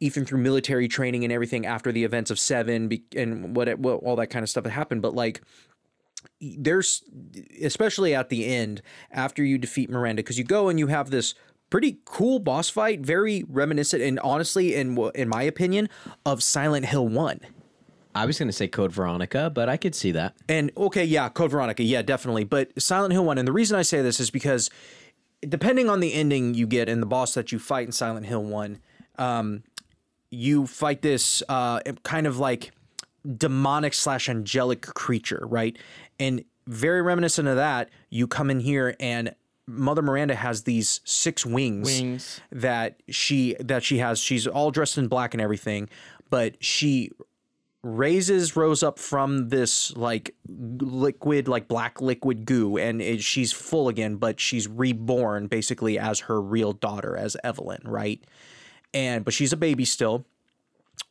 Ethan 0.00 0.24
through 0.24 0.38
military 0.38 0.88
training 0.88 1.24
and 1.24 1.32
everything 1.32 1.66
after 1.66 1.90
the 1.90 2.04
events 2.04 2.30
of 2.30 2.38
7 2.38 2.90
and 3.16 3.56
what, 3.56 3.78
what 3.78 4.02
all 4.02 4.16
that 4.16 4.28
kind 4.28 4.42
of 4.42 4.48
stuff 4.48 4.64
that 4.64 4.70
happened, 4.70 5.02
but 5.02 5.14
like 5.14 5.40
there's 6.40 7.02
especially 7.62 8.14
at 8.14 8.28
the 8.28 8.46
end 8.46 8.82
after 9.10 9.42
you 9.42 9.58
defeat 9.58 9.88
Miranda 9.88 10.22
because 10.22 10.38
you 10.38 10.44
go 10.44 10.68
and 10.68 10.78
you 10.78 10.88
have 10.88 11.10
this 11.10 11.34
pretty 11.70 11.98
cool 12.04 12.38
boss 12.38 12.68
fight, 12.68 13.00
very 13.00 13.44
reminiscent 13.48 14.02
and 14.02 14.18
honestly 14.20 14.74
in 14.74 14.96
in 15.14 15.28
my 15.28 15.42
opinion 15.42 15.88
of 16.24 16.42
Silent 16.42 16.86
Hill 16.86 17.08
1. 17.08 17.40
I 18.14 18.24
was 18.24 18.38
going 18.38 18.48
to 18.48 18.52
say 18.52 18.66
Code 18.66 18.92
Veronica, 18.92 19.50
but 19.50 19.68
I 19.68 19.76
could 19.76 19.94
see 19.94 20.10
that. 20.12 20.34
And 20.48 20.72
okay, 20.74 21.04
yeah, 21.04 21.28
Code 21.28 21.50
Veronica, 21.50 21.82
yeah, 21.82 22.00
definitely. 22.00 22.44
But 22.44 22.70
Silent 22.80 23.12
Hill 23.12 23.24
1, 23.26 23.36
and 23.36 23.46
the 23.46 23.52
reason 23.52 23.78
I 23.78 23.82
say 23.82 24.00
this 24.00 24.20
is 24.20 24.30
because 24.30 24.70
depending 25.46 25.90
on 25.90 26.00
the 26.00 26.14
ending 26.14 26.54
you 26.54 26.66
get 26.66 26.88
and 26.88 27.02
the 27.02 27.06
boss 27.06 27.34
that 27.34 27.52
you 27.52 27.58
fight 27.58 27.86
in 27.86 27.92
Silent 27.92 28.24
Hill 28.24 28.42
1, 28.42 28.78
um, 29.18 29.64
you 30.30 30.66
fight 30.66 31.02
this 31.02 31.42
uh, 31.48 31.80
kind 32.04 32.26
of 32.26 32.38
like 32.38 32.72
demonic 33.36 33.92
slash 33.92 34.28
angelic 34.30 34.82
creature, 34.82 35.44
right? 35.46 35.76
And 36.18 36.44
very 36.66 37.02
reminiscent 37.02 37.46
of 37.48 37.56
that, 37.56 37.90
you 38.08 38.26
come 38.26 38.50
in 38.50 38.60
here 38.60 38.96
and 38.98 39.34
Mother 39.66 40.02
Miranda 40.02 40.34
has 40.34 40.62
these 40.62 41.00
six 41.04 41.44
wings, 41.44 41.86
Wings. 41.86 42.40
that 42.52 43.00
she 43.08 43.56
that 43.60 43.82
she 43.82 43.98
has. 43.98 44.20
She's 44.20 44.46
all 44.46 44.70
dressed 44.70 44.96
in 44.98 45.08
black 45.08 45.34
and 45.34 45.40
everything, 45.40 45.88
but 46.30 46.62
she 46.62 47.10
raises 47.82 48.56
Rose 48.56 48.82
up 48.82 48.98
from 48.98 49.48
this 49.48 49.96
like 49.96 50.34
liquid, 50.48 51.48
like 51.48 51.68
black 51.68 52.00
liquid 52.00 52.44
goo, 52.44 52.76
and 52.76 53.00
it, 53.00 53.22
she's 53.22 53.52
full 53.52 53.88
again, 53.88 54.16
but 54.16 54.40
she's 54.40 54.68
reborn 54.68 55.46
basically 55.46 55.98
as 55.98 56.20
her 56.20 56.40
real 56.40 56.72
daughter, 56.72 57.16
as 57.16 57.36
Evelyn, 57.44 57.82
right? 57.84 58.22
And 58.92 59.24
but 59.24 59.34
she's 59.34 59.52
a 59.52 59.56
baby 59.56 59.84
still. 59.84 60.24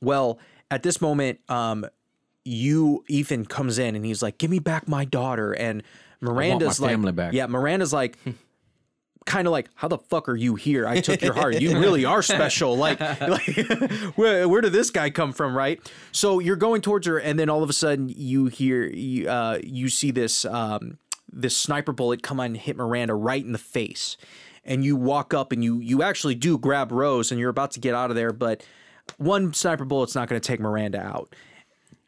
Well, 0.01 0.39
at 0.70 0.84
this 0.84 1.01
moment, 1.01 1.39
um, 1.49 1.86
you 2.43 3.03
Ethan 3.08 3.45
comes 3.45 3.80
in 3.80 3.95
and 3.95 4.06
he's 4.06 4.22
like, 4.22 4.38
"Give 4.38 4.49
me 4.49 4.60
back 4.60 4.88
my 4.88 5.06
daughter," 5.06 5.53
and 5.53 5.84
Miranda's 6.22 6.80
like, 6.80 6.91
family 6.91 7.12
back. 7.12 7.34
"Yeah." 7.34 7.47
Miranda's 7.47 7.93
like. 7.93 8.18
Kind 9.26 9.47
of 9.47 9.51
like, 9.51 9.69
how 9.76 9.88
the 9.88 9.97
fuck 9.97 10.30
are 10.30 10.36
you 10.36 10.55
here? 10.55 10.88
I 10.88 11.01
took 11.01 11.21
your 11.21 11.34
heart. 11.34 11.59
You 11.59 11.80
really 11.80 12.05
are 12.05 12.21
special. 12.21 12.78
Like, 12.78 12.99
like 13.21 13.45
where, 14.15 14.47
where 14.47 14.61
did 14.61 14.71
this 14.71 14.91
guy 14.91 15.09
come 15.09 15.34
from, 15.34 15.57
right? 15.57 15.80
So 16.11 16.39
you're 16.39 16.55
going 16.55 16.82
towards 16.82 17.07
her, 17.07 17.17
and 17.17 17.39
then 17.39 17.49
all 17.49 17.63
of 17.63 17.69
a 17.69 17.73
sudden 17.73 18.07
you 18.09 18.45
hear, 18.47 18.86
you, 18.86 19.28
uh, 19.28 19.59
you 19.63 19.89
see 19.89 20.11
this, 20.11 20.45
um, 20.45 20.99
this 21.32 21.57
sniper 21.57 21.91
bullet 21.91 22.23
come 22.23 22.39
on 22.39 22.47
and 22.47 22.57
hit 22.57 22.78
Miranda 22.78 23.13
right 23.13 23.43
in 23.43 23.51
the 23.51 23.57
face, 23.57 24.15
and 24.63 24.84
you 24.84 24.95
walk 24.95 25.34
up 25.34 25.51
and 25.51 25.63
you 25.63 25.80
you 25.80 26.01
actually 26.01 26.36
do 26.36 26.57
grab 26.57 26.91
Rose, 26.91 27.32
and 27.32 27.39
you're 27.39 27.49
about 27.49 27.71
to 27.71 27.80
get 27.80 27.93
out 27.93 28.09
of 28.09 28.15
there, 28.15 28.32
but 28.32 28.63
one 29.17 29.53
sniper 29.53 29.86
bullet's 29.86 30.15
not 30.15 30.28
going 30.28 30.39
to 30.39 30.47
take 30.47 30.59
Miranda 30.59 31.01
out. 31.01 31.36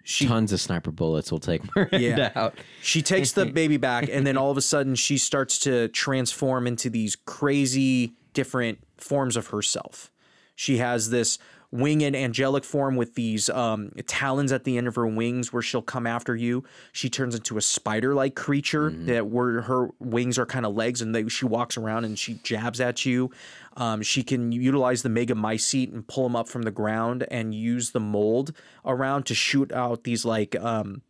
Tons 0.07 0.53
of 0.53 0.61
sniper 0.61 0.91
bullets 0.91 1.31
will 1.31 1.39
take 1.39 1.61
Miranda 1.75 1.99
Yeah. 1.99 2.31
out. 2.35 2.55
She 2.81 3.01
takes 3.01 3.33
the 3.33 3.45
baby 3.45 3.77
back, 3.77 4.07
and 4.09 4.25
then 4.25 4.37
all 4.37 4.49
of 4.51 4.57
a 4.57 4.61
sudden 4.61 4.95
she 4.95 5.17
starts 5.17 5.59
to 5.59 5.89
transform 5.89 6.65
into 6.65 6.89
these 6.89 7.15
crazy 7.15 8.13
different 8.33 8.79
forms 8.97 9.35
of 9.35 9.47
herself. 9.47 10.11
She 10.55 10.77
has 10.77 11.09
this 11.09 11.37
winged 11.71 12.15
angelic 12.15 12.63
form 12.63 12.95
with 12.95 13.15
these 13.15 13.49
um, 13.49 13.91
talons 14.05 14.51
at 14.51 14.63
the 14.63 14.77
end 14.77 14.87
of 14.87 14.95
her 14.95 15.05
wings 15.05 15.51
where 15.51 15.61
she'll 15.61 15.81
come 15.81 16.07
after 16.07 16.35
you. 16.35 16.63
She 16.93 17.09
turns 17.09 17.35
into 17.35 17.57
a 17.57 17.61
spider 17.61 18.15
like 18.15 18.35
creature 18.35 18.89
that 18.89 19.27
where 19.27 19.61
her 19.63 19.89
wings 19.99 20.39
are 20.39 20.45
kind 20.45 20.65
of 20.65 20.75
legs 20.75 21.01
and 21.01 21.13
they, 21.13 21.27
she 21.27 21.45
walks 21.45 21.75
around 21.75 22.05
and 22.05 22.17
she 22.17 22.35
jabs 22.35 22.79
at 22.79 23.05
you. 23.05 23.31
Um, 23.75 24.01
she 24.01 24.23
can 24.23 24.51
utilize 24.51 25.03
the 25.03 25.09
Megamycete 25.09 25.93
and 25.93 26.07
pull 26.07 26.23
them 26.23 26.35
up 26.35 26.47
from 26.47 26.61
the 26.63 26.71
ground 26.71 27.25
and 27.29 27.53
use 27.53 27.91
the 27.91 27.99
mold 27.99 28.53
around 28.85 29.25
to 29.25 29.35
shoot 29.35 29.71
out 29.73 30.03
these 30.03 30.23
like 30.23 30.55
um, 30.55 31.01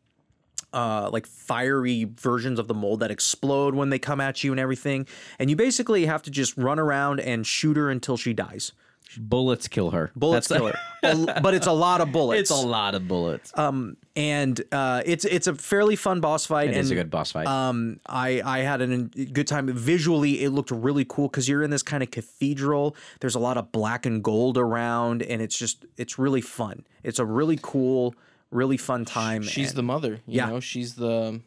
uh, 0.74 1.10
like 1.12 1.26
fiery 1.26 2.03
versions 2.20 2.60
of 2.60 2.68
the 2.68 2.74
mold 2.74 2.99
that 2.99 3.12
explode 3.12 3.74
when 3.74 3.89
they 3.89 3.99
come 3.99 4.20
at 4.20 4.43
you 4.43 4.51
and 4.51 4.60
everything. 4.60 5.08
And 5.39 5.49
you 5.49 5.55
basically 5.55 6.05
have 6.08 6.22
to 6.24 6.32
just 6.32 6.58
run 6.58 6.80
around 6.80 7.20
and 7.20 7.45
shoot 7.45 7.78
her 7.78 7.89
until 7.89 8.18
she 8.18 8.34
dies. 8.34 8.74
Bullets 9.18 9.68
kill 9.68 9.91
her. 9.91 10.12
Bullets 10.16 10.47
That's- 10.47 10.74
kill 11.01 11.26
her, 11.28 11.39
but 11.41 11.53
it's 11.53 11.68
a 11.68 11.72
lot 11.72 12.01
of 12.01 12.12
bullets. 12.12 12.41
It's 12.41 12.49
a 12.51 12.55
lot 12.55 12.93
of 12.95 13.08
bullets. 13.08 13.51
and 13.55 14.62
uh, 14.72 15.01
it's 15.05 15.26
it's 15.26 15.47
a 15.47 15.55
fairly 15.55 15.95
fun 15.95 16.20
boss 16.22 16.45
fight. 16.45 16.70
it 16.70 16.72
and 16.72 16.80
is 16.82 16.91
a 16.91 16.95
good 16.95 17.10
boss 17.10 17.32
fight. 17.32 17.47
um, 17.47 17.99
I 18.08 18.41
I 18.43 18.60
had 18.60 18.82
a 18.82 18.88
good 18.88 19.47
time. 19.47 19.68
Visually, 19.74 20.43
it 20.43 20.49
looked 20.49 20.72
really 20.72 21.05
cool 21.08 21.28
because 21.30 21.47
you're 21.47 21.64
in 21.64 21.70
this 21.70 21.84
kind 21.84 22.03
of 22.03 22.12
cathedral. 22.12 22.95
There's 23.22 23.36
a 23.36 23.39
lot 23.39 23.58
of 23.58 23.72
black 23.72 24.05
and 24.05 24.24
gold 24.24 24.58
around, 24.58 25.22
and 25.24 25.41
it's 25.41 25.58
just 25.58 25.86
it's 25.97 26.18
really 26.20 26.41
fun. 26.41 26.86
It's 27.03 27.20
a 27.20 27.26
really 27.26 27.60
cool, 27.62 28.14
really 28.51 28.78
fun 28.78 29.05
time. 29.05 29.43
She's 29.43 29.70
and- 29.70 29.78
the 29.78 29.84
mother. 29.84 30.14
You 30.26 30.38
Yeah. 30.38 30.45
know, 30.49 30.60
she's 30.60 30.95
the 30.95 31.41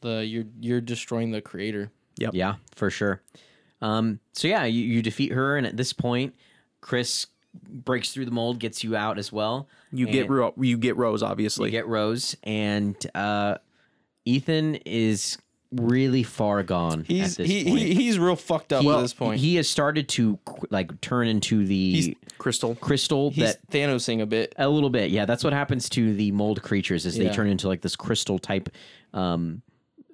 the 0.00 0.24
you're 0.24 0.44
you're 0.60 0.80
destroying 0.80 1.30
the 1.32 1.40
creator. 1.40 1.90
Yeah, 2.16 2.54
for 2.76 2.90
sure. 2.90 3.20
Um, 3.82 4.20
so 4.32 4.46
yeah, 4.48 4.64
you, 4.64 4.82
you 4.84 5.02
defeat 5.02 5.32
her, 5.32 5.56
and 5.56 5.66
at 5.66 5.76
this 5.76 5.92
point, 5.92 6.34
Chris 6.84 7.26
breaks 7.68 8.12
through 8.12 8.26
the 8.26 8.30
mold, 8.30 8.58
gets 8.58 8.84
you 8.84 8.94
out 8.94 9.18
as 9.18 9.32
well. 9.32 9.66
you 9.90 10.06
get 10.06 10.28
Ro- 10.28 10.52
you 10.58 10.76
get 10.76 10.96
Rose 10.98 11.22
obviously. 11.22 11.68
you 11.68 11.70
get 11.70 11.86
Rose, 11.88 12.36
and 12.44 12.94
uh, 13.14 13.56
Ethan 14.26 14.74
is 14.84 15.38
really 15.72 16.22
far 16.22 16.62
gone 16.62 17.04
He's 17.08 17.32
at 17.32 17.36
this 17.38 17.46
he, 17.50 17.64
point. 17.64 17.78
he 17.80 17.94
he's 17.94 18.18
real 18.18 18.36
fucked 18.36 18.72
up 18.72 18.84
at 18.84 19.00
this 19.00 19.14
point. 19.14 19.40
He 19.40 19.56
has 19.56 19.68
started 19.68 20.08
to 20.10 20.38
like 20.70 21.00
turn 21.00 21.26
into 21.26 21.66
the 21.66 21.92
He's- 21.94 22.16
Crystal. 22.38 22.74
crystal 22.74 23.30
he's 23.30 23.44
that 23.54 23.70
Thanosing 23.70 24.20
a 24.20 24.26
bit. 24.26 24.54
a 24.58 24.68
little 24.68 24.90
bit. 24.90 25.10
Yeah, 25.10 25.24
that's 25.24 25.42
what 25.42 25.52
happens 25.54 25.88
to 25.90 26.14
the 26.14 26.30
mold 26.32 26.62
creatures 26.62 27.06
is 27.06 27.16
they 27.16 27.24
Yeah. 27.24 27.32
turn 27.32 27.48
into 27.48 27.66
like 27.68 27.80
this 27.80 27.96
crystal 27.96 28.38
type 28.38 28.68
um, 29.14 29.62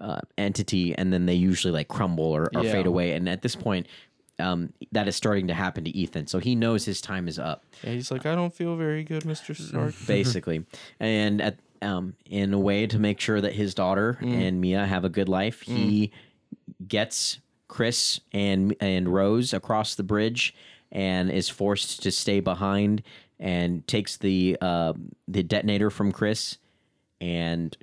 uh, 0.01 0.21
entity, 0.39 0.95
and 0.95 1.13
then 1.13 1.27
they 1.27 1.35
usually 1.35 1.73
like 1.73 1.89
crumble 1.89 2.25
or, 2.25 2.49
or 2.55 2.63
Yeah. 2.65 2.73
fade 2.73 2.87
away. 2.87 3.13
And 3.13 3.29
at 3.29 3.43
this 3.43 3.57
point, 3.57 3.87
um, 4.41 4.73
that 4.93 5.07
is 5.07 5.17
starting 5.17 5.47
to 5.49 5.55
happen 5.55 5.85
to 5.85 5.91
Ethan, 5.91 6.27
so 6.27 6.39
he 6.39 6.55
knows 6.55 6.85
his 6.85 7.01
time 7.01 7.29
is 7.29 7.39
up, 7.39 7.65
Yeah, 7.85 7.93
he's 7.93 8.11
like, 8.11 8.27
I 8.27 8.35
don't 8.35 8.53
feel 8.55 8.77
very 8.77 9.05
good, 9.05 9.25
Mister 9.25 9.55
Stark. 9.55 9.95
basically. 10.07 10.65
and 10.99 11.41
at 11.41 11.59
um, 11.83 12.15
in 12.27 12.53
a 12.53 12.59
way 12.59 12.87
to 12.87 12.99
make 12.99 13.21
sure 13.21 13.41
that 13.41 13.55
his 13.55 13.75
daughter 13.75 14.19
and 14.21 14.61
Mia 14.61 14.85
have 14.85 15.05
a 15.05 15.09
good 15.09 15.29
life, 15.29 15.63
he 15.63 16.13
gets 16.87 17.39
Chris 17.69 18.21
and 18.33 18.75
and 18.81 19.09
Rose 19.09 19.53
across 19.55 19.95
the 19.95 20.03
bridge 20.03 20.55
and 20.93 21.31
is 21.31 21.49
forced 21.49 22.03
to 22.03 22.11
stay 22.11 22.41
behind 22.41 23.03
and 23.39 23.87
takes 23.87 24.17
the 24.17 24.59
uh, 24.61 24.93
the 25.29 25.43
detonator 25.43 25.89
from 25.89 26.13
Chris 26.13 26.59
and 27.21 27.77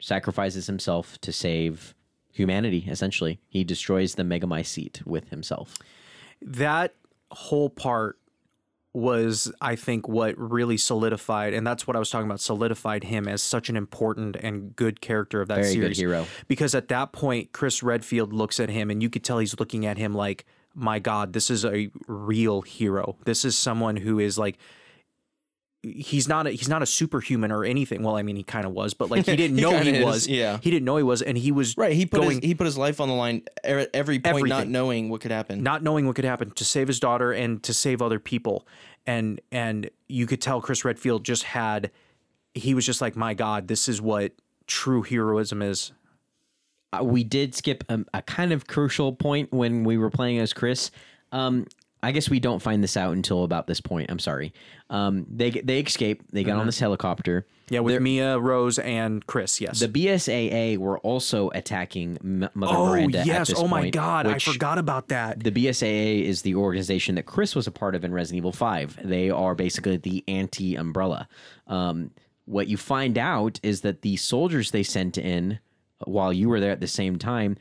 sacrifices 0.00 0.66
himself 0.66 1.18
to 1.20 1.32
save 1.32 1.94
humanity. 2.32 2.86
Essentially, 2.88 3.38
he 3.48 3.64
destroys 3.64 4.16
the 4.16 4.22
Megamycete 4.22 5.06
with 5.06 5.28
himself. 5.30 5.76
That 6.44 6.94
whole 7.30 7.70
part 7.70 8.18
was 8.92 9.50
i 9.60 9.74
think 9.74 10.06
what 10.06 10.38
really 10.38 10.76
solidified 10.76 11.52
and 11.52 11.66
that's 11.66 11.84
what 11.84 11.96
i 11.96 11.98
was 11.98 12.10
talking 12.10 12.26
about 12.26 12.38
solidified 12.38 13.02
him 13.02 13.26
as 13.26 13.42
such 13.42 13.68
an 13.68 13.76
important 13.76 14.36
and 14.36 14.76
good 14.76 15.00
character 15.00 15.40
of 15.40 15.48
that 15.48 15.56
Very 15.56 15.74
good 15.74 15.80
series 15.80 15.98
hero. 15.98 16.26
because 16.46 16.76
at 16.76 16.86
that 16.88 17.10
point 17.12 17.50
chris 17.50 17.82
redfield 17.82 18.32
looks 18.32 18.60
at 18.60 18.68
him 18.68 18.90
and 18.90 19.02
you 19.02 19.10
could 19.10 19.24
tell 19.24 19.38
he's 19.38 19.58
looking 19.58 19.84
at 19.84 19.98
him 19.98 20.14
like 20.14 20.44
my 20.74 21.00
god 21.00 21.32
this 21.32 21.50
is 21.50 21.64
a 21.64 21.90
real 22.06 22.60
hero 22.60 23.16
this 23.24 23.44
is 23.44 23.58
someone 23.58 23.96
who 23.96 24.20
is 24.20 24.38
like 24.38 24.56
he's 25.84 26.26
not 26.28 26.46
a, 26.46 26.50
he's 26.50 26.68
not 26.68 26.82
a 26.82 26.86
superhuman 26.86 27.52
or 27.52 27.64
anything 27.64 28.02
well 28.02 28.16
i 28.16 28.22
mean 28.22 28.36
he 28.36 28.42
kind 28.42 28.64
of 28.64 28.72
was 28.72 28.94
but 28.94 29.10
like 29.10 29.26
he 29.26 29.36
didn't 29.42 29.56
He 29.58 29.62
know 29.62 29.78
he 29.78 29.90
is, 29.90 30.04
was 30.04 30.26
yeah. 30.28 30.58
he 30.62 30.70
didn't 30.70 30.84
know 30.84 30.96
he 30.96 31.02
was 31.02 31.20
and 31.22 31.36
he 31.36 31.52
was 31.52 31.76
Right, 31.76 31.92
he 31.92 32.06
put 32.06 32.20
going 32.20 32.40
his 32.40 32.48
he 32.48 32.54
put 32.54 32.64
his 32.64 32.78
life 32.78 33.00
on 33.00 33.08
the 33.08 33.14
line 33.14 33.42
er- 33.66 33.80
at 33.80 33.90
every 33.94 34.18
point, 34.18 34.48
not 34.48 34.66
knowing 34.68 35.08
what 35.10 35.20
could 35.20 35.30
happen. 35.30 35.62
not 35.62 35.82
knowing 35.82 36.06
what 36.06 36.16
could 36.16 36.24
happen 36.24 36.50
to 36.52 36.64
save 36.64 36.88
his 36.88 36.98
daughter 36.98 37.32
and 37.32 37.62
to 37.62 37.74
save 37.74 38.00
other 38.02 38.18
people 38.18 38.66
and 39.06 39.40
and 39.52 39.90
you 40.08 40.26
could 40.26 40.40
tell 40.40 40.60
chris 40.60 40.84
redfield 40.84 41.24
just 41.24 41.42
had 41.44 41.90
he 42.54 42.74
was 42.74 42.86
just 42.86 43.00
like 43.00 43.14
my 43.16 43.34
god 43.34 43.68
this 43.68 43.88
is 43.88 44.00
what 44.00 44.32
true 44.66 45.02
heroism 45.02 45.60
is 45.60 45.92
uh, 46.92 47.02
we 47.02 47.24
did 47.24 47.54
skip 47.54 47.84
a, 47.88 48.00
a 48.14 48.22
kind 48.22 48.52
of 48.52 48.66
crucial 48.66 49.12
point 49.12 49.52
when 49.52 49.84
we 49.84 49.98
were 49.98 50.10
playing 50.10 50.38
as 50.38 50.52
Chris. 50.52 50.90
Um, 51.32 51.66
I 52.04 52.12
guess 52.12 52.28
we 52.28 52.40
don't 52.40 52.60
find 52.60 52.82
this 52.82 52.96
out 52.96 53.12
until 53.14 53.44
about 53.44 53.66
this 53.66 53.80
point. 53.80 54.10
I'm 54.10 54.18
sorry. 54.18 54.52
Um, 54.90 55.26
they 55.30 55.50
they 55.50 55.80
escape. 55.80 56.22
They 56.30 56.44
got 56.44 56.58
on 56.58 56.66
this 56.66 56.78
helicopter. 56.78 57.46
Yeah, 57.70 57.80
with 57.80 58.00
Mia, 58.02 58.38
Rose, 58.38 58.78
and 58.78 59.26
Chris. 59.26 59.58
Yes. 59.60 59.80
The 59.80 59.88
BSAA 59.88 60.76
were 60.76 60.98
also 60.98 61.48
attacking 61.54 62.18
M- 62.22 62.50
Mother 62.52 62.74
oh 62.76 62.86
Miranda. 62.90 63.20
at 63.20 63.26
yes. 63.26 63.48
this 63.48 63.58
Oh 63.58 63.66
my 63.66 63.82
point, 63.82 63.94
God, 63.94 64.26
I 64.26 64.34
which- 64.34 64.44
forgot 64.44 64.76
about 64.78 65.08
that. 65.08 65.42
The 65.42 65.50
BSAA 65.50 66.24
is 66.24 66.42
the 66.42 66.54
organization 66.56 67.14
that 67.14 67.24
Chris 67.24 67.54
was 67.54 67.66
a 67.66 67.70
part 67.70 67.94
of 67.94 68.04
in 68.04 68.12
Resident 68.12 68.36
Evil 68.38 68.52
5. 68.52 68.98
They 69.02 69.30
are 69.30 69.54
basically 69.54 69.96
the 69.96 70.22
anti 70.28 70.76
umbrella. 70.76 71.26
Um, 71.66 72.10
what 72.44 72.68
you 72.68 72.76
find 72.76 73.16
out 73.16 73.58
is 73.62 73.80
that 73.80 74.02
the 74.02 74.16
soldiers 74.16 74.70
they 74.70 74.82
sent 74.82 75.16
in 75.16 75.58
while 76.04 76.34
you 76.34 76.50
were 76.50 76.60
there 76.60 76.72
at 76.72 76.80
the 76.80 76.86
same 76.86 77.16
time 77.16 77.56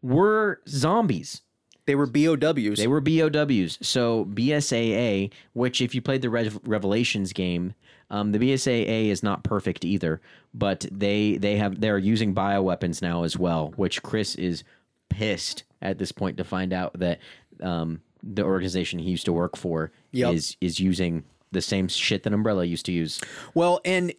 were 0.00 0.60
zombies. 0.68 1.42
They 1.90 1.96
were 1.96 2.06
BOWs. 2.06 2.78
They 2.78 2.86
were 2.86 3.00
BOWs. 3.00 3.76
So 3.82 4.24
BSAA, 4.26 5.32
which 5.54 5.80
if 5.80 5.92
you 5.92 6.00
played 6.00 6.22
the 6.22 6.30
Rev- 6.30 6.60
Revelations 6.64 7.32
game, 7.32 7.74
um, 8.10 8.30
the 8.30 8.38
BSAA 8.38 9.08
is 9.08 9.24
not 9.24 9.42
perfect 9.42 9.84
either, 9.84 10.20
but 10.54 10.86
they 10.92 11.36
they 11.36 11.56
have 11.56 11.80
they're 11.80 11.98
using 11.98 12.32
bioweapons 12.32 13.02
now 13.02 13.24
as 13.24 13.36
well, 13.36 13.72
which 13.74 14.04
Chris 14.04 14.36
is 14.36 14.62
pissed 15.08 15.64
at 15.82 15.98
this 15.98 16.12
point 16.12 16.36
to 16.36 16.44
find 16.44 16.72
out 16.72 16.92
that 17.00 17.18
um, 17.60 18.02
the 18.22 18.44
organization 18.44 19.00
he 19.00 19.10
used 19.10 19.24
to 19.24 19.32
work 19.32 19.56
for 19.56 19.90
Yep. 20.12 20.34
is 20.34 20.56
is 20.60 20.78
using 20.78 21.24
the 21.50 21.60
same 21.60 21.88
shit 21.88 22.22
that 22.22 22.32
Umbrella 22.32 22.64
used 22.64 22.86
to 22.86 22.92
use. 22.92 23.20
Well, 23.52 23.80
and 23.84 24.12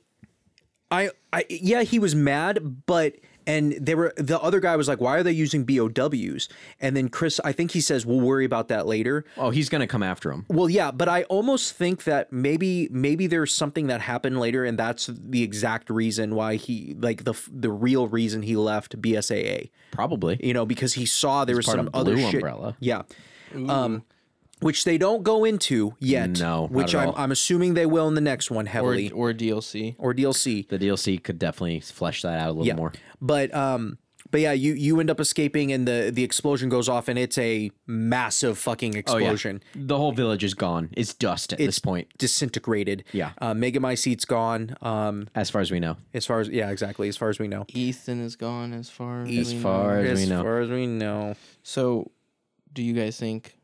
I, 0.92 1.12
I, 1.32 1.46
yeah, 1.50 1.84
he 1.84 2.00
was 2.00 2.16
mad, 2.16 2.84
but 2.86 3.16
and 3.48 3.74
they 3.74 3.96
were 3.96 4.14
the 4.18 4.40
other 4.40 4.60
guy 4.60 4.76
was 4.76 4.88
like, 4.88 5.02
"Why 5.02 5.18
are 5.18 5.24
they 5.24 5.32
using 5.32 5.66
BOWs?" 5.66 6.50
And 6.80 6.96
then 6.96 7.10
Chris, 7.10 7.40
I 7.44 7.52
think 7.52 7.72
he 7.72 7.82
says, 7.82 8.06
"We'll 8.06 8.22
worry 8.22 8.46
about 8.46 8.68
that 8.70 8.88
later." 8.88 9.26
Oh, 9.38 9.50
he's 9.50 9.70
gonna 9.70 9.88
come 9.88 10.04
after 10.04 10.32
him. 10.32 10.46
Well, 10.48 10.70
yeah, 10.70 10.92
but 10.92 11.10
I 11.10 11.24
almost 11.24 11.74
think 11.74 12.04
that 12.06 12.32
maybe 12.32 12.88
maybe 12.92 13.28
there's 13.28 13.54
something 13.54 13.88
that 13.88 14.02
happened 14.02 14.40
later, 14.40 14.66
and 14.66 14.78
that's 14.78 15.08
the 15.08 15.44
exact 15.44 15.90
reason 15.90 16.36
why 16.36 16.56
he 16.56 16.96
like 17.00 17.24
the 17.24 17.34
the 17.52 17.72
real 17.72 18.08
reason 18.08 18.44
he 18.44 18.56
left 18.56 19.02
BSAA. 19.02 19.70
Probably. 19.92 20.40
You 20.42 20.54
know, 20.54 20.66
because 20.66 20.94
he 20.94 21.06
saw 21.06 21.46
there 21.46 21.56
was 21.56 21.66
some 21.66 21.90
other 21.94 22.14
Blue 22.14 22.26
shit. 22.26 22.36
Umbrella. 22.36 22.78
Yeah. 22.80 23.04
Um, 23.54 24.04
which 24.62 24.84
they 24.86 24.98
don't 24.98 25.24
go 25.24 25.44
into 25.44 25.94
yet. 26.00 26.40
No, 26.40 26.62
not 26.62 26.72
which 26.72 26.96
at 26.96 27.02
I'm 27.02 27.10
all. 27.10 27.16
I'm 27.18 27.32
assuming 27.32 27.74
they 27.74 27.86
will 27.86 28.08
in 28.08 28.14
the 28.16 28.22
next 28.22 28.50
one 28.50 28.68
or 28.68 28.70
heavily 28.70 29.12
or 29.12 29.34
DLC. 29.34 29.96
or 29.98 30.14
DLC. 30.14 30.68
The 30.68 30.80
DLC 30.80 31.22
could 31.24 31.38
definitely 31.40 31.80
flesh 31.82 32.22
that 32.22 32.40
out 32.40 32.48
a 32.50 32.52
little 32.54 32.66
yeah. 32.68 32.76
more. 32.76 32.94
But 33.22 33.54
um 33.54 33.98
but 34.30 34.40
yeah, 34.40 34.54
you 34.54 34.74
you 34.74 35.00
end 35.02 35.10
up 35.10 35.20
escaping 35.20 35.74
and 35.74 35.86
the 35.88 36.10
the 36.14 36.24
explosion 36.24 36.70
goes 36.70 36.88
off 36.88 37.10
and 37.10 37.20
it's 37.20 37.38
a 37.38 37.70
massive 37.86 38.58
fucking 38.58 38.92
Oh, 39.08 39.18
yeah. 39.18 39.26
explosion. 39.26 39.62
The 39.76 39.98
whole 39.98 40.14
village 40.14 40.44
is 40.44 40.54
gone. 40.54 40.90
It's 40.94 41.14
dust 41.14 41.52
at 41.54 41.60
this 41.60 41.80
point, 41.80 42.08
Disintegrated. 42.18 43.04
Yeah. 43.12 43.32
Uh 43.40 43.54
Megamycete's 43.54 44.26
gone. 44.26 44.78
Um 44.82 45.28
as 45.36 45.50
far 45.50 45.60
as 45.62 45.70
we 45.72 45.80
know. 45.80 45.98
as 46.14 46.26
far 46.26 46.40
as 46.40 46.48
yeah, 46.50 46.70
exactly, 46.70 47.10
as 47.10 47.18
far 47.18 47.30
as 47.30 47.40
we 47.40 47.48
know. 47.48 47.66
Ethan 47.70 48.22
is 48.24 48.36
gone 48.36 48.74
as 48.74 48.90
far 48.90 49.24
as, 49.24 49.30
As 49.38 49.54
we 49.54 49.60
far 49.60 49.96
know. 50.02 50.10
as 50.12 50.18
we 50.20 50.24
as 50.34 50.42
far 50.42 50.60
as 50.62 50.70
we 50.70 50.88
know. 50.88 51.36
So, 51.64 52.12
do 52.74 52.84
you 52.84 52.94
guys 52.94 53.18
think 53.20 53.58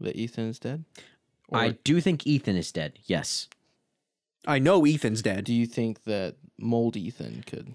that 0.00 0.16
Ethan 0.16 0.48
is 0.48 0.58
dead? 0.58 0.84
I 1.52 1.70
do 1.84 2.00
think 2.00 2.26
Ethan 2.26 2.56
is 2.56 2.70
dead. 2.70 2.98
Yes. 3.06 3.48
I 4.46 4.58
know 4.58 4.84
Ethan's 4.86 5.20
dead. 5.22 5.44
Do 5.44 5.52
you 5.54 5.66
think 5.66 6.04
that 6.04 6.36
mold 6.58 6.96
Ethan 6.96 7.42
could? 7.46 7.74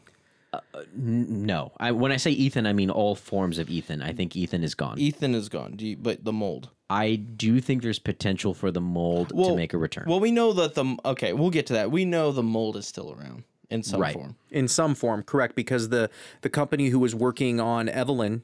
Uh, 0.53 0.59
n- 0.95 1.45
no. 1.45 1.73
I, 1.77 1.91
when 1.91 2.11
I 2.13 2.17
say 2.17 2.31
Ethan, 2.31 2.65
I 2.65 2.73
mean 2.73 2.89
all 2.89 3.15
forms 3.15 3.57
of 3.59 3.69
Ethan. 3.69 4.01
I 4.01 4.13
think 4.13 4.35
Ethan 4.35 4.63
is 4.63 4.73
gone. 4.75 4.97
Ethan 4.97 5.35
is 5.35 5.49
gone. 5.49 5.73
Do 5.75 5.85
you, 5.85 5.97
but 5.97 6.23
the 6.23 6.31
mold. 6.31 6.69
I 6.89 7.15
do 7.15 7.59
think 7.59 7.81
there's 7.81 7.99
potential 7.99 8.53
for 8.53 8.71
the 8.71 8.79
mold 8.81 9.29
to 9.29 9.55
make 9.55 9.73
a 9.73 9.77
return. 9.77 10.05
Well, 10.07 10.19
we 10.19 10.31
know 10.31 10.53
that 10.53 10.75
the 10.75 10.95
okay. 11.03 11.33
We'll 11.33 11.49
get 11.49 11.65
to 11.67 11.73
that. 11.73 11.91
We 11.91 12.05
know 12.05 12.31
the 12.31 12.43
mold 12.43 12.77
is 12.77 12.87
still 12.87 13.11
around 13.11 13.43
in 13.69 13.83
some 13.83 13.99
Right. 13.99 14.13
form. 14.13 14.35
in 14.51 14.67
some 14.67 14.93
form, 14.95 15.23
correct? 15.23 15.55
Because 15.55 15.89
the 15.89 16.09
the 16.41 16.49
company 16.49 16.89
who 16.89 16.99
was 16.99 17.13
working 17.15 17.59
on 17.59 17.89
Evelyn 17.89 18.43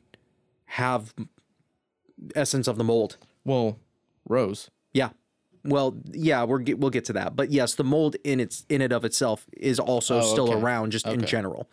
have 0.66 1.14
essence 2.36 2.68
of 2.68 2.78
the 2.78 2.84
mold. 2.84 3.18
Well, 3.46 3.80
Rose. 4.28 4.70
Yeah. 4.94 5.10
Well, 5.64 5.96
yeah, 6.12 6.44
we're 6.44 6.60
get, 6.60 6.80
we'll 6.80 6.90
get 6.90 7.06
to 7.06 7.14
that. 7.14 7.36
But 7.36 7.52
yes, 7.52 7.76
the 7.76 7.84
mold 7.84 8.16
in 8.24 8.40
its 8.40 8.66
in 8.70 8.82
it 8.82 8.92
of 8.92 9.06
itself 9.06 9.46
is 9.58 9.80
also 9.80 10.20
Oh, 10.20 10.22
still 10.22 10.50
okay. 10.52 10.60
around 10.60 10.92
just 10.92 11.06
in 11.08 11.24
general. 11.26 11.70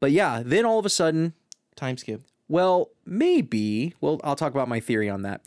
But 0.00 0.12
yeah, 0.12 0.42
then 0.44 0.66
all 0.66 0.78
of 0.78 0.84
a 0.86 0.90
sudden, 0.90 1.32
Time 1.74 1.96
skip. 1.96 2.22
well, 2.48 2.90
maybe, 3.06 3.94
well, 4.00 4.20
I'll 4.24 4.36
talk 4.36 4.52
about 4.52 4.68
my 4.68 4.78
theory 4.80 5.08
on 5.08 5.22
that. 5.22 5.42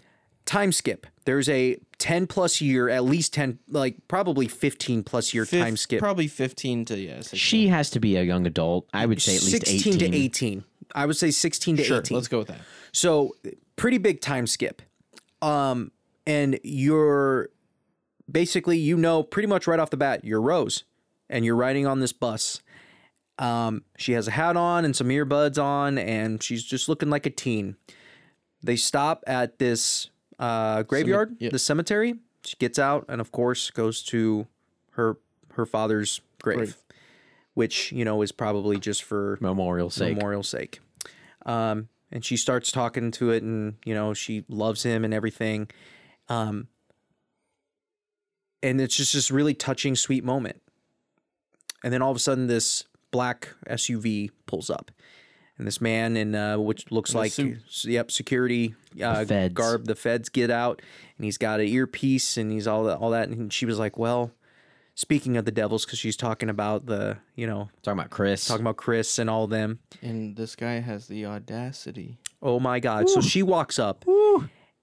Time 0.45 0.71
skip. 0.71 1.05
There's 1.25 1.47
a 1.47 1.77
10 1.99 2.25
plus 2.25 2.59
year, 2.61 2.89
at 2.89 3.03
least 3.03 3.33
10 3.35 3.59
like 3.69 3.97
probably 4.07 4.47
15 4.47 5.03
plus 5.03 5.31
year 5.33 5.45
Fif- 5.45 5.63
time 5.63 5.77
skip. 5.77 5.99
Probably 5.99 6.27
fifteen 6.27 6.85
to 6.85 6.97
yeah. 6.97 7.17
16. 7.17 7.37
she 7.37 7.67
has 7.67 7.91
to 7.91 7.99
be 7.99 8.15
a 8.15 8.23
young 8.23 8.47
adult. 8.47 8.87
I 8.91 9.05
would 9.05 9.21
say 9.21 9.35
at 9.35 9.43
least 9.43 9.67
16 9.67 9.93
18. 9.95 10.11
to 10.11 10.17
18. 10.17 10.63
I 10.95 11.05
would 11.05 11.17
say 11.17 11.29
16 11.29 11.77
to 11.77 11.83
Sure. 11.83 11.99
18. 11.99 12.15
Let's 12.15 12.27
go 12.27 12.39
with 12.39 12.47
that. 12.47 12.61
So 12.91 13.35
pretty 13.75 13.99
big 13.99 14.21
time 14.21 14.47
skip. 14.47 14.81
Um, 15.41 15.91
and 16.25 16.59
you're 16.63 17.49
basically 18.31 18.77
you 18.77 18.97
know 18.97 19.23
pretty 19.23 19.47
much 19.47 19.67
right 19.67 19.79
off 19.79 19.89
the 19.89 19.97
bat 19.97 20.23
you're 20.23 20.41
Rose, 20.41 20.83
and 21.29 21.45
you're 21.45 21.55
riding 21.55 21.87
on 21.87 21.99
this 21.99 22.13
bus. 22.13 22.61
Um, 23.37 23.83
she 23.97 24.13
has 24.13 24.27
a 24.27 24.31
hat 24.31 24.57
on 24.57 24.83
and 24.83 24.95
some 24.95 25.07
earbuds 25.07 25.61
on, 25.61 25.97
and 25.97 26.43
she's 26.43 26.63
just 26.63 26.89
looking 26.89 27.09
like 27.09 27.25
a 27.25 27.29
teen. 27.29 27.77
They 28.61 28.75
stop 28.75 29.23
at 29.25 29.59
this 29.59 30.09
uh, 30.39 30.83
graveyard, 30.83 31.37
yep. 31.39 31.51
the 31.51 31.59
cemetery. 31.59 32.15
She 32.43 32.57
gets 32.57 32.77
out, 32.77 33.05
and 33.07 33.21
of 33.21 33.31
course 33.31 33.69
goes 33.71 34.03
to 34.03 34.47
her 34.91 35.17
her 35.53 35.65
father's 35.65 36.21
grave, 36.41 36.57
Grave. 36.57 36.77
which 37.53 37.91
you 37.91 38.05
know 38.05 38.21
is 38.21 38.31
probably 38.31 38.77
just 38.77 39.03
for 39.03 39.37
Memorial 39.41 39.89
sake. 39.89 40.15
memorial 40.15 40.43
sake. 40.43 40.79
Um, 41.45 41.87
and 42.11 42.23
she 42.25 42.37
starts 42.37 42.71
talking 42.71 43.11
to 43.11 43.31
it, 43.31 43.43
and 43.43 43.75
you 43.85 43.93
know 43.93 44.13
she 44.13 44.45
loves 44.49 44.83
him 44.83 45.03
and 45.05 45.13
everything. 45.13 45.69
Um, 46.27 46.67
and 48.61 48.81
it's 48.81 48.95
just 48.95 49.13
this 49.13 49.31
really 49.31 49.53
touching, 49.53 49.95
sweet 49.95 50.23
moment. 50.23 50.61
And 51.83 51.93
then 51.93 52.01
all 52.01 52.11
of 52.11 52.17
a 52.17 52.19
sudden, 52.19 52.47
this 52.47 52.83
black 53.11 53.49
SUV 53.67 54.29
pulls 54.45 54.69
up, 54.69 54.91
and 55.57 55.65
this 55.65 55.79
man 55.79 56.17
in 56.17 56.35
uh, 56.35 56.57
which 56.57 56.91
looks 56.91 57.15
like 57.15 57.31
suit. 57.31 57.59
yep 57.85 58.11
security 58.11 58.75
uh, 59.01 59.25
feds. 59.25 59.53
garb. 59.53 59.85
The 59.85 59.95
feds 59.95 60.29
get 60.29 60.51
out, 60.51 60.81
and 61.17 61.25
he's 61.25 61.37
got 61.37 61.59
an 61.59 61.67
earpiece, 61.67 62.37
and 62.37 62.51
he's 62.51 62.67
all 62.67 62.83
that, 62.85 62.97
all 62.97 63.11
that. 63.11 63.29
And 63.29 63.51
she 63.53 63.65
was 63.65 63.79
like, 63.79 63.97
"Well." 63.97 64.31
Speaking 64.99 65.37
of 65.37 65.45
the 65.45 65.51
devils, 65.51 65.85
because 65.85 65.97
she's 65.97 66.17
talking 66.17 66.49
about 66.49 66.85
the, 66.85 67.15
you 67.33 67.47
know, 67.47 67.69
Talking 67.83 67.99
about 67.99 68.09
Chris. 68.09 68.45
talking 68.45 68.65
about 68.65 68.75
Chris 68.75 69.17
and 69.17 69.29
all 69.29 69.47
them. 69.47 69.79
And 70.01 70.35
this 70.35 70.57
guy 70.57 70.81
has 70.81 71.07
the 71.07 71.25
audacity. 71.25 72.17
Oh 72.41 72.59
my 72.59 72.81
God. 72.81 73.07
So 73.07 73.21
she 73.21 73.41
walks 73.41 73.79
up 73.79 74.03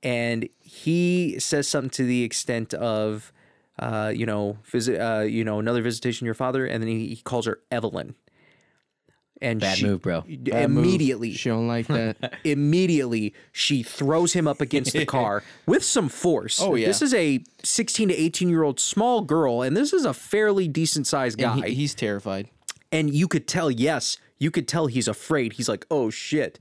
and 0.03 0.49
he 0.59 1.39
says 1.39 1.69
something 1.69 1.91
to 1.91 2.05
the 2.05 2.23
extent 2.23 2.73
of, 2.73 3.31
uh, 3.79 4.11
you 4.17 4.25
know, 4.25 4.57
visit, 4.65 4.99
uh, 4.99 5.21
you 5.21 5.45
know, 5.45 5.59
another 5.59 5.83
visitation 5.83 6.25
your 6.25 6.33
father. 6.33 6.65
And 6.65 6.83
then 6.83 6.89
he, 6.89 7.09
he 7.09 7.17
calls 7.17 7.45
her 7.45 7.61
Evelyn. 7.71 8.15
And 9.43 9.61
Bad 9.61 9.79
she- 9.79 9.85
move, 9.87 10.01
bro. 10.03 10.23
Bad 10.23 10.71
move. 10.71 10.85
immediately, 10.85 11.33
She 11.35 11.49
don't 11.51 11.69
like 11.69 11.87
that. 11.89 12.39
immediately 12.45 13.35
she 13.53 13.83
throws 13.83 14.33
him 14.33 14.47
up 14.49 14.61
against 14.61 14.93
the 14.93 15.05
car 15.05 15.43
with 15.67 15.85
some 15.85 16.09
force. 16.09 16.61
Oh, 16.61 16.75
yeah. 16.75 16.87
This 16.87 17.03
is 17.03 17.13
a 17.13 17.43
16 17.63 18.09
to 18.09 18.15
18 18.15 18.49
year 18.49 18.63
old 18.63 18.81
small 18.81 19.21
girl, 19.21 19.63
and 19.63 19.77
this 19.77 19.93
is 19.93 20.05
a 20.05 20.15
fairly 20.15 20.69
decent 20.69 21.07
sized 21.07 21.39
guy. 21.39 21.67
He- 21.69 21.75
he's 21.75 21.95
terrified. 21.95 22.49
And 22.93 23.13
you 23.13 23.29
could 23.29 23.47
tell, 23.49 23.71
yes, 23.71 24.17
you 24.39 24.51
could 24.51 24.69
tell 24.69 24.87
he's 24.87 25.09
afraid. 25.09 25.55
He's 25.55 25.69
like, 25.69 25.87
oh 25.91 26.11
shit. 26.11 26.59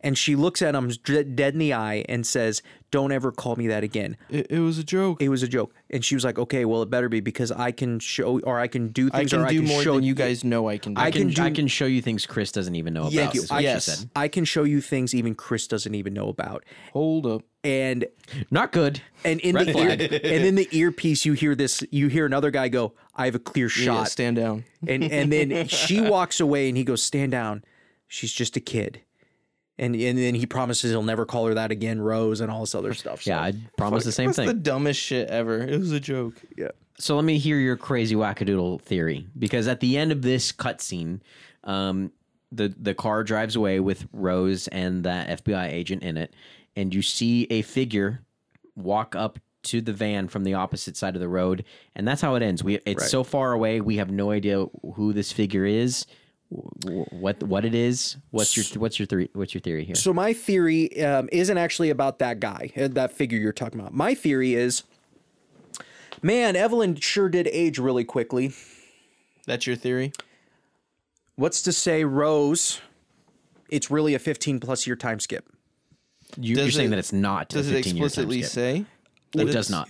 And 0.00 0.16
she 0.16 0.36
looks 0.36 0.62
at 0.62 0.74
him 0.74 0.90
dead 1.04 1.52
in 1.54 1.58
the 1.58 1.74
eye 1.74 2.04
and 2.08 2.26
says, 2.26 2.62
don't 2.90 3.10
ever 3.12 3.32
call 3.32 3.56
me 3.56 3.66
that 3.66 3.82
again. 3.84 4.16
It, 4.30 4.46
it 4.50 4.60
was 4.60 4.78
a 4.78 4.84
joke. 4.84 5.20
It 5.20 5.28
was 5.28 5.42
a 5.42 5.48
joke. 5.48 5.74
And 5.90 6.04
she 6.04 6.14
was 6.14 6.24
like, 6.24 6.38
okay, 6.38 6.64
well, 6.64 6.80
it 6.82 6.88
better 6.88 7.08
be 7.08 7.20
because 7.20 7.50
I 7.52 7.72
can 7.72 7.98
show 7.98 8.38
or 8.40 8.58
I 8.58 8.66
can 8.68 8.88
do 8.88 9.10
I 9.12 9.18
things 9.18 9.30
can 9.32 9.40
or 9.40 9.48
do 9.48 9.56
I 9.56 9.58
can 9.58 9.64
more 9.66 9.82
show 9.82 9.94
than 9.96 10.04
you 10.04 10.14
guys 10.14 10.44
know 10.44 10.68
I 10.68 10.78
can 10.78 10.94
do. 10.94 11.00
I 11.00 11.06
I 11.06 11.10
can, 11.10 11.22
can 11.22 11.30
do- 11.34 11.42
I 11.42 11.50
can 11.50 11.66
show 11.66 11.86
you 11.86 12.00
things 12.00 12.24
Chris 12.26 12.52
doesn't 12.52 12.74
even 12.76 12.94
know 12.94 13.08
Yeah, 13.10 13.22
about. 13.24 13.34
you- 13.34 13.42
I- 13.50 13.60
yes. 13.60 13.84
said. 13.86 14.10
I 14.16 14.28
can 14.28 14.44
show 14.44 14.62
you 14.64 14.80
things 14.80 15.14
even 15.14 15.34
Chris 15.34 15.66
doesn't 15.66 15.94
even 15.94 16.14
know 16.14 16.28
about. 16.28 16.64
Hold 16.92 17.26
up. 17.26 17.42
And 17.64 18.06
Not 18.52 18.70
good. 18.70 19.02
and 19.24 19.40
in 19.40 19.56
Red 19.56 19.66
the 19.66 19.72
flag. 19.72 20.00
ear, 20.00 20.20
and 20.22 20.44
in 20.44 20.54
the 20.54 20.68
earpiece 20.78 21.26
you 21.26 21.32
hear 21.32 21.56
this 21.56 21.82
you 21.90 22.06
hear 22.06 22.24
another 22.24 22.52
guy 22.52 22.68
go, 22.68 22.94
I 23.16 23.24
have 23.26 23.34
a 23.34 23.40
clear 23.40 23.66
Yeah, 23.66 23.84
shot. 23.84 24.08
stand 24.10 24.36
down. 24.36 24.64
and 24.86 25.02
and 25.02 25.30
then 25.32 25.66
she 25.66 26.00
walks 26.08 26.38
away 26.38 26.68
and 26.68 26.78
he 26.78 26.84
goes 26.84 27.02
stand 27.18 27.32
down 27.32 27.64
she's 28.06 28.32
just 28.32 28.56
a 28.56 28.60
kid 28.60 29.00
and 29.78 29.94
and 29.94 30.18
then 30.18 30.34
he 30.34 30.46
promises 30.46 30.90
he'll 30.90 31.02
never 31.02 31.24
call 31.26 31.46
her 31.46 31.54
that 31.54 31.70
again 31.70 32.00
rose 32.00 32.40
and 32.40 32.50
all 32.50 32.60
this 32.60 32.74
other 32.74 32.94
stuff 32.94 33.22
so. 33.22 33.30
Yeah, 33.30 33.40
I 33.42 33.52
promise 33.76 34.04
the 34.04 34.12
same 34.12 34.26
That's 34.28 34.36
thing. 34.38 34.46
the 34.48 34.54
dumbest 34.54 35.00
shit 35.00 35.28
ever. 35.28 35.58
It 35.62 35.78
was 35.78 35.92
a 35.92 36.00
joke. 36.00 36.34
yeah 36.56 36.68
So 36.98 37.14
let 37.16 37.24
me 37.24 37.38
hear 37.38 37.58
your 37.58 37.76
crazy 37.76 38.14
wackadoodle 38.16 38.80
theory 38.82 39.26
because 39.38 39.68
at 39.68 39.80
the 39.80 39.96
end 39.96 40.10
of 40.10 40.22
this 40.22 40.50
cutscene, 40.52 41.20
um, 41.64 42.10
the 42.50 42.74
the 42.80 42.94
car 42.94 43.22
drives 43.24 43.54
away 43.56 43.78
with 43.78 44.08
Rose 44.12 44.66
and 44.68 45.04
that 45.04 45.44
FBI 45.44 45.68
agent 45.68 46.02
in 46.02 46.16
it, 46.16 46.34
and 46.74 46.92
you 46.94 47.02
see 47.02 47.46
a 47.50 47.62
figure 47.62 48.22
walk 48.74 49.14
up 49.14 49.38
to 49.64 49.80
the 49.80 49.92
van 49.92 50.28
from 50.28 50.44
the 50.44 50.54
opposite 50.54 50.96
side 50.96 51.14
of 51.14 51.20
the 51.20 51.28
road, 51.28 51.62
and 51.94 52.08
that's 52.08 52.22
how 52.22 52.34
it 52.36 52.42
ends. 52.42 52.64
We 52.64 52.76
it's 52.86 53.02
Right. 53.02 53.10
so 53.10 53.22
far 53.22 53.52
away, 53.52 53.80
we 53.80 53.96
have 53.98 54.10
no 54.10 54.30
idea 54.30 54.64
who 54.94 55.12
this 55.12 55.30
figure 55.30 55.66
is, 55.66 56.06
what 56.50 57.42
what 57.42 57.64
it 57.64 57.74
is. 57.74 58.16
What's 58.30 58.56
your 58.56 58.64
what's 58.80 58.98
your 58.98 59.06
theory? 59.06 59.28
What's 59.34 59.52
your 59.54 59.60
theory 59.60 59.84
here? 59.84 59.94
So 59.94 60.12
my 60.14 60.32
theory 60.32 61.02
um, 61.04 61.28
isn't 61.30 61.58
actually 61.58 61.90
about 61.90 62.18
that 62.20 62.40
guy, 62.40 62.70
uh, 62.76 62.88
that 62.88 63.12
figure 63.12 63.38
you're 63.38 63.52
talking 63.52 63.78
about. 63.80 63.92
My 63.92 64.14
theory 64.14 64.54
is, 64.54 64.82
man, 66.22 66.56
Evelyn 66.56 66.96
sure 66.96 67.28
did 67.28 67.48
age 67.48 67.78
really 67.78 68.04
quickly. 68.04 68.52
That's 69.46 69.66
your 69.66 69.76
theory? 69.76 70.12
What's 71.36 71.62
to 71.62 71.72
say 71.72 72.04
Rose? 72.04 72.80
It's 73.68 73.90
really 73.90 74.14
a 74.14 74.18
15 74.18 74.60
plus 74.60 74.86
year 74.86 74.96
time 74.96 75.20
skip. 75.20 75.46
You, 76.36 76.56
you're 76.56 76.66
Does 76.66 76.74
saying 76.74 76.90
that 76.90 76.98
it's 76.98 77.12
not. 77.12 77.48
Does 77.50 77.70
a 77.70 77.72
it 77.72 77.84
15 77.84 77.96
year 77.96 78.00
time 78.02 78.06
explicitly 78.06 78.42
skip. 78.42 78.52
say? 78.52 78.84
It 79.36 79.52
does 79.52 79.68
not. 79.70 79.88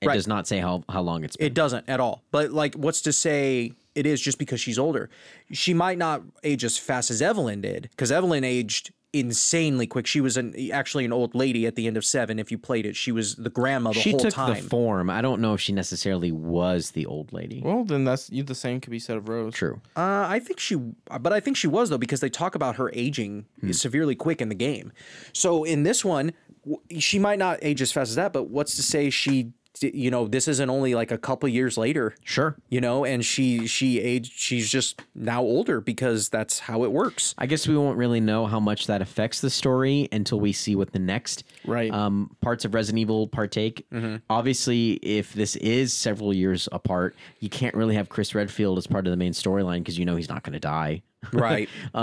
It 0.00 0.06
Right. 0.06 0.14
does 0.14 0.28
not 0.28 0.46
say 0.46 0.60
how 0.60 0.84
how 0.88 1.00
long 1.00 1.24
it's 1.24 1.36
been. 1.36 1.48
It 1.48 1.54
doesn't 1.54 1.88
at 1.88 1.98
all. 1.98 2.22
But 2.30 2.52
like, 2.52 2.76
what's 2.76 3.00
to 3.02 3.12
say 3.12 3.72
it 3.94 4.06
is 4.06 4.20
just 4.20 4.38
because 4.38 4.60
she's 4.60 4.78
older? 4.78 5.10
She 5.52 5.74
might 5.74 5.98
not 5.98 6.22
age 6.44 6.64
as 6.64 6.78
fast 6.78 7.10
as 7.10 7.20
Evelyn 7.22 7.60
did, 7.60 7.88
because 7.90 8.12
Evelyn 8.12 8.44
aged 8.44 8.92
insanely 9.14 9.86
quick. 9.86 10.06
She 10.06 10.20
was 10.20 10.36
an 10.36 10.54
actually 10.70 11.06
an 11.06 11.12
old 11.14 11.34
lady 11.34 11.66
at 11.66 11.76
the 11.76 11.86
end 11.86 11.96
of 11.96 12.04
seven. 12.04 12.38
If 12.38 12.50
you 12.50 12.58
played 12.58 12.84
it, 12.84 12.94
she 12.94 13.10
was 13.10 13.36
the 13.36 13.48
grandma 13.50 13.92
the 13.92 14.00
she 14.00 14.10
whole 14.10 14.20
took 14.20 14.34
time. 14.34 14.54
the 14.62 14.68
form. 14.68 15.08
I 15.08 15.22
don't 15.22 15.40
know 15.40 15.54
if 15.54 15.60
she 15.62 15.72
necessarily 15.72 16.30
was 16.30 16.90
the 16.90 17.06
old 17.06 17.32
lady. 17.32 17.62
Well, 17.64 17.84
then 17.84 18.04
that's 18.04 18.28
you. 18.30 18.42
The 18.42 18.54
same 18.54 18.80
could 18.80 18.90
be 18.90 18.98
said 18.98 19.16
of 19.16 19.28
Rose. 19.28 19.54
True. 19.54 19.80
Uh, 19.96 20.26
I 20.28 20.40
think 20.40 20.60
she, 20.60 20.76
but 20.76 21.32
I 21.32 21.40
think 21.40 21.56
she 21.56 21.66
was 21.66 21.88
though 21.88 21.98
because 21.98 22.20
they 22.20 22.28
talk 22.28 22.54
about 22.54 22.76
her 22.76 22.90
aging 22.92 23.46
severely 23.72 24.14
quick 24.14 24.40
in 24.42 24.50
the 24.50 24.54
game. 24.54 24.92
So 25.32 25.64
in 25.64 25.82
this 25.84 26.04
one, 26.04 26.32
w- 26.64 27.00
she 27.00 27.18
might 27.18 27.38
not 27.38 27.58
age 27.62 27.80
as 27.80 27.90
fast 27.90 28.10
as 28.10 28.16
that, 28.16 28.34
but 28.34 28.50
what's 28.50 28.76
to 28.76 28.82
say 28.82 29.08
she, 29.08 29.44
d- 29.44 29.52
you 29.82 30.10
know, 30.10 30.26
this 30.28 30.48
isn't 30.48 30.68
only 30.70 30.94
like 30.94 31.10
a 31.10 31.18
couple 31.18 31.48
years 31.48 31.76
later, 31.78 32.14
Sure. 32.24 32.56
you 32.68 32.80
know, 32.80 33.04
and 33.04 33.24
she 33.24 33.66
she 33.66 34.00
aged, 34.00 34.32
she's 34.34 34.68
just 34.70 35.02
now 35.14 35.42
older 35.42 35.80
because 35.80 36.28
that's 36.28 36.58
how 36.58 36.84
it 36.84 36.92
works. 36.92 37.34
I 37.38 37.46
guess 37.46 37.66
we 37.68 37.76
won't 37.76 37.96
really 37.98 38.20
know 38.20 38.46
how 38.46 38.60
much 38.60 38.86
that 38.86 39.02
affects 39.02 39.40
the 39.40 39.50
story 39.50 40.08
until 40.12 40.40
we 40.40 40.52
see 40.52 40.74
what 40.76 40.92
the 40.92 40.98
next 40.98 41.44
Right. 41.66 41.92
um, 41.92 42.34
parts 42.40 42.64
of 42.64 42.74
Resident 42.74 43.00
Evil 43.00 43.26
partake. 43.28 43.86
Mm-hmm. 43.92 44.16
Obviously, 44.30 44.92
if 45.02 45.32
this 45.34 45.56
is 45.56 45.92
several 45.92 46.32
years 46.32 46.68
apart, 46.72 47.14
you 47.40 47.48
can't 47.48 47.74
really 47.74 47.94
have 47.94 48.08
Chris 48.08 48.34
Redfield 48.34 48.78
as 48.78 48.86
part 48.86 49.06
of 49.06 49.10
the 49.10 49.16
main 49.16 49.32
storyline 49.32 49.78
because 49.78 49.98
you 49.98 50.04
know 50.04 50.16
he's 50.16 50.28
not 50.28 50.42
going 50.42 50.54
to 50.54 50.60
die. 50.60 51.02
Right. 51.32 51.68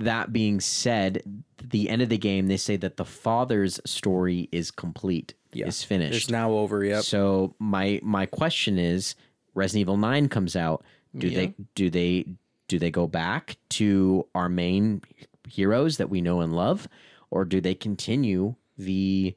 That 0.00 0.32
being 0.32 0.60
said, 0.60 1.22
the 1.62 1.88
end 1.88 2.02
of 2.02 2.08
the 2.08 2.18
game, 2.18 2.48
they 2.48 2.56
say 2.56 2.76
that 2.76 2.96
the 2.96 3.04
father's 3.04 3.80
story 3.84 4.48
is 4.50 4.70
complete, 4.70 5.34
is 5.68 5.82
finished. 5.82 6.16
it's 6.16 6.30
now 6.30 6.52
over. 6.52 6.84
Yep. 6.84 7.04
So 7.04 7.54
my 7.58 8.00
my 8.02 8.26
question 8.26 8.78
is, 8.78 9.14
Resident 9.54 9.82
Evil 9.82 9.96
Nine 9.96 10.28
comes 10.28 10.56
out. 10.56 10.84
Do 11.16 11.28
they 11.28 11.54
do 11.74 11.90
they 11.90 12.26
do 12.68 12.78
they 12.78 12.90
go 12.90 13.06
back 13.06 13.56
to 13.70 14.26
our 14.34 14.48
main 14.48 15.02
heroes 15.48 15.96
that 15.96 16.08
we 16.08 16.20
know 16.20 16.40
and 16.40 16.54
love, 16.54 16.88
or 17.30 17.44
do 17.44 17.60
they 17.60 17.74
continue 17.74 18.54
the 18.78 19.34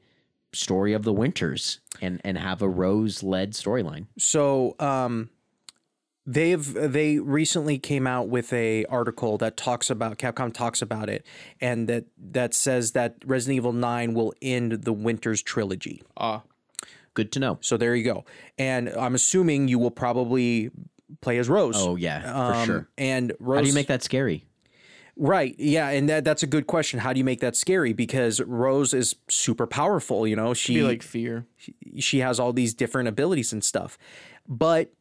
story 0.52 0.92
of 0.92 1.02
the 1.02 1.12
Winters 1.12 1.80
and 2.00 2.20
and 2.24 2.38
have 2.38 2.62
a 2.62 2.68
Rose 2.68 3.22
led 3.22 3.52
storyline? 3.52 4.06
So 4.18 4.76
um, 4.78 5.30
they've 6.26 6.72
they 6.74 7.18
recently 7.18 7.78
came 7.78 8.06
out 8.06 8.28
with 8.28 8.52
a 8.52 8.84
article 8.86 9.38
that 9.38 9.56
talks 9.56 9.90
about 9.90 10.18
Capcom 10.18 10.52
talks 10.52 10.80
about 10.82 11.08
it, 11.08 11.24
and 11.60 11.88
that 11.88 12.04
that 12.18 12.54
says 12.54 12.92
that 12.92 13.16
Resident 13.24 13.56
Evil 13.56 13.72
Nine 13.72 14.14
will 14.14 14.32
end 14.42 14.72
the 14.84 14.92
Winters 14.92 15.42
trilogy. 15.42 16.02
Ah, 16.16 16.42
Good 17.14 17.30
to 17.32 17.38
know. 17.38 17.58
So 17.60 17.76
there 17.76 17.94
you 17.94 18.02
go. 18.04 18.24
And 18.58 18.88
I'm 18.88 19.14
assuming 19.14 19.68
you 19.68 19.78
will 19.78 19.92
probably 19.92 20.70
play 21.20 21.38
as 21.38 21.48
Rose. 21.48 21.76
Oh 21.78 21.94
yeah, 21.96 22.22
for 22.22 22.54
Um, 22.56 22.66
sure. 22.66 22.88
And 22.98 23.32
Rose. 23.38 23.58
How 23.58 23.62
do 23.62 23.68
you 23.68 23.74
make 23.74 23.86
that 23.86 24.02
scary? 24.02 24.44
Right. 25.16 25.54
Yeah, 25.60 25.90
and 25.90 26.08
that, 26.08 26.24
that's 26.24 26.42
a 26.42 26.46
good 26.48 26.66
question. 26.66 26.98
How 26.98 27.12
do 27.12 27.18
you 27.18 27.24
make 27.24 27.38
that 27.38 27.54
scary? 27.54 27.92
Because 27.92 28.40
Rose 28.40 28.92
is 28.92 29.14
super 29.28 29.64
powerful. 29.64 30.26
You 30.26 30.34
know, 30.34 30.54
she 30.54 30.74
be 30.74 30.82
like 30.82 31.04
fear. 31.04 31.46
She, 31.56 31.74
she 32.00 32.18
has 32.18 32.40
all 32.40 32.52
these 32.52 32.74
different 32.74 33.08
abilities 33.08 33.52
and 33.52 33.62
stuff, 33.62 33.96
but 34.48 34.92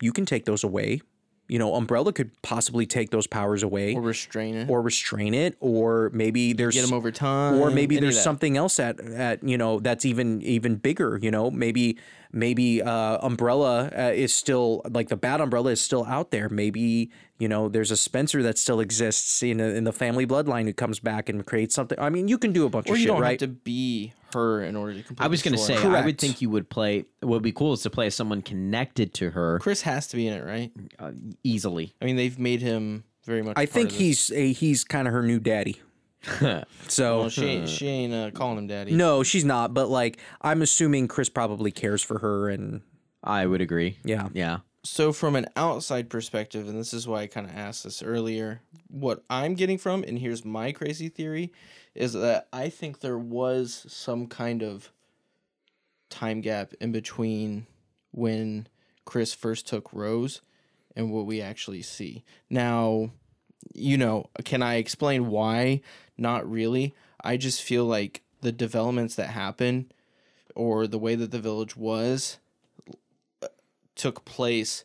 you 0.00 0.12
can 0.12 0.26
take 0.26 0.44
those 0.44 0.64
away. 0.64 1.00
You 1.48 1.58
know, 1.58 1.74
Umbrella 1.74 2.12
could 2.12 2.30
possibly 2.42 2.86
take 2.86 3.10
those 3.10 3.26
powers 3.26 3.64
away, 3.64 3.94
Or 3.96 4.00
restrain 4.02 4.54
it. 4.54 4.70
Or 4.70 4.80
restrain 4.80 5.34
it, 5.34 5.56
or 5.58 6.08
maybe 6.14 6.52
there's 6.52 6.76
get 6.76 6.84
him 6.84 6.94
over 6.94 7.10
time. 7.10 7.58
or 7.58 7.72
maybe 7.72 7.98
there's 7.98 8.22
something 8.22 8.56
else 8.56 8.78
at 8.78 9.00
at 9.00 9.42
you 9.42 9.58
know 9.58 9.80
that's 9.80 10.04
even 10.04 10.40
even 10.42 10.76
bigger 10.76 11.18
you 11.20 11.30
know 11.30 11.50
maybe 11.50 11.98
maybe 12.32 12.82
uh 12.82 13.18
umbrella 13.22 13.90
uh, 13.96 14.12
is 14.14 14.34
still 14.34 14.82
like 14.90 15.08
the 15.08 15.16
bad 15.16 15.40
umbrella 15.40 15.70
is 15.70 15.80
still 15.80 16.04
out 16.06 16.30
there 16.30 16.48
maybe 16.48 17.10
you 17.38 17.48
know 17.48 17.68
there's 17.68 17.90
a 17.90 17.96
spencer 17.96 18.42
that 18.42 18.58
still 18.58 18.80
exists 18.80 19.42
in, 19.42 19.60
a, 19.60 19.64
in 19.64 19.84
the 19.84 19.92
family 19.92 20.26
bloodline 20.26 20.64
who 20.64 20.72
comes 20.72 21.00
back 21.00 21.28
and 21.28 21.46
creates 21.46 21.74
something 21.74 21.98
i 21.98 22.08
mean 22.08 22.28
you 22.28 22.38
can 22.38 22.52
do 22.52 22.66
a 22.66 22.68
bunch 22.68 22.88
Or 22.88 22.92
of 22.92 22.98
you 22.98 23.04
shit 23.04 23.12
don't 23.12 23.20
right 23.20 23.40
have 23.40 23.48
to 23.48 23.54
be 23.54 24.12
her 24.34 24.62
in 24.62 24.76
order 24.76 24.94
to 24.94 25.02
complete. 25.02 25.24
I 25.24 25.28
was 25.28 25.42
going 25.42 25.54
going 25.56 25.66
to 25.66 25.74
to 25.74 25.80
say, 25.80 25.88
I 25.88 26.04
would 26.04 26.18
think 26.18 26.40
you 26.40 26.50
would 26.50 26.68
play. 26.68 27.04
What 27.20 27.30
would 27.30 27.42
be 27.42 27.50
cool 27.52 27.72
is 27.72 27.82
to 27.82 27.90
play 27.90 28.10
someone 28.10 28.42
connected 28.42 29.12
to 29.14 29.30
her 29.30 29.58
Chris 29.58 29.82
has 29.82 30.06
to 30.08 30.16
be 30.16 30.28
in 30.28 30.34
it, 30.34 30.44
right? 30.44 30.70
uh, 30.98 31.12
easily. 31.42 31.94
I 32.00 32.04
mean, 32.04 32.16
they've 32.16 32.38
made 32.38 32.62
him 32.62 33.04
very 33.24 33.42
much. 33.42 33.54
i 33.56 33.66
part 33.66 33.70
think 33.70 33.86
of 33.86 33.92
this. 33.92 33.98
he's 33.98 34.30
a, 34.32 34.52
he's 34.52 34.84
kind 34.84 35.08
of 35.08 35.14
her 35.14 35.22
new 35.22 35.40
daddy 35.40 35.80
so 36.88 37.20
Well, 37.20 37.28
she 37.30 37.44
ain't, 37.46 37.68
she 37.68 37.86
ain't 37.86 38.12
uh, 38.12 38.30
calling 38.32 38.58
him 38.58 38.66
daddy. 38.66 38.92
no 38.92 39.22
she's 39.22 39.44
not 39.44 39.72
but 39.72 39.88
like 39.88 40.18
i'm 40.42 40.60
assuming 40.60 41.08
chris 41.08 41.28
probably 41.28 41.70
cares 41.70 42.02
for 42.02 42.18
her 42.18 42.48
and 42.50 42.82
I 43.22 43.46
would 43.46 43.60
agree. 43.60 43.98
yeah 44.04 44.28
Yeah. 44.32 44.58
So 44.82 45.12
from 45.12 45.36
an 45.36 45.46
outside 45.56 46.08
perspective, 46.08 46.66
and 46.66 46.78
this 46.78 46.94
is 46.94 47.06
why 47.06 47.20
I 47.20 47.26
kind 47.26 47.46
of 47.46 47.54
asked 47.54 47.84
this 47.84 48.02
earlier, 48.02 48.62
what 48.88 49.22
I'm 49.28 49.54
getting 49.54 49.76
from, 49.76 50.02
and 50.04 50.18
here's 50.18 50.42
my 50.42 50.72
crazy 50.72 51.10
theory, 51.10 51.52
is 51.94 52.14
that 52.14 52.48
I 52.50 52.70
think 52.70 53.00
there 53.00 53.18
was 53.18 53.84
some 53.88 54.26
kind 54.26 54.62
of 54.62 54.90
time 56.08 56.40
gap 56.40 56.72
in 56.80 56.92
between 56.92 57.66
when 58.10 58.68
Chris 59.04 59.34
first 59.34 59.68
took 59.68 59.92
Rose 59.92 60.40
and 60.96 61.12
what 61.12 61.26
we 61.26 61.42
actually 61.42 61.82
see. 61.82 62.24
Now, 62.48 63.10
you 63.74 63.96
know, 63.96 64.26
can 64.44 64.62
I 64.62 64.76
explain 64.76 65.28
why? 65.28 65.80
Not 66.16 66.50
really. 66.50 66.94
I 67.22 67.36
just 67.36 67.62
feel 67.62 67.84
like 67.84 68.22
the 68.40 68.52
developments 68.52 69.14
that 69.16 69.28
happen 69.28 69.92
or 70.54 70.86
the 70.86 70.98
way 70.98 71.14
that 71.14 71.30
the 71.30 71.38
village 71.38 71.76
was 71.76 72.38
uh, 73.42 73.48
took 73.94 74.24
place 74.24 74.84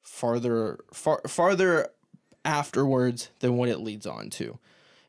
farther 0.00 0.78
far 0.92 1.20
farther 1.26 1.88
afterwards 2.44 3.30
than 3.40 3.56
what 3.56 3.68
it 3.68 3.80
leads 3.80 4.06
on 4.06 4.30
to. 4.30 4.58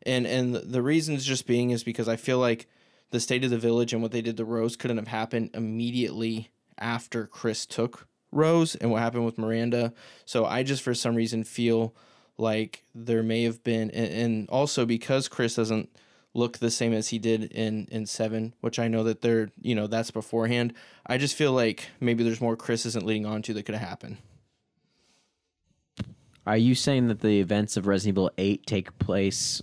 And 0.06 0.26
and 0.26 0.56
the 0.56 0.82
reasons 0.82 1.26
just 1.26 1.48
being 1.48 1.72
is 1.72 1.84
because 1.84 2.08
I 2.08 2.16
feel 2.16 2.40
like 2.40 2.68
the 3.12 3.20
state 3.20 3.44
of 3.44 3.52
the 3.52 3.58
village 3.58 3.94
and 3.94 4.02
what 4.02 4.12
they 4.12 4.22
did 4.22 4.38
to 4.38 4.46
Rose 4.46 4.76
couldn't 4.76 4.98
have 4.98 5.08
happened 5.08 5.52
immediately 5.54 6.50
after 6.80 7.28
Chris 7.28 7.66
took 7.66 8.08
Rose 8.32 8.76
and 8.76 8.92
what 8.92 9.02
happened 9.02 9.26
with 9.26 9.38
Miranda. 9.38 9.94
So 10.26 10.46
I 10.46 10.64
just 10.64 10.82
for 10.82 10.94
some 10.94 11.16
reason 11.16 11.44
feel 11.44 11.94
like 12.38 12.84
there 12.96 13.24
may 13.24 13.44
have 13.44 13.64
been 13.64 13.92
and, 13.92 14.12
and 14.12 14.50
also 14.50 14.86
because 14.86 15.28
Chris 15.28 15.56
doesn't 15.56 15.90
look 16.34 16.58
the 16.58 16.72
same 16.72 16.94
as 16.94 17.10
he 17.10 17.20
did 17.20 17.44
in 17.46 17.88
in 17.92 18.06
7, 18.06 18.54
which 18.62 18.80
I 18.80 18.88
know 18.88 19.04
that 19.04 19.22
they're, 19.22 19.52
you 19.62 19.76
know, 19.76 19.88
that's 19.88 20.12
beforehand. 20.12 20.74
I 21.06 21.18
just 21.18 21.36
feel 21.36 21.52
like 21.52 21.90
maybe 22.00 22.24
there's 22.24 22.42
more 22.42 22.56
Chris 22.56 22.86
isn't 22.86 23.06
leading 23.06 23.26
on 23.26 23.42
to 23.44 23.54
that 23.54 23.64
could 23.64 23.76
have 23.76 23.88
happened. 23.88 24.18
Are 26.46 26.58
you 26.58 26.76
saying 26.76 27.08
that 27.08 27.22
the 27.22 27.40
events 27.40 27.78
of 27.78 27.88
Resident 27.88 28.18
Evil 28.18 28.32
8 28.38 28.66
take 28.66 28.98
place 29.00 29.62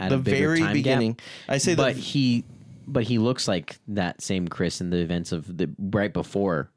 at 0.00 0.10
the 0.10 0.18
very 0.18 0.62
beginning. 0.72 1.12
Gap? 1.14 1.26
I 1.48 1.58
say 1.58 1.74
but 1.74 1.94
the 1.94 2.00
he 2.00 2.44
but 2.86 3.04
he 3.04 3.18
looks 3.18 3.46
like 3.46 3.78
that 3.88 4.20
same 4.20 4.48
Chris 4.48 4.80
in 4.80 4.90
the 4.90 4.98
events 4.98 5.32
of 5.32 5.56
the 5.56 5.70
right 5.78 6.12
before 6.12 6.70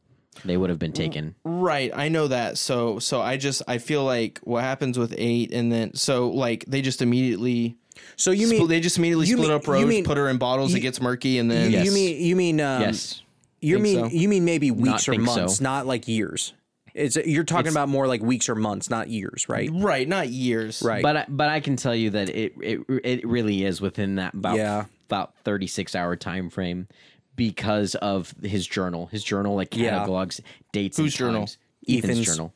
they 0.45 0.57
would 0.57 0.69
have 0.69 0.79
been 0.79 0.93
taken. 0.93 1.35
right. 1.43 1.91
I 1.95 2.09
know 2.09 2.27
that. 2.27 2.57
So 2.57 2.99
so 2.99 3.21
I 3.21 3.37
just 3.37 3.61
I 3.67 3.77
feel 3.77 4.03
like 4.03 4.39
what 4.43 4.63
happens 4.63 4.97
with 4.99 5.13
eight 5.17 5.53
and 5.53 5.71
then 5.71 5.93
so 5.95 6.29
like 6.29 6.65
they 6.67 6.81
just 6.81 7.01
immediately 7.01 7.77
so 8.15 8.31
you 8.31 8.47
split- 8.47 8.59
mean 8.61 8.67
they 8.69 8.79
just 8.79 8.97
immediately 8.97 9.27
you 9.27 9.35
split 9.37 9.49
mean- 9.49 9.55
up 9.57 9.65
you 9.67 9.73
Rose, 9.73 9.85
mean- 9.85 10.03
put 10.05 10.17
her 10.17 10.27
in 10.29 10.37
bottles. 10.37 10.71
you- 10.71 10.77
it 10.77 10.81
gets 10.81 10.99
murky, 10.99 11.37
and 11.39 11.49
then 11.49 11.71
you, 11.71 11.77
Yes. 11.77 11.85
you 11.85 11.91
mean 11.91 12.21
you 12.25 12.35
mean 12.35 12.59
um, 12.61 12.81
yes. 12.81 13.21
You 13.61 13.75
Think 13.75 13.83
mean 13.83 14.09
so? 14.09 14.15
you 14.15 14.27
mean 14.27 14.43
maybe 14.45 14.71
weeks 14.71 15.07
or 15.07 15.13
think 15.13 15.25
so. 15.27 15.35
months, 15.37 15.61
not 15.61 15.85
like 15.87 16.07
years. 16.07 16.53
It's 16.93 17.15
you're 17.15 17.43
talking 17.45 17.71
about 17.71 17.87
more 17.89 18.07
like 18.07 18.21
weeks 18.21 18.49
or 18.49 18.55
months, 18.55 18.89
not 18.89 19.07
years, 19.09 19.47
right? 19.49 19.69
right, 19.73 20.07
not 20.07 20.29
years. 20.29 20.83
Right. 20.83 21.01
But 21.01 21.17
I, 21.17 21.25
but 21.29 21.49
I 21.49 21.59
can 21.59 21.75
tell 21.75 21.95
you 21.95 22.09
that 22.11 22.29
it 22.29 22.53
it 22.61 22.79
it 23.03 23.25
really 23.27 23.63
is 23.63 23.79
within 23.81 24.15
that 24.15 24.33
about 24.33 24.57
Yeah. 24.57 24.85
about 25.07 25.33
36 25.43 25.95
hour 25.95 26.15
time 26.15 26.49
frame 26.49 26.87
because 27.35 27.95
of 27.95 28.33
his 28.43 28.65
journal. 28.67 29.07
His 29.07 29.23
journal 29.23 29.55
like 29.55 29.75
Yeah. 29.75 29.89
catalogs 29.99 30.41
dates 30.71 30.97
Whose 30.97 31.13
journal? 31.15 31.41
times. 31.41 31.57
Ethan's, 31.87 32.03
Ethan's. 32.05 32.25
journal. 32.25 32.53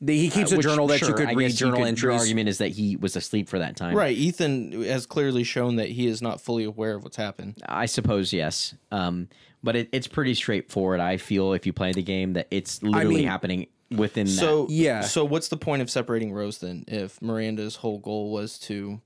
The- 0.00 0.18
he 0.18 0.30
keeps 0.30 0.50
a 0.52 0.56
Which, 0.56 0.66
journal 0.66 0.86
that 0.88 1.00
you 1.00 1.12
could 1.14 1.26
I 1.28 1.32
read 1.34 1.44
guess 1.50 1.52
you 1.52 1.56
journal 1.66 1.74
could- 1.74 1.80
Your 2.02 2.10
entries. 2.12 2.20
argument 2.20 2.48
is 2.48 2.58
that 2.58 2.70
he 2.72 2.96
was 2.96 3.14
asleep 3.14 3.48
for 3.48 3.58
that 3.60 3.76
time. 3.76 3.94
Right. 3.94 4.16
Ethan 4.16 4.82
has 4.84 5.06
clearly 5.06 5.44
shown 5.44 5.76
that 5.76 5.90
he 5.90 6.06
is 6.08 6.20
not 6.20 6.40
fully 6.40 6.64
aware 6.64 6.94
of 6.96 7.04
what's 7.04 7.16
happened. 7.16 7.54
I 7.66 7.86
suppose 7.86 8.32
yes. 8.32 8.74
Um, 8.90 9.28
but 9.62 9.76
it, 9.76 9.88
it's 9.92 10.08
pretty 10.08 10.34
straightforward. 10.34 10.98
I 10.98 11.18
feel 11.18 11.52
if 11.52 11.66
you 11.66 11.72
play 11.72 11.92
the 11.92 12.02
game 12.02 12.32
that 12.32 12.48
it's 12.50 12.82
literally 12.82 13.16
mean- 13.16 13.28
happening 13.28 13.66
within 13.92 14.26
So 14.26 14.66
Yeah. 14.70 15.02
So 15.02 15.24
what's 15.24 15.48
the 15.48 15.56
point 15.56 15.82
of 15.82 15.90
separating 15.90 16.32
Rose 16.32 16.58
then? 16.58 16.84
If 16.88 17.20
Miranda's 17.22 17.76
whole 17.76 17.98
goal 17.98 18.32
was 18.32 18.58
to 18.60 19.00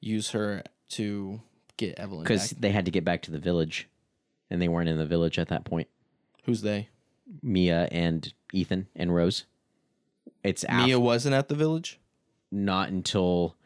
use 0.00 0.30
her 0.32 0.64
to 0.90 1.40
get 1.78 1.98
Evelyn 1.98 2.24
because 2.24 2.50
they 2.50 2.70
had 2.72 2.84
to 2.84 2.90
get 2.90 3.04
back 3.04 3.22
to 3.22 3.30
the 3.30 3.38
village, 3.38 3.88
and 4.52 4.60
they 4.60 4.68
weren't 4.68 4.88
in 4.88 4.98
the 4.98 5.06
village 5.06 5.38
at 5.38 5.48
that 5.48 5.64
point. 5.64 5.88
who's 6.44 6.60
they? 6.60 6.88
Mia 7.42 7.88
and 7.90 8.32
Ethan 8.52 8.86
and 8.94 9.14
Rose. 9.14 9.44
It's 10.44 10.64
af- 10.64 10.84
Mia 10.86 11.00
wasn't 11.00 11.34
at 11.34 11.48
the 11.48 11.54
village. 11.54 11.98
not 12.50 12.90
until 12.90 13.56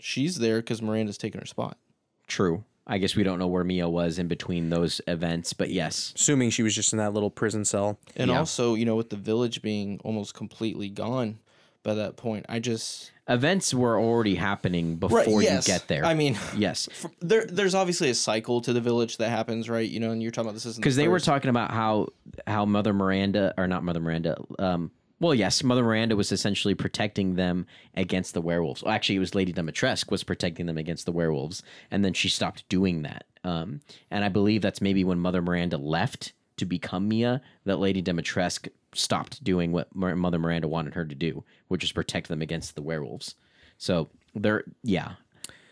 She's 0.00 0.36
there 0.36 0.58
because 0.58 0.82
Miranda's 0.82 1.16
taking 1.18 1.40
her 1.40 1.46
spot. 1.46 1.78
true. 2.26 2.64
I 2.84 2.98
guess 2.98 3.14
we 3.14 3.22
don't 3.22 3.38
know 3.38 3.46
where 3.46 3.62
Mia 3.62 3.88
was 3.88 4.18
in 4.18 4.26
between 4.26 4.70
those 4.70 5.00
events, 5.06 5.52
but 5.52 5.70
yes, 5.70 6.12
Assuming 6.16 6.50
she 6.50 6.64
was 6.64 6.74
just 6.74 6.92
in 6.92 6.98
that 6.98 7.14
little 7.14 7.30
prison 7.30 7.64
cell. 7.64 8.00
And 8.16 8.28
Yeah. 8.30 8.38
also, 8.40 8.74
you 8.74 8.84
know, 8.84 8.96
with 8.96 9.10
the 9.10 9.16
village 9.16 9.62
being 9.62 10.00
almost 10.02 10.34
completely 10.34 10.88
gone 10.88 11.38
by 11.82 11.94
that 11.94 12.16
point, 12.16 12.46
I 12.48 12.58
just 12.58 13.10
events 13.28 13.72
were 13.72 13.98
already 13.98 14.34
happening 14.34 14.96
before 14.96 15.42
yes. 15.42 15.66
you 15.66 15.74
get 15.74 15.88
there. 15.88 16.04
I 16.04 16.14
mean, 16.14 16.38
yes, 16.56 16.88
there 17.20 17.44
there's 17.46 17.74
obviously 17.74 18.10
a 18.10 18.14
cycle 18.14 18.60
to 18.62 18.72
the 18.72 18.80
village 18.80 19.16
that 19.18 19.30
happens, 19.30 19.68
right? 19.68 19.88
You 19.88 20.00
know, 20.00 20.10
and 20.10 20.22
you're 20.22 20.30
talking 20.30 20.48
about 20.48 20.54
this 20.54 20.66
isn't 20.66 20.80
because 20.80 20.96
the 20.96 21.02
they 21.02 21.08
were 21.08 21.20
talking 21.20 21.50
about 21.50 21.70
how 21.70 22.08
how 22.46 22.64
Mother 22.64 22.92
Miranda 22.92 23.54
or 23.56 23.66
not 23.66 23.84
Mother 23.84 24.00
Miranda. 24.00 24.36
Um, 24.58 24.90
well, 25.20 25.34
yes, 25.34 25.62
Mother 25.62 25.84
Miranda 25.84 26.16
was 26.16 26.32
essentially 26.32 26.74
protecting 26.74 27.36
them 27.36 27.66
against 27.94 28.34
the 28.34 28.40
werewolves. 28.40 28.82
Well, 28.82 28.92
actually, 28.92 29.16
it 29.16 29.20
was 29.20 29.36
Lady 29.36 29.52
Dimitrescu 29.52 30.10
was 30.10 30.24
protecting 30.24 30.66
them 30.66 30.76
against 30.76 31.06
the 31.06 31.12
werewolves, 31.12 31.62
and 31.92 32.04
then 32.04 32.12
she 32.12 32.28
stopped 32.28 32.68
doing 32.68 33.02
that. 33.02 33.24
Um, 33.44 33.82
and 34.10 34.24
I 34.24 34.28
believe 34.28 34.62
that's 34.62 34.80
maybe 34.80 35.04
when 35.04 35.20
Mother 35.20 35.40
Miranda 35.40 35.78
left 35.78 36.32
to 36.62 36.66
become 36.66 37.08
Mia 37.08 37.42
that 37.64 37.80
Lady 37.80 38.00
Dimitrescu 38.00 38.68
stopped 38.94 39.42
doing 39.42 39.72
what 39.72 39.92
Mother 39.94 40.38
Miranda 40.38 40.68
wanted 40.68 40.94
her 40.94 41.04
to 41.04 41.14
do, 41.14 41.42
which 41.66 41.82
is 41.82 41.90
protect 41.90 42.28
them 42.28 42.40
against 42.40 42.76
the 42.76 42.82
werewolves. 42.82 43.34
So 43.78 44.10
they're 44.34 44.64
yeah. 44.84 45.14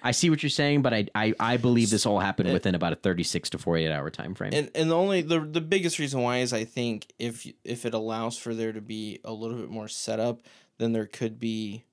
I 0.02 0.10
see 0.12 0.30
what 0.30 0.42
you're 0.42 0.50
saying, 0.50 0.82
but 0.82 0.94
I, 0.94 1.06
I, 1.14 1.34
I 1.38 1.56
believe 1.58 1.90
this 1.90 2.06
all 2.06 2.18
happened 2.18 2.50
within 2.54 2.74
about 2.74 2.94
a 2.94 2.96
36 2.96 3.50
to 3.50 3.58
48 3.58 3.92
hour 3.92 4.10
time 4.10 4.34
frame. 4.34 4.52
And 4.52 4.70
and 4.74 4.90
the 4.90 4.96
only 4.96 5.22
the 5.22 5.40
the 5.40 5.60
biggest 5.60 6.00
reason 6.00 6.22
why 6.22 6.38
is 6.38 6.52
I 6.52 6.64
think 6.64 7.06
if 7.20 7.46
if 7.64 7.86
it 7.86 7.94
allows 7.94 8.36
for 8.36 8.52
there 8.52 8.72
to 8.72 8.80
be 8.80 9.20
a 9.24 9.32
little 9.32 9.58
bit 9.58 9.70
more 9.70 9.86
setup, 9.86 10.40
then 10.78 10.92
there 10.92 11.06
could 11.06 11.38
be 11.38 11.84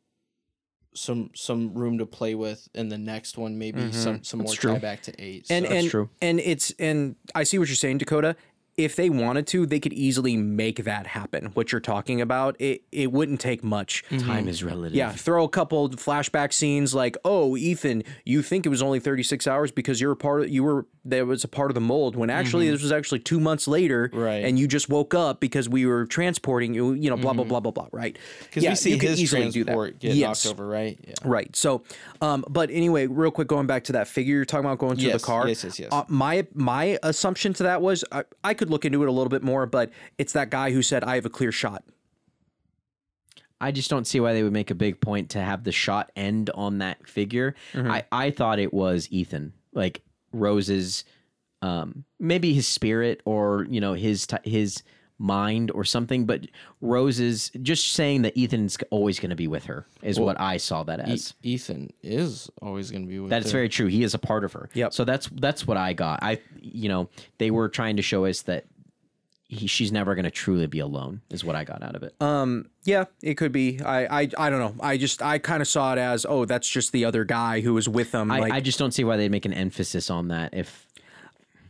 some 0.95 1.29
some 1.35 1.73
room 1.75 1.99
to 1.99 2.05
play 2.07 2.33
with 2.33 2.67
in 2.73 2.89
the 2.89 2.97
next 2.97 3.37
one. 3.37 3.59
Maybe 3.59 3.91
some 3.91 4.15
mm-hmm. 4.15 4.23
some 4.23 4.39
more 4.39 4.53
true. 4.53 4.73
tie 4.73 4.79
back 4.79 5.03
to 5.03 5.21
eight. 5.21 5.45
and 5.51 5.67
so- 5.67 5.71
and 5.71 5.89
true. 5.89 6.09
and 6.19 6.39
it's 6.39 6.73
and 6.79 7.15
I 7.35 7.43
see 7.43 7.59
what 7.59 7.67
you're 7.67 7.75
saying, 7.75 7.99
Dakota. 7.99 8.35
If 8.77 8.95
they 8.95 9.09
wanted 9.09 9.47
to, 9.47 9.65
they 9.65 9.79
could 9.79 9.93
easily 9.93 10.37
make 10.37 10.83
that 10.83 11.07
happen. 11.07 11.45
What 11.55 11.71
you're 11.71 11.81
talking 11.81 12.21
about, 12.21 12.55
it 12.59 12.83
it 12.91 13.11
wouldn't 13.11 13.39
take 13.41 13.63
much. 13.63 14.03
Time 14.19 14.47
is 14.47 14.63
relative. 14.63 14.95
Yeah, 14.95 15.11
throw 15.13 15.43
a 15.43 15.49
couple 15.49 15.89
flashback 15.89 16.53
scenes 16.53 16.93
like, 16.93 17.17
"Oh, 17.25 17.57
Ethan, 17.57 18.03
you 18.23 18.43
think 18.43 18.67
it 18.67 18.69
was 18.69 18.83
only 18.83 18.99
36 18.99 19.47
hours 19.47 19.71
because 19.71 19.99
you're 19.99 20.11
a 20.11 20.15
part 20.15 20.41
of 20.43 20.49
you 20.49 20.63
were 20.63 20.85
there 21.03 21.25
was 21.25 21.43
a 21.43 21.47
part 21.47 21.71
of 21.71 21.75
the 21.75 21.81
mold 21.81 22.17
when 22.17 22.29
actually 22.29 22.69
this 22.69 22.81
was 22.83 22.91
actually 22.91 23.19
2 23.19 23.39
months 23.39 23.65
later 23.65 24.09
Right. 24.13 24.43
and 24.43 24.59
you 24.59 24.67
just 24.67 24.89
woke 24.89 25.13
up 25.13 25.39
because 25.39 25.69
we 25.69 25.85
were 25.85 26.05
transporting 26.05 26.73
you, 26.73 26.91
you 26.93 27.09
know, 27.09 27.15
blah 27.15 27.31
blah 27.33 27.45
blah 27.45 27.61
blah 27.61 27.71
blah, 27.71 27.87
right? 27.91 28.17
because 28.41 28.63
we 28.63 28.75
see 28.75 28.91
you 28.91 28.97
could 28.99 29.09
his 29.11 29.21
easily 29.21 29.49
do 29.49 29.63
that. 29.63 29.71
transport 29.71 29.99
get 29.99 30.15
Yes. 30.15 30.45
knocked 30.45 30.53
over, 30.53 30.67
right? 30.67 30.99
Yeah. 31.07 31.13
Right. 31.23 31.55
So, 31.55 31.83
um, 32.21 32.43
but 32.49 32.69
anyway, 32.69 33.07
real 33.07 33.31
quick, 33.31 33.47
going 33.47 33.67
back 33.67 33.85
to 33.85 33.93
that 33.93 34.07
figure 34.07 34.35
you're 34.35 34.45
talking 34.45 34.65
about 34.65 34.77
going 34.79 34.97
to 34.97 35.03
Yes, 35.03 35.21
the 35.21 35.25
car. 35.25 35.47
yes, 35.47 35.63
yes, 35.63 35.79
yes. 35.79 35.89
Uh, 35.91 36.03
my 36.09 36.45
my 36.53 36.99
assumption 37.03 37.53
to 37.53 37.63
that 37.63 37.81
was 37.81 38.03
I, 38.11 38.23
I 38.43 38.53
could 38.53 38.66
look 38.69 38.85
into 38.85 39.03
it 39.03 39.09
a 39.09 39.11
little 39.11 39.29
bit 39.29 39.43
more, 39.43 39.65
but 39.65 39.91
it's 40.17 40.33
that 40.33 40.49
guy 40.49 40.71
who 40.71 40.81
said 40.81 41.03
I 41.03 41.15
have 41.15 41.25
a 41.25 41.29
clear 41.29 41.51
shot. 41.51 41.83
I 43.59 43.71
just 43.71 43.89
don't 43.89 44.05
see 44.05 44.19
why 44.19 44.33
they 44.33 44.43
would 44.43 44.53
make 44.53 44.69
a 44.69 44.75
big 44.75 45.01
point 45.01 45.31
to 45.31 45.41
have 45.41 45.63
the 45.63 45.71
shot 45.71 46.11
end 46.15 46.49
on 46.51 46.77
that 46.77 47.07
figure. 47.07 47.55
I, 47.91 48.05
I 48.11 48.31
thought 48.31 48.59
it 48.59 48.73
was 48.73 49.07
Ethan, 49.09 49.53
like 49.73 50.01
Rose's, 50.31 51.03
um, 51.63 52.03
maybe 52.19 52.53
his 52.53 52.67
spirit 52.67 53.21
or 53.25 53.65
you 53.67 53.81
know 53.81 53.93
his 53.93 54.27
his 54.43 54.83
mind 55.19 55.71
or 55.71 55.83
something. 55.83 56.25
But 56.25 56.47
Rose's 56.81 57.51
just 57.61 57.93
saying 57.93 58.23
that 58.23 58.37
Ethan's 58.37 58.77
always 58.89 59.19
going 59.19 59.29
to 59.31 59.35
be 59.35 59.47
with 59.47 59.65
her 59.65 59.85
is 60.01 60.19
what 60.19 60.39
I 60.39 60.57
saw 60.57 60.83
that 60.83 60.99
as. 60.99 61.33
E- 61.43 61.53
Ethan 61.53 61.91
is 62.03 62.49
always 62.61 62.91
going 62.91 63.03
to 63.03 63.09
be 63.09 63.19
with. 63.19 63.29
That's 63.29 63.47
her. 63.47 63.57
very 63.57 63.69
true. 63.69 63.87
He 63.87 64.03
is 64.03 64.13
a 64.13 64.19
part 64.19 64.43
of 64.43 64.53
her. 64.53 64.69
Yep. 64.73 64.93
So 64.93 65.03
that's 65.03 65.27
that's 65.27 65.65
what 65.67 65.77
I 65.77 65.93
got. 65.93 66.19
I 66.21 66.39
you 66.59 66.89
know 66.89 67.09
they 67.37 67.51
were 67.51 67.69
trying 67.69 67.97
to 67.97 68.01
show 68.01 68.25
us 68.25 68.43
that 68.43 68.65
he, 69.49 69.67
she's 69.67 69.91
never 69.91 70.13
going 70.13 70.25
to 70.25 70.31
truly 70.31 70.67
be 70.67 70.79
alone. 70.79 71.21
Is 71.29 71.43
what 71.43 71.55
I 71.55 71.63
got 71.63 71.81
out 71.81 71.95
of 71.95 72.03
it. 72.03 72.15
Um, 72.19 72.69
yeah, 72.83 73.05
it 73.23 73.35
could 73.35 73.51
be. 73.51 73.81
I 73.81 74.21
I, 74.21 74.29
I 74.37 74.49
don't 74.49 74.59
know. 74.59 74.75
I 74.81 74.97
just 74.97 75.21
I 75.21 75.37
kind 75.39 75.61
of 75.61 75.67
saw 75.67 75.93
it 75.93 75.99
as 75.99 76.25
oh, 76.27 76.45
that's 76.45 76.67
just 76.67 76.91
the 76.91 77.05
other 77.05 77.23
guy 77.23 77.61
who 77.61 77.73
was 77.73 77.87
with 77.87 78.11
them. 78.11 78.31
I, 78.31 78.39
like, 78.39 78.53
I 78.53 78.59
just 78.59 78.77
don't 78.77 78.91
see 78.91 79.03
why 79.03 79.17
they'd 79.17 79.31
make 79.31 79.45
an 79.45 79.53
emphasis 79.53 80.09
on 80.09 80.29
that 80.29 80.53
if 80.53 80.85
you, 80.85 80.86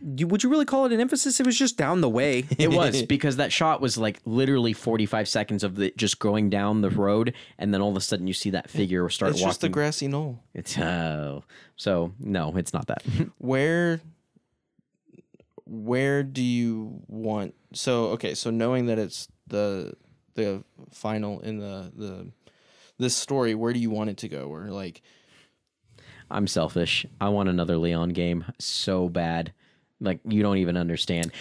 would 0.02 0.44
you 0.44 0.50
really 0.50 0.66
call 0.66 0.86
it 0.86 0.92
an 0.92 1.00
emphasis? 1.00 1.40
It 1.40 1.46
was 1.46 1.58
just 1.58 1.78
down 1.78 2.02
the 2.02 2.10
way. 2.10 2.46
It 2.58 2.72
was 2.72 3.04
because 3.04 3.38
that 3.38 3.52
shot 3.52 3.82
was 3.82 3.98
like 3.98 4.20
literally 4.26 4.74
45 4.74 5.28
seconds 5.28 5.64
of 5.64 5.76
the 5.76 5.94
just 5.96 6.20
going 6.20 6.50
down 6.50 6.82
the 6.82 6.90
road, 6.90 7.34
and 7.58 7.74
then 7.74 7.82
all 7.82 7.90
of 7.92 7.98
a 7.98 8.02
sudden 8.02 8.28
you 8.28 8.34
see 8.34 8.50
that 8.52 8.70
figure 8.70 9.08
start 9.10 9.32
It's 9.32 9.40
walking. 9.42 9.50
just 9.50 9.62
the 9.62 9.70
grassy 9.70 10.08
knoll. 10.08 10.40
it's 10.54 10.78
oh, 10.78 11.44
so 11.76 12.14
no, 12.20 12.56
it's 12.58 12.74
not 12.74 12.88
that. 12.88 13.04
where 13.38 14.02
where 15.66 16.24
do 16.24 16.42
you 16.42 17.02
want 17.08 17.54
so 17.74 18.06
okay 18.06 18.34
so 18.34 18.50
knowing 18.50 18.86
that 18.86 18.98
it's 18.98 19.28
the 19.48 19.94
the 20.36 20.64
final 20.92 21.42
in 21.42 21.60
the 21.60 21.92
the 21.94 22.32
this 22.98 23.14
story 23.16 23.54
where 23.54 23.74
do 23.74 23.80
you 23.80 23.90
want 23.90 24.10
it 24.10 24.16
to 24.18 24.30
go 24.30 24.44
or 24.48 24.70
like 24.72 25.02
I'm 26.30 26.48
selfish. 26.48 27.06
I 27.22 27.30
want 27.30 27.48
another 27.50 27.78
Leon 27.78 28.10
game 28.10 28.44
so 28.60 29.08
bad, 29.08 29.54
like 30.00 30.20
you 30.26 30.42
don't 30.42 30.58
even 30.58 30.78
understand. 30.78 31.32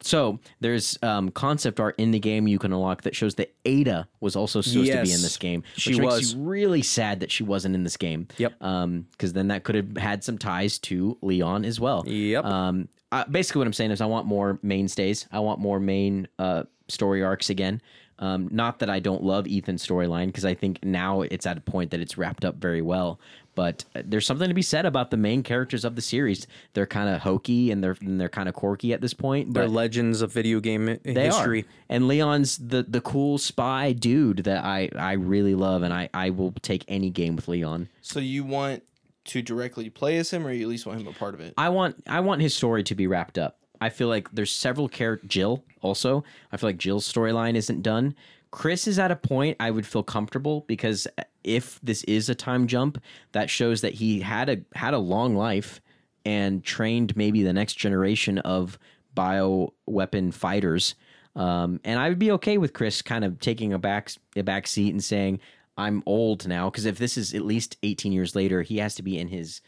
So 0.00 0.38
there's 0.60 0.98
um, 1.02 1.30
concept 1.30 1.80
art 1.80 1.96
in 1.98 2.12
the 2.12 2.18
game 2.18 2.46
you 2.46 2.58
can 2.58 2.72
unlock 2.72 3.02
that 3.02 3.14
shows 3.16 3.34
that 3.36 3.54
Ada 3.64 4.08
was 4.20 4.36
also 4.36 4.60
supposed 4.60 4.90
to 4.90 5.02
be 5.02 5.12
in 5.12 5.20
this 5.20 5.36
game. 5.36 5.62
Which 5.74 5.82
she 5.82 6.00
was. 6.00 6.34
really 6.34 6.82
sad 6.82 7.20
that 7.20 7.30
she 7.30 7.42
wasn't 7.42 7.74
in 7.74 7.84
this 7.84 7.96
game. 7.96 8.28
Yep. 8.38 8.62
Um, 8.62 9.06
because 9.12 9.32
then 9.32 9.48
that 9.48 9.64
could 9.64 9.74
have 9.74 9.96
had 9.96 10.24
some 10.24 10.38
ties 10.38 10.78
to 10.80 11.18
Leon 11.22 11.64
as 11.64 11.80
well. 11.80 12.04
Yep. 12.06 12.44
Um, 12.44 12.88
I, 13.12 13.24
basically 13.24 13.60
what 13.60 13.66
I'm 13.66 13.72
saying 13.72 13.90
is 13.90 14.00
I 14.00 14.06
want 14.06 14.26
more 14.26 14.58
mainstays. 14.62 15.26
I 15.32 15.40
want 15.40 15.58
more 15.58 15.80
main 15.80 16.28
uh 16.38 16.64
story 16.88 17.22
arcs 17.22 17.50
again. 17.50 17.80
Um, 18.20 18.48
not 18.52 18.80
that 18.80 18.90
I 18.90 19.00
don't 19.00 19.22
love 19.22 19.46
Ethan's 19.50 19.86
storyline 19.86 20.26
because 20.26 20.44
I 20.44 20.54
think 20.54 20.84
now 20.84 21.22
it's 21.22 21.46
at 21.46 21.56
a 21.56 21.60
point 21.60 21.90
that 21.90 22.00
it's 22.00 22.18
wrapped 22.18 22.44
up 22.44 22.56
very 22.56 22.82
well. 22.82 23.18
But 23.60 23.84
there's 23.92 24.24
something 24.24 24.48
to 24.48 24.54
be 24.54 24.62
said 24.62 24.86
about 24.86 25.10
the 25.10 25.18
main 25.18 25.42
characters 25.42 25.84
of 25.84 25.94
the 25.94 26.00
series. 26.00 26.46
They're 26.72 26.86
kind 26.86 27.14
of 27.14 27.20
hokey 27.20 27.70
and 27.70 27.84
they're 27.84 27.94
and 28.00 28.18
they're 28.18 28.30
kind 28.30 28.48
of 28.48 28.54
quirky 28.54 28.94
at 28.94 29.02
this 29.02 29.12
point. 29.12 29.52
They're 29.52 29.68
legends 29.68 30.22
of 30.22 30.32
video 30.32 30.60
game 30.60 30.86
they 31.04 31.26
history. 31.26 31.64
are. 31.64 31.66
And 31.90 32.08
Leon's 32.08 32.56
the 32.56 32.82
the 32.82 33.02
cool 33.02 33.36
spy 33.36 33.92
dude 33.92 34.44
that 34.44 34.64
I 34.64 34.88
I 34.96 35.12
really 35.12 35.54
love, 35.54 35.82
and 35.82 35.92
I 35.92 36.08
I 36.14 36.30
will 36.30 36.52
take 36.62 36.86
any 36.88 37.10
game 37.10 37.36
with 37.36 37.48
Leon. 37.48 37.90
so 38.00 38.18
you 38.18 38.44
want 38.44 38.82
to 39.24 39.42
directly 39.42 39.90
play 39.90 40.16
as 40.16 40.30
him 40.30 40.46
or 40.46 40.52
you 40.52 40.62
at 40.62 40.68
least 40.68 40.86
want 40.86 40.98
him 40.98 41.06
a 41.06 41.12
part 41.12 41.34
of 41.34 41.40
it 41.40 41.52
I 41.58 41.68
want 41.68 42.02
I 42.06 42.20
want 42.20 42.40
his 42.40 42.54
story 42.54 42.82
to 42.84 42.94
be 42.94 43.06
wrapped 43.06 43.36
up. 43.36 43.58
I 43.78 43.90
feel 43.90 44.08
like 44.08 44.30
there's 44.32 44.50
several 44.52 44.88
characters. 44.88 45.28
Jill 45.28 45.64
also. 45.82 46.24
I 46.50 46.56
feel 46.56 46.70
like 46.70 46.78
Jill's 46.78 47.10
storyline 47.12 47.56
isn't 47.56 47.82
done. 47.82 48.14
Chris 48.50 48.88
is 48.88 48.98
at 48.98 49.10
a 49.10 49.16
point 49.16 49.56
I 49.60 49.70
would 49.70 49.86
feel 49.86 50.02
comfortable 50.02 50.64
because 50.66 51.06
if 51.44 51.80
this 51.82 52.02
is 52.04 52.28
a 52.28 52.34
time 52.34 52.66
jump, 52.66 53.00
that 53.32 53.48
shows 53.48 53.80
that 53.82 53.94
he 53.94 54.20
had 54.20 54.48
a 54.48 54.58
had 54.74 54.94
a 54.94 54.98
long 54.98 55.36
life 55.36 55.80
and 56.24 56.62
trained 56.62 57.16
maybe 57.16 57.42
the 57.42 57.52
next 57.52 57.74
generation 57.74 58.38
of 58.38 58.78
bio 59.14 59.72
weapon 59.86 60.32
fighters. 60.32 60.94
Um, 61.36 61.80
and 61.84 61.98
I 61.98 62.08
would 62.08 62.18
be 62.18 62.32
okay 62.32 62.58
with 62.58 62.72
Chris 62.72 63.02
kind 63.02 63.24
of 63.24 63.38
taking 63.38 63.72
a 63.72 63.78
back 63.78 64.10
a 64.36 64.42
back 64.42 64.66
seat 64.66 64.90
and 64.90 65.02
saying 65.02 65.40
I'm 65.76 66.02
old 66.06 66.46
now 66.46 66.68
because 66.70 66.86
if 66.86 66.98
this 66.98 67.16
is 67.16 67.34
at 67.34 67.42
least 67.42 67.76
18 67.82 68.12
years 68.12 68.34
later, 68.34 68.62
he 68.62 68.78
has 68.78 68.96
to 68.96 69.02
be 69.02 69.16
in 69.16 69.28
his 69.28 69.60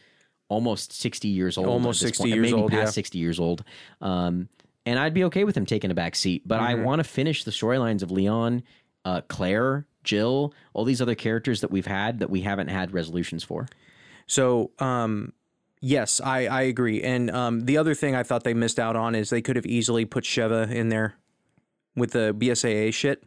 almost 0.49 0.93
60 0.93 1.27
years 1.27 1.57
old. 1.57 1.67
Almost 1.67 2.01
60 2.01 2.23
point, 2.23 2.35
years 2.35 2.51
maybe 2.51 2.61
old, 2.61 2.71
past 2.71 2.89
yeah. 2.89 2.91
60 2.91 3.17
years 3.17 3.39
old. 3.39 3.63
Um, 4.01 4.49
and 4.85 4.99
I'd 4.99 5.13
be 5.13 5.23
okay 5.25 5.43
with 5.43 5.55
him 5.55 5.65
taking 5.65 5.91
a 5.91 5.93
back 5.93 6.15
seat, 6.15 6.47
but 6.47 6.59
Mm-hmm. 6.59 6.81
I 6.81 6.83
want 6.83 6.99
to 6.99 7.03
finish 7.03 7.43
the 7.43 7.51
storylines 7.51 8.01
of 8.03 8.11
Leon, 8.11 8.63
uh, 9.05 9.21
Claire, 9.27 9.85
Jill, 10.03 10.53
all 10.73 10.83
these 10.83 11.01
other 11.01 11.15
characters 11.15 11.61
that 11.61 11.71
we've 11.71 11.85
had 11.87 12.19
that 12.19 12.29
we 12.29 12.41
haven't 12.41 12.67
had 12.67 12.93
resolutions 12.93 13.43
for. 13.43 13.67
So, 14.27 14.71
um, 14.79 15.33
yes, 15.81 16.19
I, 16.21 16.47
I 16.47 16.61
agree. 16.63 17.01
And 17.01 17.31
um, 17.31 17.65
the 17.65 17.77
other 17.77 17.93
thing 17.93 18.15
I 18.15 18.23
thought 18.23 18.43
they 18.43 18.53
missed 18.53 18.79
out 18.79 18.95
on 18.95 19.15
is 19.15 19.29
they 19.29 19.41
could 19.41 19.55
have 19.55 19.65
easily 19.65 20.05
put 20.05 20.23
Sheva 20.25 20.69
in 20.71 20.89
there 20.89 21.15
with 21.95 22.11
the 22.11 22.33
BSAA 22.37 22.93
shit. 22.93 23.23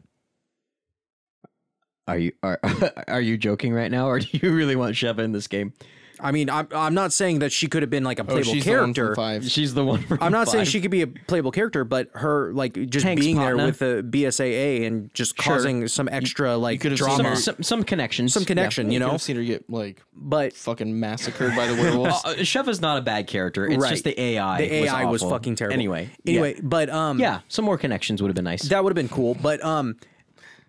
Are 2.08 2.18
you 2.18 2.32
are 2.42 2.60
are 3.08 3.20
you 3.20 3.36
joking 3.36 3.72
right 3.72 3.90
now, 3.90 4.06
or 4.06 4.20
do 4.20 4.28
you 4.32 4.54
really 4.54 4.76
want 4.76 4.94
Sheva 4.94 5.18
in 5.20 5.32
this 5.32 5.48
game? 5.48 5.72
I 6.20 6.32
mean, 6.32 6.48
I'm 6.50 6.66
I'm 6.72 6.94
not 6.94 7.12
saying 7.12 7.40
that 7.40 7.52
she 7.52 7.66
could 7.66 7.82
have 7.82 7.90
been 7.90 8.04
like 8.04 8.18
a 8.18 8.22
Oh, 8.22 8.26
playable 8.26 8.52
she's 8.52 8.64
the 8.64 8.70
one 8.72 8.78
from 8.80 8.94
character. 8.94 9.14
five. 9.14 9.44
She's 9.50 9.74
the 9.74 9.84
one. 9.84 10.02
From 10.02 10.18
I'm 10.20 10.32
not 10.32 10.48
saying 10.48 10.64
five. 10.64 10.72
she 10.72 10.80
could 10.80 10.90
be 10.90 11.02
a 11.02 11.06
playable 11.06 11.50
character, 11.50 11.84
but 11.84 12.10
her 12.14 12.52
like 12.52 12.74
just 12.90 13.04
Hank's 13.04 13.20
being 13.24 13.36
there 13.36 13.56
partner. 13.56 13.66
with 13.66 13.78
the 13.78 14.02
BSAA 14.08 14.86
and 14.86 15.12
just 15.14 15.36
causing 15.36 15.86
some 15.88 16.08
extra 16.10 16.56
like 16.56 16.80
could 16.80 16.92
have 16.92 16.98
seen 16.98 17.08
drama, 17.08 17.30
her- 17.30 17.36
some, 17.36 17.54
some 17.56 17.62
some 17.62 17.84
connections. 17.84 18.32
some 18.32 18.44
connection, 18.44 18.90
you 18.90 18.98
could 18.98 19.06
know. 19.06 19.12
have 19.12 19.22
seen 19.22 19.36
her 19.36 19.42
get 19.44 19.68
like 19.70 20.02
But 20.14 20.52
fucking 20.54 20.98
massacred 20.98 21.54
by 21.54 21.66
the 21.66 21.74
werewolves. 21.74 22.16
Uh, 22.26 22.30
is 22.70 22.80
not 22.80 22.98
a 22.98 23.02
bad 23.02 23.26
character. 23.26 23.66
It's 23.66 23.76
Right. 23.76 23.90
just 23.90 24.04
the 24.04 24.18
AI. 24.20 24.58
the 24.58 24.74
AI 24.74 25.04
was, 25.04 25.22
awful. 25.22 25.30
fucking 25.36 25.56
terrible. 25.56 25.74
Anyway, 25.74 26.08
anyway, 26.26 26.58
but 26.62 26.88
um, 26.90 27.18
yeah. 27.20 27.26
yeah, 27.34 27.40
some 27.48 27.64
more 27.64 27.76
connections 27.78 28.22
would 28.22 28.28
have 28.28 28.34
been 28.34 28.44
nice. 28.44 28.62
that 28.62 28.82
would 28.82 28.90
have 28.90 28.94
been 28.96 29.08
cool. 29.14 29.34
But 29.34 29.62
um, 29.64 29.96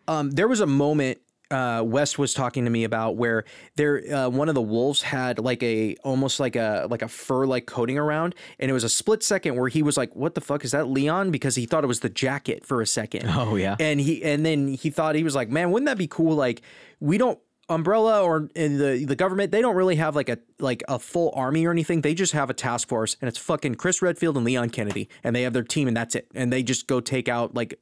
um, 0.08 0.32
there 0.32 0.48
was 0.48 0.60
a 0.60 0.68
moment 0.68 1.20
uh, 1.50 1.82
West 1.86 2.20
was 2.20 2.34
talking 2.34 2.66
to 2.66 2.70
me 2.70 2.84
about 2.84 3.16
where 3.16 3.46
there 3.76 4.04
uh, 4.14 4.30
one 4.30 4.50
of 4.50 4.56
the 4.56 4.62
wolves 4.62 5.02
had 5.02 5.40
like 5.40 5.64
a 5.64 5.96
almost 6.04 6.40
like 6.40 6.56
a 6.56 6.88
like 6.90 7.02
a 7.02 7.08
fur 7.08 7.46
like 7.46 7.66
coating 7.66 7.98
around, 7.98 8.36
and 8.60 8.70
it 8.70 8.74
was 8.74 8.84
a 8.84 8.90
split 8.90 9.24
second 9.24 9.56
where 9.56 9.70
he 9.70 9.82
was 9.82 9.98
like, 9.98 10.16
"What 10.16 10.36
the 10.36 10.42
fuck 10.42 10.66
is 10.66 10.72
that, 10.72 10.88
Leon?" 10.90 11.32
Because 11.32 11.56
he 11.56 11.66
thought 11.66 11.84
it 11.84 11.88
was 11.88 12.02
the 12.02 12.10
jacket 12.10 12.66
for 12.66 12.82
a 12.82 12.88
second. 12.88 13.28
Oh, 13.38 13.56
yeah. 13.56 13.76
and 13.80 14.00
he 14.02 14.24
and 14.24 14.46
then 14.46 14.68
he 14.68 14.90
thought 14.90 15.16
he 15.16 15.24
was 15.24 15.36
like, 15.36 15.50
"Man, 15.50 15.72
wouldn't 15.72 15.86
that 15.88 15.98
be 15.98 16.08
cool?" 16.08 16.36
Like 16.36 16.62
we 17.00 17.18
don't. 17.18 17.40
Umbrella 17.70 18.24
or 18.24 18.48
in 18.56 18.78
the 18.78 19.04
the 19.04 19.16
government, 19.18 19.52
they 19.52 19.62
don't 19.62 19.76
really 19.76 19.98
have 19.98 20.16
like 20.16 20.30
a 20.30 20.38
like 20.58 20.84
a 20.88 20.98
full 20.98 21.34
army 21.36 21.66
or 21.66 21.72
anything. 21.72 22.00
They 22.00 22.14
just 22.14 22.32
have 22.32 22.50
a 22.50 22.54
task 22.54 22.88
force, 22.88 23.18
and 23.20 23.28
it's 23.28 23.38
fucking 23.38 23.76
Chris 23.76 24.02
Redfield 24.02 24.38
and 24.38 24.46
Leon 24.46 24.70
Kennedy, 24.70 25.10
and 25.22 25.36
they 25.36 25.42
have 25.42 25.52
their 25.52 25.64
team, 25.64 25.90
and 25.90 25.98
that's 25.98 26.16
it. 26.16 26.30
And 26.34 26.52
they 26.52 26.64
just 26.64 26.88
go 26.88 27.02
take 27.02 27.28
out 27.28 27.56
like 27.56 27.78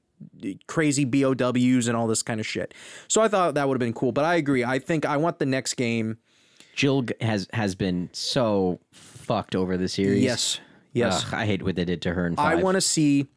crazy 0.68 1.06
BOWs 1.06 1.88
and 1.88 1.95
all 1.95 2.07
this 2.07 2.22
kind 2.23 2.39
of 2.39 2.45
shit. 2.45 2.73
So 3.07 3.22
I 3.22 3.27
thought 3.27 3.56
that 3.56 3.68
would 3.68 3.76
have 3.76 3.80
been 3.80 3.93
cool. 3.93 4.11
But 4.11 4.26
I 4.26 4.35
agree. 4.35 4.64
I 4.64 4.80
think 4.80 5.06
I 5.06 5.18
want 5.18 5.39
the 5.39 5.45
next 5.45 5.76
game. 5.76 6.18
Jill 6.76 7.06
has 7.22 7.47
has 7.53 7.76
been 7.76 8.10
so 8.11 8.80
fucked 8.91 9.56
over 9.56 9.77
the 9.77 9.88
series. 9.88 10.23
Yes. 10.23 10.60
Yes. 10.93 11.26
Ugh, 11.27 11.34
I 11.34 11.45
hate 11.45 11.64
what 11.64 11.76
they 11.76 11.85
did 11.85 12.02
to 12.03 12.14
her 12.14 12.26
in 12.26 12.35
I 12.38 12.56
want 12.56 12.76
to 12.76 12.81
see 12.81 13.27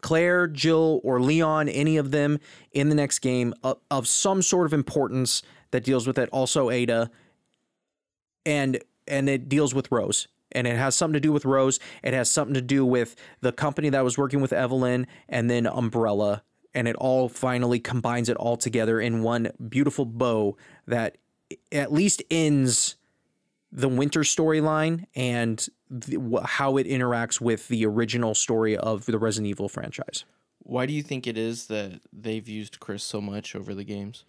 Claire, 0.00 0.46
Jill, 0.46 1.00
or 1.02 1.20
Leon, 1.20 1.68
any 1.68 1.96
of 1.96 2.10
them 2.10 2.38
in 2.72 2.90
the 2.90 2.94
next 2.94 3.20
game 3.20 3.54
of, 3.64 3.78
of 3.90 4.06
some 4.06 4.42
sort 4.42 4.66
of 4.66 4.72
importance 4.72 5.42
that 5.70 5.82
deals 5.82 6.06
with 6.06 6.18
it. 6.18 6.28
Also 6.30 6.70
Ada, 6.70 7.10
and 8.44 8.78
and 9.08 9.28
it 9.28 9.48
deals 9.48 9.74
with 9.74 9.90
Rose, 9.90 10.28
and 10.54 10.66
it 10.66 10.76
has 10.76 10.94
something 10.94 11.14
to 11.14 11.20
do 11.20 11.32
with 11.32 11.44
Rose. 11.44 11.80
It 12.02 12.14
has 12.14 12.30
something 12.30 12.54
to 12.54 12.60
do 12.62 12.84
with 12.86 13.16
the 13.40 13.52
company 13.52 13.88
that 13.90 14.04
was 14.04 14.16
working 14.16 14.40
with 14.40 14.52
Evelyn, 14.52 15.06
and 15.28 15.50
then 15.50 15.66
Umbrella, 15.66 16.42
and 16.74 16.88
it 16.88 16.96
all 16.96 17.28
finally 17.28 17.80
combines 17.80 18.28
it 18.28 18.36
all 18.36 18.56
together 18.56 19.00
in 19.00 19.22
one 19.22 19.50
beautiful 19.68 20.04
bow 20.04 20.56
that 20.86 21.18
at 21.70 21.92
least 21.92 22.22
ends 22.30 22.96
the 23.70 23.88
winter 23.88 24.20
storyline 24.20 25.04
and 25.14 25.68
the, 25.90 26.40
how 26.44 26.76
it 26.76 26.86
interacts 26.86 27.40
with 27.40 27.68
the 27.68 27.84
original 27.84 28.34
story 28.34 28.76
of 28.76 29.04
the 29.06 29.18
Resident 29.18 29.50
Evil 29.50 29.68
franchise. 29.68 30.24
Why 30.60 30.86
do 30.86 30.92
you 30.92 31.02
think 31.02 31.26
it 31.26 31.36
is 31.36 31.66
that 31.66 32.00
they've 32.12 32.48
used 32.48 32.80
Chris 32.80 33.02
so 33.04 33.20
much 33.20 33.54
over 33.54 33.74
the 33.74 33.84
games? 33.84 34.24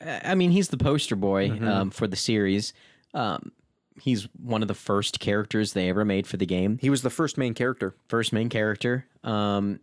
I 0.00 0.20
I 0.24 0.34
mean, 0.34 0.50
he's 0.50 0.68
the 0.68 0.76
poster 0.76 1.16
boy 1.16 1.48
Mm-hmm. 1.48 1.66
um, 1.68 1.90
for 1.90 2.06
the 2.06 2.16
series. 2.16 2.74
Um, 3.14 3.52
he's 4.00 4.28
one 4.42 4.62
of 4.62 4.68
the 4.68 4.74
first 4.74 5.20
characters 5.20 5.72
they 5.72 5.88
ever 5.88 6.04
made 6.04 6.26
for 6.26 6.36
the 6.36 6.46
game. 6.46 6.78
He 6.80 6.90
was 6.90 7.02
the 7.02 7.10
first 7.10 7.38
main 7.38 7.54
character. 7.54 7.94
First 8.08 8.32
main 8.32 8.48
character. 8.48 9.06
Um, 9.22 9.80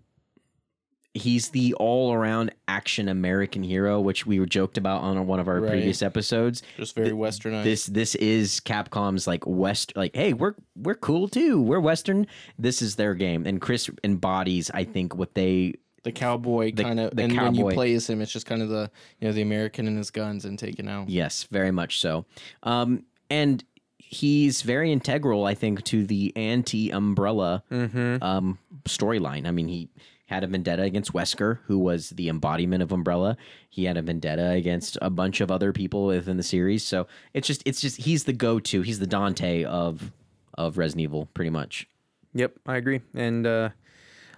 he's 1.13 1.49
the 1.49 1.73
all-around 1.73 2.51
action 2.69 3.09
American 3.09 3.63
hero, 3.63 3.99
which 3.99 4.25
we 4.25 4.39
were 4.39 4.45
joked 4.45 4.77
about 4.77 5.01
on 5.01 5.27
one 5.27 5.39
of 5.41 5.47
our 5.49 5.59
Right. 5.59 5.71
previous 5.71 6.01
episodes. 6.01 6.63
Just 6.77 6.95
very 6.95 7.09
westernized. 7.11 7.63
This 7.65 7.85
this 7.87 8.15
is 8.15 8.61
Capcom's 8.61 9.27
like 9.27 9.45
west 9.45 9.91
like 9.95 10.15
hey 10.15 10.31
we're 10.33 10.55
we're 10.75 10.95
cool 10.95 11.27
too 11.27 11.61
we're 11.61 11.81
western 11.81 12.27
this 12.57 12.81
is 12.81 12.95
their 12.95 13.13
game 13.13 13.45
and 13.45 13.59
Chris 13.59 13.89
embodies 14.05 14.71
I 14.73 14.85
think 14.85 15.15
what 15.15 15.33
they 15.35 15.73
the 16.03 16.11
cowboy 16.13 16.71
kind 16.73 16.99
of, 16.99 17.15
the 17.15 17.23
and 17.23 17.35
when 17.37 17.53
you 17.55 17.61
cowboy. 17.63 17.73
play 17.75 17.93
as 17.93 18.09
him, 18.09 18.21
it's 18.21 18.31
just 18.31 18.45
kind 18.47 18.61
of 18.63 18.69
the 18.69 18.89
you 19.19 19.27
know 19.27 19.33
the 19.33 19.41
American 19.43 19.85
and 19.87 19.97
his 19.97 20.09
guns 20.11 20.45
and 20.45 20.57
taken 20.57 20.87
out. 20.87 21.09
Yes, 21.09 21.43
very 21.51 21.69
much 21.71 21.99
so. 21.99 22.25
Um, 22.63 23.03
and 23.29 23.63
he's 24.11 24.61
very 24.61 24.91
integral, 24.91 25.45
I 25.45 25.55
think, 25.55 25.83
to 25.85 26.05
the 26.05 26.31
anti-umbrella 26.35 27.63
um, 27.71 28.59
storyline. 28.85 29.47
I 29.47 29.51
mean, 29.51 29.69
he 29.69 29.89
had 30.27 30.43
a 30.43 30.47
vendetta 30.47 30.83
against 30.83 31.13
Wesker, 31.13 31.59
who 31.65 31.79
was 31.79 32.11
the 32.11 32.29
embodiment 32.29 32.83
of 32.83 32.91
Umbrella. 32.91 33.37
He 33.69 33.85
had 33.85 33.97
a 33.97 34.01
vendetta 34.01 34.51
against 34.51 34.97
a 35.01 35.09
bunch 35.09 35.41
of 35.41 35.49
other 35.49 35.73
people 35.73 36.05
within 36.05 36.37
the 36.37 36.43
series. 36.43 36.83
So 36.83 37.07
it's 37.33 37.47
just, 37.47 37.63
it's 37.65 37.81
just, 37.81 37.97
he's 37.97 38.25
the 38.25 38.33
go-to. 38.33 38.81
He's 38.81 38.99
the 38.99 39.07
Dante 39.07 39.63
of 39.63 40.11
of 40.55 40.77
Resident 40.77 41.03
Evil, 41.03 41.27
pretty 41.33 41.49
much. 41.49 41.87
Yep, 42.33 42.53
I 42.67 42.75
agree. 42.75 42.99
And 43.15 43.47
uh, 43.47 43.69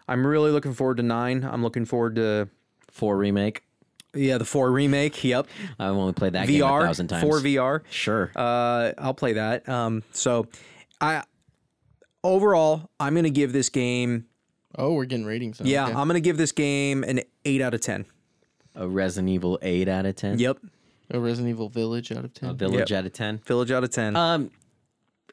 I'm 0.08 0.26
really 0.26 0.52
looking 0.52 0.74
forward 0.74 0.98
to 0.98 1.04
nine. 1.04 1.44
I'm 1.44 1.64
looking 1.64 1.86
forward 1.86 2.16
to 2.16 2.50
Four 2.92 3.18
remake. 3.18 3.64
Yeah 4.14 4.38
the 4.38 4.46
four 4.46 4.72
remake. 4.72 5.24
Yep, 5.24 5.48
I've 5.80 5.92
only 5.92 6.14
played 6.14 6.34
that 6.34 6.48
game 6.48 6.64
a 6.64 6.68
thousand 6.68 7.08
times. 7.08 7.24
four 7.24 7.40
VR. 7.40 7.82
Sure. 7.90 8.32
Uh, 8.36 8.92
I'll 8.98 9.14
play 9.14 9.34
that. 9.34 9.68
Um, 9.68 10.04
so 10.12 10.48
I 11.02 11.24
overall 12.24 12.90
I'm 13.00 13.16
gonna 13.16 13.30
give 13.30 13.54
this 13.54 13.70
game. 13.70 14.26
Oh, 14.78 14.94
we're 14.94 15.06
getting 15.06 15.26
ratings. 15.26 15.60
now. 15.60 15.68
Yeah, 15.68 15.84
Okay. 15.88 15.94
I'm 15.96 16.08
gonna 16.08 16.20
give 16.20 16.38
this 16.38 16.52
game 16.52 17.04
an 17.04 17.22
eight 17.46 17.62
out 17.62 17.74
of 17.74 17.82
ten. 17.82 18.06
a 18.76 18.88
Resident 18.88 19.30
Evil 19.32 19.60
eight 19.62 19.88
out 19.88 20.06
of 20.06 20.16
ten. 20.16 20.40
Yep, 20.40 20.58
a 21.12 21.20
Resident 21.20 21.50
Evil 21.52 21.70
Village 21.70 22.12
out 22.12 22.26
of 22.26 22.34
ten. 22.34 22.50
A 22.50 22.54
Village 22.54 22.92
out 22.92 23.06
of 23.06 23.14
ten. 23.14 23.38
Village 23.46 23.72
out 23.72 23.84
of 23.84 23.92
ten. 23.92 24.16
Um, 24.16 24.52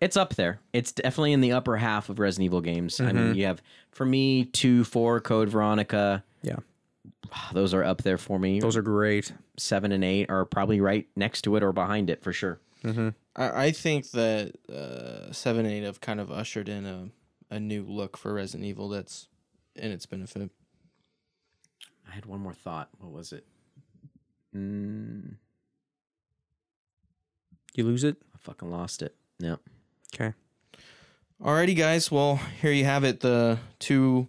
it's 0.00 0.16
up 0.16 0.34
there. 0.34 0.60
It's 0.72 0.92
definitely 0.92 1.32
in 1.32 1.40
the 1.42 1.52
upper 1.52 1.76
half 1.76 2.08
of 2.08 2.18
Resident 2.18 2.46
Evil 2.46 2.60
games. 2.60 3.00
I 3.00 3.04
Mm-hmm. 3.04 3.16
mean, 3.16 3.34
you 3.34 3.46
have 3.46 3.62
for 3.92 4.04
me 4.06 4.44
two, 4.46 4.84
four, 4.84 5.20
Code 5.20 5.48
Veronica. 5.48 6.22
yeah, 6.42 6.56
Those 7.52 7.72
are 7.74 7.84
up 7.84 8.02
there 8.02 8.18
for 8.18 8.38
me. 8.38 8.60
those 8.60 8.76
are 8.76 8.82
great. 8.82 9.32
seven 9.56 9.92
and 9.92 10.02
eight 10.04 10.28
are 10.30 10.44
probably 10.44 10.80
right 10.80 11.06
next 11.16 11.42
to 11.42 11.56
it 11.56 11.62
or 11.62 11.72
behind 11.72 12.10
it 12.10 12.22
for 12.22 12.32
sure. 12.32 12.60
I, 12.84 13.12
I 13.36 13.70
think 13.72 14.10
that 14.12 14.52
uh, 14.72 15.32
seven 15.32 15.66
and 15.66 15.74
eight 15.74 15.82
have 15.84 16.00
kind 16.00 16.18
of 16.20 16.30
ushered 16.30 16.68
in 16.68 16.86
a 16.86 17.08
a 17.50 17.58
new 17.60 17.82
look 17.84 18.16
for 18.16 18.32
Resident 18.34 18.64
Evil. 18.68 18.88
That's 18.88 19.28
in 19.76 19.90
its 19.90 20.06
benefit. 20.06 20.50
I 22.08 22.14
had 22.14 22.26
one 22.26 22.40
more 22.40 22.54
thought. 22.54 22.88
What 22.98 23.12
was 23.12 23.32
it? 23.32 23.44
Mm, 24.56 25.34
You 27.74 27.84
lose 27.84 28.04
it. 28.04 28.16
I 28.34 28.38
fucking 28.38 28.70
lost 28.70 29.02
it. 29.02 29.14
No. 29.38 29.58
Okay. 30.14 30.32
Alrighty, 31.42 31.76
guys. 31.76 32.10
Well, 32.10 32.40
here 32.60 32.72
you 32.72 32.84
have 32.84 33.04
it. 33.04 33.20
The 33.20 33.58
two 33.78 34.28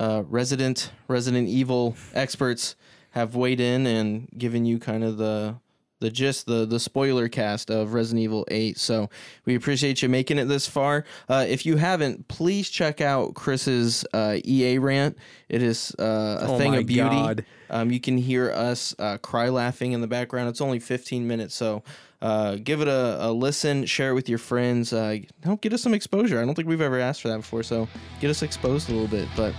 uh, 0.00 0.22
resident 0.26 0.90
Resident 1.06 1.48
Evil 1.48 1.94
experts 2.14 2.74
have 3.10 3.34
weighed 3.34 3.60
in 3.60 3.86
and 3.86 4.28
given 4.36 4.64
you 4.64 4.78
kind 4.78 5.04
of 5.04 5.18
the 5.18 5.56
the 6.00 6.10
gist, 6.10 6.46
the 6.46 6.64
the 6.64 6.80
spoiler 6.80 7.28
cast 7.28 7.70
of 7.70 7.92
Resident 7.92 8.22
Evil 8.24 8.46
8. 8.50 8.78
So 8.78 9.10
we 9.44 9.54
appreciate 9.54 10.00
you 10.00 10.08
making 10.08 10.38
it 10.38 10.46
this 10.46 10.66
far. 10.66 11.04
Uh, 11.28 11.44
if 11.46 11.66
you 11.66 11.76
haven't, 11.76 12.26
please 12.28 12.70
check 12.70 13.02
out 13.02 13.34
Chris's 13.34 14.06
uh, 14.14 14.38
EA 14.42 14.78
rant. 14.78 15.18
It 15.50 15.62
is 15.62 15.94
uh, 15.98 16.38
a 16.40 16.46
Oh 16.48 16.58
thing 16.58 16.74
of 16.74 16.86
beauty. 16.86 17.44
Um, 17.68 17.90
you 17.90 18.00
can 18.00 18.16
hear 18.16 18.50
us 18.50 18.94
uh, 18.98 19.18
cry 19.18 19.50
laughing 19.50 19.92
in 19.92 20.00
the 20.00 20.08
background. 20.08 20.48
It's 20.48 20.62
only 20.62 20.80
15 20.80 21.28
minutes, 21.28 21.54
so 21.54 21.82
uh, 22.22 22.56
give 22.62 22.80
it 22.80 22.88
a, 22.88 23.26
a 23.26 23.32
listen. 23.32 23.86
Share 23.86 24.10
it 24.10 24.14
with 24.14 24.28
your 24.28 24.38
friends. 24.38 24.92
Uh, 24.92 25.18
help 25.42 25.60
get 25.60 25.72
us 25.72 25.82
some 25.82 25.94
exposure. 25.94 26.40
I 26.40 26.44
don't 26.44 26.54
think 26.54 26.68
we've 26.68 26.80
ever 26.80 26.98
asked 27.00 27.22
for 27.22 27.28
that 27.28 27.38
before, 27.38 27.62
so 27.62 27.88
get 28.20 28.30
us 28.30 28.42
exposed 28.42 28.88
a 28.90 28.92
little 28.92 29.08
bit. 29.08 29.28
But 29.36 29.54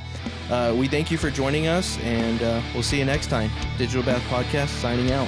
uh, 0.49 0.75
we 0.77 0.87
thank 0.87 1.09
you 1.11 1.17
for 1.17 1.29
joining 1.31 1.67
us, 1.67 1.97
and 1.99 2.41
uh, 2.41 2.61
we'll 2.73 2.83
see 2.83 2.99
you 2.99 3.05
next 3.05 3.27
time. 3.27 3.49
Digital 3.77 4.03
Bath 4.03 4.23
Podcast 4.23 4.69
signing 4.79 5.11
out. 5.11 5.27